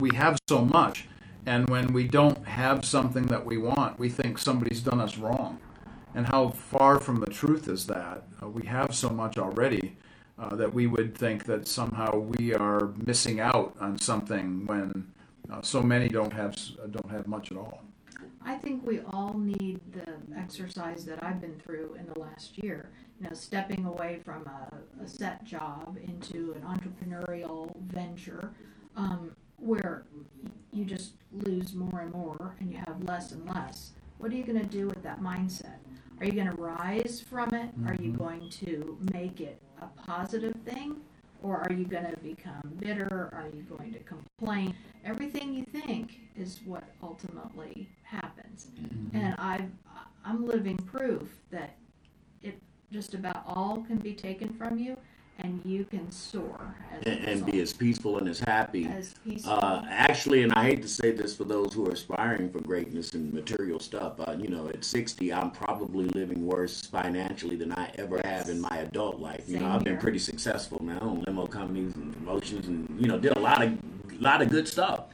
we 0.00 0.14
have 0.14 0.38
so 0.48 0.64
much 0.64 1.06
And 1.46 1.68
when 1.68 1.92
we 1.92 2.04
don't 2.04 2.46
have 2.46 2.84
something 2.84 3.26
that 3.26 3.44
we 3.44 3.56
want, 3.58 3.98
we 3.98 4.08
think 4.08 4.38
somebody's 4.38 4.80
done 4.80 5.00
us 5.00 5.16
wrong. 5.16 5.58
And 6.14 6.26
how 6.26 6.48
far 6.48 6.98
from 6.98 7.20
the 7.20 7.30
truth 7.30 7.68
is 7.68 7.86
that? 7.86 8.24
Uh, 8.42 8.48
we 8.48 8.66
have 8.66 8.94
so 8.94 9.08
much 9.08 9.38
already 9.38 9.96
uh, 10.38 10.54
that 10.56 10.72
we 10.72 10.86
would 10.86 11.16
think 11.16 11.44
that 11.44 11.68
somehow 11.68 12.18
we 12.18 12.54
are 12.54 12.92
missing 13.06 13.40
out 13.40 13.76
on 13.80 13.98
something 13.98 14.66
when 14.66 15.06
uh, 15.50 15.62
so 15.62 15.82
many 15.82 16.08
don't 16.08 16.32
have 16.32 16.56
don't 16.90 17.10
have 17.10 17.26
much 17.26 17.50
at 17.50 17.58
all. 17.58 17.82
I 18.42 18.56
think 18.56 18.86
we 18.86 19.00
all 19.12 19.36
need 19.36 19.80
the 19.92 20.38
exercise 20.38 21.04
that 21.04 21.22
I've 21.22 21.40
been 21.40 21.58
through 21.58 21.96
in 21.98 22.06
the 22.06 22.18
last 22.18 22.62
year. 22.62 22.90
You 23.20 23.28
know, 23.28 23.34
stepping 23.34 23.84
away 23.84 24.20
from 24.24 24.46
a, 24.46 25.04
a 25.04 25.06
set 25.06 25.44
job 25.44 25.98
into 26.02 26.54
an 26.54 26.62
entrepreneurial 26.62 27.76
venture 27.76 28.50
um, 28.96 29.32
where 29.58 30.04
you 30.72 30.84
just 30.84 31.12
lose 31.32 31.74
more 31.74 32.00
and 32.00 32.12
more 32.12 32.54
and 32.60 32.70
you 32.72 32.78
have 32.78 33.02
less 33.04 33.32
and 33.32 33.46
less. 33.48 33.92
What 34.18 34.32
are 34.32 34.34
you 34.34 34.44
going 34.44 34.60
to 34.60 34.66
do 34.66 34.86
with 34.86 35.02
that 35.02 35.20
mindset? 35.20 35.78
Are 36.18 36.26
you 36.26 36.32
going 36.32 36.50
to 36.50 36.56
rise 36.56 37.20
from 37.20 37.54
it? 37.54 37.68
Mm-hmm. 37.68 37.88
Are 37.88 37.94
you 37.94 38.10
mm-hmm. 38.10 38.18
going 38.18 38.50
to 38.50 38.98
make 39.12 39.40
it 39.40 39.60
a 39.80 39.86
positive 40.02 40.54
thing? 40.64 40.96
Or 41.42 41.62
are 41.62 41.72
you 41.72 41.86
going 41.86 42.04
to 42.04 42.16
become 42.18 42.74
bitter? 42.78 43.30
Are 43.32 43.48
you 43.54 43.62
going 43.62 43.94
to 43.94 43.98
complain? 44.00 44.74
Everything 45.04 45.54
you 45.54 45.64
think 45.64 46.20
is 46.36 46.60
what 46.66 46.84
ultimately 47.02 47.88
happens. 48.02 48.66
Mm-hmm. 48.78 49.16
And 49.16 49.34
i 49.38 49.66
I'm 50.22 50.46
living 50.46 50.76
proof 50.76 51.40
that 51.50 51.76
it 52.42 52.60
just 52.92 53.14
about 53.14 53.42
all 53.46 53.82
can 53.86 53.96
be 53.96 54.12
taken 54.12 54.52
from 54.52 54.78
you 54.78 54.98
and 55.42 55.60
you 55.64 55.84
can 55.84 56.10
soar 56.10 56.74
and, 57.06 57.24
and, 57.24 57.46
be 57.46 57.60
as 57.60 57.72
peaceful 57.72 58.18
and 58.18 58.28
as 58.28 58.40
happy. 58.40 58.86
As 58.86 59.14
peaceful. 59.24 59.52
Uh, 59.52 59.84
actually, 59.88 60.42
and 60.42 60.52
I 60.52 60.64
hate 60.64 60.82
to 60.82 60.88
say 60.88 61.12
this 61.12 61.36
for 61.36 61.44
those 61.44 61.72
who 61.72 61.86
are 61.88 61.92
aspiring 61.92 62.50
for 62.50 62.60
greatness 62.60 63.14
and 63.14 63.32
material 63.32 63.80
stuff, 63.80 64.14
uh, 64.20 64.36
you 64.38 64.48
know, 64.48 64.68
at 64.68 64.84
60, 64.84 65.32
I'm 65.32 65.50
probably 65.50 66.06
living 66.06 66.46
worse 66.46 66.84
financially 66.86 67.56
than 67.56 67.72
I 67.72 67.90
ever 67.98 68.20
have 68.24 68.48
in 68.48 68.60
my 68.60 68.78
adult 68.78 69.18
life. 69.18 69.46
Same 69.46 69.54
you 69.54 69.60
know, 69.60 69.68
I've 69.68 69.82
here. 69.82 69.92
been 69.92 70.00
pretty 70.00 70.18
successful 70.18 70.82
now 70.82 71.00
on 71.00 71.22
limo 71.22 71.46
companies 71.46 71.94
and 71.96 72.12
promotions 72.12 72.66
and, 72.66 72.88
you 73.00 73.08
know, 73.08 73.18
did 73.18 73.36
a 73.36 73.40
lot 73.40 73.62
of, 73.62 73.78
lot 74.20 74.42
of 74.42 74.50
good 74.50 74.68
stuff. 74.68 75.04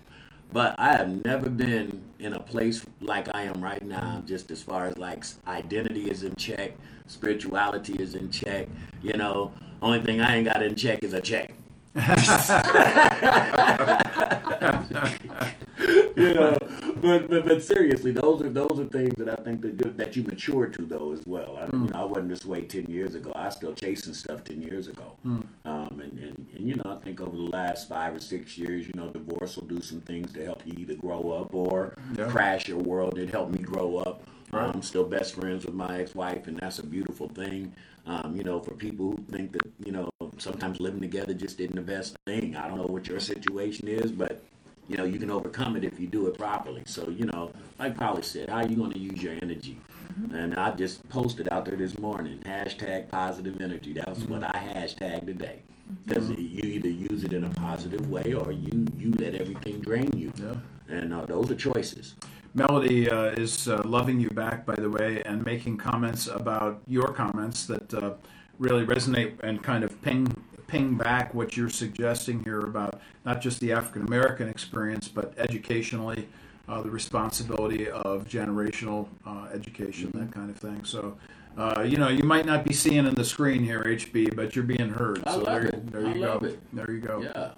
But 0.53 0.77
I 0.79 0.97
have 0.97 1.25
never 1.25 1.51
been 1.51 2.03
in 2.19 2.35
a 2.35 2.41
place 2.41 2.85
like 3.01 3.35
I 3.35 3.43
am 3.43 3.63
right 3.63 3.85
now, 3.85 4.23
just 4.27 4.51
as 4.51 4.63
far 4.63 4.87
as 4.87 4.97
like 4.97 5.25
identity 5.47 6.09
is 6.09 6.23
in 6.23 6.35
check, 6.37 6.73
spirituality 7.07 7.95
is 7.95 8.15
in 8.15 8.31
check, 8.31 8.69
you 9.03 9.13
know, 9.15 9.53
only 9.87 10.03
thing 10.03 10.21
I 10.21 10.37
ain't 10.37 10.47
got 10.47 10.63
in 10.63 10.75
check 10.75 11.03
is 11.03 11.13
a 11.13 11.21
check. 11.21 11.55
you 16.17 16.35
know, 16.35 16.57
but, 17.01 17.29
but 17.29 17.45
but 17.45 17.63
seriously, 17.63 18.11
those 18.11 18.43
are 18.43 18.49
those 18.49 18.81
are 18.81 18.87
things 18.87 19.15
that 19.17 19.29
I 19.29 19.43
think 19.43 19.61
that 19.63 19.85
you, 19.85 19.93
that 19.93 20.17
you 20.17 20.23
mature 20.23 20.67
to 20.67 20.83
though 20.83 21.13
as 21.13 21.21
well. 21.27 21.59
I, 21.61 21.67
mm. 21.67 21.87
you 21.87 21.93
know, 21.93 22.01
I 22.01 22.05
wasn't 22.05 22.31
this 22.31 22.45
way 22.45 22.63
ten 22.63 22.87
years 22.87 23.15
ago. 23.15 23.33
I 23.35 23.47
was 23.47 23.55
still 23.55 23.75
chasing 23.75 24.15
stuff 24.15 24.45
ten 24.45 24.63
years 24.63 24.89
ago. 24.89 25.17
Mm. 25.27 25.45
Um, 25.65 26.01
and, 26.03 26.19
and, 26.19 26.47
and 26.55 26.69
you 26.69 26.77
know, 26.77 26.85
I 26.87 27.05
think 27.05 27.21
over 27.21 27.37
the 27.37 27.43
last 27.43 27.89
five 27.89 28.15
or 28.15 28.21
six 28.21 28.57
years, 28.57 28.87
you 28.87 28.95
know, 28.95 29.09
divorce 29.09 29.57
will 29.57 29.67
do 29.67 29.81
some 29.81 30.01
things 30.01 30.33
to 30.33 30.45
help 30.45 30.63
you 30.65 30.75
either 30.79 30.95
grow 30.95 31.33
up 31.33 31.55
or 31.55 31.97
yeah. 32.17 32.29
crash 32.29 32.69
your 32.69 32.79
world. 32.79 33.19
It 33.19 33.31
helped 33.31 33.53
me 33.53 33.59
grow 33.59 33.99
up. 33.99 34.23
Right. 34.53 34.73
I'm 34.73 34.83
still 34.83 35.05
best 35.05 35.35
friends 35.35 35.67
with 35.67 35.75
my 35.75 35.99
ex-wife, 35.99 36.47
and 36.47 36.57
that's 36.59 36.79
a 36.79 36.87
beautiful 36.87 37.29
thing. 37.29 37.75
Um, 38.07 38.37
you 38.37 38.45
know, 38.45 38.61
for 38.61 38.75
people 38.75 39.11
who 39.11 39.25
think 39.31 39.53
that 39.53 39.67
you 39.85 39.93
know 39.93 40.09
sometimes 40.39 40.81
living 40.81 41.01
together 41.01 41.35
just 41.35 41.61
isn't 41.61 41.75
the 41.75 41.83
best 41.83 42.17
thing. 42.27 42.57
I 42.57 42.69
don't 42.69 42.79
know 42.79 42.87
what 42.87 43.09
your 43.09 43.21
situation 43.21 43.89
is, 43.89 44.13
but 44.13 44.45
you 44.89 44.97
know 44.97 45.05
you 45.05 45.19
can 45.19 45.31
overcome 45.31 45.77
it 45.77 45.85
if 45.85 45.99
you 45.99 46.07
do 46.07 46.29
it 46.29 46.39
properly. 46.39 46.83
So 46.87 47.09
you 47.11 47.25
know, 47.27 47.51
like 47.79 47.97
Polly 47.97 48.23
said, 48.23 48.49
how 48.49 48.57
are 48.57 48.67
you 48.67 48.77
going 48.77 48.93
to 48.93 48.99
use 48.99 49.23
your 49.23 49.35
energy? 49.43 49.79
Mm-hmm. 50.21 50.35
And 50.35 50.55
I 50.55 50.71
just 50.71 51.07
posted 51.09 51.49
out 51.51 51.65
there 51.65 51.77
this 51.77 51.99
morning 51.99 52.39
hashtag 52.47 53.09
positive 53.09 53.61
energy. 53.61 53.93
That 53.95 54.09
was 54.09 54.19
mm-hmm. 54.19 54.35
what 54.35 54.45
I 54.45 54.59
hashtagged 54.59 55.27
today. 55.27 55.63
Because 56.05 56.31
mm-hmm. 56.31 56.41
you 56.41 56.73
either 56.75 56.89
use 56.89 57.25
it 57.25 57.33
in 57.33 57.45
a 57.45 57.51
positive 57.51 58.09
way 58.11 58.35
or 58.35 58.53
you 58.53 58.87
you 58.97 59.13
let 59.19 59.35
everything 59.35 59.81
drain 59.81 60.13
you. 60.17 60.33
Yeah. 60.37 60.55
And 60.89 61.13
uh, 61.13 61.27
those 61.27 61.51
are 61.51 61.57
choices. 61.57 62.15
Melody 62.57 63.11
uh, 63.11 63.27
is 63.33 63.69
uh, 63.69 63.83
loving 63.85 64.19
you 64.19 64.31
back, 64.31 64.65
by 64.65 64.75
the 64.77 64.89
way, 64.89 65.23
and 65.27 65.45
making 65.45 65.77
comments 65.77 66.27
about 66.27 66.81
your 66.87 67.09
comments 67.09 67.67
that 67.67 67.93
uh, 67.93 68.15
really 68.59 68.87
resonate 68.87 69.39
and 69.43 69.63
kind 69.63 69.85
of 69.85 70.01
ping 70.01 70.35
ping 70.67 70.95
back 70.95 71.35
what 71.35 71.55
you're 71.55 71.69
suggesting 71.69 72.43
here 72.43 72.61
about 72.61 72.99
not 73.27 73.43
just 73.43 73.61
the 73.61 73.73
African 73.73 74.07
American 74.07 74.49
experience, 74.49 75.07
but 75.07 75.35
educationally, 75.37 76.27
uh, 76.67 76.81
the 76.81 76.91
responsibility 76.91 77.91
of 77.91 78.27
generational 78.27 79.07
uh, 79.27 79.49
education, 79.53 80.11
that 80.15 80.33
kind 80.33 80.51
of 80.51 80.57
thing. 80.57 80.83
So. 80.85 81.17
Uh, 81.59 81.81
you 81.81 81.97
know, 81.97 82.09
you 82.09 82.23
might 82.23 82.45
not 82.45 82.67
be 82.67 82.75
seeing 82.75 83.07
in 83.07 83.15
the 83.15 83.25
screen 83.25 83.65
here, 83.65 83.83
HB, 83.83 84.37
but 84.37 84.55
you're 84.55 84.63
being 84.63 84.91
heard. 84.91 85.27
I 85.27 85.33
so 85.33 85.39
love 85.39 85.47
there, 85.47 85.65
it. 85.65 85.91
there 85.91 86.03
you 86.03 86.09
I 86.09 86.19
go. 86.19 86.47
It. 86.47 86.61
There 86.75 86.91
you 86.91 87.01
go. 87.01 87.23
Yeah. 87.23 87.53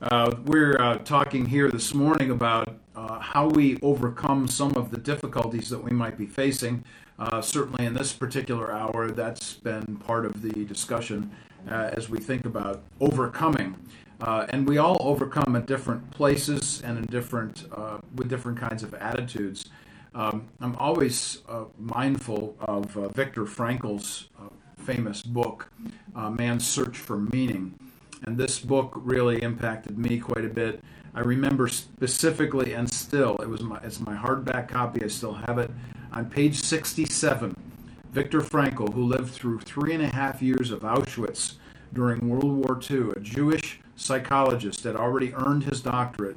Uh, 0.00 0.32
we're 0.44 0.76
uh, 0.80 0.98
talking 0.98 1.46
here 1.46 1.70
this 1.70 1.94
morning 1.94 2.30
about 2.30 2.78
uh, 2.98 3.20
how 3.20 3.46
we 3.46 3.78
overcome 3.80 4.48
some 4.48 4.74
of 4.74 4.90
the 4.90 4.98
difficulties 4.98 5.70
that 5.70 5.82
we 5.82 5.92
might 5.92 6.18
be 6.18 6.26
facing. 6.26 6.82
Uh, 7.16 7.40
certainly, 7.40 7.86
in 7.86 7.94
this 7.94 8.12
particular 8.12 8.72
hour, 8.72 9.12
that's 9.12 9.54
been 9.54 9.96
part 10.04 10.26
of 10.26 10.42
the 10.42 10.64
discussion 10.64 11.30
uh, 11.70 11.90
as 11.92 12.08
we 12.08 12.18
think 12.18 12.44
about 12.44 12.82
overcoming. 13.00 13.76
Uh, 14.20 14.46
and 14.48 14.68
we 14.68 14.78
all 14.78 14.96
overcome 15.00 15.54
at 15.54 15.66
different 15.66 16.10
places 16.10 16.82
and 16.84 16.98
in 16.98 17.04
different 17.04 17.66
with 18.16 18.28
different 18.28 18.58
kinds 18.58 18.82
of 18.82 18.92
attitudes. 18.94 19.66
Um, 20.12 20.48
I'm 20.60 20.74
always 20.74 21.38
mindful 21.78 22.56
of 22.58 22.90
Viktor 23.14 23.46
Frankl's 23.46 24.28
famous 24.76 25.22
book, 25.22 25.70
"Man's 26.16 26.66
Search 26.66 26.98
for 26.98 27.16
Meaning." 27.16 27.78
and 28.24 28.36
this 28.36 28.58
book 28.58 28.92
really 28.96 29.42
impacted 29.42 29.98
me 29.98 30.18
quite 30.18 30.44
a 30.44 30.48
bit. 30.48 30.82
I 31.18 31.22
remember 31.22 31.66
specifically, 31.66 32.74
and 32.74 32.88
still, 32.88 33.38
it 33.38 33.48
was 33.48 33.60
my 33.60 33.80
it's 33.82 33.98
my 33.98 34.14
hardback 34.14 34.68
copy. 34.68 35.02
I 35.02 35.08
still 35.08 35.34
have 35.34 35.58
it 35.58 35.68
on 36.12 36.30
page 36.30 36.62
67. 36.62 37.56
Viktor 38.12 38.40
Frankl, 38.40 38.94
who 38.94 39.02
lived 39.02 39.32
through 39.32 39.58
three 39.58 39.92
and 39.94 40.02
a 40.04 40.06
half 40.06 40.40
years 40.40 40.70
of 40.70 40.82
Auschwitz 40.82 41.54
during 41.92 42.28
World 42.28 42.64
War 42.64 42.80
II, 42.88 43.10
a 43.16 43.18
Jewish 43.18 43.80
psychologist 43.96 44.84
that 44.84 44.94
already 44.94 45.34
earned 45.34 45.64
his 45.64 45.80
doctorate. 45.80 46.36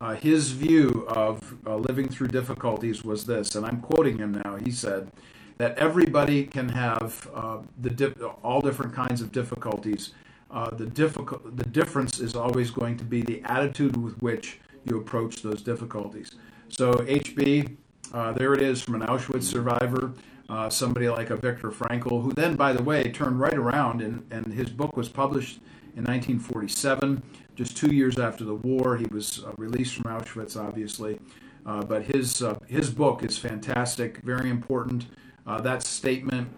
Uh, 0.00 0.14
his 0.14 0.52
view 0.52 1.04
of 1.10 1.54
uh, 1.66 1.76
living 1.76 2.08
through 2.08 2.28
difficulties 2.28 3.04
was 3.04 3.26
this, 3.26 3.54
and 3.54 3.66
I'm 3.66 3.82
quoting 3.82 4.16
him 4.16 4.40
now. 4.42 4.56
He 4.56 4.70
said 4.70 5.12
that 5.58 5.76
everybody 5.76 6.44
can 6.44 6.70
have 6.70 7.28
uh, 7.34 7.58
the 7.78 7.90
di- 7.90 8.24
all 8.42 8.62
different 8.62 8.94
kinds 8.94 9.20
of 9.20 9.30
difficulties, 9.30 10.14
uh, 10.52 10.70
the 10.70 10.86
difficult 10.86 11.56
the 11.56 11.64
difference 11.64 12.20
is 12.20 12.36
always 12.36 12.70
going 12.70 12.96
to 12.98 13.04
be 13.04 13.22
the 13.22 13.42
attitude 13.44 13.96
with 13.96 14.20
which 14.20 14.60
you 14.84 14.98
approach 14.98 15.42
those 15.42 15.62
difficulties. 15.62 16.32
So 16.68 16.92
HB, 16.92 17.76
uh, 18.12 18.32
there 18.32 18.52
it 18.52 18.62
is 18.62 18.82
from 18.82 19.00
an 19.00 19.06
Auschwitz 19.08 19.44
survivor, 19.44 20.12
uh, 20.48 20.68
somebody 20.68 21.08
like 21.08 21.30
a 21.30 21.36
Viktor 21.36 21.70
Frankl, 21.70 22.22
who 22.22 22.32
then, 22.32 22.56
by 22.56 22.72
the 22.72 22.82
way, 22.82 23.04
turned 23.04 23.40
right 23.40 23.54
around 23.54 24.02
and, 24.02 24.26
and 24.30 24.46
his 24.52 24.68
book 24.68 24.96
was 24.96 25.08
published 25.08 25.58
in 25.96 26.04
1947, 26.04 27.22
just 27.54 27.76
two 27.76 27.94
years 27.94 28.18
after 28.18 28.44
the 28.44 28.54
war. 28.54 28.96
He 28.96 29.06
was 29.06 29.44
uh, 29.44 29.52
released 29.56 29.94
from 29.94 30.04
Auschwitz, 30.04 30.60
obviously, 30.60 31.18
uh, 31.64 31.82
but 31.82 32.02
his 32.02 32.44
his 32.66 32.90
book 32.90 33.22
is 33.22 33.38
fantastic, 33.38 34.18
very 34.18 34.50
important. 34.50 35.06
that 35.46 35.82
statement, 35.82 36.48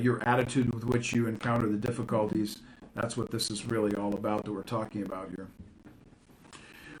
your 0.00 0.26
attitude 0.26 0.72
with 0.72 0.84
which 0.84 1.12
you 1.12 1.26
encounter 1.26 1.68
the 1.68 1.76
difficulties 1.76 2.62
that's 2.94 3.16
what 3.16 3.30
this 3.30 3.50
is 3.50 3.64
really 3.66 3.94
all 3.96 4.14
about 4.14 4.44
that 4.44 4.52
we're 4.52 4.62
talking 4.62 5.02
about 5.02 5.28
here. 5.30 5.48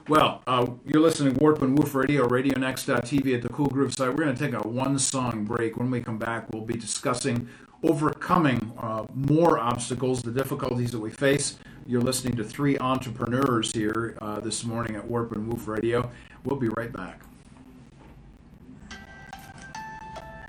Well, 0.08 0.42
uh, 0.48 0.66
you're 0.84 1.00
listening 1.00 1.34
to 1.34 1.40
Warp 1.40 1.62
and 1.62 1.78
Woof 1.78 1.94
Radio, 1.94 2.26
RadioNext.tv 2.26 3.36
at 3.36 3.42
the 3.42 3.48
Cool 3.48 3.68
Groove 3.68 3.94
site. 3.94 4.08
We're 4.08 4.24
going 4.24 4.34
to 4.34 4.44
take 4.50 4.52
a 4.52 4.66
one 4.66 4.98
song 4.98 5.44
break. 5.44 5.76
When 5.76 5.92
we 5.92 6.00
come 6.00 6.18
back, 6.18 6.52
we'll 6.52 6.64
be 6.64 6.74
discussing 6.74 7.48
overcoming 7.84 8.72
uh, 8.78 9.06
more 9.14 9.60
obstacles, 9.60 10.22
the 10.22 10.32
difficulties 10.32 10.90
that 10.90 10.98
we 10.98 11.10
face. 11.10 11.56
You're 11.86 12.00
listening 12.00 12.34
to 12.36 12.44
three 12.44 12.78
entrepreneurs 12.78 13.72
here 13.72 14.16
uh, 14.20 14.40
this 14.40 14.64
morning 14.64 14.96
at 14.96 15.06
Warp 15.06 15.32
and 15.32 15.46
Woof 15.46 15.68
Radio. 15.68 16.10
We'll 16.44 16.58
be 16.58 16.68
right 16.70 16.92
back. 16.92 17.20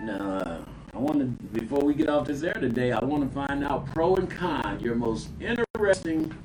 Now, 0.02 0.32
uh, 0.32 0.66
I 0.94 1.00
want 1.00 1.20
to, 1.20 1.60
before 1.60 1.84
we 1.84 1.96
get 1.96 2.08
off 2.08 2.28
this 2.28 2.44
air 2.44 2.54
today, 2.54 2.92
I 2.92 3.04
want 3.04 3.28
to 3.28 3.34
find 3.34 3.64
out 3.64 3.88
pro 3.88 4.16
and 4.16 4.30
con, 4.30 4.80
your 4.80 4.94
most 4.96 5.30
interesting 5.40 6.36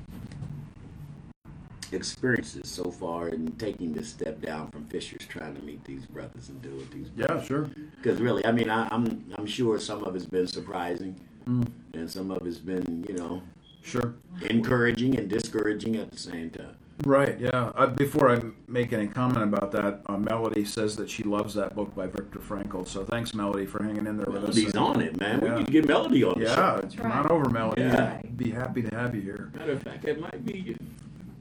experiences 1.91 2.69
so 2.69 2.89
far 2.89 3.29
in 3.29 3.51
taking 3.53 3.93
this 3.93 4.09
step 4.09 4.41
down 4.41 4.71
from 4.71 4.85
Fishers, 4.85 5.25
trying 5.27 5.55
to 5.55 5.61
meet 5.61 5.83
these 5.83 6.05
brothers 6.05 6.49
and 6.49 6.61
do 6.63 6.69
what 6.75 6.89
these. 6.91 7.09
Brothers. 7.09 7.41
Yeah, 7.41 7.47
sure. 7.47 7.69
Because 8.01 8.19
really, 8.19 8.43
I 8.43 8.51
mean, 8.51 8.69
I, 8.71 8.85
am 8.85 8.89
I'm, 8.91 9.25
I'm 9.37 9.45
sure 9.45 9.79
some 9.79 10.03
of 10.03 10.15
it's 10.15 10.25
been 10.25 10.47
surprising, 10.47 11.19
mm. 11.47 11.67
and 11.93 12.09
some 12.09 12.31
of 12.31 12.45
it's 12.47 12.57
been, 12.57 13.05
you 13.07 13.15
know, 13.15 13.43
sure, 13.83 14.15
encouraging 14.49 15.17
and 15.17 15.29
discouraging 15.29 15.95
at 15.95 16.09
the 16.09 16.17
same 16.17 16.49
time. 16.49 16.75
Right, 17.05 17.39
yeah. 17.39 17.71
Uh, 17.75 17.87
before 17.87 18.29
I 18.29 18.41
make 18.67 18.91
any 18.91 19.07
comment 19.07 19.41
about 19.43 19.71
that, 19.71 20.01
uh, 20.07 20.17
Melody 20.17 20.65
says 20.65 20.97
that 20.97 21.09
she 21.09 21.23
loves 21.23 21.53
that 21.53 21.73
book 21.73 21.95
by 21.95 22.07
Viktor 22.07 22.39
Frankl. 22.39 22.85
So 22.87 23.05
thanks, 23.05 23.33
Melody, 23.33 23.65
for 23.65 23.81
hanging 23.81 24.05
in 24.05 24.17
there 24.17 24.25
with 24.25 24.43
us. 24.43 24.55
Melody's 24.55 24.75
on 24.75 25.01
it, 25.01 25.17
man. 25.19 25.39
Yeah. 25.41 25.49
We 25.53 25.57
need 25.59 25.65
to 25.67 25.71
get 25.71 25.87
Melody 25.87 26.23
on 26.25 26.39
Yeah, 26.41 26.81
come 26.97 27.11
right. 27.11 27.19
on 27.25 27.31
over, 27.31 27.49
Melody. 27.49 27.83
Yeah. 27.83 28.21
Be 28.35 28.51
happy 28.51 28.81
to 28.81 28.93
have 28.95 29.15
you 29.15 29.21
here. 29.21 29.51
Matter 29.55 29.71
of 29.73 29.81
fact, 29.83 30.03
it 30.05 30.19
might 30.19 30.45
be 30.45 30.75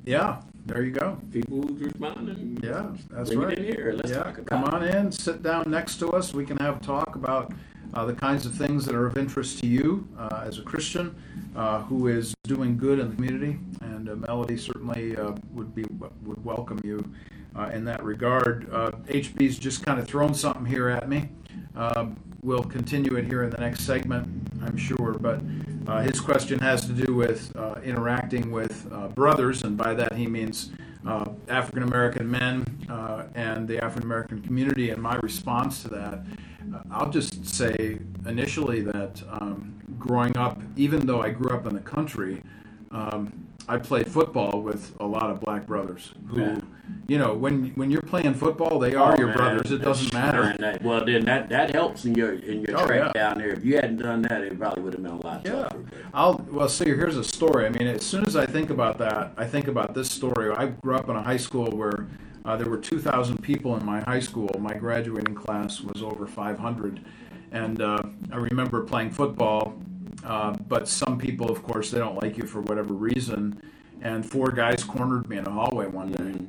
Yeah, 0.05 0.41
there 0.67 0.83
you 0.85 0.93
go. 0.93 1.19
people 1.33 1.63
who's 1.63 1.81
responding. 1.83 2.61
Yeah, 2.63 2.87
that's 3.11 3.31
Bring 3.31 3.41
right. 3.41 3.59
in 3.59 3.65
here. 3.65 3.93
Let's 3.97 4.11
yeah, 4.11 4.23
talk 4.23 4.39
about 4.39 4.47
come 4.47 4.65
on 4.65 4.85
in, 4.85 5.11
sit 5.11 5.43
down 5.43 5.69
next 5.71 5.97
to 5.99 6.11
us. 6.13 6.33
We 6.33 6.45
can 6.47 6.57
have 6.59 6.77
a 6.77 6.81
talk 6.81 7.17
about 7.17 7.53
uh, 7.95 8.05
the 8.05 8.13
kinds 8.13 8.47
of 8.47 8.55
things 8.55 8.85
that 8.85 8.95
are 8.95 9.07
of 9.07 9.17
interest 9.17 9.59
to 9.61 9.67
you 9.67 10.07
uh, 10.19 10.45
as 10.45 10.59
a 10.59 10.63
Christian 10.63 11.15
uh, 11.57 11.83
who 11.83 12.09
is 12.09 12.35
doing 12.45 12.77
good 12.77 12.99
in 12.99 13.11
the 13.11 13.15
community. 13.15 13.59
And 13.81 14.09
uh, 14.09 14.17
Melody 14.17 14.57
certainly 14.57 15.17
uh, 15.17 15.33
would 15.53 15.75
be 15.75 15.85
would 16.23 16.45
welcome 16.45 16.81
you 16.85 17.05
in 17.73 17.85
that 17.85 18.05
regard. 18.05 18.71
HB's 18.71 19.59
just 19.59 19.85
kind 19.85 19.99
of 19.99 20.07
thrown 20.07 20.33
something 20.33 20.65
here 20.65 20.89
at 20.89 21.09
me. 21.09 21.29
We'll 22.41 22.63
continue 22.63 23.17
it 23.17 23.25
here 23.25 23.43
in 23.43 23.51
the 23.51 23.59
next 23.59 23.81
segment, 23.81 24.29
I'm 24.63 24.77
sure. 24.77 25.15
But 25.15 25.41
his 26.05 26.21
question 26.21 26.61
has 26.61 26.87
to 26.87 26.93
do 26.93 27.15
with 27.15 27.57
interacting 27.83 28.53
with 28.53 28.89
brothers, 29.17 29.65
and 29.65 29.77
by 29.77 29.95
that 29.95 30.13
he 30.13 30.29
means 30.29 30.71
uh, 31.07 31.25
African 31.49 31.83
American 31.83 32.31
men 32.31 32.65
uh, 32.89 33.25
and 33.35 33.67
the 33.67 33.83
African 33.83 34.03
American 34.03 34.43
community. 34.43 34.91
And 34.91 35.03
my 35.03 35.17
response 35.17 35.83
to 35.83 35.89
that, 35.89 36.21
I'll 36.91 37.11
just 37.11 37.47
say 37.47 37.99
initially 38.27 38.81
that 38.83 39.23
um, 39.31 39.75
growing 39.99 40.37
up, 40.37 40.61
even 40.77 41.07
though 41.07 41.23
I 41.23 41.31
grew 41.31 41.51
up 41.55 41.67
in 41.67 41.75
the 41.75 41.81
country, 41.81 42.43
um, 42.91 43.33
I 43.71 43.77
played 43.77 44.09
football 44.09 44.63
with 44.63 44.95
a 44.99 45.05
lot 45.07 45.29
of 45.31 45.41
black 45.41 45.67
brothers 45.67 46.15
who, 46.29 46.41
Yeah. 46.41 46.59
you 47.07 47.19
know, 47.19 47.35
when 47.35 47.73
when 47.75 47.91
you're 47.91 48.01
playing 48.01 48.33
football, 48.33 48.79
they 48.79 48.95
are 48.95 49.13
Oh, 49.15 49.19
your 49.19 49.27
man, 49.29 49.37
brothers. 49.37 49.71
It 49.71 49.83
doesn't 49.83 50.11
matter. 50.15 50.57
that- 50.59 50.83
well, 50.83 51.05
then 51.05 51.27
that, 51.27 51.51
that 51.51 51.75
helps 51.75 52.07
in 52.07 52.15
your 52.15 52.33
in 52.33 52.63
your 52.63 52.81
Oh, 52.81 52.87
trek 52.87 53.03
yeah. 53.05 53.13
down 53.13 53.39
there. 53.39 53.49
If 53.51 53.63
you 53.67 53.75
hadn't 53.77 53.99
done 53.99 54.23
that, 54.23 54.41
it 54.41 54.59
probably 54.59 54.83
would 54.85 54.95
have 54.95 55.03
been 55.03 55.13
a 55.13 55.21
lot 55.27 55.43
Yeah. 55.45 55.65
tougher. 55.65 55.81
I'll 56.15 56.43
well 56.51 56.69
see. 56.71 56.87
Here's 56.87 57.19
a 57.19 57.25
story. 57.25 57.67
I 57.67 57.69
mean, 57.69 57.87
as 57.89 58.03
soon 58.07 58.25
as 58.25 58.37
I 58.37 58.47
think 58.47 58.71
about 58.71 58.97
that, 58.99 59.33
I 59.37 59.45
think 59.45 59.69
about 59.69 59.95
this 59.95 60.11
story. 60.11 60.51
I 60.51 60.67
grew 60.83 60.95
up 60.95 61.11
in 61.11 61.17
a 61.17 61.23
high 61.23 61.37
school 61.37 61.67
where 61.71 62.07
uh, 62.49 62.57
there 62.57 62.71
were 62.71 62.79
2,000 62.79 63.43
people 63.43 63.77
in 63.77 63.85
my 63.85 64.01
high 64.01 64.21
school. 64.21 64.49
My 64.59 64.73
graduating 64.73 65.35
class 65.35 65.83
was 65.83 66.03
over 66.03 66.27
500, 66.27 67.05
and 67.53 67.83
uh, 67.83 67.99
I 68.33 68.37
remember 68.37 68.83
playing 68.85 69.11
football. 69.11 69.75
Uh, 70.25 70.53
but 70.67 70.89
some 70.89 71.19
people, 71.19 71.51
of 71.51 71.63
course, 71.63 71.91
they 71.91 71.99
don't 71.99 72.21
like 72.23 72.39
you 72.39 72.45
for 72.47 72.63
whatever 72.63 72.95
reason. 72.95 73.61
And 74.01 74.25
four 74.25 74.51
guys 74.51 74.83
cornered 74.83 75.29
me 75.29 75.37
in 75.37 75.47
a 75.47 75.51
hallway 75.51 75.87
one 75.89 76.11
day. 76.11 76.47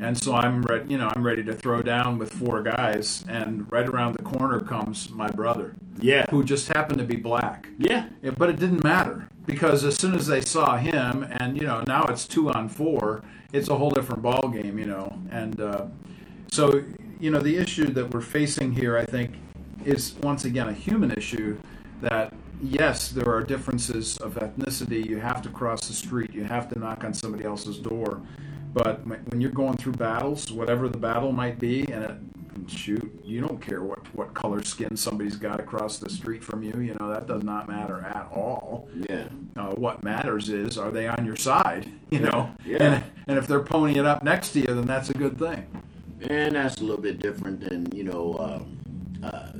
And 0.00 0.16
so 0.16 0.34
I'm 0.34 0.62
ready, 0.62 0.90
you 0.92 0.98
know, 0.98 1.10
I'm 1.14 1.22
ready 1.22 1.42
to 1.44 1.54
throw 1.54 1.82
down 1.82 2.16
with 2.16 2.32
four 2.32 2.62
guys, 2.62 3.24
and 3.28 3.70
right 3.70 3.86
around 3.86 4.14
the 4.16 4.22
corner 4.22 4.60
comes 4.60 5.10
my 5.10 5.28
brother, 5.28 5.74
Yeah. 6.00 6.24
who 6.30 6.44
just 6.44 6.68
happened 6.68 6.98
to 6.98 7.04
be 7.04 7.16
black. 7.16 7.68
Yeah. 7.78 8.06
Yeah, 8.22 8.30
but 8.38 8.48
it 8.48 8.58
didn't 8.58 8.82
matter 8.84 9.28
because 9.44 9.84
as 9.84 9.96
soon 9.96 10.14
as 10.14 10.26
they 10.26 10.40
saw 10.40 10.76
him, 10.78 11.26
and 11.40 11.58
you 11.60 11.66
know 11.66 11.82
now 11.86 12.04
it's 12.06 12.26
two 12.26 12.50
on 12.50 12.68
four, 12.68 13.22
it's 13.52 13.68
a 13.68 13.76
whole 13.76 13.90
different 13.90 14.22
ball 14.22 14.48
game, 14.48 14.78
you 14.78 14.86
know. 14.86 15.18
And 15.30 15.60
uh, 15.60 15.86
so 16.50 16.82
you 17.20 17.30
know 17.30 17.40
the 17.40 17.56
issue 17.56 17.86
that 17.86 18.12
we're 18.12 18.20
facing 18.20 18.72
here, 18.72 18.96
I 18.96 19.04
think, 19.04 19.34
is 19.84 20.14
once 20.22 20.44
again 20.44 20.68
a 20.68 20.72
human 20.72 21.12
issue. 21.12 21.58
That 22.02 22.34
yes, 22.62 23.08
there 23.08 23.28
are 23.28 23.42
differences 23.42 24.18
of 24.18 24.34
ethnicity. 24.34 25.06
You 25.06 25.18
have 25.18 25.42
to 25.42 25.48
cross 25.48 25.88
the 25.88 25.94
street. 25.94 26.32
You 26.34 26.44
have 26.44 26.68
to 26.70 26.78
knock 26.78 27.04
on 27.04 27.14
somebody 27.14 27.44
else's 27.44 27.78
door. 27.78 28.20
But 28.74 29.06
when 29.06 29.20
when 29.30 29.40
you're 29.40 29.50
going 29.50 29.76
through 29.76 29.94
battles, 29.94 30.52
whatever 30.52 30.88
the 30.88 30.98
battle 30.98 31.32
might 31.32 31.58
be, 31.58 31.90
and 31.90 32.04
it, 32.04 32.16
shoot, 32.66 33.20
you 33.24 33.40
don't 33.40 33.60
care 33.60 33.82
what, 33.82 33.98
what 34.14 34.34
color 34.34 34.62
skin 34.62 34.96
somebody's 34.96 35.36
got 35.36 35.60
across 35.60 35.98
the 35.98 36.08
street 36.10 36.42
from 36.42 36.62
you. 36.62 36.72
You 36.80 36.94
know 37.00 37.08
that 37.10 37.26
does 37.26 37.42
not 37.42 37.68
matter 37.68 38.00
at 38.00 38.28
all. 38.32 38.88
Yeah. 39.08 39.28
Uh, 39.56 39.70
what 39.74 40.02
matters 40.02 40.48
is 40.48 40.78
are 40.78 40.90
they 40.90 41.08
on 41.08 41.24
your 41.26 41.36
side? 41.36 41.90
You 42.10 42.20
know, 42.20 42.50
Yeah. 42.64 42.76
and 42.80 43.04
and 43.26 43.36
if 43.38 43.48
they're 43.48 43.62
ponying 43.64 43.96
it 43.96 44.06
up 44.06 44.22
next 44.22 44.52
to 44.52 44.60
you, 44.60 44.66
then 44.66 44.86
that's 44.86 45.10
a 45.10 45.14
good 45.14 45.36
thing. 45.38 45.66
And 46.22 46.54
that's 46.54 46.76
a 46.80 46.84
little 46.84 47.02
bit 47.02 47.18
different 47.18 47.60
than, 47.60 47.90
you 47.92 48.04
know, 48.04 48.36
um, 48.38 48.78
uh, 49.24 49.52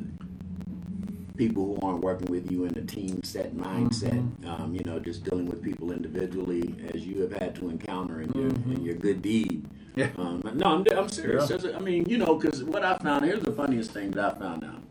people 1.36 1.76
who 1.80 1.86
aren't 1.86 2.00
working 2.02 2.30
with 2.30 2.50
you 2.50 2.64
in 2.64 2.76
a 2.78 2.82
team 2.82 3.22
set 3.22 3.54
mindset. 3.54 4.12
Mm-hmm. 4.12 4.48
Um, 4.48 4.74
you 4.74 4.82
know, 4.84 4.98
just 4.98 5.24
dealing 5.24 5.46
with 5.46 5.62
people 5.62 5.92
individually 5.92 6.74
as 6.94 7.04
you 7.06 7.20
have 7.22 7.32
had 7.32 7.54
to 7.56 7.68
encounter 7.68 8.22
in, 8.22 8.32
your, 8.32 8.48
in 8.48 8.82
your 8.82 8.94
good 8.94 9.22
deed. 9.22 9.66
Mm-hmm. 9.96 10.20
Yeah. 10.20 10.24
Um, 10.24 10.42
no, 10.58 10.66
I'm, 10.66 10.98
I'm 10.98 11.08
serious. 11.08 11.50
Yeah. 11.50 11.76
I 11.76 11.80
mean, 11.80 12.04
you 12.08 12.18
know, 12.18 12.34
because 12.34 12.62
what 12.62 12.84
I 12.84 12.96
found, 12.98 13.24
here's 13.24 13.42
the 13.42 13.52
funniest 13.52 13.92
thing 13.92 14.10
that 14.12 14.36
I 14.36 14.38
found 14.38 14.64
out. 14.64 14.82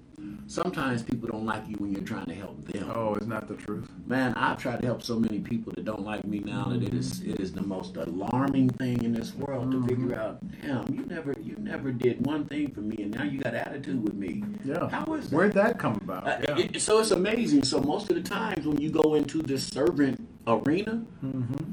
Sometimes 0.48 1.02
people 1.02 1.28
don't 1.28 1.46
like 1.46 1.68
you 1.68 1.76
when 1.80 1.92
you're 1.92 2.04
trying 2.04 2.28
to 2.28 2.36
help 2.36 2.64
them. 2.68 2.92
Oh, 2.94 3.16
it's 3.16 3.26
not 3.26 3.48
the 3.48 3.56
truth? 3.56 3.90
Man, 4.06 4.32
I've 4.36 4.60
tried 4.60 4.80
to 4.82 4.86
help 4.86 5.02
so 5.02 5.20
many 5.20 5.40
people 5.40 5.74
that 5.76 5.86
don't 5.86 6.04
like 6.04 6.24
me 6.24 6.38
now 6.40 6.66
that 6.66 6.84
it 6.84 6.94
is 6.94 7.22
it 7.24 7.40
is 7.40 7.52
the 7.52 7.64
most 7.64 7.98
alarming 7.98 8.70
thing 8.70 9.04
in 9.04 9.12
this 9.12 9.34
world 9.34 9.72
to 9.72 9.84
figure 9.88 10.14
out. 10.14 10.38
Damn, 10.62 10.86
you 10.94 11.04
never 11.08 11.34
you 11.42 11.56
never 11.58 11.92
did 11.92 12.24
one 12.28 12.46
thing 12.46 12.70
for 12.72 12.82
me, 12.82 12.96
and 13.00 13.12
now 13.16 13.24
you 13.24 13.40
got 13.40 13.56
attitude 13.56 14.04
with 14.04 14.14
me. 14.14 14.44
Yeah. 14.64 14.88
How 14.88 15.12
is 15.16 15.32
that? 15.32 15.36
Where'd 15.36 15.54
that 15.54 15.80
come 15.80 15.96
about? 15.96 16.28
Uh, 16.28 16.38
yeah. 16.48 16.58
it- 16.66 16.80
so 16.82 17.00
it's 17.00 17.10
amazing. 17.12 17.64
So 17.64 17.80
most 17.82 18.12
of 18.12 18.16
the 18.16 18.22
times 18.22 18.68
when 18.68 18.80
you 18.80 18.92
go 18.92 19.16
into 19.16 19.42
this 19.42 19.66
servant 19.68 20.28
arena, 20.48 21.04
Mm-hmm. 21.24 21.72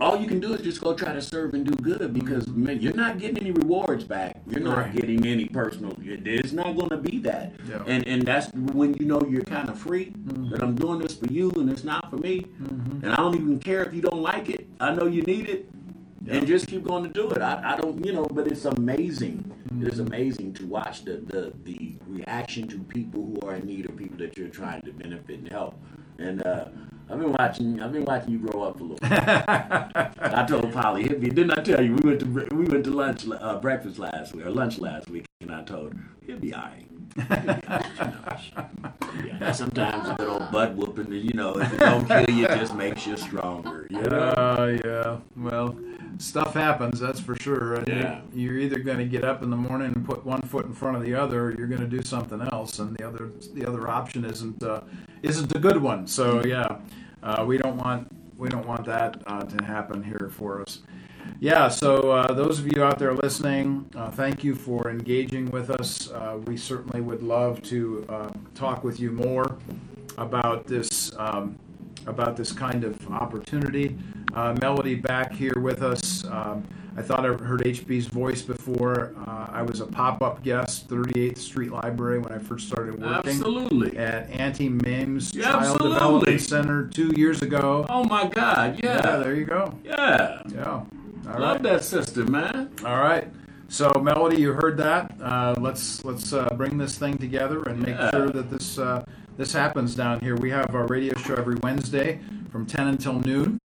All 0.00 0.16
you 0.20 0.26
can 0.28 0.40
do 0.40 0.54
is 0.54 0.62
just 0.62 0.80
go 0.80 0.94
try 0.94 1.12
to 1.12 1.20
serve 1.22 1.54
and 1.54 1.64
do 1.66 1.74
good 1.82 2.12
because 2.14 2.46
man, 2.48 2.80
you're 2.80 2.94
not 2.94 3.18
getting 3.18 3.38
any 3.38 3.50
rewards 3.50 4.04
back. 4.04 4.40
You're 4.48 4.60
not 4.60 4.78
Right. 4.78 4.94
getting 4.94 5.26
any 5.26 5.46
personal. 5.46 5.96
It's 6.00 6.52
not 6.52 6.76
going 6.76 6.90
to 6.90 6.96
be 6.96 7.18
that. 7.20 7.54
Yeah. 7.68 7.82
And 7.86 8.06
and 8.06 8.22
that's 8.22 8.52
when 8.54 8.94
you 8.94 9.06
know 9.06 9.20
you're 9.28 9.42
kind 9.42 9.68
of 9.68 9.78
free. 9.78 10.12
That 10.50 10.62
I'm 10.62 10.74
doing 10.76 11.00
this 11.00 11.14
for 11.16 11.26
you 11.26 11.50
and 11.52 11.70
it's 11.70 11.84
not 11.84 12.10
for 12.10 12.16
me. 12.16 12.42
Mm-hmm. 12.42 13.04
And 13.04 13.12
I 13.12 13.16
don't 13.16 13.34
even 13.34 13.58
care 13.58 13.82
if 13.84 13.92
you 13.94 14.00
don't 14.02 14.22
like 14.22 14.48
it. 14.50 14.68
I 14.80 14.94
know 14.94 15.06
you 15.06 15.22
need 15.22 15.48
it. 15.48 15.68
And 16.28 16.46
just 16.46 16.66
keep 16.66 16.84
going 16.84 17.04
to 17.04 17.08
do 17.08 17.30
it. 17.30 17.40
I, 17.40 17.72
I 17.72 17.76
don't, 17.76 18.04
you 18.04 18.12
know, 18.12 18.26
but 18.26 18.46
it's 18.48 18.66
amazing. 18.66 19.50
It 19.80 19.88
is 19.88 19.98
amazing 19.98 20.52
to 20.54 20.66
watch 20.66 21.04
the, 21.04 21.22
the, 21.24 21.52
the 21.64 21.94
reaction 22.06 22.68
to 22.68 22.78
people 22.80 23.24
who 23.24 23.48
are 23.48 23.54
in 23.54 23.64
need 23.66 23.88
of 23.88 23.96
people 23.96 24.18
that 24.18 24.36
you're 24.36 24.48
trying 24.48 24.82
to 24.82 24.92
benefit 24.92 25.38
and 25.38 25.48
help. 25.48 25.80
And 26.18 26.42
uh, 26.44 26.66
I've 27.10 27.18
been 27.18 27.32
watching. 27.32 27.80
I've 27.80 27.92
been 27.92 28.04
watching 28.04 28.32
you 28.32 28.38
grow 28.38 28.62
up 28.62 28.80
a 28.80 28.82
little. 28.82 28.98
I 29.02 30.46
told 30.46 30.72
Polly, 30.72 31.04
hit 31.04 31.20
me. 31.20 31.30
Didn't 31.30 31.58
I 31.58 31.62
tell 31.62 31.82
you 31.82 31.94
we 31.94 32.10
went 32.10 32.20
to 32.20 32.26
we 32.54 32.64
went 32.66 32.84
to 32.84 32.90
lunch, 32.90 33.26
uh, 33.28 33.58
breakfast 33.60 33.98
last 33.98 34.34
week 34.34 34.44
or 34.44 34.50
lunch 34.50 34.78
last 34.78 35.08
week, 35.08 35.26
and 35.40 35.50
I 35.50 35.62
told 35.62 35.94
her 35.94 36.00
he'll 36.26 36.38
be 36.38 36.52
all 36.52 36.62
right. 36.62 36.87
He'll 37.18 37.26
be 37.26 37.62
all 37.62 38.08
right. 38.26 39.38
Yeah, 39.40 39.52
sometimes 39.52 40.08
a 40.08 40.14
good 40.14 40.28
old 40.28 40.50
butt 40.50 40.74
whooping, 40.74 41.12
you 41.12 41.32
know, 41.34 41.58
if 41.58 41.72
it 41.72 41.78
don't 41.80 42.06
kill 42.06 42.30
you, 42.30 42.46
it 42.46 42.58
just 42.58 42.74
makes 42.74 43.06
you 43.06 43.16
stronger. 43.16 43.86
You 43.90 44.02
know? 44.02 44.16
Uh, 44.18 44.78
yeah. 44.84 45.16
Well, 45.36 45.78
stuff 46.18 46.54
happens, 46.54 47.00
that's 47.00 47.20
for 47.20 47.36
sure. 47.36 47.74
And 47.74 47.88
Yeah. 47.88 48.20
you- 48.32 48.48
You're 48.50 48.58
either 48.58 48.78
going 48.78 48.98
to 48.98 49.04
get 49.06 49.24
up 49.24 49.42
in 49.42 49.50
the 49.50 49.56
morning 49.56 49.92
and 49.94 50.04
put 50.04 50.24
one 50.24 50.42
foot 50.42 50.66
in 50.66 50.72
front 50.72 50.96
of 50.96 51.02
the 51.02 51.14
other, 51.14 51.46
or 51.46 51.54
you're 51.56 51.66
going 51.68 51.80
to 51.80 51.86
do 51.88 52.02
something 52.02 52.40
else, 52.52 52.78
and 52.78 52.96
the 52.96 53.06
other 53.06 53.30
the 53.54 53.66
other 53.66 53.88
option 53.88 54.24
isn't 54.24 54.62
uh, 54.62 54.80
isn't 55.22 55.54
a 55.54 55.58
good 55.58 55.80
one. 55.82 56.06
So 56.06 56.44
yeah, 56.44 56.78
uh, 57.22 57.44
we 57.46 57.58
don't 57.58 57.76
want 57.76 58.08
we 58.36 58.48
don't 58.48 58.66
want 58.66 58.84
that 58.86 59.20
uh, 59.26 59.42
to 59.42 59.64
happen 59.64 60.02
here 60.02 60.30
for 60.32 60.62
us. 60.62 60.80
Yeah, 61.40 61.68
so 61.68 62.10
uh, 62.10 62.32
those 62.32 62.58
of 62.58 62.66
you 62.74 62.82
out 62.82 62.98
there 62.98 63.14
listening, 63.14 63.88
uh, 63.94 64.10
thank 64.10 64.42
you 64.42 64.54
for 64.54 64.90
engaging 64.90 65.50
with 65.50 65.70
us. 65.70 66.10
Uh, 66.10 66.38
we 66.46 66.56
certainly 66.56 67.00
would 67.00 67.22
love 67.22 67.62
to 67.62 68.04
uh, 68.08 68.30
talk 68.54 68.82
with 68.84 68.98
you 69.00 69.12
more 69.12 69.56
about 70.16 70.66
this 70.66 71.12
um, 71.18 71.56
about 72.06 72.36
this 72.36 72.52
kind 72.52 72.84
of 72.84 73.06
opportunity. 73.10 73.96
Uh, 74.34 74.56
Melody 74.60 74.94
back 74.94 75.32
here 75.32 75.58
with 75.60 75.82
us. 75.82 76.24
Um, 76.26 76.64
I 76.96 77.02
thought 77.02 77.20
I 77.24 77.28
heard 77.28 77.60
HB's 77.62 78.06
voice 78.06 78.42
before. 78.42 79.14
Uh, 79.26 79.46
I 79.52 79.62
was 79.62 79.80
a 79.80 79.86
pop-up 79.86 80.42
guest, 80.42 80.88
38th 80.88 81.38
Street 81.38 81.70
Library, 81.70 82.18
when 82.18 82.32
I 82.32 82.38
first 82.38 82.66
started 82.66 83.00
working 83.00 83.30
Absolutely. 83.30 83.96
at 83.96 84.28
Auntie 84.30 84.68
Mims 84.68 85.32
Yeah, 85.32 85.44
Child 85.52 85.62
absolutely. 85.62 85.94
Development 85.94 86.40
Center 86.40 86.86
two 86.88 87.12
years 87.16 87.42
ago. 87.42 87.86
Oh 87.88 88.02
my 88.04 88.26
God! 88.26 88.80
Yeah, 88.82 88.94
Yeah, 88.96 89.16
there 89.18 89.34
you 89.36 89.44
go. 89.44 89.72
yeah. 89.84 90.42
Yeah. 90.52 90.80
All 91.28 91.40
Love 91.40 91.56
right. 91.56 91.62
that 91.62 91.84
system, 91.84 92.32
man. 92.32 92.70
All 92.84 92.98
right. 92.98 93.28
So 93.68 93.90
Melody, 94.02 94.40
you 94.40 94.52
heard 94.52 94.78
that. 94.78 95.14
Uh, 95.20 95.54
let's 95.58 96.04
let's 96.04 96.32
uh, 96.32 96.48
bring 96.56 96.78
this 96.78 96.96
thing 96.98 97.18
together 97.18 97.62
and 97.64 97.80
make 97.80 97.96
Yeah. 97.96 98.10
sure 98.10 98.30
that 98.30 98.48
this 98.50 98.78
uh, 98.78 99.04
this 99.36 99.52
happens 99.52 99.94
down 99.94 100.20
here. 100.20 100.36
We 100.36 100.50
have 100.50 100.74
our 100.74 100.86
radio 100.86 101.16
show 101.18 101.34
every 101.34 101.56
Wednesday 101.56 102.18
from 102.50 102.64
10 102.66 102.88
until 102.88 103.14
noon. 103.20 103.60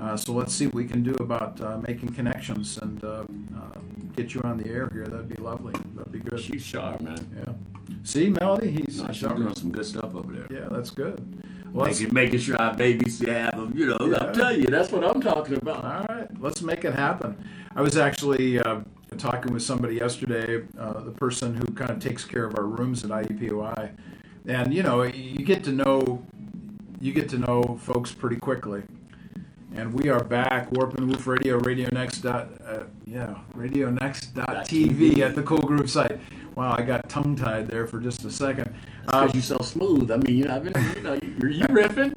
Uh, 0.00 0.16
so 0.16 0.32
let's 0.32 0.52
see 0.52 0.66
what 0.66 0.74
we 0.74 0.84
can 0.86 1.02
do 1.04 1.14
about 1.20 1.60
uh, 1.60 1.78
making 1.86 2.12
connections 2.14 2.78
and 2.78 3.02
uh, 3.04 3.24
uh, 3.56 3.78
get 4.16 4.34
you 4.34 4.40
on 4.42 4.58
the 4.58 4.68
air 4.68 4.90
here. 4.92 5.06
That'd 5.06 5.28
be 5.28 5.40
lovely. 5.40 5.72
That'd 5.94 6.12
be 6.12 6.18
good. 6.18 6.40
She's 6.40 6.62
sharp, 6.62 7.00
man. 7.00 7.16
Yeah. 7.46 7.52
See, 8.02 8.28
Melody, 8.28 8.70
he's 8.72 9.00
No, 9.00 9.12
she's 9.12 9.22
doing 9.28 9.54
some 9.54 9.70
good 9.70 9.86
stuff 9.86 10.14
over 10.14 10.32
there. 10.32 10.46
yeah, 10.50 10.68
that's 10.70 10.90
good. 10.90 11.42
Making, 11.74 12.14
making 12.14 12.38
sure 12.40 12.56
our 12.56 12.74
babies 12.74 13.18
have 13.26 13.56
them. 13.56 13.72
You 13.74 13.86
know, 13.86 13.96
Yeah. 14.00 14.18
I'll 14.24 14.32
tell 14.34 14.56
you, 14.56 14.66
that's 14.66 14.92
what 14.92 15.02
I'm 15.04 15.20
talking 15.20 15.56
about. 15.56 15.84
all 15.84 16.16
right. 16.16 16.28
let's 16.40 16.62
make 16.62 16.84
it 16.84 16.94
happen. 16.94 17.36
I 17.74 17.82
was 17.82 17.96
actually 17.96 18.60
uh, 18.60 18.80
talking 19.18 19.52
with 19.52 19.62
somebody 19.62 19.96
yesterday, 19.96 20.62
uh, 20.78 21.00
the 21.00 21.10
person 21.10 21.54
who 21.54 21.66
kind 21.74 21.90
of 21.90 21.98
takes 21.98 22.24
care 22.24 22.44
of 22.44 22.56
our 22.56 22.64
rooms 22.64 23.02
at 23.04 23.10
IUPUI, 23.10 23.90
and 24.46 24.72
you 24.72 24.82
know, 24.84 25.02
you 25.02 25.44
get 25.44 25.64
to 25.64 25.72
know 25.72 26.24
you 27.00 27.12
get 27.12 27.28
to 27.30 27.38
know 27.38 27.78
folks 27.82 28.12
pretty 28.12 28.36
quickly. 28.36 28.82
And 29.74 29.92
we 29.92 30.08
are 30.08 30.22
back, 30.22 30.70
Warp 30.70 30.96
and 30.96 31.10
Woof 31.10 31.26
Radio, 31.26 31.58
Radio 31.58 31.88
Next 31.92 32.20
dot, 32.20 32.48
uh, 32.64 32.84
yeah, 33.06 33.34
Radio 33.54 33.90
Next 33.90 34.32
dot 34.32 34.66
TV 34.68 35.18
at 35.18 35.34
the 35.34 35.42
Cool 35.42 35.58
Groove 35.58 35.90
site. 35.90 36.20
Wow, 36.56 36.74
I 36.78 36.82
got 36.82 37.08
tongue 37.08 37.34
tied 37.36 37.66
there 37.68 37.86
for 37.86 37.98
just 37.98 38.24
a 38.24 38.30
second. 38.30 38.72
Because 39.04 39.34
you're 39.34 39.42
so 39.42 39.58
smooth. 39.58 40.10
I 40.10 40.16
mean, 40.16 40.36
you 40.38 40.44
know, 40.44 40.54
I've 40.56 40.64
been, 40.64 40.94
you 40.96 41.02
know, 41.02 41.14
you, 41.14 41.48
you 41.48 41.64
riffing. 41.66 42.14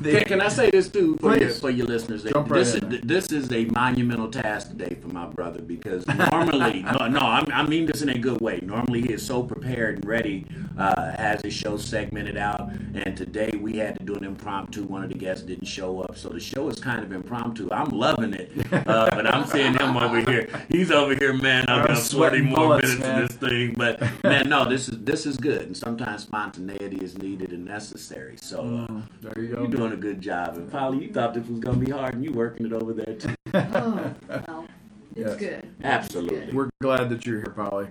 They- 0.00 0.12
Can, 0.22 0.24
can 0.24 0.40
I 0.40 0.48
say 0.48 0.70
this 0.70 0.88
too 0.88 1.16
for 1.20 1.36
your, 1.36 1.50
for 1.50 1.70
your 1.70 1.86
listeners? 1.86 2.22
Jump 2.24 2.50
right 2.50 2.58
this 2.58 2.74
in 2.74 2.92
is 2.92 3.00
this 3.02 3.32
is 3.32 3.52
a 3.52 3.66
monumental 3.66 4.28
task 4.28 4.68
today 4.70 4.96
for 5.00 5.08
my 5.08 5.26
brother 5.26 5.60
because 5.60 6.06
normally, 6.06 6.82
no, 6.98 7.06
no, 7.08 7.18
I, 7.20 7.44
I 7.52 7.66
mean 7.66 7.86
this 7.86 8.02
in 8.02 8.08
a 8.08 8.18
good 8.18 8.40
way. 8.40 8.60
Normally, 8.62 9.02
he 9.02 9.12
is 9.12 9.24
so 9.24 9.42
prepared 9.42 9.96
and 9.96 10.06
ready, 10.06 10.46
uh, 10.78 11.12
has 11.16 11.42
his 11.42 11.52
show 11.52 11.76
segmented 11.76 12.36
out, 12.36 12.70
and 12.94 13.16
today 13.16 13.50
we 13.60 13.76
had 13.76 13.98
to 13.98 14.04
do 14.04 14.14
an 14.14 14.24
impromptu. 14.24 14.84
One 14.84 15.02
of 15.04 15.10
the 15.10 15.18
guests 15.18 15.44
didn't 15.44 15.66
show 15.66 16.00
up, 16.00 16.16
so 16.16 16.28
the 16.30 16.40
show 16.40 16.68
is 16.68 16.78
kind 16.80 17.02
of 17.04 17.12
impromptu. 17.12 17.68
I'm 17.70 17.90
loving 17.90 18.32
it, 18.32 18.50
uh, 18.72 19.10
but 19.10 19.26
I'm 19.32 19.46
seeing 19.46 19.74
him 19.74 19.96
over 19.96 20.20
here. 20.30 20.48
He's 20.68 20.90
over 20.90 21.14
here, 21.14 21.34
man. 21.34 21.66
I'm 21.68 21.86
40 21.86 22.00
sweating 22.00 22.44
more 22.46 22.56
bullets, 22.78 22.91
minutes 22.98 23.40
man. 23.40 23.48
this 23.50 23.50
thing, 23.50 23.74
but 23.76 24.00
man, 24.24 24.48
no, 24.48 24.68
this 24.68 24.88
is 24.88 24.98
this 25.04 25.26
is 25.26 25.36
good, 25.36 25.62
and 25.62 25.76
sometimes 25.76 26.22
spontaneity 26.22 26.98
is 26.98 27.18
needed 27.18 27.52
and 27.52 27.64
necessary. 27.64 28.36
So. 28.40 28.86
Uh, 28.88 29.00
there 29.20 29.42
you 29.44 29.50
you're 29.56 29.66
doing 29.68 29.92
a 29.92 29.96
good 29.96 30.20
job. 30.20 30.56
And 30.56 30.70
Polly, 30.70 31.04
you 31.04 31.12
thought 31.12 31.34
this 31.34 31.46
was 31.46 31.58
going 31.60 31.78
to 31.80 31.84
be 31.86 31.90
hard, 31.92 32.14
and 32.14 32.24
you 32.24 32.32
working 32.32 32.66
it 32.66 32.72
over 32.72 32.92
there 32.92 33.14
too. 33.14 33.34
Oh, 33.54 34.14
well, 34.48 34.66
it's 35.14 35.30
Yes. 35.30 35.36
good. 35.38 35.68
Absolutely. 35.84 36.52
We're 36.54 36.70
glad 36.80 37.10
that 37.10 37.26
you're 37.26 37.36
here, 37.36 37.52
Polly. 37.54 37.88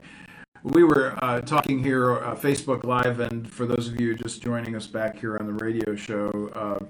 We 0.64 0.84
were 0.84 1.16
uh, 1.24 1.42
talking 1.42 1.84
here, 1.84 2.18
uh, 2.20 2.36
Facebook 2.36 2.84
Live, 2.84 3.20
and 3.20 3.48
for 3.50 3.66
those 3.66 3.88
of 3.88 4.00
you 4.02 4.16
just 4.16 4.42
joining 4.42 4.76
us 4.76 4.88
back 4.88 5.18
here 5.20 5.38
on 5.40 5.46
the 5.48 5.54
radio 5.54 5.96
show, 5.96 6.50
uh, 6.56 6.84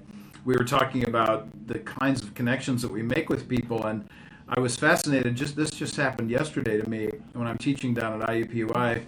we 0.44 0.54
were 0.56 0.64
talking 0.64 1.06
about 1.08 1.48
the 1.66 1.78
kinds 1.80 2.22
of 2.22 2.34
connections 2.34 2.80
that 2.82 2.90
we 2.90 3.02
make 3.02 3.28
with 3.28 3.48
people, 3.48 3.84
and 3.86 4.08
I 4.54 4.60
was 4.60 4.76
fascinated. 4.76 5.34
Just 5.34 5.56
this 5.56 5.70
just 5.70 5.96
happened 5.96 6.30
yesterday 6.30 6.78
to 6.78 6.86
me 6.86 7.08
when 7.32 7.46
I'm 7.46 7.56
teaching 7.56 7.94
down 7.94 8.20
at 8.20 8.28
IUPUI. 8.28 9.02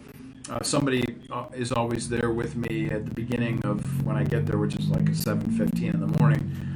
Uh, 0.48 0.62
somebody 0.62 1.04
uh, 1.30 1.44
is 1.54 1.70
always 1.70 2.08
there 2.08 2.30
with 2.30 2.56
me 2.56 2.88
at 2.88 3.04
the 3.04 3.10
beginning 3.10 3.62
of 3.62 4.06
when 4.06 4.16
I 4.16 4.24
get 4.24 4.46
there, 4.46 4.56
which 4.56 4.74
is 4.74 4.88
like 4.88 5.04
7:15 5.04 5.92
in 5.92 6.00
the 6.00 6.18
morning 6.18 6.73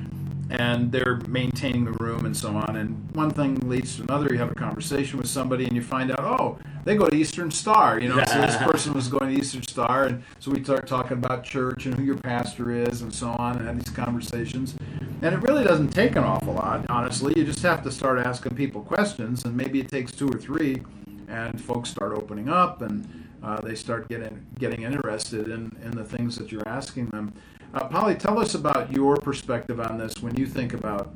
and 0.51 0.91
they're 0.91 1.17
maintaining 1.27 1.85
the 1.85 1.93
room 1.93 2.25
and 2.25 2.37
so 2.37 2.51
on. 2.57 2.77
And 2.77 3.11
one 3.15 3.31
thing 3.31 3.57
leads 3.69 3.97
to 3.97 4.03
another. 4.03 4.29
You 4.31 4.39
have 4.39 4.51
a 4.51 4.55
conversation 4.55 5.19
with 5.19 5.29
somebody, 5.29 5.65
and 5.65 5.75
you 5.75 5.83
find 5.83 6.11
out, 6.11 6.21
oh, 6.21 6.59
they 6.85 6.97
go 6.97 7.07
to 7.07 7.17
Eastern 7.17 7.51
Star. 7.51 8.01
You 8.01 8.09
know, 8.09 8.25
so 8.25 8.41
this 8.41 8.57
person 8.63 8.95
was 8.95 9.09
going 9.09 9.35
to 9.35 9.41
Eastern 9.41 9.63
Star, 9.63 10.05
and 10.05 10.23
so 10.39 10.51
we 10.51 10.63
start 10.65 10.87
talking 10.87 11.19
about 11.19 11.45
church 11.45 11.87
and 11.87 11.95
who 11.95 12.03
your 12.03 12.17
pastor 12.17 12.71
is 12.73 13.03
and 13.03 13.15
so 13.15 13.29
on, 13.29 13.59
and 13.59 13.67
have 13.67 13.85
these 13.85 13.95
conversations. 13.95 14.75
And 15.21 15.35
it 15.35 15.43
really 15.43 15.65
doesn't 15.65 15.91
take 15.91 16.17
an 16.17 16.25
awful 16.25 16.55
lot, 16.55 16.87
honestly. 16.89 17.35
You 17.37 17.45
just 17.45 17.63
have 17.63 17.83
to 17.83 17.91
start 17.91 18.19
asking 18.19 18.55
people 18.55 18.83
questions, 18.83 19.45
and 19.45 19.57
maybe 19.57 19.81
it 19.81 19.91
takes 19.91 20.13
two 20.13 20.29
or 20.29 20.39
three, 20.39 20.83
and 21.29 21.61
folks 21.61 21.91
start 21.91 22.13
opening 22.13 22.49
up 22.49 22.83
and. 22.83 23.25
Uh, 23.41 23.61
they 23.61 23.77
start 23.77 24.09
getting 24.09 24.45
getting 24.59 24.83
interested 24.83 25.47
in, 25.47 25.71
in 25.85 25.93
the 25.93 26.03
things 26.03 26.35
that 26.35 26.51
you're 26.51 26.69
asking 26.69 27.07
them. 27.07 27.33
Uh, 27.75 27.87
Polly, 27.87 28.15
tell 28.15 28.39
us 28.39 28.55
about 28.55 28.91
your 28.91 29.17
perspective 29.17 29.79
on 29.79 29.99
this 29.99 30.15
when 30.23 30.35
you 30.37 30.47
think 30.47 30.73
about 30.73 31.15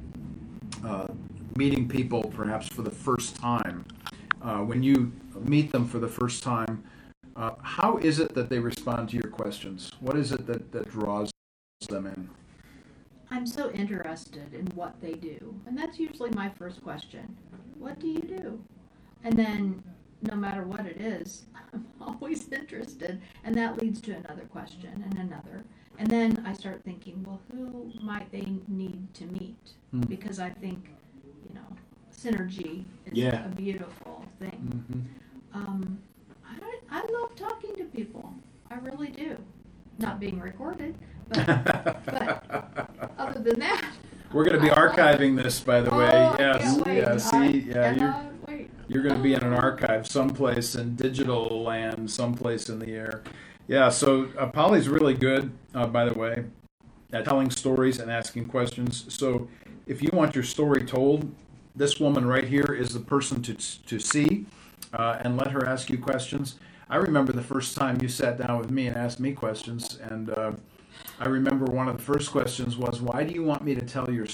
uh, 0.84 1.06
meeting 1.56 1.88
people 1.88 2.24
perhaps 2.34 2.68
for 2.68 2.82
the 2.82 2.90
first 2.90 3.36
time. 3.36 3.86
Uh, 4.42 4.58
when 4.58 4.82
you 4.82 5.10
meet 5.40 5.72
them 5.72 5.86
for 5.86 5.98
the 5.98 6.08
first 6.08 6.42
time, 6.42 6.84
uh, 7.36 7.52
how 7.62 7.96
is 7.96 8.18
it 8.18 8.34
that 8.34 8.50
they 8.50 8.58
respond 8.58 9.08
to 9.08 9.16
your 9.16 9.30
questions? 9.30 9.92
What 10.00 10.16
is 10.16 10.30
it 10.32 10.46
that, 10.46 10.72
that 10.72 10.90
draws 10.90 11.30
them 11.88 12.06
in? 12.06 12.28
I'm 13.30 13.46
so 13.46 13.70
interested 13.70 14.52
in 14.52 14.66
what 14.74 15.00
they 15.00 15.14
do. 15.14 15.54
And 15.66 15.78
that's 15.78 15.98
usually 15.98 16.30
my 16.30 16.50
first 16.50 16.82
question. 16.82 17.34
What 17.78 17.98
do 17.98 18.08
you 18.08 18.20
do? 18.20 18.62
And 19.24 19.38
then, 19.38 19.82
no 20.20 20.36
matter 20.36 20.64
what 20.64 20.84
it 20.84 21.00
is, 21.00 21.46
I'm 21.72 21.86
always 21.98 22.52
interested. 22.52 23.22
And 23.42 23.54
that 23.54 23.80
leads 23.80 24.02
to 24.02 24.12
another 24.12 24.44
question 24.50 25.02
and 25.02 25.18
another. 25.18 25.64
And 26.02 26.10
then 26.10 26.44
I 26.44 26.52
start 26.52 26.82
thinking, 26.84 27.22
well, 27.24 27.40
who 27.52 27.92
might 28.02 28.28
they 28.32 28.44
need 28.66 29.14
to 29.14 29.24
meet? 29.26 29.54
Hmm. 29.92 30.00
Because 30.00 30.40
I 30.40 30.50
think, 30.50 30.88
you 31.48 31.54
know, 31.54 31.76
synergy 32.12 32.82
is 33.06 33.12
Yeah. 33.12 33.46
a 33.46 33.48
beautiful 33.50 34.24
thing. 34.40 35.08
Um, 35.54 36.00
I, 36.44 36.58
I 36.90 37.06
love 37.06 37.36
talking 37.36 37.76
to 37.76 37.84
people. 37.84 38.34
I 38.68 38.78
really 38.78 39.10
do. 39.10 39.36
Not 40.00 40.18
being 40.18 40.40
recorded, 40.40 40.96
but, 41.28 41.46
but 41.46 42.90
other 43.18 43.38
than 43.38 43.60
that, 43.60 43.84
We're 44.32 44.44
going 44.44 44.56
to 44.56 44.62
be 44.62 44.70
archiving 44.70 45.40
this, 45.40 45.60
by 45.60 45.82
the 45.82 45.90
way. 45.90 46.10
Oh, 46.10 46.34
I 46.36 46.36
yes. 46.40 46.80
Yeah. 46.84 47.12
I 47.12 47.16
See. 47.18 47.58
Yeah. 47.60 47.92
You're, 47.94 48.24
wait. 48.48 48.70
you're 48.88 49.02
going 49.04 49.14
to 49.14 49.22
be 49.22 49.34
in 49.34 49.44
an 49.44 49.52
archive 49.54 50.08
someplace 50.08 50.74
in 50.74 50.96
digital 50.96 51.62
land, 51.62 52.10
someplace 52.10 52.68
in 52.68 52.80
the 52.80 52.92
air. 52.92 53.22
Yeah. 53.68 53.88
So 53.88 54.28
uh, 54.38 54.46
Polly's 54.46 54.88
really 54.88 55.14
good, 55.14 55.52
uh, 55.74 55.86
by 55.86 56.04
the 56.04 56.18
way, 56.18 56.44
at 57.12 57.24
telling 57.24 57.50
stories 57.50 58.00
and 58.00 58.10
asking 58.10 58.46
questions. 58.46 59.06
So 59.08 59.48
if 59.86 60.02
you 60.02 60.10
want 60.12 60.34
your 60.34 60.44
story 60.44 60.84
told, 60.84 61.32
this 61.74 61.98
woman 61.98 62.26
right 62.26 62.44
here 62.44 62.74
is 62.78 62.92
the 62.92 63.00
person 63.00 63.42
to 63.42 63.54
to 63.54 63.98
see, 63.98 64.46
uh, 64.92 65.18
and 65.20 65.36
let 65.36 65.50
her 65.52 65.66
ask 65.66 65.88
you 65.88 65.98
questions. 65.98 66.56
I 66.90 66.96
remember 66.96 67.32
the 67.32 67.42
first 67.42 67.76
time 67.76 67.98
you 68.02 68.08
sat 68.08 68.36
down 68.36 68.58
with 68.58 68.70
me 68.70 68.88
and 68.88 68.96
asked 68.96 69.20
me 69.20 69.32
questions, 69.32 69.98
and 70.10 70.30
uh, 70.30 70.52
I 71.18 71.28
remember 71.28 71.64
one 71.64 71.88
of 71.88 71.96
the 71.96 72.02
first 72.02 72.30
questions 72.30 72.76
was, 72.76 73.00
"Why 73.00 73.24
do 73.24 73.32
you 73.32 73.42
want 73.42 73.64
me 73.64 73.74
to 73.74 73.80
tell 73.80 74.10
your 74.10 74.26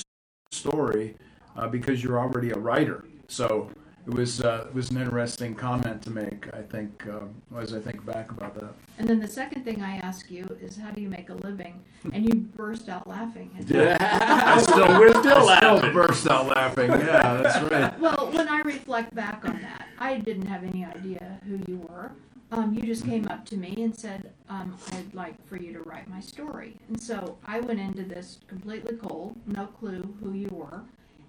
story? 0.50 1.14
Uh, 1.56 1.68
because 1.68 2.02
you're 2.02 2.18
already 2.18 2.50
a 2.50 2.58
writer." 2.58 3.04
So 3.28 3.70
it 4.08 4.14
was 4.14 4.40
uh, 4.40 4.64
it 4.68 4.74
was 4.74 4.90
an 4.90 4.96
interesting 4.96 5.54
comment 5.54 6.00
to 6.02 6.10
make. 6.10 6.48
I 6.54 6.62
think 6.62 7.06
um, 7.08 7.34
as 7.58 7.74
I 7.74 7.80
think 7.80 8.04
back 8.06 8.30
about 8.30 8.54
that. 8.54 8.72
And 8.98 9.06
then 9.06 9.20
the 9.20 9.28
second 9.28 9.64
thing 9.64 9.82
I 9.82 9.96
ask 9.98 10.30
you 10.30 10.44
is, 10.62 10.78
how 10.78 10.90
do 10.90 11.02
you 11.02 11.10
make 11.10 11.28
a 11.28 11.34
living? 11.34 11.84
And 12.12 12.24
you 12.24 12.40
burst 12.40 12.88
out 12.88 13.06
laughing. 13.06 13.50
And 13.58 13.70
I 14.00 14.58
still 14.62 14.88
We're 14.98 15.12
still 15.20 15.48
I 15.48 15.58
still 15.58 15.92
burst 15.92 16.26
out 16.26 16.46
laughing. 16.46 16.90
Yeah, 16.90 17.42
that's 17.42 17.62
right. 17.70 18.00
Well, 18.00 18.30
when 18.32 18.48
I 18.48 18.60
reflect 18.60 19.14
back 19.14 19.44
on 19.44 19.60
that, 19.60 19.86
I 19.98 20.16
didn't 20.16 20.46
have 20.46 20.64
any 20.64 20.84
idea 20.84 21.38
who 21.46 21.60
you 21.68 21.76
were. 21.88 22.12
Um, 22.50 22.72
you 22.72 22.82
just 22.82 23.04
came 23.04 23.28
up 23.28 23.44
to 23.46 23.58
me 23.58 23.82
and 23.82 23.94
said, 23.94 24.32
um, 24.48 24.74
I'd 24.92 25.12
like 25.12 25.34
for 25.46 25.56
you 25.56 25.74
to 25.74 25.80
write 25.80 26.08
my 26.08 26.20
story. 26.20 26.76
And 26.88 26.98
so 27.00 27.36
I 27.44 27.60
went 27.60 27.78
into 27.78 28.04
this 28.04 28.38
completely 28.48 28.96
cold, 28.96 29.36
no 29.46 29.66
clue 29.66 30.14
who 30.22 30.32
you 30.32 30.48
were. 30.50 30.82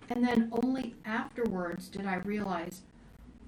And 0.10 0.26
then 0.26 0.50
only 0.52 0.96
afterwards 1.06 1.88
did 1.88 2.06
I 2.06 2.16
realize, 2.18 2.82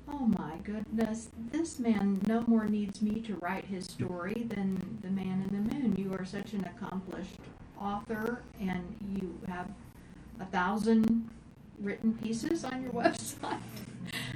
oh 0.08 0.28
my 0.38 0.58
goodness, 0.64 1.30
this 1.52 1.80
man 1.80 2.22
no 2.28 2.44
more 2.48 2.66
needs 2.66 3.02
me 3.02 3.20
to 3.22 3.36
write 3.42 3.66
his 3.66 3.86
story 3.86 4.46
than 4.48 5.00
the 5.02 5.10
man 5.10 5.46
in 5.50 5.64
the 5.64 5.76
moon. 5.76 5.96
You 5.98 6.14
are 6.14 6.26
such 6.26 6.54
an 6.54 6.66
accomplished 6.66 7.40
author 7.80 8.44
and 8.60 8.96
you 9.16 9.40
have 9.48 9.70
a 10.40 10.46
thousand 10.46 11.30
written 11.80 12.14
pieces 12.14 12.64
on 12.64 12.84
your 12.84 12.92
website. 13.04 13.60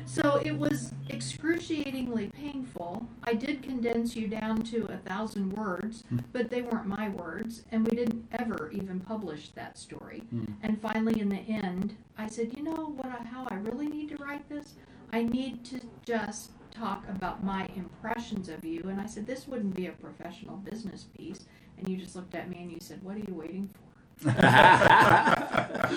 So 0.05 0.41
it 0.45 0.57
was 0.57 0.93
excruciatingly 1.09 2.27
painful. 2.27 3.05
I 3.23 3.33
did 3.33 3.63
condense 3.63 4.15
you 4.15 4.27
down 4.27 4.63
to 4.63 4.85
a 4.85 4.97
thousand 4.97 5.53
words, 5.53 6.03
but 6.31 6.49
they 6.49 6.61
weren't 6.61 6.87
my 6.87 7.09
words, 7.09 7.63
and 7.71 7.87
we 7.87 7.95
didn't 7.95 8.27
ever 8.31 8.71
even 8.71 8.99
publish 8.99 9.49
that 9.49 9.77
story. 9.77 10.23
Hmm. 10.29 10.45
And 10.63 10.81
finally, 10.81 11.19
in 11.19 11.29
the 11.29 11.41
end, 11.47 11.95
I 12.17 12.27
said, 12.27 12.53
you 12.55 12.63
know 12.63 12.93
what? 12.95 13.07
I, 13.07 13.23
how 13.23 13.47
I 13.49 13.55
really 13.55 13.87
need 13.87 14.09
to 14.09 14.17
write 14.17 14.47
this? 14.49 14.75
I 15.11 15.23
need 15.23 15.65
to 15.65 15.81
just 16.05 16.51
talk 16.71 17.05
about 17.09 17.43
my 17.43 17.67
impressions 17.75 18.49
of 18.49 18.63
you. 18.65 18.83
And 18.85 18.99
I 18.99 19.05
said, 19.05 19.25
this 19.25 19.47
wouldn't 19.47 19.75
be 19.75 19.87
a 19.87 19.91
professional 19.91 20.57
business 20.57 21.05
piece. 21.17 21.45
And 21.77 21.87
you 21.87 21.97
just 21.97 22.15
looked 22.15 22.35
at 22.35 22.49
me 22.49 22.57
and 22.59 22.71
you 22.71 22.79
said, 22.79 23.01
what 23.03 23.15
are 23.15 23.19
you 23.19 23.33
waiting 23.33 23.69
for? 23.73 23.79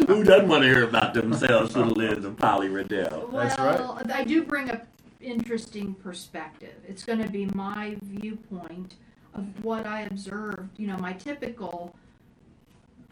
Who 0.09 0.25
doesn't 0.25 0.49
want 0.49 0.63
to 0.63 0.69
hear 0.69 0.85
about 0.85 1.13
themselves 1.13 1.75
through 1.75 1.91
the 1.91 1.95
lens 1.95 2.25
of 2.25 2.39
Polly 2.39 2.71
Riddell? 2.71 3.29
That's 3.31 3.59
right. 3.59 3.79
Well, 3.79 4.01
I 4.11 4.25
do 4.25 4.43
bring 4.43 4.71
a 4.71 4.81
interesting 5.21 5.93
perspective. 5.93 6.77
It's 6.89 7.05
going 7.05 7.23
to 7.23 7.29
be 7.29 7.45
my 7.47 7.99
viewpoint 8.03 8.95
of 9.35 9.45
what 9.63 9.85
I 9.85 10.03
observed. 10.03 10.79
You 10.79 10.87
know, 10.87 10.97
my 10.97 11.13
typical 11.13 11.95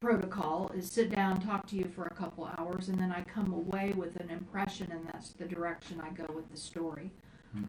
protocol 0.01 0.71
is 0.75 0.91
sit 0.91 1.15
down, 1.15 1.43
talk 1.43 1.67
to 1.67 1.77
you 1.77 1.85
for 1.95 2.05
a 2.05 2.15
couple 2.15 2.51
hours, 2.57 2.89
and 2.89 2.99
then 2.99 3.13
I 3.13 3.23
come 3.25 3.53
away 3.53 3.93
with 3.95 4.17
an 4.17 4.31
impression, 4.31 4.91
and 4.91 5.07
that's 5.07 5.31
the 5.33 5.45
direction 5.45 6.01
I 6.01 6.09
go 6.11 6.33
with 6.33 6.51
the 6.51 6.57
story. 6.57 7.11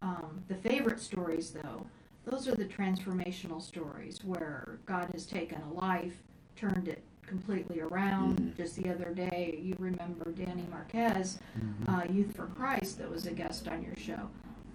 Um, 0.02 0.42
the 0.48 0.54
favorite 0.54 1.00
stories, 1.00 1.50
though, 1.50 1.86
those 2.24 2.48
are 2.48 2.54
the 2.54 2.64
transformational 2.64 3.60
stories 3.60 4.20
where 4.24 4.78
God 4.86 5.10
has 5.12 5.26
taken 5.26 5.60
a 5.60 5.72
life, 5.74 6.14
turned 6.56 6.88
it 6.88 7.02
completely 7.28 7.80
around. 7.80 8.38
Mhm. 8.38 8.56
Just 8.56 8.76
the 8.76 8.90
other 8.90 9.12
day, 9.14 9.58
you 9.62 9.76
remember 9.78 10.32
Danny 10.32 10.66
Marquez, 10.70 11.38
Mm-hmm. 11.58 11.90
uh, 11.94 12.04
Youth 12.12 12.34
for 12.34 12.46
Christ, 12.46 12.98
that 12.98 13.10
was 13.10 13.26
a 13.26 13.32
guest 13.32 13.68
on 13.68 13.82
your 13.82 13.96
show. 13.96 14.28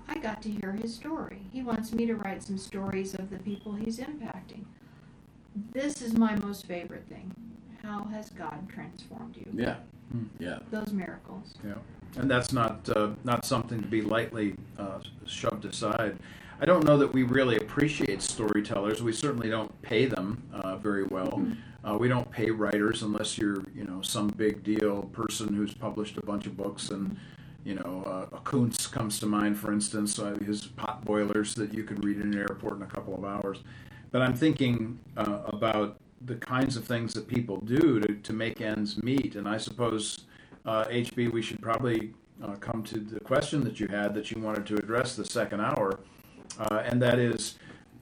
I 0.08 0.20
got 0.20 0.42
to 0.44 0.50
hear 0.50 0.74
his 0.74 0.94
story. 0.94 1.42
He 1.52 1.64
wants 1.64 1.94
me 1.94 2.06
to 2.06 2.16
write 2.16 2.44
some 2.44 2.58
stories 2.58 3.14
of 3.16 3.30
the 3.30 3.40
people 3.40 3.74
he's 3.74 4.00
impacting. 4.00 4.66
This 5.72 6.02
is 6.02 6.14
my 6.14 6.36
most 6.36 6.66
favorite 6.66 7.08
thing. 7.08 7.32
How 7.82 8.04
has 8.06 8.30
God 8.30 8.68
transformed 8.70 9.36
you? 9.38 9.48
Yeah. 9.54 9.78
Hmm. 10.12 10.26
Yeah. 10.40 10.60
Those 10.72 10.92
miracles. 10.94 11.54
Yeah, 11.66 11.76
and 12.18 12.30
that's 12.30 12.54
not 12.54 12.88
uh, 12.96 13.10
not 13.24 13.46
something 13.46 13.82
to 13.82 13.88
be 13.88 14.02
lightly 14.02 14.56
uh, 14.78 15.00
shoved 15.26 15.66
aside. 15.66 16.18
I 16.62 16.66
don't 16.66 16.86
know 16.86 16.98
that 16.98 17.12
we 17.12 17.24
really 17.24 17.58
appreciate 17.58 18.22
storytellers. 18.22 19.02
We 19.02 19.12
certainly 19.12 19.50
don't 19.50 19.82
pay 19.82 20.06
them 20.06 20.42
uh, 20.54 20.78
very 20.78 21.04
well. 21.04 21.46
Uh, 21.84 21.98
we 22.00 22.08
don't 22.08 22.30
pay 22.32 22.52
writers 22.52 23.02
unless 23.02 23.38
you're, 23.38 23.66
you 23.76 23.84
know, 23.84 24.02
some 24.02 24.28
big 24.30 24.64
deal 24.64 25.04
person 25.12 25.54
who's 25.54 25.74
published 25.74 26.18
a 26.18 26.26
bunch 26.26 26.46
of 26.46 26.56
books 26.56 26.90
and, 26.90 27.18
you 27.66 27.76
know, 27.76 28.04
uh, 28.06 28.38
a 28.38 28.40
Koontz 28.42 28.88
comes 28.88 29.20
to 29.20 29.26
mind, 29.26 29.58
for 29.58 29.74
instance, 29.74 30.20
uh, 30.20 30.38
his 30.46 30.68
pot 30.68 31.04
boilers 31.04 31.54
that 31.56 31.74
you 31.74 31.84
could 31.84 32.06
read 32.06 32.18
in 32.18 32.34
an 32.34 32.38
airport 32.38 32.78
in 32.78 32.84
a 32.84 32.88
couple 32.88 33.14
of 33.14 33.26
hours. 33.26 33.60
But 34.12 34.22
I'm 34.22 34.36
thinking 34.36 35.00
uh, 35.18 35.40
about 35.48 35.98
the 36.22 36.36
kinds 36.36 36.78
of 36.78 36.86
things 36.86 37.14
that 37.16 37.28
people 37.28 37.58
do 37.58 38.00
to, 38.00 38.14
to 38.16 38.32
make 38.32 38.62
ends 38.62 39.04
meet, 39.04 39.36
and 39.36 39.50
I 39.50 39.58
suppose 39.58 40.26
uh, 40.66 40.86
HB, 40.86 41.32
we 41.32 41.42
should 41.42 41.62
probably 41.62 42.14
uh, 42.44 42.56
come 42.56 42.84
to 42.84 43.00
the 43.00 43.20
question 43.20 43.64
that 43.64 43.80
you 43.80 43.88
had 43.88 44.14
that 44.16 44.32
you 44.32 44.42
wanted 44.42 44.66
to 44.68 44.76
address 44.76 45.16
the 45.16 45.26
second 45.26 45.62
hour, 45.62 46.00
uh, 46.60 46.84
and 46.86 47.02
that 47.02 47.20
is 47.20 47.56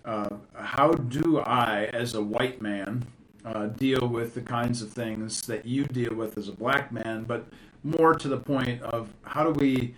uh, 0.05 0.29
how 0.55 0.91
do 0.91 1.39
I, 1.39 1.85
as 1.93 2.15
a 2.15 2.21
white 2.21 2.61
man, 2.61 3.05
uh, 3.45 3.67
deal 3.67 4.07
with 4.07 4.33
the 4.33 4.41
kinds 4.41 4.81
of 4.81 4.91
things 4.91 5.41
that 5.43 5.65
you 5.65 5.85
deal 5.85 6.13
with 6.13 6.38
as 6.38 6.47
a 6.47 6.51
black 6.51 6.91
man, 6.91 7.23
but 7.23 7.47
more 7.83 8.13
to 8.13 8.27
the 8.27 8.38
point 8.38 8.81
of 8.83 9.13
how 9.23 9.43
do 9.43 9.51
we, 9.51 9.95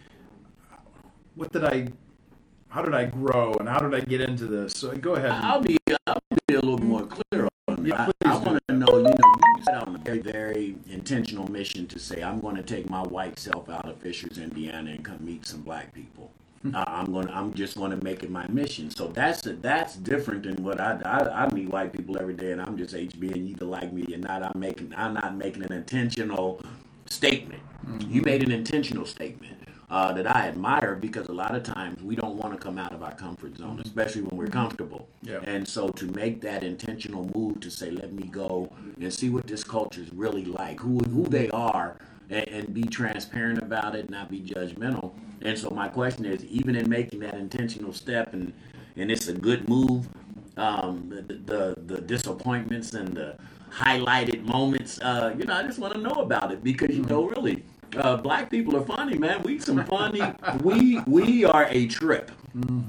what 1.35 1.51
did 1.51 1.65
I, 1.65 1.87
how 2.69 2.81
did 2.81 2.93
I 2.93 3.05
grow 3.05 3.53
and 3.55 3.67
how 3.67 3.79
did 3.79 3.93
I 3.93 3.99
get 3.99 4.21
into 4.21 4.45
this? 4.45 4.73
So 4.73 4.95
go 4.95 5.15
ahead. 5.15 5.31
I'll 5.31 5.61
be 5.61 5.77
I'll 6.07 6.17
be 6.47 6.55
a 6.55 6.61
little 6.61 6.79
more 6.79 7.05
clear 7.05 7.47
Yeah, 7.83 8.09
I, 8.23 8.29
I 8.29 8.37
want 8.37 8.61
to 8.67 8.75
know, 8.75 8.87
you 8.97 9.03
know, 9.03 9.15
you 9.57 9.63
set 9.63 9.75
out 9.75 9.87
on 9.89 9.95
a 9.95 9.99
very, 9.99 10.19
very 10.19 10.75
intentional 10.89 11.51
mission 11.51 11.85
to 11.87 11.99
say, 11.99 12.23
I'm 12.23 12.39
going 12.39 12.55
to 12.55 12.63
take 12.63 12.89
my 12.89 13.01
white 13.01 13.37
self 13.37 13.69
out 13.69 13.89
of 13.89 13.97
Fishers, 13.97 14.37
Indiana, 14.37 14.91
and 14.91 15.03
come 15.03 15.23
meet 15.23 15.45
some 15.45 15.61
black 15.61 15.93
people. 15.93 16.31
Hmm. 16.61 16.75
Uh, 16.75 16.83
I'm 16.87 17.11
going. 17.11 17.27
to 17.27 17.35
I'm 17.35 17.53
just 17.53 17.75
going 17.75 17.91
to 17.91 18.01
make 18.01 18.23
it 18.23 18.31
my 18.31 18.47
mission. 18.47 18.89
So 18.89 19.07
that's 19.07 19.41
that's 19.41 19.97
different 19.97 20.43
than 20.43 20.63
what 20.63 20.79
I, 20.79 20.97
I 21.03 21.43
I 21.43 21.53
meet 21.53 21.67
white 21.67 21.91
people 21.91 22.17
every 22.17 22.35
day, 22.35 22.53
and 22.53 22.61
I'm 22.61 22.77
just 22.77 22.95
HB, 22.95 23.33
and 23.33 23.49
you 23.49 23.55
either 23.55 23.65
like 23.65 23.91
me 23.91 24.05
or 24.13 24.17
not. 24.17 24.43
I'm 24.43 24.57
making. 24.57 24.93
I'm 24.95 25.13
not 25.13 25.35
making 25.35 25.63
an 25.63 25.73
intentional 25.73 26.61
statement. 27.05 27.61
Mm-hmm. 27.85 28.09
You 28.09 28.21
made 28.21 28.43
an 28.43 28.51
intentional 28.53 29.05
statement 29.05 29.62
uh, 29.93 30.11
that 30.11 30.25
I 30.25 30.47
admire 30.47 30.95
because 30.95 31.27
a 31.27 31.31
lot 31.31 31.53
of 31.53 31.61
times 31.61 32.01
we 32.01 32.15
don't 32.15 32.35
want 32.35 32.51
to 32.51 32.59
come 32.59 32.79
out 32.79 32.93
of 32.93 33.03
our 33.03 33.13
comfort 33.13 33.55
zone, 33.55 33.79
especially 33.85 34.23
when 34.23 34.35
we're 34.39 34.47
comfortable. 34.47 35.07
Yeah. 35.21 35.37
And 35.43 35.67
so 35.67 35.89
to 35.89 36.05
make 36.05 36.41
that 36.41 36.63
intentional 36.63 37.29
move 37.35 37.59
to 37.59 37.69
say, 37.69 37.91
let 37.91 38.11
me 38.11 38.23
go 38.23 38.73
and 38.99 39.13
see 39.13 39.29
what 39.29 39.45
this 39.45 39.63
culture 39.63 40.01
is 40.01 40.11
really 40.11 40.45
like, 40.45 40.79
who 40.79 40.97
who 40.97 41.25
they 41.25 41.47
are, 41.51 41.97
and, 42.31 42.47
and 42.47 42.73
be 42.73 42.81
transparent 42.81 43.59
about 43.59 43.95
it, 43.95 44.09
not 44.09 44.31
be 44.31 44.41
judgmental. 44.41 45.11
And 45.43 45.55
so 45.55 45.69
my 45.69 45.89
question 45.89 46.25
is, 46.25 46.43
even 46.45 46.75
in 46.75 46.89
making 46.89 47.19
that 47.19 47.35
intentional 47.35 47.93
step, 47.93 48.33
and 48.33 48.51
and 48.97 49.11
it's 49.11 49.27
a 49.27 49.33
good 49.33 49.69
move, 49.69 50.09
um, 50.57 51.07
the, 51.07 51.35
the 51.35 51.75
the 51.85 52.01
disappointments 52.01 52.95
and 52.95 53.15
the 53.15 53.37
highlighted 53.69 54.43
moments, 54.43 54.99
uh, 55.01 55.35
you 55.37 55.45
know, 55.45 55.53
I 55.53 55.61
just 55.61 55.77
want 55.77 55.93
to 55.93 55.99
know 55.99 56.15
about 56.15 56.51
it 56.51 56.63
because 56.63 56.95
you 56.95 57.03
know, 57.03 57.25
really, 57.25 57.63
uh, 57.97 58.17
black 58.17 58.49
people 58.49 58.75
are 58.77 58.85
funny, 58.85 59.17
man. 59.17 59.41
We 59.43 59.59
some 59.59 59.83
funny. 59.85 60.21
we 60.63 60.99
we 61.07 61.45
are 61.45 61.67
a 61.69 61.87
trip 61.87 62.31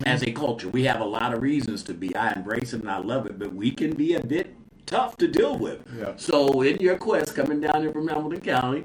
as 0.07 0.23
a 0.23 0.33
culture. 0.33 0.69
We 0.69 0.85
have 0.85 1.01
a 1.01 1.05
lot 1.05 1.35
of 1.35 1.43
reasons 1.43 1.83
to 1.85 1.95
be. 1.95 2.15
I 2.15 2.33
embrace 2.33 2.73
it 2.73 2.81
and 2.81 2.91
I 2.91 2.99
love 2.99 3.27
it, 3.27 3.39
but 3.39 3.55
we 3.55 3.71
can 3.71 3.95
be 3.95 4.15
a 4.15 4.23
bit 4.23 4.55
tough 4.87 5.17
to 5.19 5.29
deal 5.29 5.57
with. 5.59 5.81
Yeah. 5.99 6.13
So 6.17 6.63
in 6.63 6.77
your 6.79 6.97
quest 6.97 7.35
coming 7.35 7.61
down 7.61 7.83
here 7.83 7.93
from 7.93 8.09
Hamilton 8.09 8.41
County, 8.41 8.85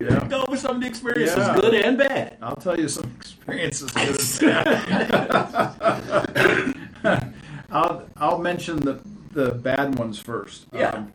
Yeah. 0.00 0.26
go 0.28 0.44
over 0.46 0.56
some 0.56 0.76
of 0.76 0.82
the 0.82 0.88
experiences, 0.88 1.36
Yeah. 1.38 1.60
good 1.60 1.74
and 1.74 1.98
bad. 1.98 2.36
I'll 2.40 2.56
tell 2.56 2.78
you 2.78 2.88
some 2.88 3.10
experiences. 3.16 3.90
good 3.90 4.88
and 4.88 5.08
bad. 5.18 6.74
I'll 7.70 8.06
I'll 8.16 8.38
mention 8.38 8.76
the 8.80 9.00
the 9.32 9.52
bad 9.52 9.98
ones 9.98 10.18
first. 10.18 10.66
Yeah. 10.72 10.90
Um, 10.90 11.12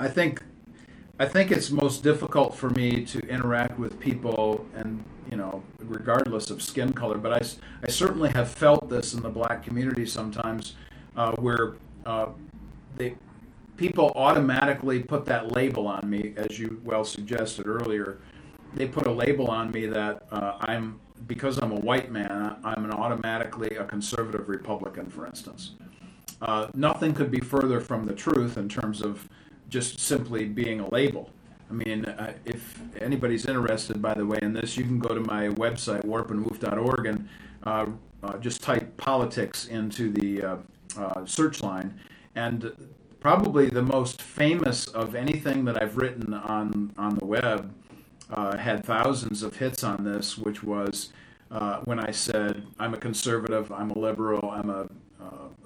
I 0.00 0.08
think 0.08 0.42
I 1.20 1.26
think 1.26 1.50
it's 1.50 1.70
most 1.70 2.04
difficult 2.04 2.54
for 2.54 2.70
me 2.70 3.04
to 3.06 3.18
interact 3.28 3.78
with 3.78 3.98
people, 3.98 4.64
and 4.76 5.02
you 5.28 5.36
know, 5.36 5.62
regardless 5.80 6.50
of 6.50 6.62
skin 6.62 6.92
color. 6.92 7.18
But 7.18 7.32
I, 7.32 7.46
I 7.82 7.90
certainly 7.90 8.30
have 8.30 8.50
felt 8.50 8.88
this 8.88 9.14
in 9.14 9.22
the 9.22 9.28
black 9.28 9.64
community 9.64 10.06
sometimes, 10.06 10.74
uh, 11.16 11.32
where 11.32 11.74
uh, 12.06 12.28
they 12.96 13.16
people 13.76 14.12
automatically 14.14 15.02
put 15.02 15.24
that 15.24 15.52
label 15.52 15.88
on 15.88 16.08
me, 16.08 16.34
as 16.36 16.58
you 16.58 16.80
well 16.84 17.04
suggested 17.04 17.66
earlier. 17.66 18.18
They 18.74 18.86
put 18.86 19.06
a 19.06 19.12
label 19.12 19.48
on 19.48 19.72
me 19.72 19.86
that 19.86 20.22
uh, 20.30 20.58
I'm 20.60 21.00
because 21.26 21.58
I'm 21.58 21.72
a 21.72 21.80
white 21.80 22.12
man. 22.12 22.56
I'm 22.62 22.84
an 22.84 22.92
automatically 22.92 23.70
a 23.76 23.84
conservative 23.84 24.48
Republican, 24.48 25.06
for 25.10 25.26
instance. 25.26 25.72
Uh, 26.40 26.68
nothing 26.74 27.12
could 27.12 27.32
be 27.32 27.40
further 27.40 27.80
from 27.80 28.06
the 28.06 28.14
truth 28.14 28.56
in 28.56 28.68
terms 28.68 29.02
of 29.02 29.28
just 29.68 30.00
simply 30.00 30.46
being 30.46 30.80
a 30.80 30.88
label. 30.90 31.30
I 31.70 31.74
mean, 31.74 32.06
uh, 32.06 32.32
if 32.44 32.80
anybody's 33.00 33.46
interested, 33.46 34.00
by 34.00 34.14
the 34.14 34.24
way, 34.24 34.38
in 34.40 34.54
this, 34.54 34.76
you 34.76 34.84
can 34.84 34.98
go 34.98 35.14
to 35.14 35.20
my 35.20 35.48
website, 35.48 36.04
warpandwoof.org, 36.04 37.06
and 37.06 37.28
uh, 37.64 37.86
uh, 38.22 38.38
just 38.38 38.62
type 38.62 38.96
politics 38.96 39.66
into 39.66 40.10
the 40.10 40.42
uh, 40.42 40.56
uh, 40.96 41.26
search 41.26 41.62
line. 41.62 41.98
And 42.34 42.72
probably 43.20 43.68
the 43.68 43.82
most 43.82 44.22
famous 44.22 44.86
of 44.88 45.14
anything 45.14 45.64
that 45.66 45.82
I've 45.82 45.96
written 45.96 46.32
on, 46.32 46.92
on 46.96 47.16
the 47.16 47.24
web 47.24 47.74
uh, 48.30 48.56
had 48.56 48.84
thousands 48.84 49.42
of 49.42 49.56
hits 49.56 49.84
on 49.84 50.04
this, 50.04 50.38
which 50.38 50.62
was 50.62 51.12
when 51.84 51.98
I 51.98 52.10
said, 52.10 52.66
I'm 52.78 52.94
a 52.94 52.98
conservative, 52.98 53.70
I'm 53.72 53.90
a 53.90 53.98
liberal, 53.98 54.50
I'm 54.50 54.70
a, 54.70 54.86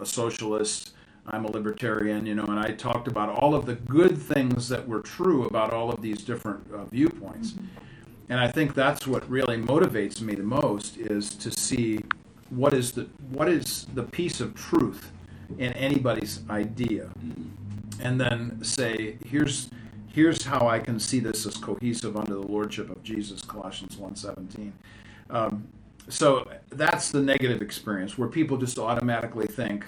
a 0.01 0.07
socialist, 0.07 0.93
I'm 1.27 1.45
a 1.45 1.51
libertarian, 1.51 2.27
you 2.27 2.35
know, 2.35 2.45
and 2.45 2.59
I 2.59 2.73
talked 2.73 3.07
about 3.07 3.29
all 3.29 3.55
of 3.55 3.65
the 3.67 3.75
good 3.75 4.19
things 4.19 4.69
that 4.69 4.87
were 4.87 5.01
true 5.01 5.45
about 5.45 5.73
all 5.73 5.91
of 5.91 6.03
these 6.03 6.23
different 6.23 6.67
uh, 6.73 6.85
viewpoints. 6.87 7.55
And 8.29 8.41
I 8.41 8.49
think 8.49 8.75
that's 8.75 9.07
what 9.07 9.29
really 9.31 9.57
motivates 9.57 10.21
me 10.21 10.35
the 10.35 10.43
most 10.43 10.97
is 10.97 11.31
to 11.37 11.51
see 11.51 12.01
what 12.51 12.75
is 12.75 12.93
the 12.93 13.09
what 13.31 13.49
is 13.49 13.87
the 13.95 14.03
piece 14.03 14.41
of 14.41 14.55
truth 14.55 15.13
in 15.59 15.73
anybody's 15.75 16.41
idea, 16.51 17.11
and 18.01 18.21
then 18.21 18.63
say 18.63 19.19
here's 19.25 19.71
here's 20.13 20.45
how 20.45 20.69
I 20.69 20.79
can 20.79 21.01
see 21.01 21.21
this 21.21 21.47
as 21.47 21.57
cohesive 21.57 22.17
under 22.17 22.35
the 22.35 22.47
lordship 22.47 22.91
of 22.91 23.03
Jesus, 23.03 23.43
Colossians 23.43 23.97
1.17. 23.97 24.73
Um, 25.31 25.67
so 26.09 26.47
that's 26.69 27.11
the 27.11 27.23
negative 27.23 27.63
experience 27.63 28.19
where 28.19 28.29
people 28.29 28.59
just 28.59 28.79
automatically 28.79 29.47
think, 29.47 29.87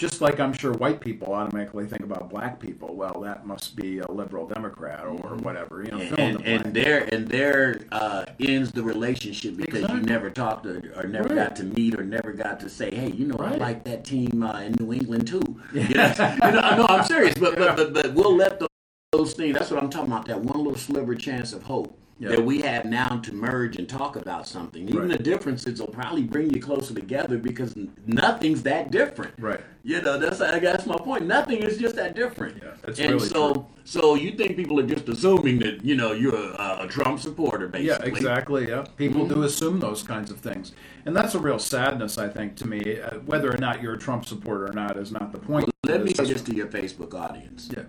just 0.00 0.22
like 0.22 0.40
I'm 0.40 0.54
sure 0.54 0.72
white 0.72 0.98
people 1.02 1.34
automatically 1.34 1.84
think 1.86 2.02
about 2.02 2.30
black 2.30 2.58
people. 2.58 2.94
Well, 2.96 3.20
that 3.20 3.46
must 3.46 3.76
be 3.76 3.98
a 3.98 4.10
liberal 4.10 4.46
Democrat 4.46 5.04
or 5.04 5.12
whatever. 5.14 5.82
You 5.84 5.90
know, 5.90 6.00
And, 6.16 6.38
the 6.38 6.46
and 6.46 6.74
there 6.74 7.04
and 7.12 7.28
there 7.28 7.82
uh, 7.92 8.24
ends 8.40 8.72
the 8.72 8.82
relationship 8.82 9.58
because 9.58 9.82
Exactly. 9.82 10.00
you 10.00 10.06
never 10.06 10.30
talked 10.30 10.64
to, 10.64 10.76
or 10.98 11.06
never 11.06 11.28
Right. 11.28 11.34
got 11.48 11.56
to 11.56 11.64
meet 11.64 11.98
or 12.00 12.02
never 12.02 12.32
got 12.32 12.58
to 12.60 12.70
say, 12.70 12.92
hey, 12.94 13.10
you 13.10 13.26
know, 13.26 13.36
I 13.38 13.56
like 13.56 13.84
that 13.84 14.04
team 14.04 14.42
uh, 14.42 14.60
in 14.62 14.72
New 14.80 14.92
England 14.94 15.26
too. 15.28 15.42
You 15.74 15.82
know, 15.94 16.14
you 16.44 16.50
know, 16.52 16.76
no, 16.78 16.86
I'm 16.88 17.04
serious, 17.04 17.34
but, 17.34 17.56
but 17.58 17.76
but 17.76 17.92
but 17.92 18.14
we'll 18.14 18.34
let 18.34 18.58
those, 18.58 18.68
those 19.12 19.34
things. 19.34 19.54
That's 19.58 19.70
what 19.70 19.82
I'm 19.82 19.90
talking 19.90 20.10
about. 20.10 20.24
That 20.26 20.40
one 20.40 20.56
little 20.58 20.76
sliver 20.78 21.14
chance 21.14 21.52
of 21.52 21.62
hope. 21.64 21.99
Yeah. 22.20 22.28
That 22.36 22.44
we 22.44 22.60
have 22.60 22.84
now 22.84 23.16
to 23.16 23.32
merge 23.32 23.76
and 23.76 23.88
talk 23.88 24.14
about 24.14 24.46
something. 24.46 24.86
Even 24.86 25.08
Right. 25.08 25.16
the 25.16 25.22
differences 25.24 25.80
will 25.80 25.88
probably 25.88 26.22
bring 26.22 26.52
you 26.54 26.60
closer 26.60 26.92
together 26.92 27.38
because 27.38 27.74
nothing's 28.06 28.62
that 28.64 28.90
different. 28.90 29.32
Right. 29.38 29.60
You 29.84 30.02
know, 30.02 30.18
that's 30.18 30.38
I 30.42 30.58
guess 30.58 30.84
my 30.84 30.98
point. 30.98 31.26
Nothing 31.26 31.62
is 31.62 31.78
just 31.78 31.96
that 31.96 32.14
different. 32.14 32.58
Yeah, 32.62 32.72
that's 32.84 32.98
and 33.00 33.12
really 33.14 33.26
so, 33.26 33.52
true. 33.54 33.66
so 33.84 34.14
you 34.16 34.32
think 34.32 34.54
people 34.56 34.78
are 34.78 34.86
just 34.86 35.08
assuming 35.08 35.60
that 35.60 35.82
you 35.82 35.96
know 35.96 36.12
you're 36.12 36.34
a, 36.36 36.80
a 36.82 36.86
Trump 36.90 37.20
supporter, 37.20 37.68
basically? 37.68 38.10
Yeah, 38.10 38.14
exactly. 38.18 38.68
Yeah, 38.68 38.84
people 38.98 39.26
do 39.26 39.42
assume 39.44 39.80
those 39.80 40.02
kinds 40.02 40.30
of 40.30 40.40
things, 40.40 40.72
and 41.06 41.16
that's 41.16 41.34
a 41.34 41.38
real 41.38 41.58
sadness, 41.58 42.18
I 42.18 42.28
think, 42.28 42.54
to 42.56 42.68
me. 42.68 43.00
Uh, 43.00 43.20
whether 43.20 43.50
or 43.50 43.56
not 43.56 43.80
you're 43.80 43.94
a 43.94 43.98
Trump 43.98 44.26
supporter 44.26 44.66
or 44.66 44.74
not 44.74 44.98
is 44.98 45.10
not 45.10 45.32
the 45.32 45.38
point. 45.38 45.70
Let 45.86 46.04
me 46.04 46.12
say 46.12 46.26
just- 46.26 46.32
this 46.32 46.42
to 46.42 46.54
your 46.54 46.66
Facebook 46.66 47.14
audience. 47.14 47.70
Yeah, 47.74 47.84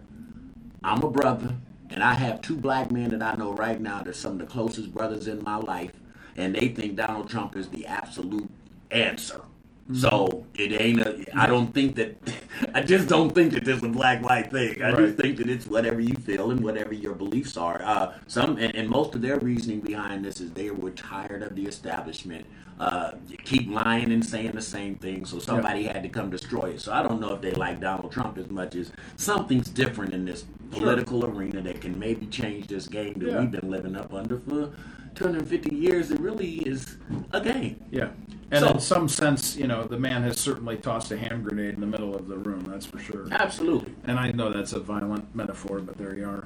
I'm 0.86 1.04
a 1.04 1.10
brother, 1.10 1.56
and 1.92 2.04
I 2.04 2.14
have 2.16 2.42
two 2.42 2.58
black 2.58 2.92
men 2.92 3.12
that 3.12 3.22
I 3.22 3.36
know 3.38 3.54
right 3.54 3.80
now. 3.80 4.00
that 4.00 4.08
are 4.10 4.14
some 4.14 4.34
of 4.34 4.40
the 4.40 4.46
closest 4.46 4.94
brothers 4.94 5.28
in 5.28 5.44
my 5.44 5.58
life, 5.58 5.92
and 6.38 6.56
they 6.56 6.70
think 6.70 6.96
Donald 6.96 7.30
Trump 7.30 7.56
is 7.56 7.70
the 7.70 7.86
absolute 7.88 8.50
answer. 8.92 9.42
Mm-hmm. 9.90 9.96
So 9.96 10.46
it 10.56 10.80
ain't. 10.80 11.02
A, 11.02 11.26
I 11.36 11.48
don't 11.48 11.74
think 11.74 11.96
that 11.96 12.16
I 12.76 12.82
just 12.82 13.10
don't 13.10 13.34
think 13.36 13.54
that 13.54 13.66
this 13.66 13.78
is 13.78 13.84
a 13.84 13.90
black 13.90 14.24
white 14.24 14.52
thing. 14.52 14.82
I 14.82 14.92
Right. 14.92 14.98
just 15.08 15.18
think 15.18 15.38
that 15.38 15.50
it's 15.50 15.68
whatever 15.68 16.00
you 16.00 16.16
feel 16.16 16.52
and 16.52 16.62
whatever 16.62 16.94
your 16.94 17.16
beliefs 17.16 17.58
are. 17.58 17.82
Uh, 17.84 18.14
some 18.28 18.58
and, 18.58 18.76
and 18.76 18.90
most 18.90 19.16
of 19.16 19.22
their 19.22 19.40
reasoning 19.40 19.82
behind 19.82 20.24
this 20.24 20.40
is 20.42 20.52
they 20.52 20.72
were 20.72 20.92
tired 20.92 21.44
of 21.44 21.56
the 21.56 21.66
establishment. 21.66 22.46
Uh, 22.80 23.12
you 23.28 23.38
keep 23.38 23.70
lying 23.70 24.12
and 24.12 24.26
saying 24.26 24.52
the 24.54 24.62
same 24.62 24.96
thing, 24.96 25.26
so 25.26 25.38
somebody 25.40 25.84
had 25.84 26.02
to 26.02 26.10
come 26.10 26.30
destroy 26.32 26.72
it. 26.72 26.82
So 26.82 26.92
I 26.94 27.04
don't 27.04 27.22
know 27.22 27.34
if 27.36 27.42
they 27.42 27.52
like 27.52 27.80
Donald 27.80 28.12
Trump 28.12 28.38
as 28.40 28.50
much 28.50 28.76
as 28.76 28.92
something's 29.18 29.70
different 29.70 30.14
in 30.14 30.26
this 30.26 30.46
political 30.72 31.26
arena 31.26 31.62
that 31.62 31.82
can 31.82 31.98
maybe 32.00 32.26
change 32.28 32.68
this 32.68 32.88
game 32.88 33.14
that 33.20 33.28
Yeah. 33.30 33.40
we've 33.42 33.52
been 33.52 33.70
living 33.70 33.96
up 33.96 34.14
under 34.14 34.38
for 34.40 34.72
250 35.16 35.76
years. 35.76 36.12
It 36.12 36.20
really 36.20 36.56
is 36.68 36.98
a 37.32 37.42
game. 37.42 37.82
Yeah. 37.92 38.10
And 38.52 38.66
So- 38.66 38.72
in 38.72 38.80
some 38.80 39.08
sense, 39.08 39.56
you 39.56 39.68
know, 39.68 39.84
the 39.84 39.98
man 40.00 40.24
has 40.24 40.40
certainly 40.40 40.78
tossed 40.78 41.12
a 41.12 41.18
hand 41.18 41.44
grenade 41.46 41.74
in 41.76 41.82
the 41.82 41.88
middle 41.88 42.16
of 42.16 42.28
the 42.28 42.38
room, 42.38 42.64
that's 42.68 42.86
for 42.86 43.00
sure. 43.00 43.28
Absolutely. 43.32 43.94
And 44.06 44.20
I 44.20 44.32
know 44.32 44.52
that's 44.52 44.74
a 44.74 44.80
violent 44.80 45.34
metaphor, 45.36 45.80
but 45.80 45.98
there 45.98 46.16
you 46.16 46.26
are. 46.26 46.46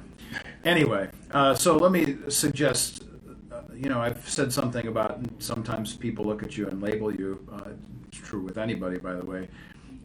Anyway, 0.64 1.08
uh, 1.32 1.54
so 1.54 1.76
let 1.76 1.92
me 1.92 2.16
suggest 2.28 3.04
uh, 3.52 3.62
you 3.74 3.88
know, 3.88 4.00
I've 4.00 4.28
said 4.28 4.52
something 4.52 4.86
about 4.86 5.20
sometimes 5.38 5.94
people 5.96 6.24
look 6.26 6.42
at 6.42 6.56
you 6.58 6.66
and 6.68 6.82
label 6.82 7.14
you. 7.14 7.38
Uh, 7.50 7.70
it's 8.08 8.18
true 8.18 8.40
with 8.40 8.58
anybody, 8.58 8.98
by 8.98 9.14
the 9.14 9.24
way. 9.24 9.48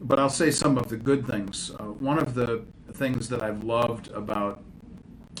But 0.02 0.18
I'll 0.18 0.28
say 0.28 0.50
some 0.50 0.76
of 0.78 0.88
the 0.88 0.96
good 0.96 1.26
things. 1.26 1.70
Uh, 1.78 1.84
one 1.84 2.18
of 2.18 2.34
the 2.34 2.64
things 2.92 3.28
that 3.28 3.42
I've 3.42 3.62
loved 3.62 4.10
about 4.10 4.62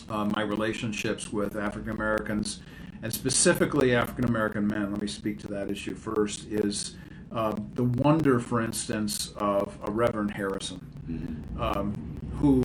uh, 0.08 0.24
my 0.26 0.42
relationships 0.42 1.32
with 1.32 1.56
African 1.56 1.90
Americans, 1.90 2.60
and 3.02 3.12
specifically 3.12 3.94
African 3.94 4.24
American 4.24 4.66
men, 4.66 4.92
let 4.92 5.00
me 5.02 5.08
speak 5.08 5.40
to 5.40 5.48
that 5.48 5.68
issue 5.68 5.94
first, 5.94 6.46
is 6.46 6.96
uh, 7.32 7.54
the 7.74 7.84
wonder, 7.84 8.38
for 8.38 8.60
instance, 8.60 9.32
of 9.36 9.76
a 9.84 9.90
Reverend 9.90 10.30
Harrison, 10.30 11.44
um, 11.58 12.20
who 12.38 12.62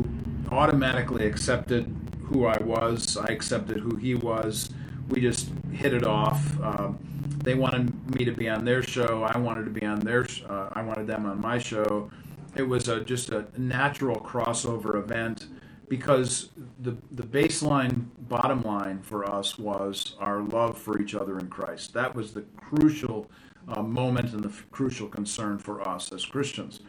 automatically 0.51 1.25
accepted 1.25 1.93
who 2.21 2.45
I 2.45 2.61
was. 2.61 3.17
I 3.17 3.25
accepted 3.27 3.77
who 3.77 3.95
he 3.95 4.13
was. 4.13 4.69
We 5.09 5.21
just 5.21 5.49
hit 5.71 5.93
it 5.93 6.05
off. 6.05 6.61
Um, 6.61 6.99
they 7.47 7.55
wanted 7.55 8.13
me 8.13 8.25
to 8.25 8.31
be 8.31 8.49
on 8.49 8.65
their 8.65 8.83
show. 8.83 9.23
I 9.23 9.37
wanted 9.37 9.63
to 9.63 9.71
be 9.71 9.85
on 9.85 9.99
their. 10.01 10.27
Uh, 10.49 10.67
I 10.73 10.81
wanted 10.81 11.07
them 11.07 11.25
on 11.25 11.39
my 11.39 11.57
show. 11.57 12.11
It 12.57 12.63
was 12.63 12.89
a, 12.89 12.99
just 12.99 13.29
a 13.29 13.47
natural 13.57 14.19
crossover 14.19 15.01
event 15.01 15.47
because 15.87 16.49
the 16.81 16.97
the 17.11 17.23
baseline 17.23 18.07
bottom 18.27 18.63
line 18.63 19.01
for 19.01 19.29
us 19.29 19.57
was 19.57 20.17
our 20.19 20.41
love 20.41 20.77
for 20.77 21.01
each 21.01 21.15
other 21.15 21.39
in 21.39 21.47
Christ. 21.47 21.93
That 21.93 22.13
was 22.13 22.33
the 22.33 22.41
crucial 22.57 23.31
uh, 23.69 23.81
moment 23.81 24.33
and 24.33 24.43
the 24.43 24.49
f- 24.49 24.65
crucial 24.71 25.07
concern 25.07 25.57
for 25.57 25.87
us 25.87 26.11
as 26.11 26.25
Christians. 26.25 26.81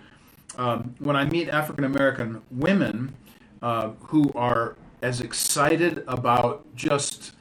Um, 0.56 0.92
when 0.98 1.14
I 1.14 1.24
meet 1.24 1.48
African 1.48 1.84
American 1.84 2.42
women 2.50 3.14
uh, 3.62 3.90
who 4.00 4.32
are 4.34 4.74
as 5.02 5.20
excited 5.20 6.02
about 6.08 6.66
just 6.74 7.34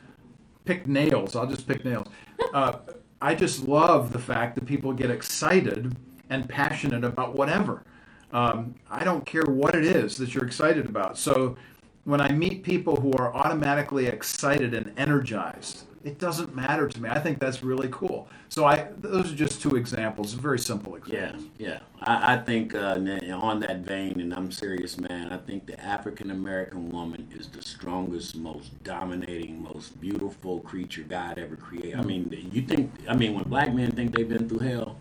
pick 0.65 0.85
nails, 0.85 1.35
I'll 1.35 1.47
just 1.47 1.67
pick 1.67 1.83
nails. 1.83 2.07
Uh, 2.53 2.73
I 3.21 3.33
just 3.35 3.67
love 3.67 4.13
the 4.13 4.19
fact 4.19 4.55
that 4.55 4.65
people 4.65 4.93
get 4.93 5.09
excited 5.09 5.95
and 6.29 6.47
passionate 6.47 7.03
about 7.03 7.35
whatever. 7.35 7.83
Um, 8.31 8.75
I 8.89 9.03
don't 9.03 9.25
care 9.25 9.45
what 9.45 9.73
it 9.73 9.85
is 9.85 10.17
that 10.17 10.35
you're 10.35 10.45
excited 10.45 10.85
about. 10.85 11.17
So 11.17 11.57
when 12.03 12.21
I 12.21 12.31
meet 12.31 12.63
people 12.63 12.95
who 12.95 13.11
are 13.13 13.33
automatically 13.33 14.07
excited 14.07 14.73
and 14.73 14.93
energized, 14.97 15.85
it 16.03 16.19
doesn't 16.19 16.55
matter 16.55 16.87
to 16.87 17.01
me. 17.01 17.09
I 17.09 17.19
think 17.19 17.39
that's 17.39 17.63
really 17.63 17.89
cool. 17.91 18.27
So 18.49 18.65
I 18.65 18.87
those 18.97 19.31
are 19.31 19.35
just 19.35 19.61
two 19.61 19.75
examples, 19.75 20.33
very 20.33 20.59
simple 20.59 20.95
examples. 20.95 21.43
Yeah, 21.57 21.67
yeah. 21.67 21.79
I, 22.01 22.35
I 22.35 22.37
think 22.37 22.75
uh, 22.75 22.99
on 23.33 23.59
that 23.61 23.79
vein, 23.79 24.19
and 24.21 24.33
I'm 24.33 24.51
serious, 24.51 24.97
man. 24.97 25.31
I 25.31 25.37
think 25.37 25.65
the 25.65 25.79
African 25.81 26.31
American 26.31 26.89
woman 26.89 27.27
is 27.37 27.47
the 27.47 27.61
strongest, 27.61 28.35
most 28.35 28.83
dominating, 28.83 29.61
most 29.61 29.99
beautiful 29.99 30.61
creature 30.61 31.03
God 31.03 31.37
ever 31.37 31.55
created. 31.55 31.95
I 31.95 32.03
mean, 32.03 32.49
you 32.51 32.61
think? 32.61 32.91
I 33.07 33.15
mean, 33.15 33.33
when 33.33 33.43
black 33.45 33.73
men 33.73 33.91
think 33.91 34.15
they've 34.15 34.29
been 34.29 34.47
through 34.47 34.59
hell, 34.59 34.97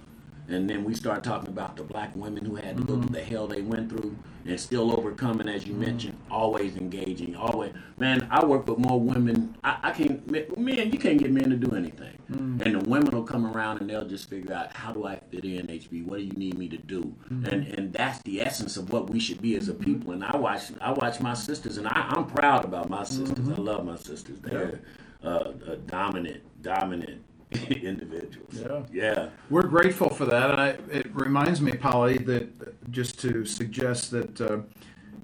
and 0.49 0.71
then 0.71 0.85
we 0.85 0.95
start 0.95 1.25
talking 1.25 1.49
about 1.49 1.77
the 1.77 1.83
black 1.83 2.15
women 2.15 2.45
who 2.45 2.55
had 2.55 2.77
to 2.77 2.83
go 2.83 2.95
through 2.95 3.05
mm-hmm. 3.05 3.15
the 3.15 3.23
hell 3.23 3.47
they 3.47 3.63
went 3.63 3.91
through 3.91 4.17
and 4.45 4.61
still 4.61 4.97
overcoming, 4.97 5.49
as 5.49 5.67
you 5.67 5.73
mm-hmm. 5.73 5.83
mentioned, 5.83 6.19
always 6.31 6.77
engaging, 6.77 7.35
always. 7.35 7.73
Man, 7.97 8.29
I 8.31 8.45
work 8.45 8.67
with 8.69 8.79
more 8.79 9.01
women. 9.01 9.57
I, 9.65 9.79
I 9.83 9.91
can't, 9.91 10.25
men, 10.57 10.93
you 10.93 10.99
can't 10.99 11.19
get 11.19 11.33
men 11.33 11.51
to 11.51 11.57
do 11.57 11.75
anything. 11.75 12.17
Mm. 12.31 12.65
And 12.65 12.81
the 12.81 12.89
women 12.89 13.11
will 13.11 13.25
come 13.25 13.47
around 13.47 13.81
and 13.81 13.91
they'll 13.91 14.07
just 14.07 14.29
figure 14.29 14.53
out 14.53 14.73
how 14.73 14.93
do 14.93 15.07
I 15.07 15.17
fit 15.31 15.45
in, 15.45 15.67
HB? 15.67 16.07
What 16.07 16.19
do 16.19 16.25
you 16.25 16.33
need 16.33 16.59
me 16.59 16.69
to 16.69 16.77
do? 16.77 17.15
Mm-hmm. 17.31 17.47
And 17.47 17.67
and 17.79 17.93
that's 17.93 18.21
the 18.23 18.41
essence 18.41 18.77
of 18.77 18.93
what 18.93 19.11
we 19.11 19.21
should 19.21 19.41
be 19.41 19.57
as 19.57 19.69
a 19.69 19.75
people. 19.75 20.13
And 20.13 20.25
I 20.25 20.37
watch, 20.37 20.73
I 20.81 20.93
watch 20.93 21.21
my 21.21 21.35
sisters, 21.35 21.77
and 21.79 21.87
I, 21.87 22.07
I'm 22.11 22.27
proud 22.27 22.65
about 22.65 22.89
my 22.89 23.05
sisters. 23.05 23.49
I 23.49 23.61
love 23.61 23.85
my 23.85 23.97
sisters. 23.97 24.41
They're 24.41 24.81
uh, 25.23 25.29
uh, 25.29 25.77
dominant, 25.87 26.43
dominant 26.63 27.23
individuals. 27.71 28.53
Yeah. 28.53 28.83
Yeah. 28.93 29.29
We're 29.51 29.67
grateful 29.67 30.11
for 30.11 30.25
that, 30.27 30.51
and 30.51 30.61
I, 30.61 30.69
it 30.91 31.15
reminds 31.15 31.61
me, 31.61 31.73
Polly, 31.73 32.19
that 32.19 32.91
just 32.91 33.21
to 33.21 33.45
suggest 33.45 34.11
that 34.11 34.41
uh, 34.41 34.59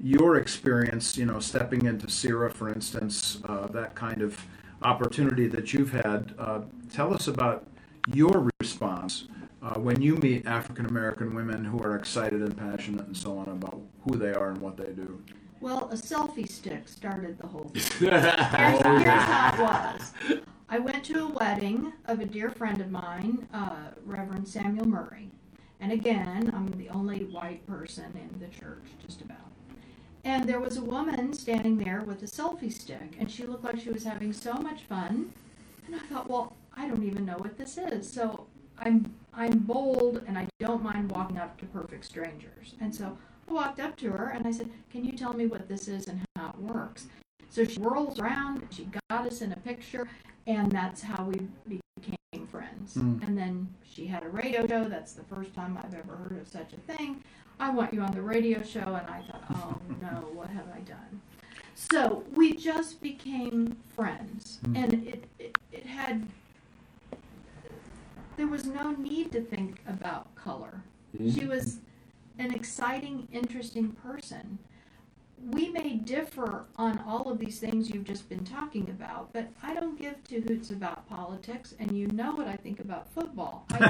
your 0.03 0.37
experience, 0.37 1.17
you 1.17 1.27
know, 1.27 1.41
stepping 1.41 1.87
into 1.87 2.09
Sierra, 2.09 2.51
for 2.51 2.69
instance, 2.69 3.39
uh, 3.45 3.67
that 3.69 3.95
kind 3.95 4.23
of 4.23 4.39
opportunity 4.83 5.47
that 5.49 5.73
you've 5.73 5.93
had. 5.93 6.35
Uh, 6.39 6.63
tell 6.93 7.15
us 7.15 7.29
about 7.29 7.67
your 8.13 8.49
response 8.61 9.29
uh, 9.63 9.79
when 9.79 10.01
you 10.01 10.17
meet 10.17 10.47
African 10.47 10.87
American 10.87 11.35
women 11.35 11.65
who 11.65 11.79
are 11.81 11.97
excited 11.97 12.43
and 12.43 12.57
passionate 12.57 13.07
and 13.07 13.17
so 13.17 13.39
on 13.39 13.49
about 13.49 13.81
who 14.05 14.17
they 14.17 14.33
are 14.33 14.51
and 14.51 14.61
what 14.61 14.77
they 14.77 14.93
do. 14.93 15.23
Well, 15.61 15.89
a 15.93 15.95
selfie 15.95 16.49
stick 16.49 16.89
started 16.89 17.39
the 17.39 17.47
whole 17.47 17.71
thing. 17.73 17.83
Here's, 18.11 18.25
here's 18.25 18.33
how 18.33 19.55
it 19.55 19.61
was. 19.61 20.43
I 20.73 20.79
went 20.79 21.05
to 21.05 21.27
a 21.27 21.29
wedding 21.29 21.93
of 22.07 22.21
a 22.21 22.25
dear 22.25 22.49
friend 22.49 22.81
of 22.81 22.91
mine, 22.91 23.47
uh, 23.53 23.91
Reverend 24.07 24.49
Samuel 24.49 24.89
Murray. 24.89 25.31
And 25.81 25.93
again, 25.93 26.51
I'm 26.57 26.71
the 26.79 26.89
only 26.89 27.25
white 27.25 27.67
person 27.67 28.07
in 28.17 28.41
the 28.41 28.47
church, 28.47 28.83
just 29.07 29.21
about. 29.21 29.53
And 30.25 30.49
there 30.49 30.61
was 30.61 30.79
a 30.79 30.83
woman 30.83 31.35
standing 31.35 31.77
there 31.77 32.01
with 32.01 32.23
a 32.23 32.27
selfie 32.27 32.73
stick, 32.73 33.17
and 33.19 33.31
she 33.31 33.45
looked 33.45 33.65
like 33.65 33.81
she 33.81 33.91
was 33.91 34.05
having 34.05 34.33
so 34.33 34.55
much 34.55 34.85
fun. 34.85 35.35
And 35.85 35.95
I 35.95 35.99
thought, 35.99 36.31
well, 36.31 36.57
I 36.75 36.89
don't 36.89 37.05
even 37.05 37.27
know 37.27 37.37
what 37.37 37.59
this 37.59 37.77
is. 37.77 38.11
So 38.11 38.47
I'm 38.79 39.15
I'm 39.35 39.59
bold, 39.59 40.23
and 40.27 40.39
I 40.39 40.47
don't 40.59 40.83
mind 40.83 41.13
walking 41.13 41.37
up 41.37 41.59
to 41.59 41.67
perfect 41.67 42.07
strangers. 42.07 42.77
And 42.81 42.95
so 42.95 43.19
I 43.47 43.53
walked 43.53 43.79
up 43.79 43.95
to 43.97 44.11
her 44.11 44.29
and 44.29 44.47
I 44.47 44.51
said, 44.51 44.71
"Can 44.91 45.05
you 45.05 45.13
tell 45.13 45.35
me 45.35 45.45
what 45.45 45.69
this 45.69 45.87
is 45.87 46.07
and 46.09 46.23
how 46.35 46.49
it 46.49 46.59
works?" 46.59 47.09
So 47.51 47.65
she 47.65 47.79
whirls 47.79 48.19
around, 48.19 48.67
she 48.71 48.89
got 49.11 49.27
us 49.27 49.43
in 49.43 49.53
a 49.53 49.57
picture, 49.57 50.09
and 50.47 50.71
that's 50.71 51.03
how 51.03 51.25
we 51.25 51.41
became 51.69 52.47
friends. 52.51 52.95
Mm. 52.95 53.23
And 53.27 53.39
then 53.39 53.69
she 53.85 54.07
had 54.07 54.23
a 54.25 54.29
radio 54.29 54.67
show. 54.67 54.85
That's 54.89 55.13
the 55.13 55.25
first 55.25 55.55
time 55.55 55.79
I've 55.83 55.95
ever 55.95 56.17
heard 56.17 56.39
of 56.41 56.49
such 56.49 56.73
a 56.73 56.93
thing. 56.93 57.23
I 57.61 57.71
want 57.71 57.93
you 57.95 58.01
on 58.01 58.13
the 58.13 58.23
radio 58.23 58.63
show, 58.63 58.81
and 58.81 59.07
I 59.09 59.23
thought, 59.23 59.45
oh 59.55 59.77
no, 60.01 60.29
what 60.33 60.49
have 60.51 60.67
I 60.75 60.81
done? 60.81 61.21
So 61.75 62.25
we 62.35 62.55
just 62.55 63.01
became 63.03 63.77
friends, 63.95 64.59
Mm. 64.65 64.77
and 64.85 64.95
it, 65.09 65.25
it 65.39 65.59
it 65.73 65.87
had. 65.87 66.27
There 68.37 68.47
was 68.47 68.65
no 68.65 68.93
need 68.93 69.31
to 69.33 69.43
think 69.43 69.81
about 69.87 70.35
color. 70.35 70.83
She 71.19 71.45
was 71.45 71.79
an 72.39 72.53
exciting, 72.55 73.29
interesting 73.31 73.91
person. 73.93 74.59
We 75.51 75.71
may 75.71 75.95
differ 75.95 76.67
on 76.77 76.99
all 77.07 77.31
of 77.31 77.39
these 77.39 77.59
things 77.59 77.91
you've 77.91 78.05
just 78.05 78.29
been 78.29 78.45
talking 78.45 78.89
about, 78.91 79.33
but 79.33 79.49
I 79.63 79.75
don't 79.75 79.99
give 79.99 80.23
two 80.23 80.41
hoots 80.41 80.71
about 80.71 81.09
politics, 81.09 81.75
and 81.81 81.97
you 81.97 82.07
know 82.09 82.33
what 82.37 82.47
I 82.47 82.57
think 82.57 82.79
about 82.79 83.11
football. 83.13 83.65
I, 83.73 83.79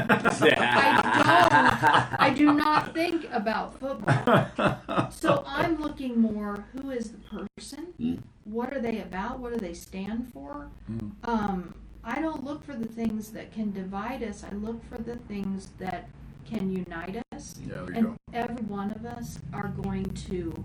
I 1.51 2.09
don't. 2.09 2.21
I 2.21 2.31
do 2.31 2.53
not 2.55 2.95
think 2.95 3.27
about 3.33 3.79
football. 3.79 5.11
So 5.11 5.45
I'm 5.47 5.81
looking 5.81 6.21
more 6.21 6.65
who 6.73 6.91
is 6.91 7.13
the 7.13 7.19
person? 7.19 7.89
Mm. 8.01 8.19
What 8.45 8.73
are 8.73 8.81
they 8.81 9.01
about? 9.01 9.39
What 9.39 9.53
do 9.53 9.59
they 9.59 9.75
stand 9.75 10.33
for? 10.33 10.69
Mm. 10.91 11.13
Um, 11.25 11.75
I 12.03 12.21
don't 12.21 12.45
look 12.45 12.65
for 12.65 12.75
the 12.75 12.89
things 12.89 13.31
that 13.33 13.53
can 13.53 13.73
divide 13.73 14.23
us. 14.23 14.43
I 14.43 14.55
look 14.55 14.83
for 14.89 14.99
the 14.99 15.17
things 15.17 15.71
that 15.79 16.09
can 16.45 16.73
unite 16.73 17.23
us. 17.35 17.55
There 17.67 17.85
we 17.85 17.95
And 17.95 18.05
go. 18.07 18.17
every 18.33 18.65
one 18.65 18.91
of 18.91 19.05
us 19.05 19.39
are 19.53 19.69
going 19.69 20.07
to 20.29 20.65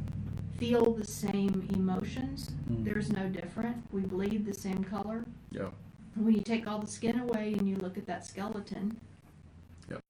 feel 0.57 0.93
the 0.93 1.05
same 1.05 1.67
emotions. 1.73 2.51
Mm. 2.71 2.84
There's 2.85 3.11
no 3.11 3.27
different. 3.29 3.77
We 3.91 4.01
bleed 4.01 4.45
the 4.45 4.53
same 4.53 4.84
color. 4.84 5.25
Yeah. 5.51 5.69
When 6.15 6.34
you 6.34 6.41
take 6.41 6.67
all 6.67 6.79
the 6.79 6.88
skin 6.88 7.19
away 7.19 7.53
and 7.53 7.69
you 7.69 7.75
look 7.75 7.97
at 7.97 8.07
that 8.07 8.25
skeleton, 8.25 8.99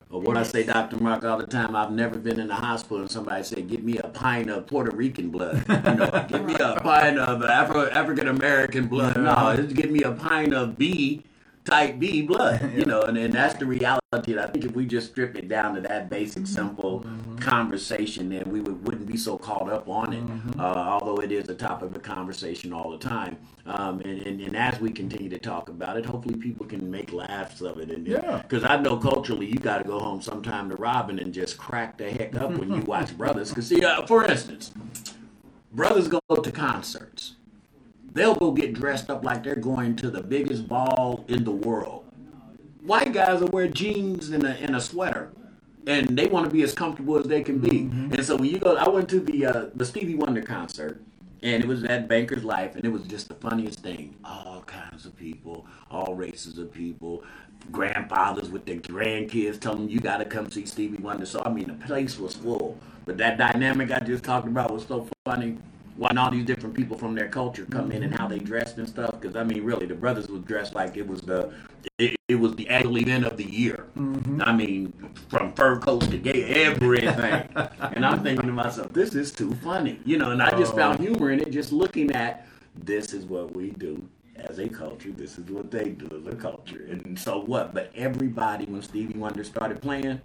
But 0.09 0.19
what 0.19 0.37
I 0.37 0.43
say, 0.43 0.63
Dr. 0.63 0.97
Mark, 1.03 1.25
all 1.25 1.37
the 1.37 1.45
time, 1.45 1.75
I've 1.75 1.91
never 1.91 2.17
been 2.17 2.39
in 2.39 2.49
a 2.49 2.55
hospital 2.55 2.99
and 3.01 3.11
somebody 3.11 3.43
said, 3.43 3.67
"Give 3.67 3.83
me 3.83 3.97
a 3.97 4.07
pint 4.07 4.49
of 4.49 4.65
Puerto 4.65 4.95
Rican 4.95 5.29
blood." 5.29 5.65
You 5.67 5.95
know, 5.95 6.25
give 6.29 6.45
me 6.45 6.55
a 6.55 6.79
pint 6.79 7.19
of 7.19 7.43
Afro 7.43 7.89
African 7.89 8.29
American 8.29 8.87
blood. 8.87 9.17
No, 9.17 9.49
it's 9.49 9.73
give 9.73 9.91
me 9.91 10.03
a 10.03 10.13
pint 10.13 10.53
of 10.53 10.77
B 10.77 11.23
type 11.67 11.99
B 11.99 12.21
blood, 12.21 12.73
you 12.75 12.85
know, 12.85 13.01
and, 13.01 13.17
and 13.17 13.33
that's 13.33 13.55
the 13.55 13.65
reality. 13.65 14.31
And 14.31 14.39
I 14.39 14.47
think 14.47 14.65
if 14.65 14.71
we 14.71 14.85
just 14.85 15.11
strip 15.11 15.35
it 15.35 15.49
down 15.49 15.75
to 15.75 15.81
that 15.81 16.09
basic, 16.09 16.47
simple 16.47 17.05
conversation, 17.41 18.29
then 18.29 18.43
we 18.49 18.61
would, 18.61 18.85
wouldn't 18.85 19.05
be 19.05 19.17
so 19.17 19.37
caught 19.37 19.69
up 19.69 19.87
on 19.89 20.13
it, 20.13 20.23
uh, 20.59 20.61
although 20.63 21.17
it 21.17 21.31
is 21.31 21.49
a 21.49 21.55
topic 21.55 21.93
of 21.93 22.01
conversation 22.01 22.71
all 22.71 22.89
the 22.89 22.97
time. 22.97 23.37
Um, 23.65 23.99
and, 24.01 24.21
and, 24.25 24.39
and 24.39 24.55
as 24.55 24.79
we 24.79 24.91
continue 24.91 25.29
to 25.29 25.39
talk 25.39 25.67
about 25.67 25.97
it, 25.97 26.05
hopefully 26.05 26.37
people 26.37 26.65
can 26.65 26.89
make 26.89 27.11
laughs 27.11 27.59
of 27.59 27.79
it. 27.79 27.91
And 27.91 28.07
Yeah. 28.07 28.41
Because 28.41 28.63
I 28.63 28.77
know 28.77 28.95
culturally, 28.97 29.47
you 29.47 29.59
got 29.59 29.79
to 29.79 29.83
go 29.83 29.99
home 29.99 30.21
sometime 30.21 30.69
to 30.69 30.77
Robin 30.77 31.19
and 31.19 31.33
just 31.33 31.57
crack 31.57 31.97
the 31.97 32.09
heck 32.09 32.35
up 32.35 32.51
when 32.51 32.71
you 32.71 32.81
watch 32.81 33.15
brothers. 33.17 33.49
Because, 33.49 33.67
see, 33.67 33.83
uh, 33.83 34.05
for 34.07 34.23
instance, 34.23 34.71
brothers 35.73 36.07
go 36.07 36.19
to 36.29 36.51
concerts 36.51 37.33
they'll 38.17 38.35
go 38.35 38.51
get 38.51 38.73
dressed 38.73 39.09
up 39.09 39.23
like 39.23 39.43
they're 39.43 39.55
going 39.55 39.95
to 39.97 40.09
the 40.09 40.21
biggest 40.21 40.67
ball 40.67 41.25
in 41.27 41.43
the 41.43 41.51
world. 41.51 42.05
White 42.81 43.13
guys 43.13 43.41
will 43.41 43.49
wear 43.49 43.67
jeans 43.67 44.29
and 44.29 44.43
a, 44.43 44.51
and 44.51 44.75
a 44.75 44.81
sweater, 44.81 45.31
and 45.85 46.17
they 46.17 46.27
want 46.27 46.45
to 46.45 46.51
be 46.51 46.63
as 46.63 46.73
comfortable 46.73 47.17
as 47.17 47.25
they 47.25 47.43
can 47.43 47.59
be. 47.59 47.79
And 47.79 48.25
so 48.25 48.37
when 48.37 48.49
you 48.49 48.59
go, 48.59 48.75
I 48.77 48.87
went 48.87 49.09
to 49.09 49.19
the 49.19 49.45
uh, 49.45 49.65
the 49.75 49.85
Stevie 49.85 50.15
Wonder 50.15 50.41
concert, 50.41 51.01
and 51.43 51.61
it 51.63 51.67
was 51.67 51.83
at 51.83 52.07
Banker's 52.07 52.43
Life, 52.43 52.75
and 52.75 52.85
it 52.85 52.89
was 52.89 53.03
just 53.03 53.27
the 53.27 53.35
funniest 53.35 53.81
thing. 53.81 54.15
All 54.23 54.63
kinds 54.65 55.05
of 55.05 55.15
people, 55.17 55.67
all 55.91 56.15
races 56.15 56.57
of 56.57 56.71
people, 56.71 57.23
grandfathers 57.71 58.49
with 58.49 58.65
their 58.65 58.77
grandkids 58.77 59.59
telling 59.59 59.79
them 59.81 59.89
you 59.89 59.99
got 59.99 60.17
to 60.17 60.25
come 60.25 60.49
see 60.49 60.65
Stevie 60.65 60.97
Wonder. 60.97 61.25
So 61.25 61.41
I 61.45 61.49
mean, 61.49 61.67
the 61.67 61.85
place 61.85 62.17
was 62.17 62.35
full. 62.35 62.77
But 63.05 63.17
that 63.17 63.37
dynamic 63.37 63.91
I 63.91 63.99
just 63.99 64.23
talked 64.23 64.47
about 64.47 64.71
was 64.71 64.85
so 64.85 65.07
funny. 65.25 65.57
Watching 65.97 66.17
all 66.17 66.29
these 66.29 66.45
different 66.45 66.75
people 66.75 66.97
from 66.97 67.15
their 67.15 67.27
culture 67.27 67.65
come 67.65 67.91
in 67.91 68.03
and 68.03 68.13
how 68.13 68.27
they 68.27 68.37
dressed 68.37 68.77
and 68.77 68.87
stuff. 68.87 69.19
Because 69.19 69.35
I 69.35 69.43
mean, 69.43 69.63
really, 69.63 69.87
the 69.87 69.95
brothers 69.95 70.27
was 70.27 70.41
dressed 70.41 70.75
like 70.75 70.95
it 70.95 71.07
was 71.07 71.21
the 71.21 71.51
it, 71.97 72.15
it 72.27 72.35
was 72.35 72.55
the 72.55 72.67
annual 72.69 72.97
event 72.97 73.25
of 73.25 73.37
the 73.37 73.43
year. 73.43 73.87
Mm-hmm. 73.97 74.41
I 74.41 74.53
mean, 74.53 74.93
from 75.29 75.53
fur 75.53 75.79
coats 75.79 76.07
to 76.07 76.17
gay 76.17 76.43
everything. 76.65 77.49
and 77.79 78.05
I'm 78.05 78.21
thinking 78.21 78.47
to 78.47 78.53
myself, 78.53 78.93
this 78.93 79.15
is 79.15 79.31
too 79.31 79.55
funny, 79.55 79.99
you 80.05 80.17
know. 80.17 80.31
And 80.31 80.41
I 80.41 80.51
just 80.51 80.75
found 80.75 80.99
oh. 80.99 81.03
humor 81.03 81.31
in 81.31 81.39
it, 81.39 81.51
just 81.51 81.71
looking 81.71 82.11
at 82.11 82.47
this 82.75 83.13
is 83.13 83.25
what 83.25 83.55
we 83.55 83.71
do 83.71 84.07
as 84.35 84.59
a 84.59 84.69
culture. 84.69 85.11
This 85.11 85.37
is 85.37 85.49
what 85.49 85.71
they 85.71 85.89
do 85.89 86.21
as 86.21 86.31
a 86.31 86.35
culture. 86.35 86.85
And 86.89 87.17
so 87.17 87.39
what? 87.41 87.73
But 87.73 87.91
everybody, 87.95 88.65
when 88.65 88.81
Stevie 88.81 89.17
Wonder 89.17 89.43
started 89.43 89.81
playing, 89.81 90.21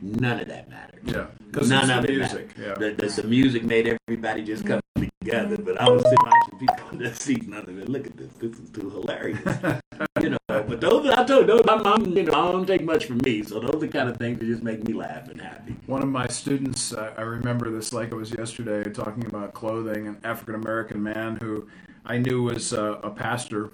none 0.00 0.40
of 0.40 0.48
that 0.48 0.68
mattered. 0.68 1.00
Yeah, 1.04 1.26
'cause 1.52 1.68
none 1.70 1.90
of 1.90 2.02
the 2.02 2.12
it 2.12 2.16
music, 2.18 2.58
mattered. 2.58 2.80
yeah. 2.80 2.88
The, 2.96 3.06
the, 3.06 3.22
the 3.22 3.28
music 3.28 3.64
made 3.64 3.98
everybody 4.08 4.42
just 4.42 4.66
come 4.66 4.80
together. 5.22 5.56
But 5.58 5.80
I 5.80 5.88
was 5.88 6.02
sitting 6.02 6.18
watching 6.22 6.58
people 6.58 6.88
in 6.92 6.98
their 6.98 7.14
seats, 7.14 7.46
and 7.46 7.54
I 7.54 7.64
said, 7.64 7.88
"Look 7.88 8.06
at 8.06 8.16
this. 8.16 8.32
This 8.38 8.58
is 8.58 8.70
too 8.70 8.90
hilarious." 8.90 9.40
you 10.22 10.30
know. 10.30 10.36
But 10.48 10.80
those, 10.80 11.08
I 11.10 11.24
told 11.24 11.42
you, 11.42 11.46
those, 11.46 11.62
I'm, 11.68 11.86
I'm, 11.86 12.16
you 12.16 12.22
know, 12.24 12.32
I 12.32 12.52
don't 12.52 12.66
take 12.66 12.82
much 12.84 13.06
from 13.06 13.18
me. 13.24 13.42
So 13.42 13.60
those 13.60 13.74
are 13.76 13.78
the 13.78 13.88
kind 13.88 14.08
of 14.08 14.16
things 14.16 14.38
that 14.40 14.46
just 14.46 14.62
make 14.62 14.82
me 14.86 14.92
laugh 14.92 15.28
and 15.28 15.40
happy. 15.40 15.76
One 15.86 16.02
of 16.02 16.08
my 16.08 16.26
students, 16.28 16.92
uh, 16.92 17.14
I 17.16 17.22
remember 17.22 17.70
this 17.70 17.92
like 17.92 18.10
it 18.10 18.14
was 18.14 18.30
yesterday, 18.32 18.88
talking 18.90 19.26
about 19.26 19.54
clothing. 19.54 20.06
An 20.08 20.18
African 20.24 20.54
American 20.56 21.02
man 21.02 21.38
who 21.40 21.68
I 22.04 22.18
knew 22.18 22.42
was 22.42 22.72
uh, 22.72 23.00
a 23.02 23.10
pastor, 23.10 23.70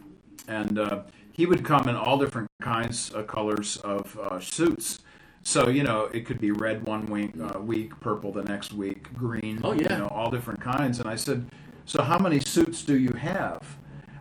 and 0.48 0.78
uh, 0.78 1.02
he 1.32 1.46
would 1.46 1.64
come 1.64 1.88
in 1.88 1.96
all 1.96 2.18
different 2.18 2.48
kinds 2.60 3.10
of 3.10 3.26
colors 3.26 3.76
of 3.78 4.18
uh, 4.18 4.38
suits. 4.40 5.00
So 5.46 5.68
you 5.68 5.84
know, 5.84 6.10
it 6.12 6.26
could 6.26 6.40
be 6.40 6.50
red 6.50 6.84
one 6.84 7.06
week, 7.06 7.30
uh, 7.40 7.60
week, 7.60 8.00
purple 8.00 8.32
the 8.32 8.42
next 8.42 8.72
week, 8.72 9.14
green. 9.14 9.60
Oh, 9.62 9.74
yeah. 9.74 9.92
you 9.92 9.98
know, 10.00 10.08
all 10.08 10.28
different 10.28 10.60
kinds. 10.60 10.98
And 10.98 11.08
I 11.08 11.14
said, 11.14 11.46
"So 11.84 12.02
how 12.02 12.18
many 12.18 12.40
suits 12.40 12.82
do 12.82 12.98
you 12.98 13.12
have?" 13.12 13.76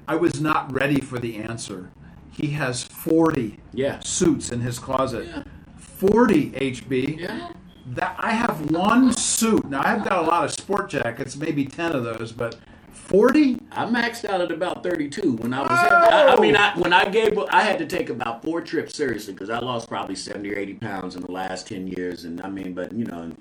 I 0.08 0.18
was 0.18 0.40
not 0.40 0.72
ready 0.72 1.02
for 1.02 1.18
the 1.18 1.38
answer. 1.38 1.90
He 2.30 2.50
has 2.52 2.84
forty 2.84 3.58
Yeah. 3.74 4.02
suits 4.02 4.52
in 4.52 4.62
his 4.62 4.78
closet. 4.78 5.26
Yeah. 5.26 5.44
40 5.78 6.52
HB. 6.52 7.18
Yeah. 7.20 7.50
That 7.88 8.16
I 8.20 8.30
have 8.34 8.70
one 8.70 9.12
suit. 9.12 9.68
Now 9.68 9.82
I've 9.84 10.04
got 10.08 10.20
a 10.20 10.28
lot 10.28 10.46
of 10.46 10.52
sport 10.52 10.90
jackets, 10.92 11.36
maybe 11.36 11.66
10 11.66 11.94
of 11.94 12.04
those, 12.04 12.34
but 12.34 12.58
40? 13.06 13.60
I 13.72 13.86
maxed 13.86 14.26
out 14.26 14.42
at 14.42 14.52
about 14.52 14.84
32 14.84 15.34
when 15.38 15.54
I 15.54 15.62
was. 15.62 15.70
I, 15.72 16.36
I 16.36 16.40
mean, 16.40 16.56
I, 16.56 16.78
when 16.78 16.92
I 16.94 17.08
gave, 17.10 17.38
I 17.50 17.62
had 17.62 17.78
to 17.80 17.86
take 17.86 18.10
about 18.10 18.44
four 18.44 18.62
trips 18.62 18.96
seriously 18.96 19.34
because 19.34 19.50
I 19.50 19.60
lost 19.60 19.88
probably 19.88 20.16
70 20.16 20.52
or 20.54 20.58
80 20.58 20.74
pounds 20.76 21.16
in 21.16 21.22
the 21.22 21.32
last 21.32 21.68
10 21.68 21.88
years, 21.88 22.26
and 22.26 22.42
I 22.42 22.50
mean, 22.50 22.74
but 22.74 22.92
you 22.94 23.06
know, 23.06 23.32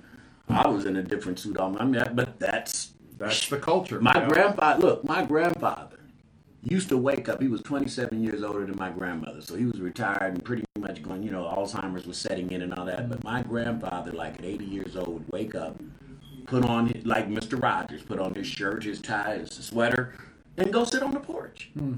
I 0.49 0.69
was 0.69 0.85
in 0.85 0.97
a 0.97 1.03
different 1.03 1.39
suit. 1.39 1.57
all 1.57 1.71
my- 1.71 1.81
I 1.81 1.85
mean, 1.85 2.03
but 2.15 2.39
that's 2.39 2.93
That's 3.19 3.49
the 3.49 3.59
culture. 3.59 4.01
my 4.01 4.13
Yeah. 4.15 4.29
grandfather. 4.29 4.81
Look, 4.83 5.05
my 5.05 5.25
grandfather 5.25 5.97
used 6.63 6.89
to 6.91 6.97
wake 6.99 7.29
up. 7.29 7.41
He 7.41 7.49
was 7.49 7.63
27 7.63 8.23
years 8.23 8.43
older 8.43 8.67
than 8.67 8.77
my 8.77 8.91
grandmother, 8.91 9.41
so 9.41 9.55
he 9.55 9.65
was 9.67 9.81
retired 9.81 10.35
and 10.35 10.45
pretty 10.45 10.65
much 10.79 11.03
going. 11.03 11.23
You 11.23 11.31
know, 11.31 11.45
Alzheimer's 11.45 12.07
was 12.07 12.19
setting 12.19 12.51
in 12.53 12.61
and 12.63 12.75
all 12.75 12.85
that. 12.87 13.09
But 13.09 13.23
my 13.25 13.43
grandfather, 13.43 14.13
like 14.13 14.39
at 14.41 14.45
80 14.45 14.65
years 14.65 14.97
old, 14.97 15.09
would 15.15 15.29
wake 15.33 15.55
up, 15.55 15.77
put 16.47 16.65
on 16.65 16.93
like 17.05 17.29
Mr. 17.29 17.61
Rogers, 17.61 18.03
put 18.03 18.19
on 18.19 18.35
his 18.35 18.47
shirt, 18.47 18.85
his 18.85 19.01
tie, 19.01 19.39
his 19.39 19.51
sweater, 19.51 20.15
and 20.57 20.73
go 20.73 20.85
sit 20.85 21.03
on 21.03 21.13
the 21.13 21.21
porch. 21.21 21.71
Hmm. 21.79 21.95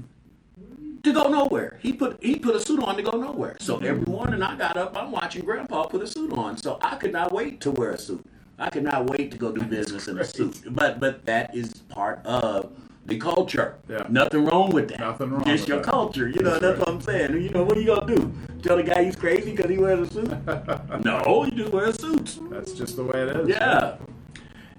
To 1.03 1.13
go 1.13 1.29
nowhere, 1.29 1.79
he 1.81 1.93
put 1.93 2.21
he 2.21 2.35
put 2.37 2.55
a 2.55 2.59
suit 2.59 2.83
on 2.83 2.97
to 2.97 3.03
go 3.03 3.11
nowhere. 3.11 3.55
So 3.59 3.77
every 3.77 4.05
morning 4.05 4.41
I 4.41 4.57
got 4.57 4.75
up, 4.77 4.97
I'm 4.97 5.11
watching 5.11 5.45
Grandpa 5.45 5.85
put 5.85 6.01
a 6.01 6.07
suit 6.07 6.33
on. 6.33 6.57
So 6.57 6.79
I 6.81 6.95
could 6.95 7.13
not 7.13 7.31
wait 7.31 7.61
to 7.61 7.71
wear 7.71 7.91
a 7.91 7.97
suit. 7.97 8.25
I 8.59 8.69
could 8.69 8.83
not 8.83 9.05
wait 9.09 9.31
to 9.31 9.37
go 9.37 9.51
do 9.51 9.61
business 9.61 10.07
in 10.07 10.17
a 10.17 10.25
suit. 10.25 10.63
But 10.69 10.99
but 10.99 11.25
that 11.25 11.55
is 11.55 11.73
part 11.89 12.25
of 12.25 12.71
the 13.05 13.17
culture. 13.17 13.75
Yeah. 13.87 14.05
Nothing 14.09 14.45
wrong 14.45 14.71
with 14.71 14.89
that. 14.89 14.99
Nothing 14.99 15.29
wrong 15.31 15.43
Just 15.45 15.61
with 15.61 15.69
your 15.69 15.77
that. 15.77 15.85
culture. 15.89 16.27
You 16.27 16.41
know, 16.41 16.49
That's 16.49 16.61
that's 16.61 16.79
right. 16.79 16.87
what 16.87 16.95
I'm 16.95 17.01
saying. 17.01 17.41
You 17.41 17.49
know, 17.51 17.63
what 17.63 17.77
are 17.77 17.81
you 17.81 17.87
gonna 17.95 18.15
do? 18.15 18.33
Tell 18.63 18.75
the 18.75 18.83
guy 18.83 19.03
he's 19.03 19.15
crazy 19.15 19.51
because 19.51 19.69
he 19.71 19.77
wears 19.77 20.09
a 20.09 20.11
suit? 20.13 20.29
no, 21.05 21.43
he 21.43 21.51
just 21.51 21.71
wears 21.71 21.95
suits. 22.01 22.39
That's 22.49 22.73
just 22.73 22.95
the 22.97 23.03
way 23.03 23.21
it 23.21 23.35
is. 23.37 23.47
Yeah. 23.49 23.97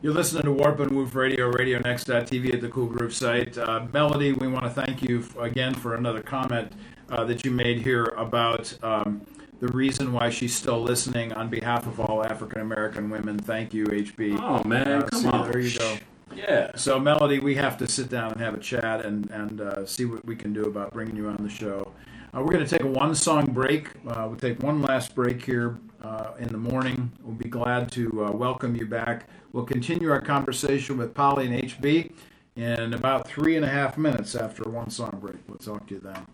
You're 0.01 0.15
listening 0.15 0.45
to 0.45 0.53
Warp 0.53 0.79
and 0.79 0.93
Woof 0.93 1.17
Radio, 1.17 1.51
RadioNext.tv 1.51 2.55
at 2.55 2.61
the 2.61 2.69
Cool 2.69 2.87
Groove 2.87 3.13
site. 3.13 3.59
Uh, 3.59 3.87
Melody, 3.93 4.33
we 4.33 4.47
want 4.47 4.65
to 4.65 4.71
thank 4.71 5.03
you 5.03 5.25
again 5.41 5.75
for 5.75 5.97
another 5.97 6.23
comment 6.23 6.73
uh, 7.11 7.25
that 7.25 7.45
you 7.45 7.51
made 7.51 7.81
here 7.83 8.05
about 8.17 8.73
um, 8.85 9.23
the 9.59 9.67
reason 9.69 10.13
why 10.13 10.31
she's 10.31 10.55
still 10.55 10.81
listening 10.81 11.33
on 11.33 11.49
behalf 11.49 11.89
of 11.89 11.99
all 11.99 12.25
African 12.25 12.61
American 12.61 13.11
women. 13.11 13.39
Thank 13.41 13.75
you, 13.75 13.87
HB. 13.87 14.39
Oh 14.41 14.63
man, 14.63 14.87
Uh, 14.87 15.03
come 15.09 15.21
see, 15.21 15.29
on. 15.29 15.51
There 15.51 15.61
you 15.61 15.77
go. 15.77 15.97
Yeah. 16.37 16.71
So, 16.77 17.01
Melody, 17.01 17.41
we 17.41 17.57
have 17.57 17.77
to 17.79 17.89
sit 17.89 18.09
down 18.09 18.31
and 18.31 18.41
have 18.41 18.55
a 18.55 18.61
chat 18.61 19.05
and, 19.05 19.29
and 19.33 19.61
uh, 19.61 19.85
see 19.85 20.05
what 20.05 20.25
we 20.25 20.37
can 20.37 20.53
do 20.53 20.67
about 20.67 20.93
bringing 20.93 21.17
you 21.17 21.27
on 21.27 21.39
the 21.43 21.51
show. 21.51 21.91
Uh, 22.35 22.41
we're 22.43 22.53
going 22.53 22.65
to 22.65 22.69
take 22.69 22.83
a 22.83 22.87
one 22.87 23.15
song 23.15 23.47
break. 23.47 23.89
Uh, 24.07 24.27
we'll 24.29 24.37
take 24.37 24.63
one 24.63 24.83
last 24.83 25.15
break 25.15 25.43
here 25.43 25.79
uh, 26.03 26.33
in 26.39 26.49
the 26.49 26.59
morning. 26.59 27.11
We'll 27.23 27.35
be 27.35 27.49
glad 27.49 27.91
to 27.93 28.27
uh, 28.27 28.33
welcome 28.33 28.77
you 28.77 28.85
back. 28.85 29.29
We'll 29.53 29.65
continue 29.65 30.11
our 30.11 30.21
conversation 30.21 30.99
with 30.99 31.15
Polly 31.15 31.47
and 31.47 31.63
HB 31.63 32.13
in 32.57 32.93
about 32.93 33.27
three 33.29 33.57
and 33.57 33.65
a 33.65 33.69
half 33.69 33.97
minutes 33.97 34.35
after 34.35 34.69
one 34.69 34.91
song 34.91 35.19
break. 35.23 35.37
We'll 35.49 35.59
talk 35.59 35.87
to 35.87 35.95
you 35.95 36.01
then. 36.01 36.27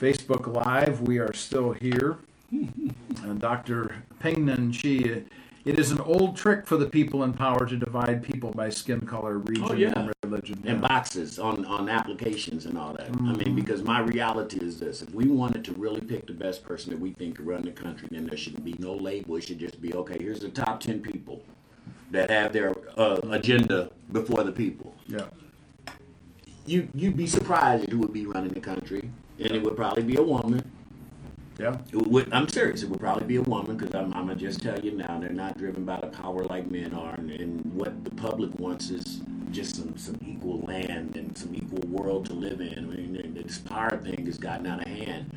Facebook 0.00 0.46
Live, 0.46 1.00
we 1.00 1.18
are 1.18 1.32
still 1.32 1.72
here. 1.72 2.18
and 2.52 3.40
Dr. 3.40 4.04
Pingnan 4.20 4.72
Shi, 4.72 5.24
it 5.68 5.78
is 5.78 5.90
an 5.90 6.00
old 6.00 6.34
trick 6.34 6.66
for 6.66 6.78
the 6.78 6.86
people 6.86 7.24
in 7.24 7.32
power 7.34 7.66
to 7.66 7.76
divide 7.76 8.22
people 8.22 8.50
by 8.52 8.70
skin 8.70 9.02
color, 9.02 9.36
region, 9.38 9.66
Oh, 9.68 9.74
yeah. 9.74 9.92
and 9.96 10.10
religion. 10.24 10.62
and 10.64 10.80
Yeah. 10.80 10.88
boxes 10.88 11.38
on, 11.38 11.66
on 11.66 11.90
applications 11.90 12.64
and 12.64 12.78
all 12.78 12.94
that. 12.94 13.10
I 13.20 13.32
mean, 13.34 13.54
because 13.54 13.82
my 13.82 14.00
reality 14.00 14.58
is 14.58 14.80
this: 14.80 15.02
if 15.02 15.12
we 15.14 15.26
wanted 15.26 15.64
to 15.66 15.72
really 15.74 16.00
pick 16.00 16.26
the 16.26 16.32
best 16.32 16.64
person 16.64 16.90
that 16.92 16.98
we 17.00 17.10
think 17.12 17.36
could 17.36 17.46
run 17.46 17.62
the 17.62 17.70
country, 17.70 18.08
then 18.10 18.24
there 18.26 18.38
should 18.38 18.64
be 18.64 18.76
no 18.78 18.94
label. 18.94 19.36
It 19.36 19.44
should 19.44 19.58
just 19.58 19.80
be 19.82 19.92
okay. 19.92 20.16
Here's 20.18 20.40
the 20.40 20.48
top 20.48 20.80
ten 20.80 21.00
people 21.00 21.42
that 22.12 22.30
have 22.30 22.54
their 22.54 22.74
uh, 22.96 23.20
agenda 23.30 23.90
before 24.10 24.44
the 24.44 24.52
people. 24.52 24.94
Yeah. 25.06 25.26
You 26.64 26.88
you'd 26.94 27.16
be 27.16 27.26
surprised 27.26 27.84
at 27.84 27.90
who 27.90 27.98
would 27.98 28.12
be 28.14 28.24
running 28.24 28.52
the 28.52 28.60
country, 28.60 29.10
and 29.38 29.50
it 29.52 29.62
would 29.62 29.76
probably 29.76 30.02
be 30.02 30.16
a 30.16 30.22
woman. 30.22 30.62
Yeah. 31.58 31.76
It 31.92 32.06
would, 32.06 32.32
I'm 32.32 32.48
serious. 32.48 32.82
It 32.84 32.88
would 32.88 33.00
probably 33.00 33.26
be 33.26 33.36
a 33.36 33.42
woman 33.42 33.76
because 33.76 33.94
I'm, 33.94 34.14
I'm 34.14 34.28
gonna 34.28 34.36
just 34.36 34.62
tell 34.62 34.78
you 34.78 34.92
now. 34.92 35.18
They're 35.18 35.30
not 35.30 35.58
driven 35.58 35.84
by 35.84 35.98
the 36.00 36.06
power 36.06 36.44
like 36.44 36.70
men 36.70 36.94
are, 36.94 37.14
and, 37.14 37.30
and 37.30 37.74
what 37.74 38.04
the 38.04 38.10
public 38.10 38.56
wants 38.60 38.90
is 38.90 39.20
just 39.50 39.76
some, 39.76 39.96
some 39.96 40.18
equal 40.24 40.60
land 40.60 41.16
and 41.16 41.36
some 41.36 41.54
equal 41.54 41.82
world 41.88 42.26
to 42.26 42.32
live 42.32 42.60
in. 42.60 42.78
I 42.78 42.80
mean, 42.80 43.34
this 43.44 43.58
power 43.58 43.96
thing 43.96 44.24
has 44.26 44.38
gotten 44.38 44.66
out 44.66 44.82
of 44.82 44.86
hand, 44.86 45.30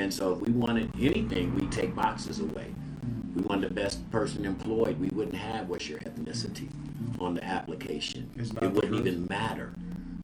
and 0.00 0.12
so 0.12 0.32
if 0.32 0.40
we 0.40 0.52
wanted 0.52 0.90
anything, 0.98 1.54
we 1.54 1.66
take 1.68 1.94
boxes 1.94 2.40
away. 2.40 2.74
We 3.36 3.42
want 3.42 3.60
the 3.60 3.70
best 3.70 4.10
person 4.10 4.44
employed. 4.44 4.98
We 4.98 5.08
wouldn't 5.10 5.36
have 5.36 5.68
what's 5.68 5.88
your 5.88 6.00
ethnicity 6.00 6.68
on 7.20 7.34
the 7.34 7.44
application. 7.44 8.28
It 8.36 8.72
wouldn't 8.72 8.94
even 8.94 9.26
matter 9.30 9.74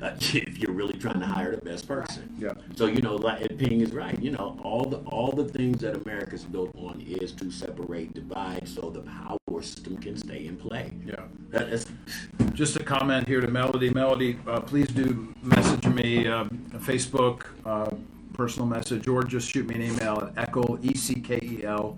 uh, 0.04 0.16
if 0.20 0.58
you're 0.58 0.72
really 0.72 0.98
trying 0.98 1.20
to 1.20 1.26
hire 1.26 1.54
the 1.56 1.62
best 1.62 1.88
person. 1.88 2.34
Yeah. 2.38 2.52
So 2.76 2.86
you 2.86 3.02
know, 3.02 3.16
like 3.16 3.56
Ping 3.58 3.80
is 3.80 3.92
right. 3.92 4.20
You 4.20 4.32
know, 4.32 4.58
all 4.62 4.84
the 4.84 4.98
all 4.98 5.32
the 5.32 5.44
things 5.44 5.80
that 5.80 5.96
America's 6.02 6.44
built 6.44 6.74
on 6.76 7.00
is 7.00 7.32
to 7.32 7.50
separate, 7.50 8.14
divide, 8.14 8.68
so 8.68 8.90
the 8.90 9.00
power 9.00 9.38
system 9.62 9.96
can 9.96 10.16
stay 10.16 10.46
in 10.46 10.56
play. 10.56 10.90
Yeah. 11.06 11.22
That 11.50 11.68
is, 11.68 11.86
Just 12.52 12.76
a 12.76 12.82
comment 12.82 13.26
here 13.28 13.40
to 13.40 13.48
Melody. 13.48 13.90
Melody, 13.90 14.38
uh, 14.46 14.60
please 14.60 14.88
do 14.88 15.32
message 15.42 15.86
me, 15.86 16.26
uh, 16.26 16.44
Facebook, 16.78 17.46
uh, 17.64 17.90
personal 18.34 18.66
message 18.66 19.06
or 19.06 19.22
just 19.22 19.48
shoot 19.48 19.66
me 19.66 19.76
an 19.76 19.82
email 19.82 20.30
at 20.36 20.50
Eckel, 20.50 20.84
E 20.84 20.94
C 20.94 21.20
K 21.20 21.38
E 21.42 21.64
L, 21.64 21.96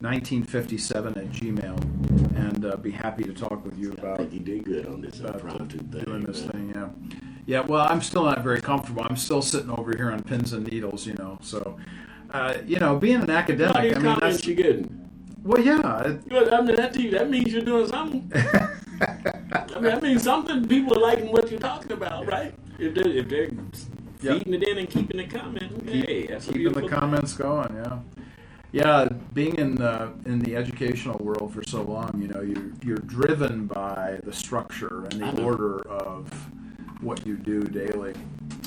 1957 0.00 1.16
at 1.18 1.30
gmail. 1.30 2.36
And 2.36 2.64
uh, 2.64 2.76
be 2.76 2.90
happy 2.90 3.24
to 3.24 3.32
talk 3.32 3.64
with 3.64 3.78
you 3.78 3.92
I 3.92 4.00
about 4.00 4.18
think 4.18 4.32
you 4.32 4.40
did 4.40 4.64
good 4.64 4.86
on 4.86 5.00
this 5.00 5.20
uh, 5.20 5.32
impromptu 5.32 5.78
thing. 5.78 6.04
doing 6.04 6.24
this 6.24 6.42
man. 6.42 6.50
thing. 6.50 6.72
Yeah, 6.74 6.88
yeah. 7.48 7.60
Well, 7.60 7.86
I'm 7.88 8.02
still 8.02 8.24
not 8.26 8.44
very 8.44 8.60
comfortable. 8.60 9.02
I'm 9.08 9.16
still 9.16 9.40
sitting 9.40 9.70
over 9.70 9.96
here 9.96 10.12
on 10.12 10.22
pins 10.22 10.52
and 10.52 10.66
needles, 10.70 11.06
you 11.06 11.14
know. 11.14 11.38
So, 11.40 11.78
uh, 12.30 12.58
you 12.66 12.78
know, 12.78 12.96
being 12.98 13.22
an 13.22 13.30
academic, 13.30 13.96
I 13.96 13.98
mean, 13.98 14.18
that's 14.20 14.46
you 14.46 14.54
getting? 14.54 15.08
well, 15.42 15.60
yeah. 15.60 16.18
Well, 16.30 16.54
I 16.54 16.60
mean, 16.60 16.76
that, 16.76 16.92
that 16.92 17.30
means 17.30 17.50
you're 17.50 17.62
doing 17.62 17.88
something. 17.88 18.30
I 19.00 19.74
mean, 19.76 19.82
that 19.84 20.02
means 20.02 20.22
something. 20.22 20.68
People 20.68 20.98
are 20.98 21.00
liking 21.00 21.32
what 21.32 21.50
you're 21.50 21.58
talking 21.58 21.92
about, 21.92 22.26
right? 22.26 22.54
If 22.78 22.94
they're, 22.94 23.08
if 23.08 23.28
they're 23.30 23.50
Yeah. 24.20 24.34
feeding 24.34 24.54
it 24.54 24.62
in 24.68 24.78
and 24.78 24.90
keeping 24.90 25.16
the 25.16 25.26
comment, 25.26 25.88
hey, 25.88 26.26
that's 26.26 26.48
a 26.48 26.52
keeping 26.52 26.72
the 26.72 26.86
comments 26.86 27.32
going. 27.32 27.74
Yeah, 27.74 27.98
yeah. 28.72 29.08
Being 29.32 29.54
in 29.56 29.74
the 29.76 30.12
in 30.26 30.40
the 30.40 30.54
educational 30.54 31.16
world 31.24 31.54
for 31.54 31.62
so 31.64 31.80
long, 31.82 32.10
you 32.20 32.28
know, 32.28 32.42
you're 32.42 32.72
you're 32.84 32.98
driven 33.16 33.66
by 33.66 34.18
the 34.24 34.34
structure 34.34 35.06
and 35.10 35.20
the 35.22 35.42
order 35.42 35.80
of 35.88 36.30
what 37.00 37.26
you 37.26 37.36
do 37.36 37.62
daily. 37.62 38.14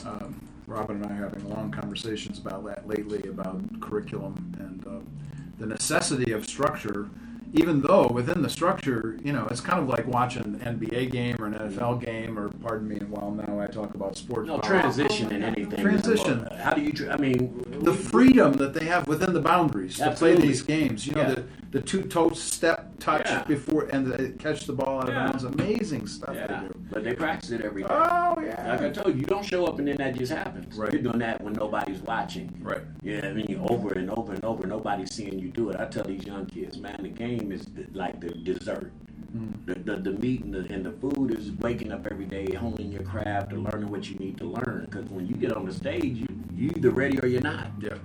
Um, 0.06 0.40
Robin 0.68 1.04
and 1.04 1.06
I 1.12 1.18
are 1.18 1.30
having 1.30 1.50
long 1.50 1.72
conversations 1.72 2.40
about 2.40 2.66
that 2.66 2.88
lately 2.88 3.28
about 3.30 3.62
curriculum 3.82 4.56
and 4.60 4.88
uh, 4.88 5.02
the 5.60 5.66
necessity 5.66 6.32
of 6.32 6.46
structure. 6.46 7.10
Even 7.54 7.82
though 7.82 8.08
within 8.08 8.42
the 8.42 8.50
structure, 8.50 9.18
you 9.26 9.34
know, 9.34 9.46
it's 9.52 9.60
kind 9.60 9.78
of 9.82 9.90
like 9.90 10.08
watching 10.08 10.42
an 10.42 10.80
NBA 10.80 11.12
game 11.12 11.36
or 11.38 11.48
an 11.48 11.54
NFL 11.56 12.00
game, 12.02 12.40
or 12.40 12.48
pardon 12.48 12.88
me, 12.88 12.96
while 13.00 13.32
now 13.32 13.60
I 13.60 13.68
talk 13.68 13.94
about 13.94 14.16
sports. 14.16 14.48
No 14.48 14.60
transition 14.60 15.30
in 15.34 15.44
anything. 15.44 15.82
Transition. 15.82 16.48
How 16.58 16.74
do 16.74 16.82
you? 16.82 16.94
I 17.12 17.18
mean, 17.18 17.62
the 17.82 17.94
freedom 17.94 18.54
that 18.54 18.74
they 18.74 18.86
have 18.86 19.06
within 19.06 19.34
the 19.34 19.42
boundaries 19.42 19.98
to 19.98 20.12
play 20.12 20.36
these 20.38 20.62
games. 20.62 21.06
You 21.06 21.16
know, 21.16 21.22
Yeah. 21.24 21.34
the, 21.36 21.44
the 21.72 21.82
two 21.82 22.02
toe 22.04 22.30
step 22.32 22.92
touch 23.00 23.26
Yeah. 23.26 23.44
before 23.46 23.86
and 23.86 24.06
the, 24.06 24.30
catch 24.32 24.66
the 24.66 24.74
ball 24.74 25.00
out 25.00 25.10
of 25.10 25.16
bounds. 25.16 25.44
Amazing 25.46 26.06
stuff 26.08 26.36
Yeah, 26.36 26.48
they 26.48 26.68
do. 26.68 26.74
but 26.92 27.04
they 27.04 27.14
practice 27.14 27.52
it 27.52 27.62
every 27.62 27.84
day. 27.84 27.88
Oh 27.90 28.36
yeah. 28.42 28.72
Like 28.72 28.82
I 28.82 28.90
told 28.90 29.16
you, 29.16 29.22
you 29.22 29.26
don't 29.26 29.46
show 29.46 29.66
up 29.66 29.80
and 29.80 29.88
then 29.88 29.98
that 29.98 30.16
just 30.16 30.32
happens. 30.32 30.76
Right. 30.78 30.92
You're 30.92 31.02
doing 31.02 31.20
that 31.20 31.42
when 31.42 31.54
nobody's 31.54 32.02
watching. 32.02 32.54
Right. 32.62 32.82
Yeah, 33.02 33.22
I 33.26 33.34
mean, 33.34 33.66
over 33.70 33.94
and 33.94 34.10
over 34.12 34.34
and 34.34 34.44
over, 34.44 34.68
nobody's 34.68 35.14
seeing 35.14 35.40
you 35.40 35.48
do 35.50 35.70
it. 35.70 35.80
I 35.80 35.86
tell 35.86 36.04
these 36.04 36.26
young 36.26 36.46
kids, 36.46 36.78
man, 36.78 37.00
the 37.02 37.10
game 37.10 37.52
is 37.52 37.66
like 37.94 38.20
the 38.20 38.30
dessert. 38.30 38.92
Mm. 39.36 39.66
The, 39.66 39.76
the, 39.76 40.12
the 40.12 40.12
meat 40.20 40.44
and 40.44 40.54
the, 40.54 40.60
and 40.74 40.86
the 40.86 40.92
food 40.92 41.34
is 41.34 41.52
waking 41.54 41.94
up 41.94 42.06
every 42.12 42.26
day, 42.26 42.54
honing 42.54 42.92
your 42.92 43.04
craft, 43.04 43.54
and 43.54 43.64
learning 43.64 43.90
what 43.90 44.10
you 44.10 44.16
need 44.18 44.38
to 44.40 44.44
learn. 44.44 44.88
Because 44.92 45.10
when 45.10 45.26
you 45.26 45.36
get 45.36 45.54
on 45.54 45.66
the 45.66 45.74
stage, 45.74 46.04
you 46.18 46.28
you 46.54 46.70
either 46.76 46.92
ready 46.92 47.18
or 47.22 47.28
you're 47.28 47.40
not. 47.40 47.68
Yeah. 47.80 47.96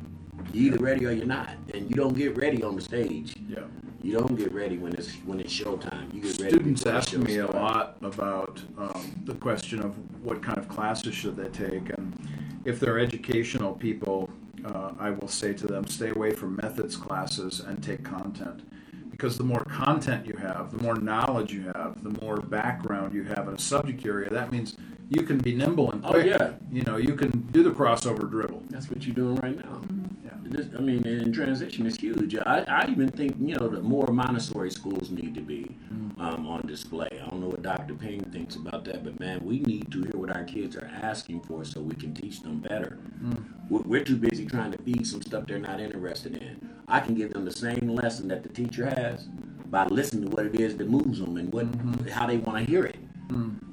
You 0.52 0.66
either 0.66 0.78
ready 0.78 1.06
or 1.06 1.12
you're 1.12 1.26
not, 1.26 1.50
and 1.74 1.88
you 1.88 1.96
don't 1.96 2.16
get 2.16 2.36
ready 2.36 2.62
on 2.62 2.76
the 2.76 2.82
stage. 2.82 3.34
Yeah. 3.48 3.60
You 4.02 4.12
don't 4.12 4.36
get 4.36 4.52
ready 4.52 4.78
when 4.78 4.92
it's 4.94 5.12
when 5.24 5.40
it's 5.40 5.52
showtime. 5.52 6.12
You 6.14 6.20
get 6.22 6.38
ready. 6.40 6.54
Students 6.54 6.86
ask 6.86 7.12
me 7.14 7.38
a 7.38 7.50
lot 7.50 7.96
about 8.02 8.60
um, 8.78 9.22
the 9.24 9.34
question 9.34 9.80
of 9.80 9.94
what 10.22 10.42
kind 10.42 10.58
of 10.58 10.68
classes 10.68 11.14
should 11.14 11.36
they 11.36 11.48
take, 11.48 11.90
and 11.90 12.16
if 12.64 12.78
they're 12.78 12.98
educational 12.98 13.72
people, 13.72 14.28
uh, 14.64 14.92
I 14.98 15.10
will 15.10 15.28
say 15.28 15.52
to 15.54 15.66
them, 15.66 15.86
stay 15.86 16.10
away 16.10 16.32
from 16.32 16.56
methods 16.56 16.96
classes 16.96 17.60
and 17.60 17.82
take 17.82 18.04
content. 18.04 18.62
Because 19.10 19.38
the 19.38 19.44
more 19.44 19.64
content 19.64 20.26
you 20.26 20.34
have, 20.34 20.76
the 20.76 20.82
more 20.82 20.94
knowledge 20.94 21.52
you 21.52 21.62
have, 21.74 22.02
the 22.02 22.10
more 22.20 22.36
background 22.36 23.14
you 23.14 23.22
have 23.22 23.48
in 23.48 23.54
a 23.54 23.58
subject 23.58 24.04
area, 24.04 24.28
that 24.28 24.52
means 24.52 24.76
you 25.08 25.22
can 25.22 25.38
be 25.38 25.54
nimble 25.54 25.90
and 25.92 26.02
quick. 26.02 26.24
Oh, 26.24 26.28
yeah. 26.28 26.52
You 26.70 26.82
know, 26.82 26.96
you 26.96 27.14
can 27.14 27.30
do 27.52 27.62
the 27.62 27.70
crossover 27.70 28.28
dribble. 28.28 28.64
That's 28.68 28.90
what 28.90 29.06
you're 29.06 29.14
doing 29.14 29.36
right 29.36 29.56
now. 29.56 29.80
This, 30.48 30.66
I 30.76 30.80
mean, 30.80 31.06
in 31.06 31.32
transition 31.32 31.86
is 31.86 31.96
huge. 31.96 32.36
I, 32.36 32.64
I 32.68 32.88
even 32.90 33.08
think 33.08 33.36
you 33.40 33.56
know 33.56 33.68
the 33.68 33.80
more 33.80 34.06
Montessori 34.06 34.70
schools 34.70 35.10
need 35.10 35.34
to 35.34 35.40
be 35.40 35.76
mm-hmm. 35.92 36.20
um, 36.20 36.46
on 36.46 36.66
display. 36.66 37.08
I 37.12 37.28
don't 37.28 37.40
know 37.40 37.48
what 37.48 37.62
Dr. 37.62 37.94
Payne 37.94 38.24
thinks 38.32 38.56
about 38.56 38.84
that, 38.84 39.04
but 39.04 39.18
man, 39.18 39.40
we 39.42 39.60
need 39.60 39.90
to 39.92 40.02
hear 40.02 40.16
what 40.16 40.34
our 40.34 40.44
kids 40.44 40.76
are 40.76 40.90
asking 41.02 41.40
for 41.40 41.64
so 41.64 41.80
we 41.80 41.94
can 41.94 42.14
teach 42.14 42.42
them 42.42 42.60
better. 42.60 42.98
Mm-hmm. 43.22 43.74
We're, 43.74 43.82
we're 43.82 44.04
too 44.04 44.16
busy 44.16 44.46
trying 44.46 44.72
to 44.72 44.78
feed 44.78 45.06
some 45.06 45.22
stuff 45.22 45.46
they're 45.46 45.58
not 45.58 45.80
interested 45.80 46.36
in. 46.36 46.68
I 46.88 47.00
can 47.00 47.14
give 47.14 47.32
them 47.32 47.44
the 47.44 47.52
same 47.52 47.88
lesson 47.88 48.28
that 48.28 48.42
the 48.42 48.48
teacher 48.48 48.86
has 48.86 49.28
by 49.66 49.86
listening 49.86 50.30
to 50.30 50.36
what 50.36 50.46
it 50.46 50.60
is 50.60 50.76
that 50.76 50.88
moves 50.88 51.18
them 51.18 51.36
and 51.36 51.52
what 51.52 51.70
mm-hmm. 51.70 52.08
how 52.08 52.26
they 52.26 52.38
want 52.38 52.64
to 52.64 52.70
hear 52.70 52.84
it. 52.84 52.96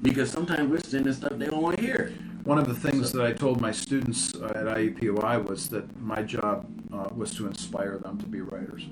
Because 0.02 0.30
sometimes 0.30 0.70
we're 0.70 0.80
sending 0.80 1.12
stuff 1.12 1.32
they 1.38 1.46
don't 1.46 1.62
want 1.62 1.78
to 1.78 1.82
hear. 1.82 2.12
One 2.44 2.58
of 2.58 2.66
the 2.68 2.74
things 2.74 3.10
that 3.12 3.24
I 3.24 3.32
told 3.32 3.60
my 3.60 3.72
students 3.72 4.34
at 4.34 4.66
IUPUI 4.66 5.44
was 5.48 5.68
that 5.70 5.84
my 6.00 6.22
job 6.22 6.66
uh, 6.92 7.08
was 7.14 7.34
to 7.36 7.46
inspire 7.46 7.96
them 7.98 8.18
to 8.18 8.26
be 8.26 8.42
writers. 8.42 8.86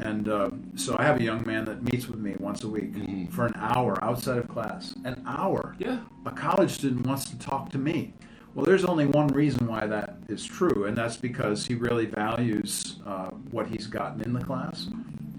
And 0.00 0.28
uh, 0.28 0.50
so 0.74 0.96
I 0.98 1.04
have 1.04 1.20
a 1.20 1.22
young 1.22 1.46
man 1.46 1.64
that 1.66 1.82
meets 1.84 2.08
with 2.08 2.18
me 2.18 2.34
once 2.40 2.64
a 2.64 2.68
week 2.68 2.92
Mhm. 2.94 3.30
for 3.30 3.46
an 3.46 3.54
hour 3.56 4.02
outside 4.02 4.38
of 4.38 4.48
class. 4.48 4.94
An 5.04 5.22
hour. 5.26 5.76
Yeah. 5.78 6.00
A 6.26 6.32
college 6.32 6.72
student 6.72 7.06
wants 7.06 7.26
to 7.30 7.38
talk 7.38 7.70
to 7.70 7.78
me. 7.78 8.14
Well, 8.54 8.66
there's 8.66 8.84
only 8.84 9.06
one 9.06 9.28
reason 9.28 9.66
why 9.68 9.86
that 9.86 10.16
is 10.28 10.44
true, 10.44 10.84
and 10.86 10.96
that's 10.96 11.16
because 11.16 11.64
he 11.66 11.74
really 11.74 12.06
values 12.06 12.96
uh, 13.06 13.30
what 13.52 13.68
he's 13.68 13.86
gotten 13.86 14.20
in 14.22 14.32
the 14.32 14.44
class, 14.44 14.88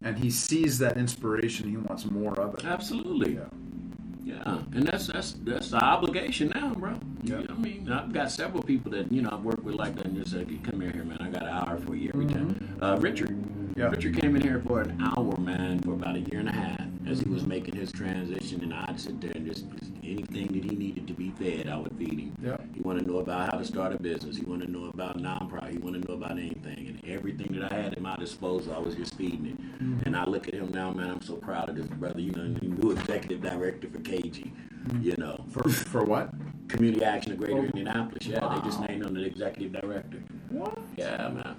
and 0.01 0.17
he 0.17 0.31
sees 0.31 0.79
that 0.79 0.97
inspiration. 0.97 1.69
He 1.69 1.77
wants 1.77 2.09
more 2.09 2.39
of 2.39 2.55
it. 2.55 2.65
Absolutely. 2.65 3.35
Yeah. 3.35 3.49
Yeah, 4.23 4.59
and 4.73 4.87
that's 4.87 5.07
that's 5.07 5.33
that's 5.43 5.69
the 5.71 5.83
obligation 5.83 6.51
now, 6.55 6.73
bro. 6.73 6.93
Yeah. 7.23 7.41
I 7.49 7.53
mean, 7.53 7.91
I've 7.91 8.13
got 8.13 8.31
several 8.31 8.63
people 8.63 8.91
that 8.91 9.11
you 9.11 9.21
know 9.21 9.29
I've 9.33 9.43
worked 9.43 9.63
with 9.63 9.75
like 9.75 9.95
that, 9.95 10.05
and 10.05 10.15
just 10.15 10.31
said, 10.31 10.47
"Come 10.63 10.79
here, 10.81 10.91
here, 10.91 11.03
man. 11.03 11.17
I 11.19 11.29
got 11.29 11.43
an 11.43 11.49
hour 11.49 11.77
for 11.77 11.95
you 11.95 12.09
every 12.13 12.27
time." 12.27 12.77
Uh, 12.81 12.97
Richard, 13.01 13.35
Yeah. 13.75 13.89
Richard 13.89 14.17
came 14.19 14.35
in 14.35 14.41
here 14.41 14.61
for 14.65 14.81
an 14.81 14.97
hour, 15.01 15.35
man, 15.37 15.79
for 15.79 15.93
about 15.93 16.15
a 16.15 16.19
year 16.21 16.39
and 16.39 16.47
a 16.49 16.53
half, 16.53 16.81
as 17.05 17.19
he 17.19 17.29
was 17.29 17.45
making 17.45 17.75
his 17.75 17.91
transition, 17.91 18.61
and 18.63 18.73
I'd 18.73 18.99
sit 18.99 19.19
there 19.19 19.31
and 19.35 19.45
just, 19.45 19.65
just 19.79 19.91
anything 20.13 20.47
that 20.47 20.63
he 20.63 20.75
needed 20.75 21.07
to 21.07 21.13
be 21.13 21.31
fed, 21.31 21.67
I 21.67 21.77
would 21.77 21.95
feed 21.97 22.19
him. 22.19 22.35
Yeah. 22.41 22.57
He 22.73 22.81
wanted 22.81 23.05
to 23.05 23.11
know 23.11 23.17
about 23.19 23.51
how 23.51 23.57
to 23.57 23.65
start 23.65 23.93
a 23.93 23.97
business. 23.99 24.37
He 24.37 24.45
wanted 24.45 24.67
to 24.67 24.71
know 24.71 24.85
about 24.89 25.17
nonprofit. 25.17 25.71
He 25.71 25.77
wanted 25.77 26.03
to 26.03 26.07
know 26.09 26.15
about 26.15 26.31
anything, 26.31 26.87
and 26.87 27.01
everything 27.07 27.57
that 27.59 27.71
I 27.71 27.75
had 27.75 27.93
at 27.93 28.01
my 28.01 28.15
disposal, 28.17 28.73
I 28.73 28.79
was 28.79 28.95
just 28.95 29.15
feeding 29.15 29.45
it. 29.47 29.61
Mm-hmm. 29.61 29.99
And 30.05 30.15
I 30.15 30.25
look 30.25 30.47
at 30.47 30.53
him 30.53 30.71
now, 30.71 30.91
man. 30.91 31.09
I'm 31.09 31.21
so 31.21 31.35
proud 31.35 31.69
of 31.69 31.75
this 31.75 31.87
brother. 31.87 32.19
You 32.21 32.31
know, 32.31 32.43
new 32.61 32.91
executive 32.91 33.41
director 33.41 33.87
for 33.89 33.99
KG. 33.99 34.51
Mm-hmm. 34.51 35.01
You 35.01 35.15
know, 35.17 35.43
For, 35.51 35.67
for 35.69 36.03
what? 36.03 36.29
Community 36.67 37.03
Action 37.03 37.31
of 37.33 37.37
Greater 37.37 37.57
Oh. 37.59 37.63
Indianapolis. 37.63 38.25
Yeah, 38.25 38.47
they 38.55 38.61
just 38.67 38.79
named 38.81 39.03
him 39.05 39.13
the 39.13 39.25
executive 39.25 39.81
director. 39.81 40.17
What? 40.49 40.77
Yeah, 40.97 41.29
man. 41.29 41.55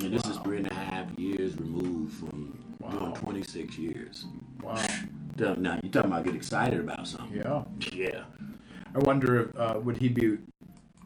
And 0.00 0.12
this 0.12 0.24
is 0.26 0.36
three 0.38 0.58
and 0.58 0.70
a 0.70 0.74
half 0.74 1.06
years 1.18 1.56
removed 1.58 2.14
from 2.18 2.64
Wow. 2.80 2.90
doing 2.90 3.12
26 3.14 3.78
years. 3.78 4.26
Wow. 4.62 4.76
Now 5.38 5.78
you're 5.82 5.92
talking 5.92 6.10
about 6.10 6.24
get 6.24 6.34
excited 6.34 6.80
about 6.80 7.06
something? 7.06 7.36
Yeah. 7.36 7.62
Yeah. 7.92 8.24
I 8.94 8.98
wonder 8.98 9.42
if 9.42 9.56
uh, 9.56 9.78
would 9.80 9.98
he 9.98 10.08
be. 10.08 10.38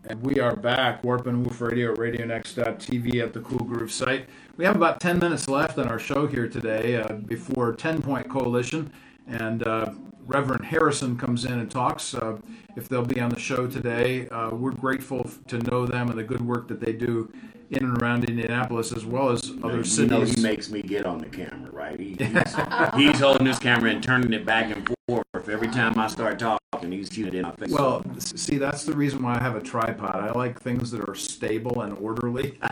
And 0.08 0.20
we 0.22 0.40
are 0.40 0.56
back, 0.56 1.04
Warp 1.04 1.26
and 1.26 1.44
Woof 1.44 1.60
Radio, 1.60 1.94
RadioNext.tv 1.94 3.22
at 3.22 3.34
the 3.34 3.40
Cool 3.40 3.58
Groove 3.58 3.92
site. 3.92 4.28
We 4.56 4.64
have 4.64 4.74
about 4.74 5.00
10 5.00 5.18
minutes 5.18 5.48
left 5.48 5.78
on 5.78 5.86
our 5.86 5.98
show 5.98 6.26
here 6.26 6.48
today 6.48 6.96
uh, 6.96 7.12
before 7.12 7.72
10 7.74 8.02
Point 8.02 8.28
Coalition. 8.28 8.90
And 9.28 9.66
uh, 9.66 9.92
Reverend 10.26 10.64
Harrison 10.64 11.16
comes 11.16 11.44
in 11.44 11.52
and 11.52 11.70
talks. 11.70 12.14
Uh, 12.14 12.38
if 12.74 12.88
they'll 12.88 13.04
be 13.04 13.20
on 13.20 13.30
the 13.30 13.38
show 13.38 13.66
today, 13.66 14.28
uh, 14.30 14.50
we're 14.50 14.72
grateful 14.72 15.30
to 15.48 15.58
know 15.58 15.86
them 15.86 16.08
and 16.08 16.18
the 16.18 16.24
good 16.24 16.40
work 16.40 16.68
that 16.68 16.80
they 16.80 16.92
do 16.92 17.30
in 17.72 17.84
and 17.84 18.02
around 18.02 18.24
Indianapolis 18.28 18.92
as 18.92 19.04
well 19.04 19.30
as 19.30 19.50
other 19.62 19.78
you 19.78 19.84
cities. 19.84 20.10
know 20.10 20.20
he 20.22 20.40
makes 20.40 20.70
me 20.70 20.82
get 20.82 21.06
on 21.06 21.18
the 21.18 21.26
camera, 21.26 21.70
right? 21.70 21.98
He, 21.98 22.14
he's, 22.18 22.94
he's 22.96 23.20
holding 23.20 23.44
this 23.44 23.58
camera 23.58 23.90
and 23.90 24.02
turning 24.02 24.32
it 24.32 24.44
back 24.44 24.74
and 24.74 24.88
forth. 25.08 25.24
Every 25.48 25.68
time 25.68 25.98
I 25.98 26.06
start 26.06 26.38
talking, 26.38 26.61
he's 26.90 27.12
shooting 27.12 27.34
it 27.34 27.38
in 27.38 27.42
my 27.42 27.52
face. 27.52 27.70
Well, 27.70 28.04
see, 28.18 28.56
that's 28.56 28.84
the 28.84 28.94
reason 28.94 29.22
why 29.22 29.36
I 29.36 29.42
have 29.42 29.56
a 29.56 29.60
tripod. 29.60 30.16
I 30.16 30.32
like 30.32 30.60
things 30.60 30.90
that 30.92 31.06
are 31.06 31.14
stable 31.14 31.82
and 31.82 31.96
orderly. 31.98 32.58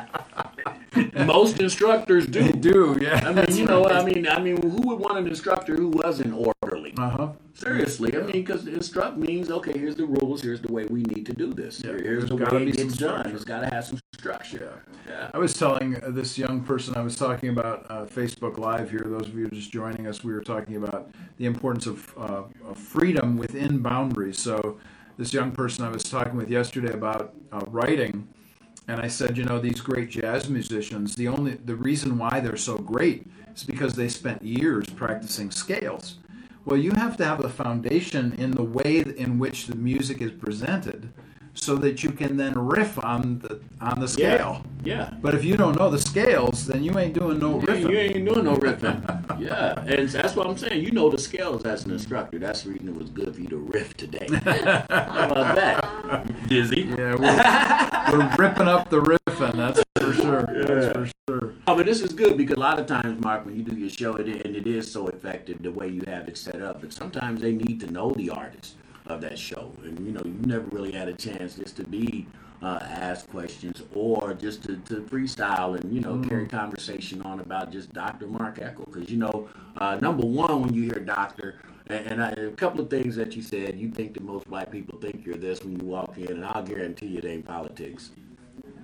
most 1.25 1.61
instructors 1.61 2.27
They 2.27 2.51
do. 2.53 2.95
do, 2.95 3.05
yeah. 3.05 3.21
I 3.25 3.33
mean, 3.33 3.57
you 3.57 3.65
know, 3.65 3.87
I 3.87 4.05
mean, 4.09 4.27
I 4.29 4.41
mean, 4.41 4.61
who 4.61 4.89
would 4.89 4.99
want 4.99 5.19
an 5.19 5.27
instructor 5.27 5.77
who 5.77 5.89
wasn't 5.89 6.35
orderly? 6.35 6.95
Uh 6.99 7.11
huh. 7.11 7.29
Seriously, 7.55 8.17
I 8.17 8.21
mean, 8.21 8.33
because 8.33 8.67
instruct 8.67 9.19
means 9.19 9.51
okay. 9.51 9.79
Here's 9.79 9.95
the 9.95 10.07
rules. 10.07 10.41
Here's 10.41 10.63
the 10.63 10.73
way 10.73 10.87
we 10.87 11.03
need 11.03 11.27
to 11.27 11.35
do 11.35 11.53
this. 11.53 11.83
Yeah, 11.85 11.93
Here's 11.93 12.27
there's 12.27 12.29
the 12.31 12.37
way 12.37 12.65
be 12.65 12.71
it 12.71 12.77
gets 12.77 12.97
done. 12.97 13.31
It's 13.31 13.45
got 13.45 13.61
to 13.61 13.67
have 13.67 13.85
some 13.85 14.01
structure. 14.15 14.83
Yeah. 15.07 15.31
I 15.35 15.39
was 15.39 15.53
telling 15.55 16.03
uh, 16.03 16.11
this 16.11 16.39
young 16.39 16.63
person 16.63 16.95
I 16.97 17.03
was 17.03 17.17
talking 17.17 17.51
about 17.51 17.87
uh, 17.91 18.07
Facebook 18.07 18.57
Live 18.57 18.91
here. 18.91 19.05
Those 19.05 19.29
of 19.29 19.37
you 19.37 19.49
just 19.49 19.73
joining 19.73 20.07
us, 20.07 20.25
we 20.25 20.33
were 20.33 20.43
talking 20.43 20.77
about 20.77 21.11
the 21.37 21.47
importance 21.47 21.87
of, 21.87 22.15
uh, 22.17 22.43
of 22.67 22.79
freedom 22.79 23.37
within 23.37 23.79
boundaries. 23.81 24.00
So, 24.33 24.79
this 25.19 25.35
young 25.35 25.53
person 25.53 25.85
I 25.85 25.91
was 25.91 26.05
talking 26.05 26.37
with 26.37 26.49
yesterday 26.49 26.95
about 26.95 27.35
uh, 27.53 27.61
writing, 27.67 28.27
and 28.89 28.99
I 28.99 29.09
said, 29.09 29.37
you 29.37 29.45
know, 29.45 29.59
these 29.59 29.83
great 29.83 30.09
jazz 30.09 30.49
musicians, 30.49 31.15
the 31.17 31.29
only 31.29 31.53
the 31.57 31.77
reason 31.77 32.17
why 32.17 32.41
they're 32.41 32.57
so 32.57 32.79
great 32.79 33.27
is 33.55 33.63
because 33.63 33.93
they 33.95 34.09
spent 34.09 34.43
years 34.43 34.87
practicing 34.87 35.51
scales. 35.51 36.17
Well, 36.65 36.79
you 36.79 36.93
have 36.93 37.19
to 37.19 37.25
have 37.27 37.45
a 37.45 37.51
foundation 37.51 38.33
in 38.39 38.53
the 38.53 38.63
way 38.63 39.01
in 39.01 39.39
which 39.39 39.67
the 39.67 39.77
music 39.77 40.23
is 40.23 40.31
presented 40.31 41.13
so 41.55 41.77
that 41.77 42.03
you 42.03 42.11
can 42.11 42.37
then 42.37 42.55
riff 42.59 43.03
on 43.05 43.39
the 43.41 43.61
on 43.81 44.01
the 44.01 44.09
scale. 44.09 44.65
Yeah. 44.85 44.95
yeah. 45.11 45.15
But 45.21 45.35
if 45.35 45.45
you 45.45 45.57
don't 45.57 45.77
know 45.79 45.91
the 45.91 45.99
scales, 45.99 46.67
then 46.67 46.83
you 46.85 46.99
ain't 46.99 47.15
doing 47.15 47.39
no 47.39 47.59
Yeah, 47.61 47.67
riffing. 47.67 47.91
you 47.91 47.99
ain't 47.99 48.25
doing 48.27 48.45
no 48.45 48.57
riffing. 48.57 49.41
yeah, 49.41 49.81
and 49.87 50.09
that's 50.09 50.37
what 50.37 50.47
I'm 50.47 50.57
saying. 50.57 50.83
You 50.83 50.91
know 50.93 51.11
the 51.11 51.19
scales 51.19 51.65
as 51.65 51.85
an 51.85 51.93
instructor. 51.93 52.39
That's 52.39 52.63
the 52.63 52.71
reason 52.71 52.89
it 52.89 52.95
was 52.95 53.11
good 53.11 53.35
for 53.35 53.41
you 53.41 53.49
to 53.49 53.57
riff 53.57 53.97
today. 53.97 54.27
How 54.91 55.31
about 55.31 55.55
that, 55.57 56.49
Dizzy? 56.49 56.83
Yeah, 56.83 57.15
we're, 57.17 58.19
we're 58.19 58.37
ripping 58.37 58.69
up 58.69 58.89
the 58.91 59.01
riffing. 59.01 59.57
That's 59.57 59.83
for 59.99 60.13
sure. 60.13 60.43
That's 60.65 60.93
for 60.97 61.11
sure. 61.29 61.55
Oh, 61.67 61.77
but 61.77 61.87
this 61.87 62.01
is 62.01 62.13
good 62.13 62.37
because 62.37 62.57
a 62.57 62.61
lot 62.61 62.79
of 62.79 62.87
times, 62.87 63.21
Mark, 63.23 63.45
when 63.47 63.57
you 63.57 63.63
do 63.63 63.77
your 63.77 63.91
show, 63.91 64.17
it, 64.17 64.27
and 64.47 64.57
it 64.57 64.67
is 64.67 64.91
so 64.91 65.09
effective 65.09 65.63
the 65.63 65.71
way 65.71 65.89
you 65.89 66.03
have 66.07 66.29
it 66.29 66.37
set 66.37 66.63
up. 66.63 66.81
But 66.81 66.93
sometimes 66.93 67.41
they 67.41 67.53
need 67.53 67.81
to 67.81 67.91
know 67.91 68.13
the 68.13 68.31
artist 68.31 68.75
of 69.11 69.21
that 69.23 69.39
show, 69.39 69.73
and 69.83 69.99
you 70.07 70.13
know, 70.13 70.23
you 70.25 70.35
never 70.47 70.65
really 70.67 70.93
had 70.93 71.09
a 71.09 71.13
chance 71.13 71.57
just 71.57 71.77
to 71.77 71.85
be 71.85 72.27
uh, 72.63 72.79
asked 72.83 73.31
questions 73.31 73.83
or 73.95 74.35
just 74.35 74.63
to, 74.65 74.77
to 74.79 75.01
freestyle 75.03 75.81
and 75.81 75.95
you 75.95 76.01
know 76.01 76.19
carry 76.29 76.47
conversation 76.47 77.23
on 77.23 77.41
about 77.41 77.73
just 77.73 77.93
Dr. 77.93 78.27
Mark 78.27 78.59
Eckel. 78.59 78.87
Because 78.93 79.11
you 79.11 79.17
know, 79.17 79.49
uh, 79.77 79.97
number 79.97 80.27
one, 80.27 80.63
when 80.63 80.75
you 80.75 80.83
hear 80.85 81.01
Doctor. 81.01 81.61
And, 81.87 82.07
and 82.07 82.23
I, 82.23 82.31
a 82.31 82.51
couple 82.51 82.81
of 82.81 82.89
things 82.89 83.17
that 83.17 83.35
you 83.35 83.43
said, 83.43 83.77
you 83.77 83.91
think 83.91 84.15
that 84.15 84.23
most 84.23 84.49
black 84.49 84.71
people 84.71 84.99
think 85.01 85.27
you're 85.27 85.37
this 85.37 85.65
when 85.65 85.81
you 85.81 85.85
walk 85.85 86.17
in, 86.19 86.29
and 86.29 86.45
I'll 86.45 86.63
guarantee 86.63 87.07
you 87.07 87.19
it 87.19 87.25
ain't 87.25 87.45
politics. 87.45 88.11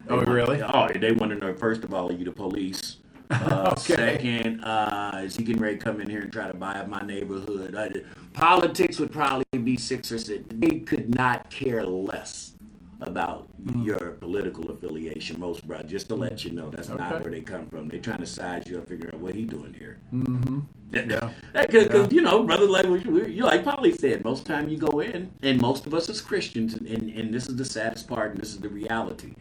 Oh, 0.09 0.21
really? 0.23 0.63
Oh, 0.63 0.89
they 0.89 1.13
want 1.13 1.33
to 1.33 1.39
know 1.39 1.55
first 1.55 1.85
of 1.85 1.93
all, 1.95 2.11
are 2.11 2.15
you 2.15 2.25
the 2.25 2.33
police? 2.33 2.97
Uh, 3.31 3.75
Okay. 3.79 3.95
Second, 3.95 4.65
uh, 4.65 5.21
is 5.25 5.37
he 5.37 5.45
getting 5.45 5.61
ready 5.63 5.77
to 5.77 5.85
come 5.85 6.01
in 6.01 6.09
here 6.09 6.23
and 6.23 6.33
try 6.33 6.47
to 6.51 6.57
buy 6.57 6.75
up 6.75 6.89
my 6.89 7.03
neighborhood? 7.03 7.75
Uh, 7.75 7.89
politics 8.33 8.99
would 8.99 9.13
probably 9.13 9.45
be 9.63 9.77
six 9.77 10.11
or 10.13 10.19
six. 10.19 10.45
They 10.51 10.81
could 10.81 11.15
not 11.15 11.51
care 11.51 11.85
less 11.85 12.53
about 13.01 13.47
Mm. 13.67 13.85
your 13.85 14.13
political 14.21 14.71
affiliation. 14.71 15.41
Most 15.41 15.67
brothers, 15.67 15.91
just 15.91 16.09
to 16.09 16.15
let 16.15 16.45
you 16.45 16.53
know, 16.53 16.71
that's 16.71 16.89
not 16.89 17.21
where 17.23 17.31
they 17.33 17.41
come 17.41 17.67
from. 17.67 17.89
They're 17.89 18.01
trying 18.01 18.21
to 18.21 18.27
size 18.27 18.63
you 18.67 18.79
up, 18.79 18.89
figure 18.89 19.11
out 19.13 19.19
what 19.21 19.35
he 19.35 19.45
doing 19.45 19.75
here. 19.77 19.99
Mm-hmm. 20.15 20.61
Yeah. 20.93 21.31
Because 21.53 22.13
you 22.13 22.23
know, 22.23 22.45
brother, 22.45 22.67
like 22.69 22.87
you 22.87 23.45
like 23.45 23.65
Polly 23.65 23.93
said, 23.93 24.25
most 24.25 24.47
time 24.47 24.69
you 24.69 24.79
go 24.79 25.01
in, 25.01 25.31
and 25.43 25.61
most 25.61 25.87
of 25.87 25.95
us 25.95 26.09
as 26.09 26.21
Christians, 26.21 26.75
and, 26.75 26.87
and, 26.87 27.11
and 27.11 27.35
this 27.35 27.49
is 27.49 27.57
the 27.57 27.65
saddest 27.65 28.07
part, 28.09 28.31
and 28.33 28.41
this 28.41 28.51
is 28.51 28.61
the 28.61 28.69
reality. 28.69 29.35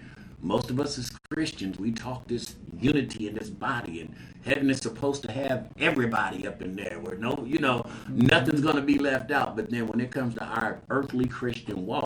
Most 0.45 0.69
of 0.69 0.79
us 0.79 0.99
as 0.99 1.09
Christians, 1.33 1.79
we 1.79 1.91
talk 1.91 2.27
this 2.27 2.55
unity 2.79 3.27
in 3.27 3.33
this 3.33 3.49
body, 3.49 4.01
and 4.01 4.13
heaven 4.45 4.69
is 4.69 4.77
supposed 4.77 5.23
to 5.23 5.31
have 5.31 5.69
everybody 5.79 6.45
up 6.47 6.61
in 6.61 6.75
there, 6.75 6.99
where 7.01 7.17
no, 7.17 7.43
you 7.47 7.57
know, 7.57 7.83
nothing's 8.07 8.61
going 8.61 8.75
to 8.75 8.83
be 8.83 8.99
left 8.99 9.31
out. 9.31 9.55
But 9.55 9.71
then 9.71 9.87
when 9.87 9.99
it 9.99 10.11
comes 10.11 10.35
to 10.35 10.43
our 10.43 10.81
earthly 10.91 11.25
Christian 11.25 11.87
walk, 11.87 12.05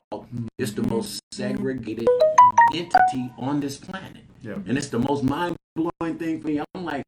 it's 0.57 0.72
the 0.72 0.84
most 0.84 1.20
segregated 1.34 2.07
entity 2.74 3.30
on 3.38 3.60
this 3.60 3.76
planet, 3.76 4.24
Yeah. 4.41 4.53
and 4.53 4.78
it's 4.78 4.88
the 4.88 4.99
most 4.99 5.26
mind 5.26 5.57
blowing 5.76 6.18
thing 6.18 6.40
for 6.40 6.48
me. 6.48 6.61
I'm 6.74 6.86
like 6.86 7.03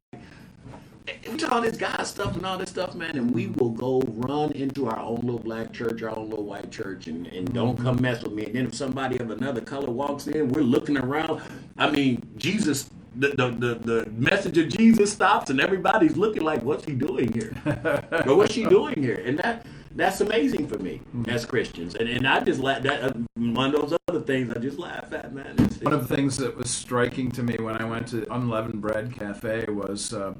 we 1.06 1.44
all 1.44 1.60
this 1.60 1.76
God 1.76 2.02
stuff 2.04 2.36
and 2.36 2.46
all 2.46 2.58
this 2.58 2.70
stuff, 2.70 2.94
man, 2.94 3.16
and 3.16 3.34
we 3.34 3.48
will 3.48 3.70
go 3.70 4.02
run 4.06 4.52
into 4.52 4.86
our 4.88 4.98
own 4.98 5.20
little 5.22 5.38
black 5.40 5.72
church, 5.72 6.02
our 6.02 6.16
own 6.16 6.30
little 6.30 6.44
white 6.44 6.70
church, 6.70 7.06
and, 7.08 7.26
and 7.28 7.52
don't 7.52 7.76
come 7.76 8.00
mess 8.00 8.22
with 8.22 8.32
me. 8.32 8.44
And 8.46 8.54
then 8.54 8.66
if 8.66 8.74
somebody 8.74 9.18
of 9.18 9.30
another 9.30 9.60
color 9.60 9.90
walks 9.90 10.26
in, 10.28 10.50
we're 10.50 10.62
looking 10.62 10.96
around. 10.98 11.42
I 11.78 11.90
mean, 11.90 12.22
Jesus, 12.36 12.90
the 13.16 13.28
the, 13.30 13.50
the, 13.50 13.74
the 14.04 14.10
message 14.12 14.58
of 14.58 14.68
Jesus 14.68 15.12
stops, 15.12 15.50
and 15.50 15.60
everybody's 15.60 16.16
looking 16.16 16.42
like, 16.42 16.62
what's 16.62 16.84
he 16.84 16.92
doing 16.94 17.32
here? 17.32 17.54
or 18.26 18.36
what's 18.36 18.54
she 18.54 18.64
doing 18.64 19.02
here? 19.02 19.22
And 19.24 19.38
that 19.40 19.66
that's 19.94 20.20
amazing 20.20 20.68
for 20.68 20.78
me 20.78 21.02
as 21.28 21.44
Christians. 21.44 21.96
And 21.96 22.08
and 22.08 22.26
I 22.28 22.40
just 22.40 22.60
laugh. 22.60 22.82
That 22.82 23.02
uh, 23.02 23.12
one 23.36 23.74
of 23.74 23.80
those 23.90 23.98
other 24.08 24.20
things 24.20 24.50
I 24.54 24.58
just 24.60 24.78
laugh 24.78 25.12
at, 25.12 25.34
man. 25.34 25.54
It's- 25.58 25.80
One 25.82 25.94
of 25.94 26.08
the 26.08 26.14
things 26.16 26.36
that 26.38 26.56
was 26.56 26.70
striking 26.70 27.30
to 27.32 27.42
me 27.42 27.56
when 27.60 27.76
I 27.76 27.84
went 27.84 28.06
to 28.08 28.32
Unleavened 28.32 28.80
Bread 28.80 29.12
Cafe 29.12 29.66
was 29.68 30.14
uh, 30.14 30.34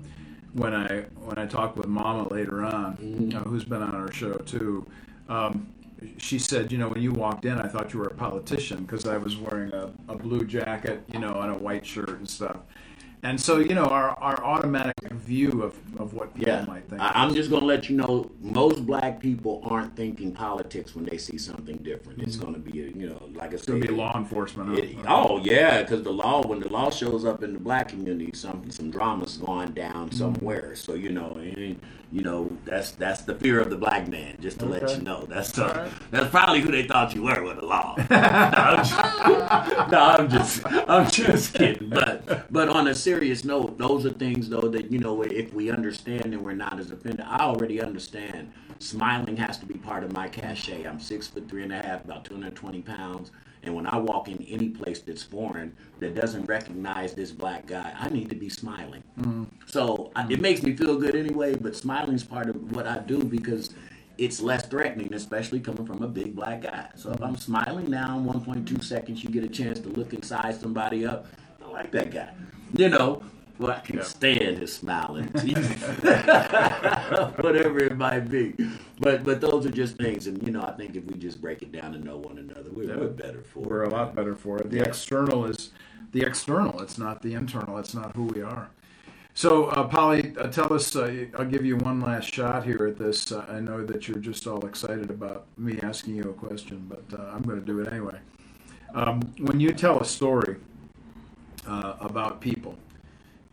when 0.52 0.74
I 0.74 1.02
when 1.24 1.38
I 1.38 1.46
talked 1.46 1.76
with 1.76 1.86
Mama 1.86 2.28
later 2.32 2.64
on, 2.64 2.96
Mm-hmm. 2.96 3.36
uh, 3.38 3.40
who's 3.42 3.64
been 3.64 3.82
on 3.82 3.94
our 3.94 4.12
show 4.12 4.34
too. 4.34 4.86
Um, 5.28 5.68
she 6.18 6.38
said, 6.38 6.72
you 6.72 6.78
know, 6.78 6.88
when 6.88 7.00
you 7.00 7.12
walked 7.12 7.44
in, 7.44 7.58
I 7.58 7.68
thought 7.68 7.92
you 7.92 8.00
were 8.00 8.06
a 8.08 8.14
politician 8.14 8.82
because 8.82 9.06
I 9.06 9.16
was 9.16 9.36
wearing 9.36 9.72
a, 9.72 9.90
a 10.08 10.16
blue 10.16 10.44
jacket, 10.44 11.04
you 11.12 11.20
know, 11.20 11.40
and 11.40 11.52
a 11.52 11.58
white 11.58 11.86
shirt 11.86 12.10
and 12.10 12.28
stuff. 12.28 12.56
And 13.24 13.40
so, 13.40 13.58
you 13.58 13.76
know, 13.76 13.84
our, 13.84 14.10
our 14.20 14.42
automatic 14.42 14.94
view 15.12 15.62
of, 15.62 15.76
of 16.00 16.12
what 16.12 16.34
people 16.34 16.52
Yeah, 16.52 16.64
might 16.64 16.88
think. 16.88 17.00
I'm 17.00 17.32
just 17.36 17.50
gonna 17.50 17.64
let 17.64 17.88
you 17.88 17.96
know. 17.96 18.28
Most 18.40 18.84
black 18.84 19.20
people 19.20 19.60
aren't 19.64 19.94
thinking 19.94 20.32
politics 20.32 20.96
when 20.96 21.04
they 21.04 21.18
see 21.18 21.38
something 21.38 21.76
different. 21.76 22.20
It's 22.20 22.34
gonna 22.34 22.58
be, 22.58 22.80
a, 22.80 22.86
you 22.88 23.08
know, 23.10 23.28
like 23.32 23.52
I 23.52 23.54
it's 23.54 23.64
going 23.64 23.80
to 23.80 23.86
be 23.86 23.94
law 23.94 24.16
enforcement. 24.18 24.76
it- 24.76 24.96
oh 25.06 25.38
yeah, 25.38 25.82
because 25.82 26.02
the 26.02 26.10
law 26.12 26.42
when 26.44 26.58
the 26.58 26.68
law 26.68 26.90
shows 26.90 27.24
up 27.24 27.44
in 27.44 27.52
the 27.52 27.60
black 27.60 27.88
community, 27.90 28.32
some 28.34 28.68
some 28.72 28.90
drama's 28.90 29.36
going 29.36 29.70
down 29.70 29.92
Mm-hmm. 30.08 30.16
somewhere. 30.18 30.74
So 30.74 30.94
you 30.94 31.10
know, 31.10 31.30
and, 31.40 31.78
you 32.12 32.20
know 32.20 32.51
that's 32.66 32.90
that's 32.93 33.22
the 33.22 33.34
fear 33.34 33.59
of 33.59 33.70
the 33.70 33.76
black 33.76 34.06
man. 34.06 34.36
Just 34.40 34.59
to 34.59 34.66
let 34.66 34.89
you 34.90 35.02
know, 35.02 35.24
that's 35.24 35.59
uh, 35.59 35.90
that's 36.10 36.30
probably 36.30 36.60
who 36.60 36.70
they 36.70 36.84
thought 36.84 37.14
you 37.14 37.22
were 37.22 37.43
with 37.43 37.56
the 37.60 37.64
law. 37.64 37.97
no, 38.10 38.16
I'm 38.16 38.84
just, 38.84 39.90
no, 39.90 39.98
I'm 39.98 40.28
just 40.28 40.66
I'm 40.66 41.10
just 41.10 41.55
kidding. 41.55 41.89
But 41.89 42.52
but 42.52 42.68
on 42.68 42.89
a 42.89 42.94
serious 42.94 43.44
note, 43.44 43.78
those 43.78 44.05
are 44.05 44.10
things 44.10 44.51
though 44.51 44.68
that 44.68 44.93
you 44.93 44.98
know 44.98 45.22
if 45.22 45.55
we 45.55 45.70
understand 45.70 46.26
and 46.26 46.44
we're 46.44 46.52
not 46.52 46.78
as 46.78 46.90
offended. 46.90 47.24
I 47.26 47.39
already 47.39 47.80
understand. 47.80 48.52
Smiling 48.78 49.36
has 49.36 49.59
to 49.59 49.66
be 49.66 49.74
part 49.74 50.05
of 50.05 50.12
my 50.12 50.28
cachet. 50.28 50.84
I'm 50.84 51.01
six 51.01 51.28
foot 51.28 51.48
three 51.48 51.62
and 51.62 51.72
a 51.72 51.80
half, 51.80 52.05
about 52.05 52.24
220 52.24 52.82
pounds. 52.82 53.30
And 53.62 53.74
when 53.74 53.86
I 53.86 53.97
walk 53.98 54.28
in 54.28 54.43
any 54.48 54.70
place 54.70 55.01
that's 55.01 55.22
foreign 55.22 55.76
that 56.01 56.14
doesn't 56.14 56.47
recognize 56.47 57.14
this 57.14 57.30
black 57.30 57.66
guy, 57.66 57.94
I 57.98 58.09
need 58.09 58.28
to 58.30 58.36
be 58.36 58.48
smiling. 58.48 59.02
Mm-hmm. 59.20 59.44
So 59.66 60.10
I, 60.16 60.22
it 60.22 60.28
mm-hmm. 60.28 60.43
makes 60.43 60.62
me 60.62 60.74
feel 60.76 60.98
good 60.98 61.14
anyway. 61.14 61.55
But 61.55 61.76
smiling 61.76 62.14
is 62.14 62.24
part 62.24 62.48
of 62.48 62.74
what 62.74 62.86
I 62.86 62.98
do 62.98 63.22
because 63.22 63.70
it's 64.18 64.40
less 64.40 64.66
threatening, 64.66 65.14
especially 65.14 65.60
coming 65.60 65.86
from 65.86 66.02
a 66.02 66.09
big 66.09 66.34
black 66.34 66.62
guy. 66.62 66.89
So 66.97 67.10
if 67.10 67.22
I'm 67.22 67.34
mm-hmm. 67.34 67.36
smiling 67.36 67.90
now 67.90 68.18
in 68.18 68.24
1.2 68.24 68.82
seconds, 68.82 69.22
you 69.22 69.30
get 69.30 69.44
a 69.44 69.48
chance 69.48 69.78
to 69.80 69.89
look 69.89 70.12
inside 70.12 70.60
somebody 70.60 71.06
up. 71.06 71.26
I 71.64 71.70
like 71.70 71.93
that 71.93 72.10
guy. 72.10 72.30
You 72.76 72.89
know, 72.89 73.22
well, 73.62 73.72
I 73.72 73.80
can 73.80 73.97
Yeah. 73.97 74.02
stand 74.02 74.59
his 74.59 74.72
smiling. 74.74 75.24
Whatever 77.40 77.78
it 77.80 77.97
might 77.97 78.28
be. 78.30 78.55
But 78.98 79.24
but 79.24 79.40
those 79.40 79.64
are 79.66 79.70
just 79.70 79.97
things. 79.97 80.26
And, 80.26 80.43
you 80.47 80.52
know, 80.52 80.62
I 80.62 80.72
think 80.72 80.97
if 80.97 81.05
we 81.05 81.14
just 81.16 81.40
break 81.40 81.62
it 81.62 81.72
down 81.72 81.94
and 81.94 82.05
know 82.05 82.16
one 82.16 82.39
another, 82.39 82.70
we're, 82.70 82.89
Yeah. 82.89 82.97
we're 82.97 83.09
better 83.09 83.43
for 83.43 83.60
We're 83.60 83.82
it. 83.84 83.93
a 83.93 83.97
lot 83.97 84.14
better 84.14 84.34
for 84.34 84.59
it. 84.59 84.70
The 84.70 84.78
Yeah. 84.78 84.84
external 84.84 85.44
is 85.47 85.70
the 86.12 86.22
external. 86.22 86.80
It's 86.82 86.98
not 86.98 87.22
the 87.22 87.34
internal. 87.34 87.78
It's 87.78 87.94
not 87.94 88.14
who 88.16 88.24
we 88.24 88.43
are. 88.43 88.68
So, 89.34 89.66
uh, 89.68 89.84
Polly, 89.89 90.34
uh, 90.36 90.48
tell 90.48 90.70
us. 90.74 90.94
Uh, 90.94 91.24
I'll 91.39 91.47
give 91.47 91.64
you 91.64 91.76
one 91.78 92.01
last 92.02 92.32
shot 92.34 92.64
here 92.64 92.86
at 92.86 92.98
this. 92.98 93.32
Uh, 93.32 93.47
I 93.48 93.60
know 93.60 93.82
that 93.84 94.06
you're 94.06 94.18
just 94.18 94.47
all 94.47 94.64
excited 94.66 95.09
about 95.10 95.47
me 95.56 95.78
asking 95.82 96.16
you 96.16 96.24
a 96.24 96.34
question, 96.34 96.84
but 96.86 97.02
uh, 97.18 97.30
I'm 97.34 97.40
going 97.43 97.59
to 97.59 97.64
do 97.64 97.80
it 97.80 97.90
anyway. 97.90 98.18
Um, 98.94 99.22
when 99.39 99.59
you 99.59 99.72
tell 99.72 100.01
a 100.01 100.05
story 100.05 100.56
uh, 101.66 101.94
about 102.01 102.43
people, 102.43 102.76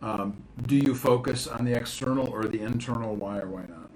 um, 0.01 0.41
do 0.65 0.76
you 0.76 0.95
focus 0.95 1.47
on 1.47 1.65
the 1.65 1.73
external 1.73 2.27
or 2.30 2.43
the 2.45 2.61
internal? 2.61 3.15
Why 3.15 3.39
or 3.39 3.47
why 3.47 3.61
not? 3.61 3.89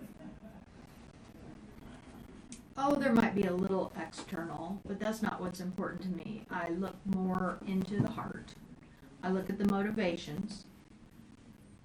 Oh, 2.75 2.95
there 2.95 3.13
might 3.13 3.35
be 3.35 3.43
a 3.43 3.53
little 3.53 3.93
external, 4.01 4.81
but 4.88 4.99
that's 4.99 5.21
not 5.21 5.39
what's 5.39 5.59
important 5.59 6.01
to 6.01 6.07
me. 6.09 6.45
I 6.49 6.69
look 6.69 6.95
more 7.05 7.59
into 7.67 7.99
the 8.01 8.09
heart. 8.09 8.55
I 9.21 9.30
look 9.30 9.49
at 9.49 9.57
the 9.59 9.65
motivations. 9.67 10.65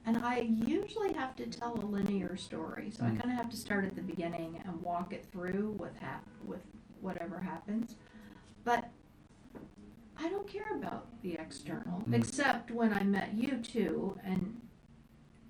And 0.07 0.16
I 0.16 0.39
usually 0.40 1.12
have 1.12 1.36
to 1.36 1.47
tell 1.47 1.74
a 1.78 1.85
linear 1.85 2.36
story, 2.39 2.90
so 2.90 3.05
I 3.05 3.09
Mm. 3.11 3.20
kind 3.20 3.31
of 3.32 3.36
have 3.36 3.51
to 3.51 3.57
start 3.57 3.85
at 3.85 3.95
the 3.95 4.01
beginning 4.01 4.62
and 4.65 4.81
walk 4.82 5.12
it 5.12 5.27
through 5.31 5.73
with 5.78 5.95
hap- 5.99 6.24
with 6.47 6.62
whatever 7.03 7.39
happens. 7.39 7.97
But 8.65 8.89
I 10.20 10.28
don't 10.28 10.47
care 10.49 10.74
about 10.74 11.07
the 11.23 11.35
external, 11.35 12.03
Mm. 12.09 12.15
except 12.15 12.70
when 12.70 12.93
I 12.93 13.03
met 13.05 13.35
you 13.35 13.59
two, 13.62 14.19
and 14.24 14.61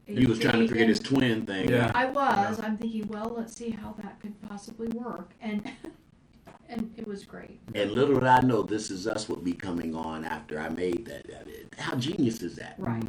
He 0.07 0.25
was 0.27 0.39
trying 0.39 0.55
to 0.61 0.65
AJ 0.65 0.69
create 0.71 0.89
his 0.89 1.01
twin 1.01 1.45
thing. 1.45 1.69
Yeah. 1.69 1.93
I 1.95 2.07
was. 2.07 2.59
I'm 2.61 2.79
thinking, 2.79 3.09
well, 3.09 3.35
let's 3.37 3.55
see 3.55 3.71
how 3.71 3.95
that 4.03 4.19
could 4.21 4.41
possibly 4.41 4.89
work, 4.89 5.33
and 5.41 5.63
and 6.71 6.93
it 6.97 7.07
was 7.07 7.25
great. 7.25 7.61
And 7.75 7.91
little 7.93 8.15
did 8.15 8.25
I 8.25 8.41
know, 8.41 8.63
This 8.63 8.91
Is 8.91 9.07
Us 9.07 9.29
would 9.29 9.45
be 9.45 9.53
coming 9.53 9.95
on 9.95 10.25
after 10.25 10.59
I 10.61 10.69
made 10.71 11.05
that. 11.07 11.27
How 11.79 11.95
genius 11.97 12.43
is 12.43 12.57
that? 12.57 12.75
Right. 12.79 13.03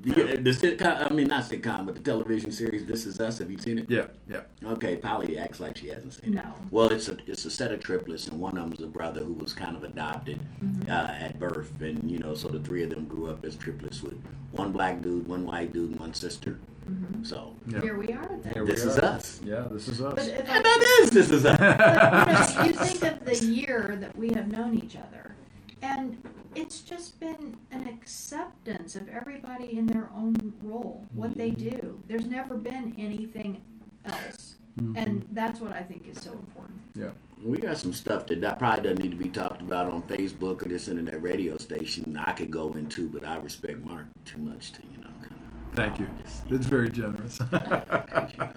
The, 0.00 0.12
the 0.12 0.50
sitcom, 0.50 1.10
I 1.10 1.14
mean, 1.14 1.28
not 1.28 1.44
sitcom, 1.44 1.86
but 1.86 1.94
the 1.94 2.00
television 2.02 2.50
series 2.52 2.84
This 2.84 3.06
Is 3.06 3.20
Us. 3.20 3.38
Have 3.38 3.50
you 3.50 3.56
seen 3.58 3.78
it? 3.78 3.88
Yeah, 3.88 4.06
yeah. 4.28 4.40
Okay, 4.64 4.96
Polly 4.96 5.38
acts 5.38 5.60
like 5.60 5.76
she 5.78 5.88
hasn't 5.88 6.14
seen 6.14 6.32
it. 6.34 6.36
No. 6.44 6.52
Well, 6.70 6.90
it's 6.92 7.08
a 7.08 7.16
it's 7.26 7.44
a 7.44 7.50
set 7.50 7.72
of 7.72 7.80
triplets, 7.80 8.26
and 8.26 8.38
one 8.40 8.58
of 8.58 8.68
them's 8.68 8.82
a 8.82 8.86
brother 8.86 9.20
who 9.22 9.32
was 9.34 9.52
kind 9.54 9.76
of 9.76 9.84
adopted 9.84 10.40
Mm-hmm. 10.62 10.90
uh, 10.90 11.24
at 11.26 11.38
birth, 11.38 11.70
and 11.80 12.10
you 12.10 12.18
know, 12.18 12.34
so 12.34 12.48
the 12.48 12.58
three 12.58 12.82
of 12.82 12.90
them 12.90 13.04
grew 13.06 13.28
up 13.30 13.44
as 13.44 13.56
triplets 13.56 14.02
with 14.02 14.14
one 14.52 14.72
black 14.72 15.00
dude, 15.00 15.26
one 15.28 15.46
white 15.46 15.72
dude, 15.72 15.90
and 15.92 16.00
one 16.00 16.12
sister. 16.12 16.58
Mm-hmm. 16.90 17.22
So 17.24 17.54
Yeah. 17.66 17.80
Here 17.80 17.96
we 17.96 18.08
are 18.08 18.28
then. 18.42 18.52
Here 18.52 18.64
we 18.64 18.72
this 18.72 18.84
is 18.84 18.98
are. 18.98 19.04
us. 19.04 19.40
Yeah, 19.44 19.66
this 19.70 19.88
is 19.88 20.02
us. 20.02 20.26
if 20.26 20.38
And 20.40 20.48
I, 20.50 20.62
that 20.62 20.98
is 21.02 21.10
this 21.10 21.30
is 21.30 21.46
us. 21.46 21.56
but, 21.58 22.50
you, 22.50 22.56
know, 22.56 22.64
you 22.66 22.72
think 22.98 23.02
of 23.12 23.24
the 23.24 23.46
year 23.46 23.96
that 24.00 24.16
we 24.18 24.30
have 24.34 24.48
known 24.48 24.74
each 24.74 24.96
other, 24.96 25.34
and 25.82 26.18
it's 26.54 26.80
just 26.80 27.20
been 27.20 27.56
an 27.70 27.86
acceptance 27.88 28.96
of 28.96 29.08
everybody 29.08 29.76
in 29.76 29.86
their 29.86 30.08
own 30.14 30.52
role, 30.62 31.06
what 31.14 31.36
they 31.36 31.50
do. 31.50 32.00
There's 32.08 32.26
never 32.26 32.56
been 32.56 32.94
anything 32.98 33.60
else, 34.04 34.56
and 34.96 35.26
that's 35.32 35.60
what 35.60 35.72
I 35.72 35.82
think 35.82 36.08
is 36.08 36.22
so 36.22 36.32
important. 36.32 36.80
Yeah. 36.94 37.10
We 37.44 37.58
got 37.58 37.76
some 37.76 37.92
stuff 37.92 38.26
that, 38.28 38.40
that 38.40 38.58
probably 38.58 38.84
doesn't 38.84 39.02
need 39.02 39.10
to 39.10 39.16
be 39.16 39.28
talked 39.28 39.60
about 39.60 39.90
on 39.90 40.02
Facebook 40.02 40.64
or 40.64 40.68
this 40.68 40.88
internet 40.88 41.22
radio 41.22 41.58
station. 41.58 42.16
I 42.24 42.32
could 42.32 42.50
go 42.50 42.72
into, 42.72 43.08
but 43.08 43.26
I 43.26 43.36
respect 43.36 43.84
Mark 43.84 44.06
too 44.24 44.38
much 44.38 44.72
to 44.72 44.82
you 44.82 45.02
know. 45.02 45.10
Kind 45.20 45.34
Thank 45.74 45.98
you. 45.98 46.08
That's 46.48 46.66
very 46.66 46.88
generous. 46.88 47.40
of, 47.40 47.52
you 47.52 48.38
know. 48.38 48.48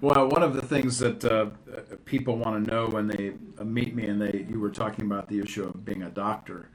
well, 0.00 0.28
one 0.28 0.42
of 0.42 0.54
the 0.54 0.62
things 0.62 0.98
that 1.00 1.24
uh, 1.24 1.46
people 2.04 2.36
want 2.36 2.64
to 2.64 2.70
know 2.70 2.86
when 2.86 3.06
they 3.06 3.32
uh, 3.58 3.64
meet 3.64 3.94
me, 3.94 4.06
and 4.06 4.20
they 4.20 4.46
you 4.48 4.60
were 4.60 4.70
talking 4.70 5.04
about 5.04 5.28
the 5.28 5.40
issue 5.40 5.64
of 5.64 5.84
being 5.84 6.04
a 6.04 6.10
doctor. 6.10 6.70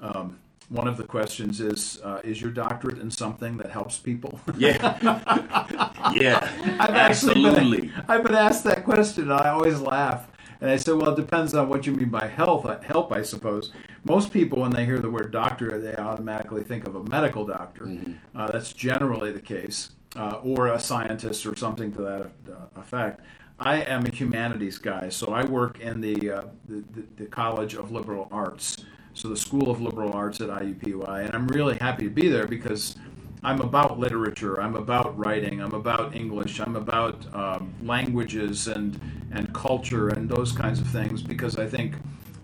Um, 0.00 0.38
one 0.68 0.86
of 0.86 0.96
the 0.96 1.04
questions 1.04 1.60
is, 1.60 2.00
uh, 2.04 2.20
is 2.22 2.40
your 2.40 2.52
doctorate 2.52 2.98
in 2.98 3.10
something 3.10 3.56
that 3.58 3.70
helps 3.70 3.98
people? 3.98 4.40
Yeah, 4.56 4.98
yeah, 6.14 6.48
I've 6.78 6.90
absolutely. 6.90 7.88
been, 7.88 8.04
I've 8.08 8.22
been 8.22 8.36
asked 8.36 8.64
that 8.64 8.84
question, 8.84 9.24
and 9.24 9.32
I 9.32 9.48
always 9.48 9.80
laugh. 9.80 10.28
And 10.60 10.70
I 10.70 10.76
say 10.76 10.92
well, 10.92 11.10
it 11.10 11.16
depends 11.16 11.54
on 11.54 11.68
what 11.68 11.86
you 11.86 11.92
mean 11.92 12.10
by 12.10 12.26
health, 12.26 12.66
uh, 12.66 12.78
help, 12.82 13.12
I 13.12 13.22
suppose. 13.22 13.72
Most 14.04 14.30
people, 14.32 14.60
when 14.60 14.70
they 14.70 14.84
hear 14.84 14.98
the 14.98 15.10
word 15.10 15.32
doctor, 15.32 15.80
they 15.80 15.96
automatically 15.96 16.62
think 16.62 16.86
of 16.86 16.96
a 16.96 17.02
medical 17.04 17.46
doctor. 17.46 17.90
Uh, 18.34 18.50
that's 18.50 18.72
generally 18.72 19.32
the 19.32 19.40
case, 19.40 19.90
uh, 20.16 20.38
or 20.42 20.68
a 20.68 20.78
scientist 20.78 21.46
or 21.46 21.56
something 21.56 21.90
to 21.92 22.02
that 22.02 22.30
uh, 22.52 22.80
effect. 22.80 23.22
I 23.58 23.82
am 23.82 24.06
a 24.06 24.10
humanities 24.10 24.78
guy, 24.78 25.08
so 25.08 25.32
I 25.32 25.44
work 25.44 25.80
in 25.80 26.00
the, 26.00 26.30
uh, 26.30 26.42
the, 26.68 26.84
the, 26.92 27.04
the 27.16 27.26
College 27.26 27.74
of 27.74 27.90
Liberal 27.90 28.28
Arts, 28.30 28.84
so 29.14 29.28
the 29.28 29.36
School 29.36 29.70
of 29.70 29.80
Liberal 29.80 30.12
Arts 30.12 30.40
at 30.40 30.48
IUPUI, 30.48 31.26
and 31.26 31.34
I'm 31.34 31.46
really 31.48 31.76
happy 31.78 32.04
to 32.04 32.10
be 32.10 32.28
there 32.28 32.46
because 32.46 32.96
I'm 33.42 33.60
about 33.60 33.98
literature. 33.98 34.60
I'm 34.60 34.76
about 34.76 35.18
writing. 35.18 35.60
I'm 35.60 35.72
about 35.72 36.14
English. 36.14 36.60
I'm 36.60 36.76
about 36.76 37.32
um, 37.34 37.72
languages 37.82 38.68
and 38.68 39.00
and 39.32 39.52
culture 39.54 40.08
and 40.08 40.28
those 40.28 40.52
kinds 40.52 40.80
of 40.80 40.88
things 40.88 41.22
because 41.22 41.56
I 41.56 41.66
think 41.66 41.94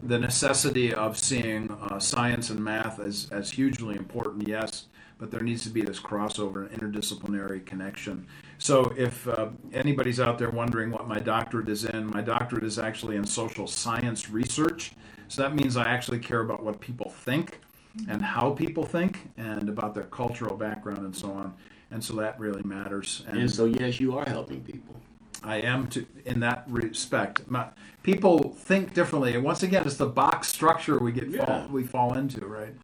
the 0.05 0.19
necessity 0.19 0.95
of 0.95 1.19
seeing 1.19 1.71
uh, 1.71 1.99
science 1.99 2.51
and 2.51 2.63
math 2.63 2.99
as 2.99 3.29
as 3.31 3.51
hugely 3.51 3.97
important. 3.97 4.49
Yes, 4.49 4.87
but 5.19 5.31
there 5.31 5.41
needs 5.41 5.65
to 5.65 5.71
be 5.71 5.83
this 5.83 6.01
crossover 6.01 6.71
and 6.71 6.81
interdisciplinary 6.81 7.65
connection. 7.65 8.27
So 8.59 8.95
if 8.97 9.29
uh, 9.29 9.49
anybody's 9.75 10.21
out 10.21 10.39
there 10.39 10.51
wondering 10.51 10.91
what 10.91 11.07
my 11.07 11.19
doctorate 11.19 11.69
is 11.69 11.85
in, 11.85 12.07
my 12.07 12.23
doctorate 12.23 12.65
is 12.65 12.79
actually 12.79 13.17
in 13.17 13.25
social 13.27 13.67
science 13.67 14.31
research. 14.31 14.93
So 15.29 15.43
that 15.43 15.55
means 15.55 15.77
I 15.77 15.85
actually 15.85 16.19
care 16.19 16.41
about 16.41 16.63
what 16.63 16.81
people 16.81 17.11
think 17.11 17.61
and 18.09 18.23
how 18.23 18.51
people 18.51 18.85
think 18.85 19.31
and 19.37 19.69
about 19.69 19.95
their 19.95 20.05
cultural 20.05 20.57
background 20.57 20.99
and 20.99 21.17
so 21.17 21.31
on. 21.33 21.55
And 21.91 22.03
so 22.03 22.15
that 22.17 22.39
really 22.39 22.63
matters. 22.63 23.25
And, 23.29 23.39
And 23.39 23.51
so, 23.51 23.65
yes, 23.67 24.01
you 24.01 24.19
are 24.19 24.25
helping 24.29 24.61
people. 24.61 24.97
I 25.43 25.57
am 25.57 25.87
to 25.89 26.05
in 26.25 26.41
that 26.41 26.65
respect. 26.69 27.49
My, 27.49 27.67
people 28.03 28.55
think 28.59 28.95
differently, 28.95 29.35
and 29.35 29.45
once 29.45 29.63
again, 29.63 29.85
it's 29.87 29.97
the 29.97 30.07
box 30.07 30.49
structure 30.49 30.99
we 30.99 31.13
get 31.13 31.29
Yeah. 31.29 31.45
fall, 31.45 31.69
we 31.69 31.85
fall 31.85 32.15
into, 32.15 32.45
right? 32.47 32.75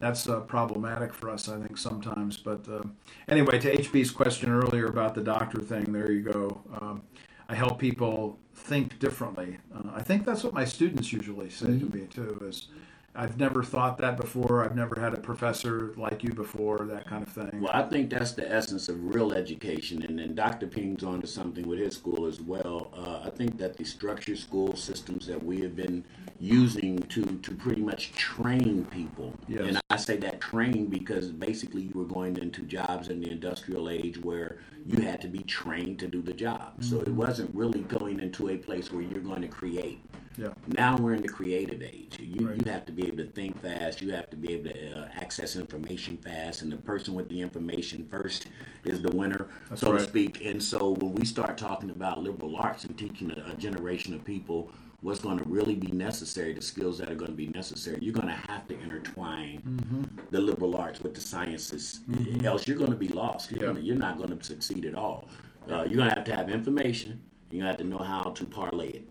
That's 0.00 0.28
uh, 0.28 0.40
problematic 0.40 1.12
for 1.12 1.30
us, 1.30 1.48
I 1.48 1.58
think, 1.60 1.76
sometimes. 1.76 2.36
But 2.36 2.68
uh, 2.68 2.82
anyway, 3.28 3.58
to 3.60 3.76
HB's 3.76 4.10
question 4.10 4.50
earlier 4.50 4.86
about 4.86 5.14
the 5.14 5.22
doctor 5.22 5.60
thing, 5.60 5.92
there 5.92 6.10
you 6.10 6.22
go. 6.22 6.60
Um, 6.80 7.02
I 7.48 7.54
help 7.54 7.78
people 7.78 8.38
think 8.54 8.98
differently. 8.98 9.58
Uh, 9.74 9.90
I 9.94 10.02
think 10.02 10.26
that's 10.26 10.44
what 10.44 10.52
my 10.52 10.66
students 10.66 11.12
usually 11.12 11.48
say 11.48 11.78
to 11.78 11.86
me 11.94 12.06
too. 12.06 12.38
Is 12.46 12.68
I've 13.14 13.38
never 13.38 13.62
thought 13.62 13.96
that 13.98 14.18
before. 14.18 14.62
I've 14.62 14.76
never 14.76 15.00
had 15.00 15.14
a 15.14 15.18
professor 15.18 15.94
like 15.96 16.22
you 16.22 16.34
before. 16.34 16.86
That 16.90 17.06
kind 17.06 17.22
of 17.22 17.32
thing. 17.32 17.62
Well, 17.62 17.72
I 17.72 17.82
think 17.82 18.10
that's 18.10 18.32
the 18.32 18.50
essence 18.52 18.90
of 18.90 19.02
real 19.14 19.32
education, 19.32 20.02
and 20.02 20.18
then 20.18 20.34
Dr. 20.34 20.66
Ping's 20.66 21.02
on 21.02 21.22
to 21.22 21.26
something 21.26 21.66
with 21.66 21.78
his 21.78 21.94
school 21.94 22.26
as 22.26 22.38
well. 22.40 22.92
Uh, 22.94 23.26
I 23.26 23.30
think 23.30 23.56
that 23.58 23.78
the 23.78 23.84
structured 23.84 24.38
school 24.38 24.76
systems 24.76 25.26
that 25.26 25.42
we 25.42 25.60
have 25.62 25.74
been 25.74 26.04
using 26.40 26.98
to 26.98 27.24
to 27.42 27.54
pretty 27.54 27.82
much 27.82 28.12
train 28.12 28.84
people, 28.86 29.34
Yes. 29.48 29.60
and 29.68 29.80
I 29.90 29.96
say 29.96 30.16
that 30.18 30.40
train 30.40 30.86
because 30.86 31.30
basically 31.32 31.82
you 31.82 31.92
were 31.94 32.04
going 32.04 32.36
into 32.38 32.62
jobs 32.62 33.08
in 33.08 33.20
the 33.20 33.30
industrial 33.30 33.88
age 33.90 34.18
where 34.22 34.58
you 34.86 35.02
had 35.02 35.20
to 35.22 35.28
be 35.28 35.40
trained 35.40 35.98
to 36.00 36.06
do 36.06 36.22
the 36.22 36.32
job. 36.32 36.74
So 36.82 37.00
it 37.00 37.08
wasn't 37.08 37.54
really 37.54 37.80
going 37.82 38.20
into 38.20 38.48
a 38.50 38.56
place 38.56 38.92
where 38.92 39.02
you're 39.02 39.20
going 39.20 39.42
to 39.42 39.48
create. 39.48 40.00
Yeah. 40.36 40.50
Now 40.68 40.96
we're 40.96 41.14
in 41.14 41.22
the 41.22 41.28
creative 41.28 41.82
age. 41.82 42.16
You, 42.20 42.46
Right. 42.48 42.64
you 42.64 42.70
have 42.72 42.86
to 42.86 42.92
be 42.92 43.06
able 43.08 43.16
to 43.16 43.26
think 43.26 43.60
fast. 43.60 44.00
You 44.00 44.12
have 44.12 44.30
to 44.30 44.36
be 44.36 44.52
able 44.54 44.70
to 44.70 45.00
uh, 45.00 45.08
access 45.16 45.56
information 45.56 46.16
fast. 46.16 46.62
And 46.62 46.70
the 46.70 46.76
person 46.76 47.14
with 47.14 47.28
the 47.28 47.40
information 47.40 48.06
first 48.08 48.46
is 48.84 49.02
the 49.02 49.10
winner, 49.10 49.48
That's 49.68 49.80
so 49.80 49.90
right. 49.90 49.98
to 49.98 50.04
speak. 50.04 50.44
And 50.46 50.62
so 50.62 50.90
when 50.92 51.12
we 51.16 51.24
start 51.24 51.58
talking 51.58 51.90
about 51.90 52.22
liberal 52.22 52.54
arts 52.56 52.84
and 52.84 52.96
teaching 52.96 53.32
a, 53.32 53.50
a 53.52 53.56
generation 53.56 54.14
of 54.14 54.24
people 54.24 54.70
what's 55.00 55.20
going 55.20 55.38
to 55.38 55.44
really 55.44 55.74
be 55.76 55.92
necessary, 55.92 56.52
the 56.52 56.62
skills 56.62 56.98
that 56.98 57.10
are 57.10 57.14
going 57.14 57.30
to 57.30 57.36
be 57.36 57.46
necessary, 57.48 57.98
you're 58.00 58.14
going 58.14 58.26
to 58.26 58.34
have 58.48 58.66
to 58.68 58.78
intertwine 58.80 59.62
Mm-hmm. 59.66 60.02
the 60.30 60.40
liberal 60.40 60.76
arts 60.76 61.00
with 61.00 61.14
the 61.14 61.20
sciences. 61.20 62.00
Else 62.44 62.66
you're 62.66 62.76
going 62.76 62.90
to 62.90 62.96
be 62.96 63.08
lost. 63.08 63.50
You're, 63.50 63.60
Yeah. 63.60 63.66
gonna, 63.68 63.80
you're 63.80 63.96
not 63.96 64.18
going 64.18 64.36
to 64.36 64.44
succeed 64.44 64.84
at 64.86 64.94
all. 64.94 65.28
Uh, 65.70 65.84
you're 65.84 65.96
going 65.98 66.08
to 66.10 66.14
have 66.14 66.24
to 66.24 66.34
have 66.34 66.50
information. 66.50 67.20
You're 67.50 67.62
going 67.62 67.76
to 67.76 67.82
have 67.82 67.90
to 67.90 67.96
know 67.96 68.04
how 68.04 68.30
to 68.30 68.44
parlay 68.44 68.88
it. 68.88 69.08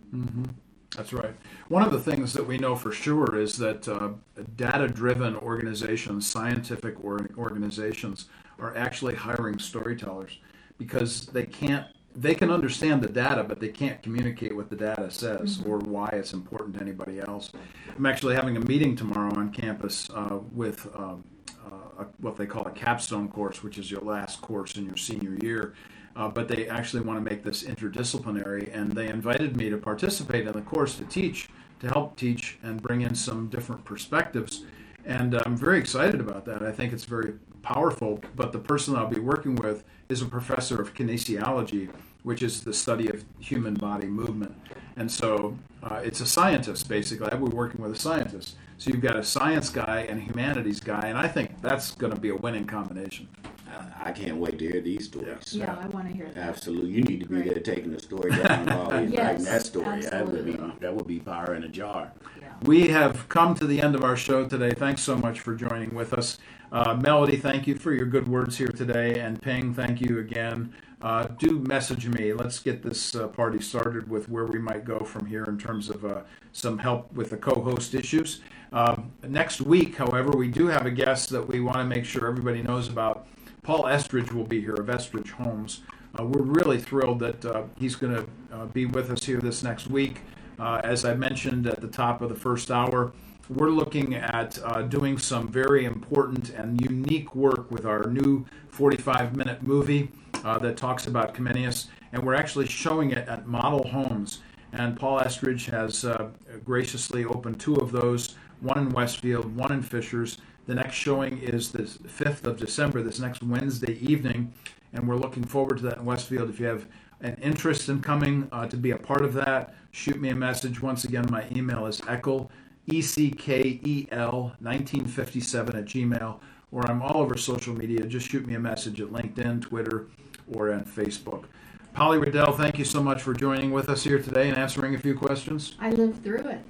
That's 0.95 1.14
right. 1.14 1.35
One 1.68 1.84
of 1.84 1.91
the 1.91 1.99
things 1.99 2.34
that 2.34 2.45
we 2.45 2.57
know 2.57 2.76
for 2.76 2.91
sure 2.91 3.38
is 3.38 3.57
that 3.57 3.88
uh, 3.88 4.09
data 4.55 4.88
driven 4.88 5.35
organizations, 5.35 6.30
scientific 6.30 7.03
or- 7.03 7.27
organizations, 7.38 8.26
are 8.59 8.76
actually 8.76 9.15
hiring 9.15 9.59
storytellers 9.59 10.39
because 10.77 11.27
they 11.27 11.45
can't. 11.45 11.85
They 12.19 12.34
can 12.34 12.49
understand 12.49 13.03
the 13.03 13.10
data, 13.10 13.44
but 13.44 13.60
they 13.60 13.68
can't 13.68 14.02
communicate 14.02 14.56
what 14.56 14.72
the 14.72 14.76
data 14.76 15.11
says 15.11 15.61
or 15.68 15.77
why 15.77 16.10
it's 16.14 16.34
important 16.34 16.73
to 16.76 16.81
anybody 16.81 17.19
else. 17.19 17.52
I'm 17.95 18.07
actually 18.07 18.34
having 18.34 18.57
a 18.57 18.60
meeting 18.61 18.95
tomorrow 18.95 19.31
on 19.35 19.52
campus 19.52 20.10
uh, 20.10 20.39
with 20.52 20.88
um, 20.95 21.23
uh, 21.64 22.02
a, 22.02 22.06
what 22.19 22.35
they 22.35 22.48
call 22.48 22.65
a 22.65 22.72
capstone 22.72 23.27
course, 23.27 23.61
which 23.61 23.77
is 23.77 23.91
your 23.91 24.02
last 24.02 24.41
course 24.41 24.77
in 24.77 24.88
your 24.88 24.98
senior 24.98 25.38
year. 25.44 25.76
Uh, 26.15 26.27
but 26.27 26.48
they 26.48 26.68
actually 26.68 27.03
want 27.03 27.23
to 27.23 27.30
make 27.30 27.44
this 27.44 27.61
interdisciplinary, 27.61 28.76
and 28.76 28.91
they 28.94 29.07
invited 29.10 29.56
me 29.56 29.69
to 29.69 29.77
participate 29.77 30.48
in 30.48 30.53
the 30.53 30.61
course 30.61 30.95
to 30.95 31.06
teach, 31.06 31.48
to 31.80 31.88
help 31.88 32.18
teach 32.18 32.57
and 32.64 32.81
bring 32.81 33.02
in 33.02 33.14
some 33.14 33.48
different 33.48 33.85
perspectives. 33.85 34.64
And 35.06 35.35
I'm 35.35 35.56
very 35.56 35.77
excited 35.77 36.19
about 36.19 36.45
that. 36.45 36.64
I 36.64 36.72
think 36.72 36.94
it's 36.94 37.06
very 37.06 37.34
powerful. 37.61 38.19
But 38.35 38.52
the 38.53 38.57
person 38.57 38.95
I'll 38.95 39.06
be 39.06 39.19
working 39.19 39.56
with 39.56 39.84
is 40.09 40.21
a 40.21 40.25
professor 40.25 40.81
of 40.81 40.93
kinesiology, 40.93 41.89
which 42.23 42.41
is 42.41 42.61
the 42.63 42.73
study 42.73 43.07
of 43.09 43.23
human 43.39 43.73
body 43.73 44.07
movement. 44.07 44.55
And 44.95 45.11
so 45.11 45.57
uh, 45.84 46.01
it's 46.03 46.21
a 46.21 46.25
scientist, 46.25 46.88
basically. 46.89 47.29
I'll 47.31 47.38
be 47.38 47.55
working 47.55 47.81
with 47.81 47.91
a 47.91 47.99
scientist. 47.99 48.55
So 48.77 48.91
you've 48.91 49.01
got 49.01 49.15
a 49.15 49.23
science 49.23 49.69
guy 49.69 50.05
and 50.09 50.19
a 50.19 50.21
humanities 50.23 50.79
guy, 50.79 51.07
and 51.07 51.17
I 51.17 51.27
think 51.27 51.61
that's 51.61 51.91
going 51.95 52.13
to 52.13 52.19
be 52.19 52.29
a 52.29 52.35
winning 52.35 52.65
combination. 52.65 53.27
I, 53.69 54.09
I 54.09 54.11
can't 54.11 54.38
wait 54.38 54.59
to 54.59 54.67
hear 54.71 54.81
these 54.81 55.05
stories. 55.05 55.53
Yeah, 55.53 55.75
I 55.81 55.88
want 55.88 56.07
to 56.07 56.13
hear 56.13 56.27
that. 56.34 56.38
Absolutely, 56.38 56.91
you 56.91 57.03
need 57.03 57.19
to 57.21 57.25
be 57.27 57.35
Right. 57.38 57.45
there 57.45 57.59
taking 57.59 57.91
the 57.91 57.99
story 57.99 58.31
down 58.31 58.65
while 58.67 58.99
he's 59.01 59.11
Yes, 59.11 59.19
writing 59.23 59.45
that 59.45 59.65
story. 59.65 60.01
That 60.01 60.25
would 60.27 60.45
be 60.45 60.51
absolutely. 60.53 60.79
that 60.79 60.95
would 60.95 61.07
be 61.07 61.19
power 61.19 61.53
in 61.55 61.63
a 61.63 61.67
jar. 61.67 62.11
Yeah. 62.39 62.47
We 62.63 62.88
have 62.89 63.27
come 63.29 63.55
to 63.55 63.65
the 63.67 63.81
end 63.81 63.95
of 63.95 64.03
our 64.03 64.15
show 64.15 64.45
today. 64.45 64.71
Thanks 64.71 65.01
so 65.01 65.17
much 65.17 65.39
for 65.41 65.53
joining 65.55 65.93
with 65.93 66.13
us. 66.13 66.38
Uh, 66.69 66.94
Melody, 66.95 67.38
thank 67.38 67.65
you 67.65 67.76
for 67.76 67.94
your 67.94 68.06
good 68.06 68.27
words 68.27 68.57
here 68.57 68.68
today. 68.68 69.19
And 69.19 69.41
Ping, 69.41 69.73
thank 69.73 70.02
you 70.02 70.19
again. 70.19 70.73
Uh, 71.02 71.23
do 71.23 71.60
message 71.60 72.07
me. 72.07 72.34
Let's 72.34 72.60
get 72.60 72.84
this 72.84 73.15
uh, 73.15 73.27
party 73.27 73.61
started 73.61 74.10
with 74.10 74.27
where 74.27 74.45
we 74.45 74.60
might 74.60 74.84
go 74.84 74.99
from 74.99 75.26
here 75.26 75.45
in 75.45 75.57
terms 75.57 75.89
of 75.89 76.03
uh, 76.03 76.22
some 76.52 76.77
help 76.77 77.11
with 77.14 77.30
the 77.30 77.38
co 77.38 77.61
host 77.61 77.95
issues. 77.95 78.41
Um, 78.73 79.14
next 79.26 79.61
week, 79.61 79.95
however, 79.95 80.31
we 80.31 80.49
do 80.49 80.68
have 80.68 80.85
a 80.85 80.91
guest 80.91 81.30
that 81.30 81.48
we 81.48 81.61
want 81.61 81.77
to 81.77 81.85
make 81.85 82.03
sure 82.03 82.27
everybody 82.27 82.61
knows 82.61 82.89
about. 82.89 83.27
Paul 83.64 83.88
Estridge 83.88 84.34
will 84.34 84.44
be 84.44 84.60
here 84.60 84.73
of 84.73 84.89
Estridge 84.89 85.31
Homes. 85.31 85.81
Uh, 86.19 86.26
we're 86.26 86.41
really 86.41 86.80
thrilled 86.80 87.19
that 87.19 87.45
uh, 87.45 87.64
he's 87.77 87.95
going 87.95 88.15
to 88.15 88.65
be 88.73 88.85
with 88.85 89.10
us 89.10 89.23
here 89.23 89.39
this 89.39 89.64
next 89.64 89.88
week. 89.88 90.22
As 90.60 91.06
I 91.06 91.14
mentioned 91.14 91.68
at 91.68 91.80
the 91.80 91.88
top 91.88 92.22
of 92.22 92.30
the 92.30 92.35
first 92.35 92.72
hour, 92.72 93.14
we're 93.49 93.69
looking 93.69 94.15
at 94.15 94.60
uh, 94.64 94.82
doing 94.82 95.18
some 95.18 95.48
very 95.48 95.86
important 95.86 96.49
and 96.49 96.82
unique 96.82 97.34
work 97.36 97.72
with 97.72 97.86
our 97.86 98.07
new 98.10 98.45
45 98.69 99.36
minute 99.36 99.64
movie 99.64 100.11
uh, 100.44 100.60
that 100.60 100.76
talks 100.76 101.07
about 101.07 101.34
Comenius, 101.34 101.88
and 102.11 102.24
we're 102.24 102.34
actually 102.34 102.68
showing 102.68 103.11
it 103.11 103.28
at 103.28 103.48
Model 103.48 103.88
Homes. 103.88 104.41
And 104.74 104.99
Paul 104.99 105.19
Estridge 105.19 105.65
has 105.68 106.03
uh, 106.03 106.30
graciously 106.65 107.24
opened 107.24 107.60
two 107.60 107.76
of 107.78 107.91
those 107.91 108.36
one 108.60 108.78
in 108.80 108.90
Westfield, 108.90 109.56
one 109.56 109.72
in 109.72 109.82
Fishers. 109.82 110.40
The 110.65 110.76
next 110.76 110.95
showing 110.95 111.38
is 111.38 111.72
the 111.72 111.84
5th 111.84 112.45
of 112.45 112.57
December, 112.57 113.02
this 113.02 113.19
next 113.19 113.41
Wednesday 113.44 113.98
evening. 113.99 114.53
and 114.94 115.07
we're 115.07 115.15
looking 115.15 115.44
forward 115.44 115.78
to 115.78 115.84
that 115.84 115.99
in 115.99 116.06
Westfield. 116.06 116.49
If 116.49 116.60
you 116.60 116.65
have 116.65 116.88
an 117.22 117.38
interest 117.41 117.88
in 117.88 118.02
coming 118.02 118.48
uh, 118.52 118.68
to 118.68 118.78
be 118.78 118.91
a 118.91 118.98
part 118.98 119.22
of 119.24 119.34
that, 119.36 119.76
shoot 119.91 120.19
me 120.19 120.30
a 120.30 120.36
message. 120.36 120.82
Once 120.82 121.03
again, 121.06 121.26
my 121.32 121.45
email 121.56 121.86
is 121.86 122.02
Eckel, 122.02 122.49
E 122.88 123.01
C 123.01 123.30
K 123.31 123.80
E 123.84 124.07
L, 124.11 124.55
1957 124.59 125.76
at 125.76 125.85
Gmail, 125.85 126.39
or 126.72 126.89
I'm 126.89 127.01
all 127.01 127.18
over 127.18 127.38
social 127.38 127.76
media. 127.76 128.05
Just 128.05 128.30
shoot 128.30 128.45
me 128.47 128.55
a 128.55 128.59
message 128.59 129.01
at 129.01 129.09
LinkedIn, 129.09 129.61
Twitter, 129.61 130.07
or 130.51 130.72
on 130.73 130.85
Facebook. 130.85 131.45
Polly 131.93 132.19
Riddell, 132.19 132.51
thank 132.53 132.77
you 132.77 132.85
so 132.85 133.01
much 133.01 133.23
for 133.23 133.34
joining 133.34 133.72
with 133.72 133.89
us 133.89 134.03
here 134.03 134.19
today 134.22 134.49
and 134.49 134.57
answering 134.57 134.93
a 134.93 134.99
few 134.99 135.15
questions. 135.18 135.76
I 135.80 135.89
lived 135.89 136.23
through 136.23 136.47
it. 136.47 136.61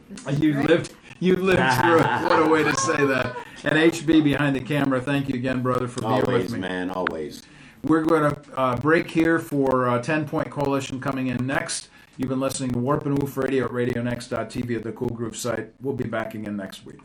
You 0.42 0.54
great. 0.54 0.70
lived, 0.70 0.94
you 1.20 1.36
lived 1.36 1.60
through 1.82 2.00
it. 2.00 2.06
What 2.24 2.40
a 2.40 2.48
way 2.50 2.64
to 2.64 2.74
say 2.78 3.06
that. 3.06 3.36
And 3.66 3.74
HB 3.74 4.24
behind 4.24 4.56
the 4.56 4.62
camera, 4.62 5.02
thank 5.02 5.28
you 5.28 5.36
again, 5.36 5.62
brother, 5.62 5.88
for 5.90 6.00
being 6.02 6.16
with 6.16 6.28
Always, 6.30 6.54
me. 6.54 6.60
man, 6.60 6.90
always. 6.90 7.44
We're 7.84 8.04
going 8.06 8.34
to 8.34 8.58
uh, 8.58 8.78
break 8.78 9.12
here 9.12 9.38
for 9.38 9.90
uh, 9.90 10.02
10 10.02 10.28
Point 10.30 10.50
Coalition 10.50 11.02
coming 11.02 11.28
in 11.28 11.46
next. 11.46 11.90
You've 12.18 12.30
been 12.30 12.40
listening 12.40 12.72
to 12.72 12.80
Warp 12.80 13.06
and 13.06 13.22
Woof 13.22 13.38
Radio 13.38 13.66
at 13.66 13.72
RadioNext.tv 13.72 14.76
at 14.76 14.84
the 14.84 14.92
Cool 14.92 15.10
Groove 15.10 15.38
site. 15.38 15.74
We'll 15.80 15.94
be 15.94 16.06
back 16.06 16.34
again 16.34 16.58
next 16.58 16.84
week. 16.84 17.00